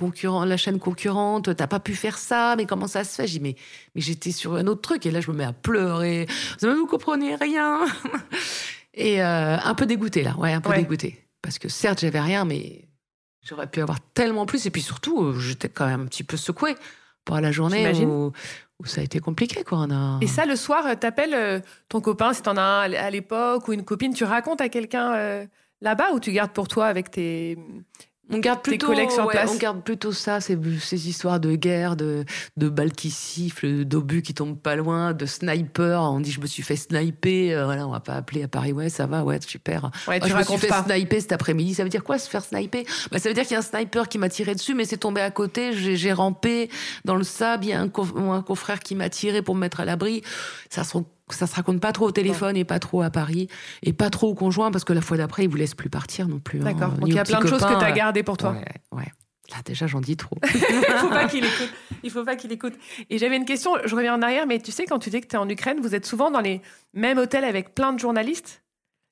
la 0.45 0.57
chaîne 0.57 0.77
concurrente, 0.77 1.55
t'as 1.55 1.65
pas 1.65 1.79
pu 1.79 1.95
faire 1.95 2.19
ça, 2.19 2.53
mais 2.55 2.67
comment 2.67 2.85
ça 2.85 3.03
se 3.03 3.15
fait? 3.15 3.25
J'ai 3.25 3.39
mais, 3.39 3.55
mais 3.95 4.01
j'étais 4.01 4.31
sur 4.31 4.53
un 4.53 4.67
autre 4.67 4.81
truc, 4.81 5.07
et 5.07 5.11
là 5.11 5.21
je 5.21 5.31
me 5.31 5.37
mets 5.37 5.43
à 5.43 5.53
pleurer. 5.53 6.27
Vous 6.61 6.85
comprenez 6.85 7.33
rien 7.35 7.79
Et 8.93 9.19
un 9.19 9.73
peu 9.73 9.87
dégoûté 9.87 10.21
là, 10.21 10.35
ouais, 10.37 10.53
un 10.53 10.61
peu 10.61 10.75
dégoûté. 10.75 11.19
Parce 11.41 11.57
que 11.57 11.67
certes, 11.67 12.01
j'avais 12.01 12.19
rien, 12.19 12.45
mais 12.45 12.87
j'aurais 13.41 13.65
pu 13.65 13.81
avoir 13.81 13.99
tellement 14.13 14.45
plus. 14.45 14.67
Et 14.67 14.69
puis 14.69 14.83
surtout, 14.83 15.33
j'étais 15.39 15.67
quand 15.67 15.87
même 15.87 16.01
un 16.01 16.05
petit 16.05 16.23
peu 16.23 16.37
secouée 16.37 16.75
par 17.25 17.41
la 17.41 17.51
journée 17.51 17.91
où, 18.05 18.31
ça 18.85 19.01
a 19.01 19.03
été 19.03 19.19
compliqué. 19.19 19.63
Quoi. 19.63 19.87
Et 20.21 20.27
ça, 20.27 20.45
le 20.45 20.55
soir, 20.55 20.85
euh, 20.85 20.95
t'appelles 20.95 21.33
euh, 21.33 21.59
ton 21.89 22.01
copain, 22.01 22.33
si 22.33 22.41
t'en 22.41 22.57
as 22.57 22.61
un 22.61 22.93
à 22.93 23.09
l'époque, 23.09 23.67
ou 23.67 23.73
une 23.73 23.83
copine, 23.83 24.13
tu 24.13 24.23
racontes 24.23 24.61
à 24.61 24.69
quelqu'un 24.69 25.13
euh, 25.13 25.45
là-bas 25.81 26.11
ou 26.13 26.19
tu 26.19 26.31
gardes 26.31 26.51
pour 26.51 26.67
toi 26.67 26.85
avec 26.87 27.11
tes, 27.11 27.57
on 28.31 28.39
garde 28.39 28.61
plutôt, 28.61 28.91
on 28.91 29.55
garde 29.57 29.83
plutôt 29.83 30.11
ça, 30.11 30.39
ces, 30.39 30.57
ces 30.79 31.09
histoires 31.09 31.39
de 31.39 31.55
guerre, 31.55 31.95
de, 31.95 32.23
de 32.57 32.69
balles 32.69 32.93
qui 32.93 33.11
sifflent, 33.11 33.83
d'obus 33.85 34.21
qui 34.21 34.33
tombent 34.33 34.59
pas 34.59 34.75
loin, 34.75 35.13
de 35.13 35.25
sniper. 35.25 36.01
On 36.01 36.19
dit 36.19 36.31
je 36.31 36.39
me 36.39 36.45
suis 36.47 36.63
fait 36.63 36.77
sniper. 36.77 37.51
Euh, 37.57 37.65
voilà, 37.65 37.87
on 37.87 37.91
va 37.91 37.99
pas 37.99 38.13
appeler 38.15 38.43
à 38.43 38.47
Paris. 38.47 38.71
Ouais, 38.71 38.89
ça 38.89 39.07
va, 39.07 39.23
ouais, 39.23 39.39
super. 39.45 39.91
Ouais, 40.07 40.19
tu 40.19 40.29
je 40.29 40.35
me 40.35 40.43
suis 40.43 40.57
fait 40.57 40.71
sniper 40.71 41.21
cet 41.21 41.31
après-midi. 41.33 41.73
Ça 41.73 41.83
veut 41.83 41.89
dire 41.89 42.03
quoi 42.03 42.17
se 42.17 42.29
faire 42.29 42.43
sniper? 42.43 42.85
Bah, 43.11 43.19
Ça 43.19 43.29
veut 43.29 43.35
dire 43.35 43.43
qu'il 43.43 43.53
y 43.53 43.55
a 43.55 43.59
un 43.59 43.61
sniper 43.61 44.07
qui 44.07 44.17
m'a 44.17 44.29
tiré 44.29 44.55
dessus, 44.55 44.73
mais 44.73 44.85
c'est 44.85 44.97
tombé 44.97 45.21
à 45.21 45.29
côté. 45.29 45.73
J'ai 45.73 46.13
rampé 46.13 46.69
dans 47.05 47.15
le 47.15 47.23
sable. 47.23 47.65
Il 47.65 47.69
y 47.69 47.73
a 47.73 47.81
un, 47.81 47.91
un 48.31 48.41
confrère 48.41 48.79
qui 48.79 48.95
m'a 48.95 49.09
tiré 49.09 49.41
pour 49.41 49.55
me 49.55 49.59
mettre 49.59 49.81
à 49.81 49.85
l'abri. 49.85 50.21
Ça 50.69 50.83
se 50.83 50.93
ça 51.29 51.47
se 51.47 51.55
raconte 51.55 51.79
pas 51.79 51.91
trop 51.91 52.07
au 52.07 52.11
téléphone 52.11 52.57
et 52.57 52.65
pas 52.65 52.79
trop 52.79 53.01
à 53.01 53.09
Paris 53.09 53.47
et 53.81 53.93
pas 53.93 54.09
trop 54.09 54.29
au 54.29 54.35
conjoint 54.35 54.71
parce 54.71 54.83
que 54.83 54.93
la 54.93 55.01
fois 55.01 55.17
d'après, 55.17 55.43
il 55.43 55.49
vous 55.49 55.57
laisse 55.57 55.75
plus 55.75 55.89
partir 55.89 56.27
non 56.27 56.39
plus. 56.39 56.59
Hein, 56.59 56.65
D'accord. 56.65 56.93
Donc 56.93 57.07
il 57.07 57.15
y 57.15 57.19
a 57.19 57.23
plein 57.23 57.39
de 57.39 57.47
choses 57.47 57.63
que 57.63 57.79
tu 57.79 57.85
as 57.85 57.91
gardées 57.91 58.23
pour 58.23 58.37
toi. 58.37 58.51
Ouais, 58.51 58.97
ouais. 58.97 59.11
Là, 59.51 59.57
déjà, 59.65 59.87
j'en 59.87 60.01
dis 60.01 60.15
trop. 60.15 60.37
il 60.53 60.59
faut 60.99 61.09
pas 61.09 61.27
qu'il 61.27 61.43
écoute. 61.43 61.73
Il 62.05 62.11
faut 62.11 62.23
pas 62.25 62.35
qu'il 62.35 62.51
écoute. 62.51 62.73
Et 63.09 63.17
j'avais 63.17 63.37
une 63.37 63.45
question, 63.45 63.71
je 63.85 63.95
reviens 63.95 64.15
en 64.15 64.21
arrière, 64.21 64.45
mais 64.45 64.59
tu 64.59 64.73
sais, 64.73 64.85
quand 64.85 64.99
tu 64.99 65.09
dis 65.09 65.21
que 65.21 65.27
tu 65.27 65.35
es 65.35 65.39
en 65.39 65.47
Ukraine, 65.47 65.79
vous 65.81 65.95
êtes 65.95 66.05
souvent 66.05 66.31
dans 66.31 66.41
les 66.41 66.61
mêmes 66.93 67.17
hôtels 67.17 67.45
avec 67.45 67.73
plein 67.75 67.93
de 67.93 67.99
journalistes? 67.99 68.61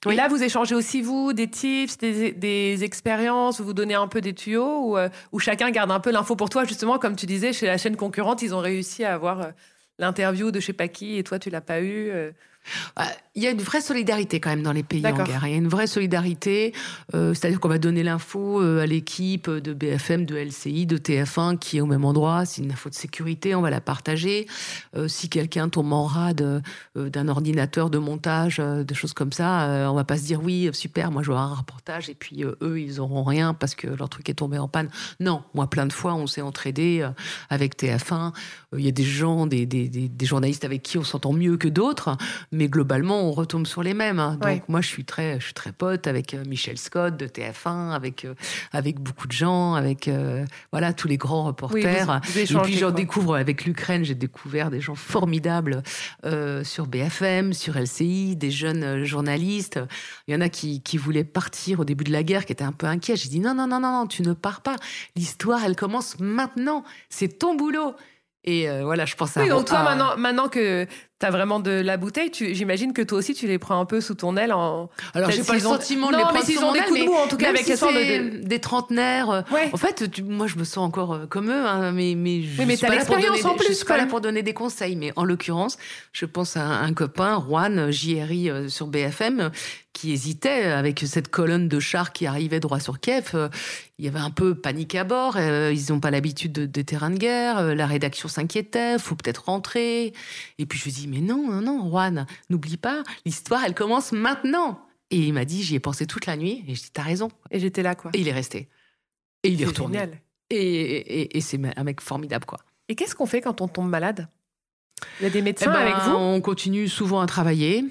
Oui. 0.06 0.14
Et 0.14 0.18
là, 0.18 0.28
vous 0.28 0.44
échangez 0.44 0.76
aussi, 0.76 1.02
vous, 1.02 1.32
des 1.32 1.48
tips, 1.48 1.98
des, 2.00 2.34
des 2.34 2.84
expériences, 2.84 3.60
vous 3.60 3.68
vous 3.68 3.74
donnez 3.74 3.94
un 3.94 4.08
peu 4.08 4.20
des 4.20 4.34
tuyaux, 4.34 4.90
ou, 4.90 4.98
euh, 4.98 5.10
chacun 5.38 5.72
garde 5.72 5.92
un 5.92 6.00
peu 6.00 6.12
l'info 6.12 6.36
pour 6.36 6.50
toi, 6.50 6.66
justement, 6.66 6.98
comme 6.98 7.16
tu 7.16 7.28
disais, 7.28 7.54
chez 7.54 7.68
la 7.68 7.78
chaîne 7.78 7.96
concurrente, 7.96 8.42
ils 8.42 8.54
ont 8.54 8.60
réussi 8.60 9.06
à 9.06 9.14
avoir 9.14 9.42
euh, 9.42 9.52
l'interview 10.02 10.52
de 10.52 10.60
je 10.60 10.66
sais 10.66 10.74
pas 10.74 10.90
qui, 10.90 11.18
et 11.18 11.24
toi, 11.24 11.40
tu 11.40 11.50
l'as 11.50 11.62
pas 11.62 11.82
eu. 11.82 12.12
Bah, 12.96 13.08
il 13.34 13.44
y 13.44 13.48
a 13.48 13.52
une 13.52 13.62
vraie 13.62 13.82
solidarité 13.82 14.42
quand 14.42 14.50
même 14.50 14.64
dans 14.64 14.74
les 14.74 14.84
pays 14.84 15.06
en 15.06 15.24
guerre. 15.24 15.44
Il 15.46 15.52
y 15.52 15.54
a 15.54 15.58
une 15.58 15.70
vraie 15.70 15.88
solidarité, 15.88 16.74
euh, 17.16 17.34
c'est-à-dire 17.34 17.62
qu'on 17.62 17.70
va 17.70 17.78
donner 17.78 18.04
l'info 18.04 18.62
euh, 18.62 18.82
à 18.82 18.86
l'équipe 18.86 19.50
de 19.50 19.74
BFM, 19.74 20.26
de 20.26 20.36
LCI, 20.36 20.86
de 20.86 20.98
TF1 20.98 21.58
qui 21.58 21.78
est 21.78 21.82
au 21.82 21.86
même 21.86 22.04
endroit. 22.04 22.46
C'est 22.46 22.62
une 22.62 22.72
info 22.72 22.90
de 22.90 22.96
sécurité, 22.96 23.56
on 23.56 23.62
va 23.62 23.70
la 23.70 23.80
partager. 23.80 24.48
Euh, 24.98 25.08
si 25.08 25.30
quelqu'un 25.30 25.70
tombe 25.70 25.94
en 25.94 26.04
rade 26.04 26.62
d'un 26.96 27.28
ordinateur 27.28 27.90
de 27.90 27.98
montage, 27.98 28.60
des 28.60 28.96
choses 28.96 29.14
comme 29.14 29.32
ça, 29.32 29.88
on 29.90 29.94
va 29.94 30.04
pas 30.04 30.18
se 30.18 30.24
dire 30.24 30.42
oui 30.44 30.70
super, 30.74 31.12
moi 31.12 31.24
je 31.24 31.28
vais 31.28 31.38
avoir 31.38 31.52
un 31.52 31.56
reportage 31.56 32.10
et 32.10 32.16
puis 32.16 32.44
eux 32.44 32.80
ils 32.80 33.00
auront 33.00 33.24
rien 33.24 33.54
parce 33.54 33.76
que 33.76 33.88
leur 33.88 34.10
truc 34.10 34.30
est 34.30 34.36
tombé 34.36 34.58
en 34.58 34.68
panne. 34.68 34.90
Non, 35.20 35.44
moi 35.54 35.70
plein 35.70 35.86
de 35.86 35.94
fois 35.94 36.14
on 36.16 36.28
s'est 36.28 36.42
entraidé 36.42 37.08
avec 37.50 37.78
TF1. 37.78 38.34
Il 38.78 38.86
y 38.86 38.88
a 38.88 38.92
des 38.92 39.04
gens, 39.04 39.48
des, 39.48 39.66
des, 39.66 39.88
des 39.90 40.26
journalistes 40.26 40.66
avec 40.66 40.84
qui 40.84 40.98
on 40.98 41.04
s'entend 41.04 41.34
mieux 41.34 41.58
que 41.58 41.68
d'autres 41.68 42.18
mais 42.54 42.68
globalement, 42.68 43.22
on 43.22 43.32
retombe 43.32 43.66
sur 43.66 43.82
les 43.82 43.94
mêmes. 43.94 44.20
Hein. 44.20 44.38
Donc 44.42 44.68
moi, 44.68 44.82
je 44.82 44.88
suis 44.88 45.06
très, 45.06 45.40
je 45.40 45.46
suis 45.46 45.54
très 45.54 45.72
pote 45.72 46.06
avec 46.06 46.34
euh, 46.34 46.44
Michel 46.46 46.78
Scott 46.78 47.16
de 47.16 47.26
TF1, 47.26 47.92
avec 47.92 48.26
euh, 48.26 48.34
avec 48.74 49.00
beaucoup 49.00 49.28
de 49.28 49.32
gens, 49.32 49.74
avec 49.74 50.10
euh, 50.10 50.46
voilà 50.72 50.92
tous 50.92 51.08
les 51.08 51.16
grands 51.16 51.46
reporters. 51.46 52.20
et 52.36 52.46
puis 52.46 52.78
j'en 52.78 52.92
découvre 52.92 53.36
avec 53.36 53.64
l'Ukraine, 53.64 54.04
j'ai 54.04 54.16
découvert 54.16 54.70
des 54.70 54.82
gens 54.82 54.96
formidables 54.96 55.82
sur 56.64 56.88
BFM, 56.88 57.54
sur 57.54 57.78
LCI, 57.78 58.36
des 58.36 58.52
jeunes 58.52 59.04
journalistes. 59.06 59.80
Il 60.28 60.34
y 60.34 60.38
en 60.38 60.42
a 60.42 60.50
qui, 60.50 60.82
qui 60.82 60.98
voulaient 60.98 61.24
partir 61.24 61.80
au 61.80 61.86
début 61.86 62.04
de 62.04 62.12
la 62.12 62.24
guerre, 62.24 62.46
qui 62.46 62.52
étaient 62.52 62.64
un 62.64 62.72
peu 62.72 62.88
inquiets. 62.88 63.16
J'ai 63.16 63.30
dit 63.30 63.40
non 63.40 63.54
non 63.54 63.68
non 63.68 63.80
non 63.80 63.92
non, 63.92 64.08
tu 64.08 64.24
ne 64.24 64.34
pars 64.34 64.62
pas. 64.62 64.76
L'histoire, 65.16 65.64
elle 65.64 65.76
commence 65.76 66.20
maintenant. 66.20 66.84
C'est 67.10 67.40
ton 67.40 67.56
boulot. 67.56 67.96
Et 68.44 68.68
voilà, 68.82 69.06
je 69.06 69.16
pense 69.16 69.38
à. 69.38 69.42
Oui, 69.42 69.50
donc 69.50 69.66
toi, 69.66 69.84
maintenant, 69.84 70.18
maintenant 70.18 70.50
que 70.50 70.88
T'as 71.22 71.30
vraiment 71.30 71.60
de 71.60 71.70
la 71.70 71.98
bouteille. 71.98 72.32
J'imagine 72.34 72.94
que 72.94 73.04
toi 73.04 73.20
aussi, 73.20 73.36
tu 73.36 73.46
les 73.46 73.60
prends 73.60 73.80
un 73.80 73.86
peu 73.86 74.02
sous 74.02 74.16
ton 74.16 74.36
aile. 74.38 74.52
En... 74.52 74.90
Alors, 75.14 75.30
j'ai 75.30 75.44
pas 75.44 75.54
le 75.54 75.60
sentiment 75.60 76.10
de 76.10 76.18
les 76.18 76.24
prendre 76.24 76.44
sous 76.44 76.60
mon 76.60 76.74
aile, 76.74 76.92
mais 76.92 77.08
en 77.08 77.28
tout 77.28 77.38
cas, 77.38 77.50
avec 77.50 78.44
des 78.48 78.60
trentenaires. 78.60 79.30
Euh, 79.30 79.42
en 79.72 79.78
fait, 79.78 80.20
moi, 80.24 80.48
je 80.48 80.56
me 80.56 80.64
sens 80.64 80.80
encore 80.80 81.14
euh, 81.14 81.26
comme 81.28 81.52
eux, 81.52 81.68
hein, 81.68 81.92
mais 81.92 82.16
mais 82.18 82.42
je 82.42 82.64
mais 82.64 82.76
suis 82.76 82.88
pas 82.88 82.96
là 82.96 83.06
pour 83.06 83.18
donner. 83.18 83.46
En 83.46 83.54
plus, 83.54 83.68
je 83.68 83.74
suis 83.74 83.86
pas 83.86 83.98
là 83.98 84.08
pour 84.08 84.20
donner 84.20 84.42
des 84.42 84.56
conseils, 84.56 84.96
mais 84.96 85.14
en 85.16 85.24
l'occurrence, 85.24 85.78
je 86.12 86.26
pense 86.26 86.58
à 86.58 86.64
un, 86.64 86.94
copain, 86.96 87.40
Juan 87.48 87.92
JRI 87.92 88.50
euh, 88.50 88.68
sur 88.68 88.88
BFM, 88.88 89.52
qui 89.94 90.14
hésitait 90.14 90.64
avec 90.64 91.04
cette 91.06 91.28
colonne 91.28 91.68
de 91.68 91.80
chars 91.80 92.14
qui 92.14 92.26
arrivait 92.26 92.60
droit 92.60 92.80
sur 92.80 93.00
Kiev. 93.00 93.50
Il 94.00 94.06
y 94.06 94.08
avait 94.08 94.20
un 94.20 94.32
peu 94.32 94.56
panique 94.56 94.96
à 94.96 95.04
bord. 95.04 95.38
Ils 95.38 95.86
n'ont 95.90 96.00
pas 96.00 96.10
l'habitude 96.10 96.54
des 96.72 96.84
terrains 96.84 97.12
de 97.12 97.18
guerre. 97.18 97.76
La 97.76 97.86
rédaction 97.86 98.30
s'inquiétait. 98.30 98.98
Faut 98.98 99.16
peut-être 99.16 99.46
rentrer. 99.46 100.14
Et 100.58 100.66
puis 100.66 100.80
je 100.80 100.86
lui 100.86 100.92
dis 100.92 101.08
mais 101.12 101.20
non, 101.20 101.52
non, 101.52 101.62
non, 101.62 101.90
Juan, 101.90 102.26
n'oublie 102.50 102.78
pas, 102.78 103.04
l'histoire, 103.26 103.66
elle 103.66 103.76
commence 103.76 104.14
maintenant. 104.14 104.80
Et 105.10 105.18
il 105.18 105.34
m'a 105.34 105.44
dit, 105.44 105.62
j'y 105.62 105.76
ai 105.76 105.80
pensé 105.82 106.08
toute 106.08 106.26
la 106.26 106.38
nuit, 106.38 106.64
et 106.70 106.74
je 106.74 106.84
dit, 106.84 106.92
t'as 106.94 107.02
raison. 107.02 107.30
Et 107.52 107.60
j'étais 107.60 107.84
là, 107.84 107.96
quoi. 107.96 108.12
Et 108.14 108.22
il 108.22 108.30
est 108.30 108.34
resté. 108.34 108.70
Et 109.44 109.50
il 109.50 109.62
est, 109.62 109.66
retourné. 109.66 110.00
Et, 110.50 111.38
et, 111.38 111.42
c'est 111.42 111.60
un 111.76 111.84
mec 111.84 112.00
formidable, 112.00 112.46
quoi. 112.46 112.60
Et 112.88 112.96
qu'est-ce 112.96 113.14
qu'on 113.14 113.26
fait 113.26 113.42
quand 113.42 113.60
on 113.60 113.68
tombe 113.68 113.90
malade? 113.90 114.30
Il 115.20 115.24
y 115.24 115.26
a 115.26 115.30
des 115.30 115.42
médecins 115.42 115.70
eh 115.70 115.74
ben, 115.74 115.82
avec 115.82 115.96
vous? 116.06 116.16
On 116.16 116.40
continue 116.40 116.88
souvent 116.88 117.20
à 117.20 117.26
travailler. 117.26 117.84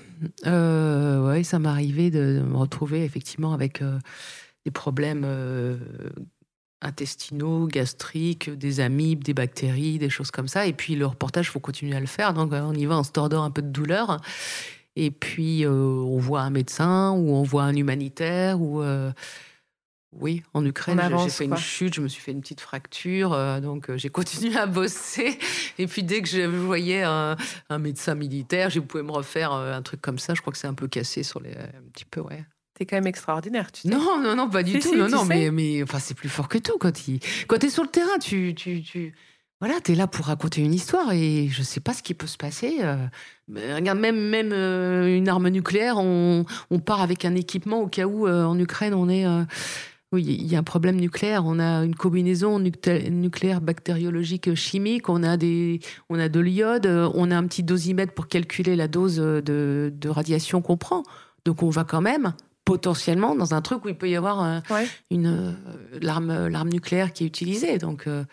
Euh, 0.46 1.30
oui, 1.30 1.44
ça 1.44 1.58
m'arrivait 1.58 2.10
de, 2.10 2.42
me 2.42 2.56
retrouver 2.56 3.04
effectivement 3.04 3.52
avec 3.52 3.82
des 4.64 4.70
problèmes 4.70 5.26
intestinaux, 6.82 7.66
gastriques, 7.66 8.50
des 8.50 8.80
amibes, 8.80 9.24
des 9.24 9.34
bactéries, 9.34 9.98
des 9.98 10.10
choses 10.10 10.30
comme 10.30 10.48
ça. 10.48 10.66
Et 10.66 10.72
puis 10.72 10.94
le 10.94 11.06
reportage, 11.06 11.46
il 11.46 11.50
faut 11.50 11.60
continuer 11.60 11.96
à 11.96 12.00
le 12.00 12.06
faire. 12.06 12.34
Donc 12.34 12.52
on 12.52 12.74
y 12.74 12.86
va 12.86 12.96
en 12.96 13.04
se 13.04 13.12
tordant 13.12 13.42
un 13.42 13.50
peu 13.50 13.62
de 13.62 13.68
douleur. 13.68 14.20
Et 14.96 15.10
puis 15.10 15.66
on 15.66 16.18
voit 16.18 16.40
un 16.40 16.50
médecin 16.50 17.12
ou 17.12 17.32
on 17.34 17.42
voit 17.42 17.64
un 17.64 17.74
humanitaire 17.74 18.60
ou 18.60 18.82
oui, 20.12 20.42
en 20.54 20.64
Ukraine, 20.64 21.00
j'ai 21.22 21.30
fait 21.30 21.44
une 21.44 21.56
chute, 21.56 21.94
je 21.94 22.00
me 22.00 22.08
suis 22.08 22.20
fait 22.20 22.32
une 22.32 22.40
petite 22.40 22.60
fracture, 22.60 23.32
euh, 23.32 23.60
donc 23.60 23.88
euh, 23.88 23.96
j'ai 23.96 24.08
continué 24.10 24.56
à 24.56 24.66
bosser. 24.66 25.38
Et 25.78 25.86
puis 25.86 26.02
dès 26.02 26.20
que 26.20 26.28
je 26.28 26.42
voyais 26.42 27.02
un, 27.02 27.36
médecin 27.78 28.16
militaire, 28.16 28.70
je 28.70 28.80
pouvais 28.80 29.04
me 29.04 29.12
refaire 29.12 29.52
euh, 29.52 29.72
un 29.72 29.82
truc 29.82 30.00
comme 30.00 30.18
ça. 30.18 30.34
Je 30.34 30.40
crois 30.40 30.52
que 30.52 30.58
c'est 30.58 30.66
un 30.66 30.74
peu 30.74 30.88
cassé 30.88 31.22
sur 31.22 31.40
les, 31.40 31.52
un 31.52 31.82
petit 31.92 32.04
peu, 32.04 32.20
ouais. 32.20 32.44
T'es 32.80 32.86
quand 32.86 32.96
même 32.96 33.06
extraordinaire, 33.06 33.70
tu. 33.70 33.88
Non, 33.88 34.22
non, 34.22 34.34
non, 34.34 34.48
pas 34.48 34.62
du 34.62 34.78
tout. 34.78 34.96
non, 34.96 35.06
non, 35.06 35.26
mais, 35.26 35.50
mais 35.50 35.82
enfin, 35.82 35.98
c'est 35.98 36.14
plus 36.14 36.30
fort 36.30 36.48
que 36.48 36.56
tout 36.56 36.78
quand 36.80 37.08
il, 37.08 37.20
quand 37.46 37.58
t'es 37.58 37.68
sur 37.68 37.82
le 37.82 37.90
terrain, 37.90 38.18
tu, 38.18 38.54
tu, 38.54 38.80
tu 38.80 39.12
voilà, 39.60 39.82
tu 39.82 39.92
es 39.92 39.94
là 39.94 40.06
pour 40.06 40.24
raconter 40.24 40.62
une 40.62 40.72
histoire 40.72 41.12
et 41.12 41.48
je 41.50 41.62
sais 41.62 41.80
pas 41.80 41.92
ce 41.92 42.02
qui 42.02 42.14
peut 42.14 42.26
se 42.26 42.38
passer. 42.38 42.78
regarde, 43.48 43.98
même, 43.98 44.18
même 44.30 44.54
une 44.54 45.28
arme 45.28 45.50
nucléaire, 45.50 45.98
on, 45.98 46.46
on, 46.70 46.78
part 46.78 47.02
avec 47.02 47.26
un 47.26 47.34
équipement 47.34 47.82
au 47.82 47.86
cas 47.86 48.06
où 48.06 48.26
en 48.26 48.58
Ukraine 48.58 48.94
on 48.94 49.10
est 49.10 49.26
oui, 50.12 50.24
il 50.24 50.50
y 50.50 50.56
a 50.56 50.58
un 50.58 50.64
problème 50.64 50.96
nucléaire. 50.96 51.44
On 51.44 51.58
a 51.58 51.84
une 51.84 51.94
combinaison 51.94 52.58
nucléaire 52.58 53.60
bactériologique 53.60 54.54
chimique. 54.54 55.10
On 55.10 55.22
a 55.22 55.36
des, 55.36 55.80
on 56.08 56.18
a 56.18 56.30
de 56.30 56.40
l'iode. 56.40 56.86
On 57.14 57.30
a 57.30 57.36
un 57.36 57.46
petit 57.46 57.62
dosimètre 57.62 58.14
pour 58.14 58.26
calculer 58.26 58.74
la 58.74 58.88
dose 58.88 59.16
de, 59.16 59.92
radiation 60.06 60.62
qu'on 60.62 60.78
prend. 60.78 61.02
Donc 61.44 61.62
on 61.62 61.68
va 61.68 61.84
quand 61.84 62.00
même 62.00 62.32
potentiellement 62.64 63.34
dans 63.34 63.54
un 63.54 63.62
truc 63.62 63.84
où 63.84 63.88
il 63.88 63.96
peut 63.96 64.08
y 64.08 64.16
avoir 64.16 64.42
euh, 64.42 64.60
une 65.10 65.26
euh, 65.26 65.98
l'arme, 66.00 66.48
l'arme 66.48 66.68
nucléaire 66.68 67.12
qui 67.12 67.24
est 67.24 67.26
utilisée. 67.26 67.78
Donc 67.78 68.06
euh, 68.06 68.24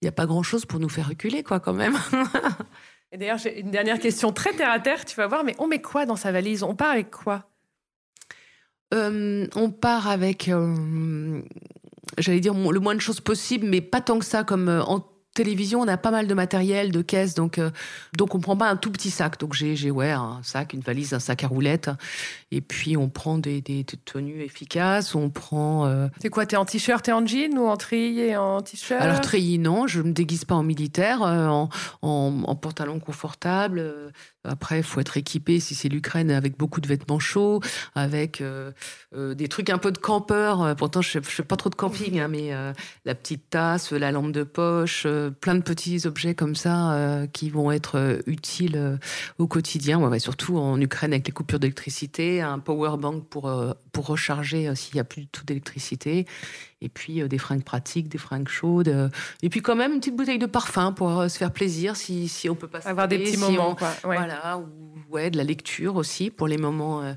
il 0.00 0.06
n'y 0.06 0.08
a 0.08 0.12
pas 0.12 0.26
grand 0.26 0.42
chose 0.42 0.66
pour 0.66 0.80
nous 0.80 0.88
faire 0.88 1.08
reculer, 1.08 1.42
quoi, 1.42 1.60
quand 1.60 1.72
même. 1.72 1.96
Et 3.12 3.18
d'ailleurs, 3.18 3.38
j'ai 3.38 3.60
une 3.60 3.70
dernière 3.70 3.98
question 3.98 4.32
très 4.32 4.52
terre 4.52 4.70
à 4.70 4.80
terre. 4.80 5.04
Tu 5.04 5.14
vas 5.14 5.26
voir, 5.26 5.44
mais 5.44 5.54
on 5.58 5.68
met 5.68 5.80
quoi 5.80 6.06
dans 6.06 6.16
sa 6.16 6.32
valise? 6.32 6.62
On 6.62 6.74
part 6.74 6.90
avec 6.90 7.10
quoi? 7.10 7.50
Euh, 8.92 9.46
on 9.54 9.70
part 9.70 10.08
avec, 10.08 10.48
euh, 10.48 11.40
j'allais 12.18 12.40
dire, 12.40 12.54
le 12.54 12.80
moins 12.80 12.94
de 12.94 13.00
choses 13.00 13.20
possible, 13.20 13.66
mais 13.66 13.80
pas 13.80 14.00
tant 14.00 14.18
que 14.18 14.24
ça, 14.24 14.44
comme 14.44 14.68
euh, 14.68 14.82
en 14.82 15.00
télévision, 15.34 15.80
on 15.80 15.88
a 15.88 15.96
pas 15.96 16.10
mal 16.10 16.26
de 16.26 16.34
matériel, 16.34 16.92
de 16.92 17.02
caisses, 17.02 17.34
donc 17.34 17.58
euh, 17.58 17.70
donc 18.16 18.34
on 18.34 18.40
prend 18.40 18.56
pas 18.56 18.68
un 18.68 18.76
tout 18.76 18.90
petit 18.90 19.10
sac. 19.10 19.38
Donc 19.38 19.54
j'ai 19.54 19.76
j'ai 19.76 19.90
ouais 19.90 20.10
un 20.10 20.40
sac, 20.42 20.72
une 20.72 20.80
valise, 20.80 21.14
un 21.14 21.18
sac 21.18 21.44
à 21.44 21.48
roulettes, 21.48 21.90
et 22.50 22.60
puis 22.60 22.96
on 22.96 23.08
prend 23.08 23.38
des, 23.38 23.60
des, 23.60 23.84
tenues 23.84 24.42
efficaces. 24.42 25.14
On 25.14 25.30
prend. 25.30 25.86
Euh, 25.86 26.08
C'est 26.20 26.28
quoi 26.28 26.46
T'es 26.46 26.56
en 26.56 26.64
t-shirt 26.64 27.06
et 27.08 27.12
en 27.12 27.26
jean 27.26 27.56
ou 27.58 27.66
en 27.66 27.76
treillis 27.76 28.20
et 28.20 28.36
en 28.36 28.60
t-shirt? 28.60 29.00
Alors 29.00 29.20
treillis 29.20 29.58
non, 29.58 29.86
je 29.86 30.02
me 30.02 30.12
déguise 30.12 30.44
pas 30.44 30.54
en 30.54 30.62
militaire, 30.62 31.22
euh, 31.22 31.46
en, 31.48 31.68
en, 32.02 32.54
pantalon 32.56 33.00
confortable. 33.00 34.12
Après, 34.44 34.78
il 34.78 34.82
faut 34.82 35.00
être 35.00 35.16
équipé 35.16 35.60
si 35.60 35.74
c'est 35.74 35.88
l'Ukraine 35.88 36.30
avec 36.30 36.58
beaucoup 36.58 36.80
de 36.80 36.88
vêtements 36.88 37.18
chauds, 37.18 37.60
avec 37.94 38.42
des 39.14 39.48
trucs 39.48 39.70
un 39.70 39.78
peu 39.78 39.92
de 39.92 39.98
campeur. 39.98 40.74
Pourtant, 40.76 41.00
je, 41.00 41.18
je 41.18 41.20
fais 41.20 41.42
pas 41.42 41.56
trop 41.56 41.70
de 41.70 41.74
camping, 41.74 42.20
hein, 42.20 42.28
mais 42.28 42.50
la 43.04 43.14
petite 43.14 43.50
tasse, 43.50 43.92
la 43.92 44.10
lampe 44.10 44.32
de 44.32 44.42
poche 44.42 45.06
plein 45.30 45.54
de 45.54 45.62
petits 45.62 46.06
objets 46.06 46.34
comme 46.34 46.54
ça 46.54 46.92
euh, 46.92 47.26
qui 47.26 47.50
vont 47.50 47.70
être 47.72 47.98
euh, 47.98 48.18
utiles 48.26 48.76
euh, 48.76 48.96
au 49.38 49.46
quotidien, 49.46 50.00
ouais, 50.00 50.18
surtout 50.18 50.58
en 50.58 50.80
Ukraine 50.80 51.12
avec 51.12 51.26
les 51.26 51.32
coupures 51.32 51.58
d'électricité, 51.58 52.40
un 52.40 52.58
power 52.58 52.96
bank 52.98 53.24
pour, 53.28 53.52
pour 53.92 54.06
recharger 54.06 54.74
s'il 54.74 54.94
n'y 54.94 55.00
a 55.00 55.04
plus 55.04 55.22
du 55.22 55.26
tout 55.28 55.44
d'électricité, 55.44 56.26
et 56.80 56.88
puis 56.88 57.26
des 57.28 57.38
fringues 57.38 57.64
pratiques, 57.64 58.08
des 58.08 58.18
fringues 58.18 58.48
chaudes, 58.48 59.10
et 59.42 59.48
puis 59.48 59.62
quand 59.62 59.76
même 59.76 59.92
une 59.92 60.00
petite 60.00 60.16
bouteille 60.16 60.38
de 60.38 60.46
parfum 60.46 60.92
pour 60.92 61.30
se 61.30 61.38
faire 61.38 61.52
plaisir 61.52 61.96
si, 61.96 62.28
si 62.28 62.48
on 62.48 62.54
peut 62.54 62.68
pas 62.68 62.86
avoir 62.88 63.08
des 63.08 63.18
petits 63.18 63.36
moments, 63.36 63.76
voilà, 64.04 64.58
ou 64.58 64.68
ouais, 65.10 65.30
de 65.30 65.36
la 65.36 65.44
lecture 65.44 65.96
aussi 65.96 66.30
pour 66.30 66.48
les 66.48 66.58
moments 66.58 67.14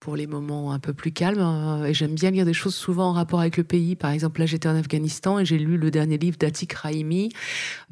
pour 0.00 0.16
les 0.16 0.26
moments 0.26 0.72
un 0.72 0.78
peu 0.78 0.94
plus 0.94 1.12
calmes. 1.12 1.40
Hein. 1.40 1.84
Et 1.84 1.94
j'aime 1.94 2.14
bien 2.14 2.30
lire 2.30 2.46
des 2.46 2.54
choses 2.54 2.74
souvent 2.74 3.10
en 3.10 3.12
rapport 3.12 3.38
avec 3.40 3.58
le 3.58 3.64
pays. 3.64 3.96
Par 3.96 4.10
exemple, 4.10 4.40
là, 4.40 4.46
j'étais 4.46 4.68
en 4.68 4.74
Afghanistan 4.74 5.38
et 5.38 5.44
j'ai 5.44 5.58
lu 5.58 5.76
le 5.76 5.90
dernier 5.90 6.16
livre 6.16 6.38
d'Atik 6.38 6.72
Raimi, 6.72 7.30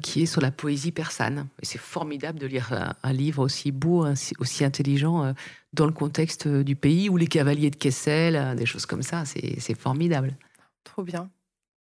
qui 0.01 0.23
est 0.23 0.25
sur 0.25 0.41
la 0.41 0.51
poésie 0.51 0.91
persane. 0.91 1.47
Et 1.61 1.65
c'est 1.65 1.77
formidable 1.77 2.39
de 2.39 2.47
lire 2.47 2.95
un, 3.03 3.13
livre 3.13 3.43
aussi 3.43 3.71
beau, 3.71 4.05
aussi 4.39 4.65
intelligent 4.65 5.23
euh, 5.23 5.33
dans 5.73 5.85
le 5.85 5.91
contexte 5.91 6.47
euh, 6.47 6.63
du 6.63 6.75
pays, 6.75 7.09
ou 7.09 7.17
les 7.17 7.27
cavaliers 7.27 7.69
de 7.69 7.75
Kessel, 7.75 8.35
euh, 8.35 8.55
des 8.55 8.65
choses 8.65 8.87
comme 8.87 9.03
ça. 9.03 9.23
C'est 9.25 9.79
formidable. 9.79 10.35
Trop 10.83 11.03
bien. 11.03 11.29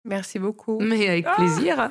Merci 0.07 0.39
beaucoup. 0.39 0.81
Mais 0.81 1.09
avec 1.09 1.27
ah 1.29 1.35
plaisir. 1.37 1.91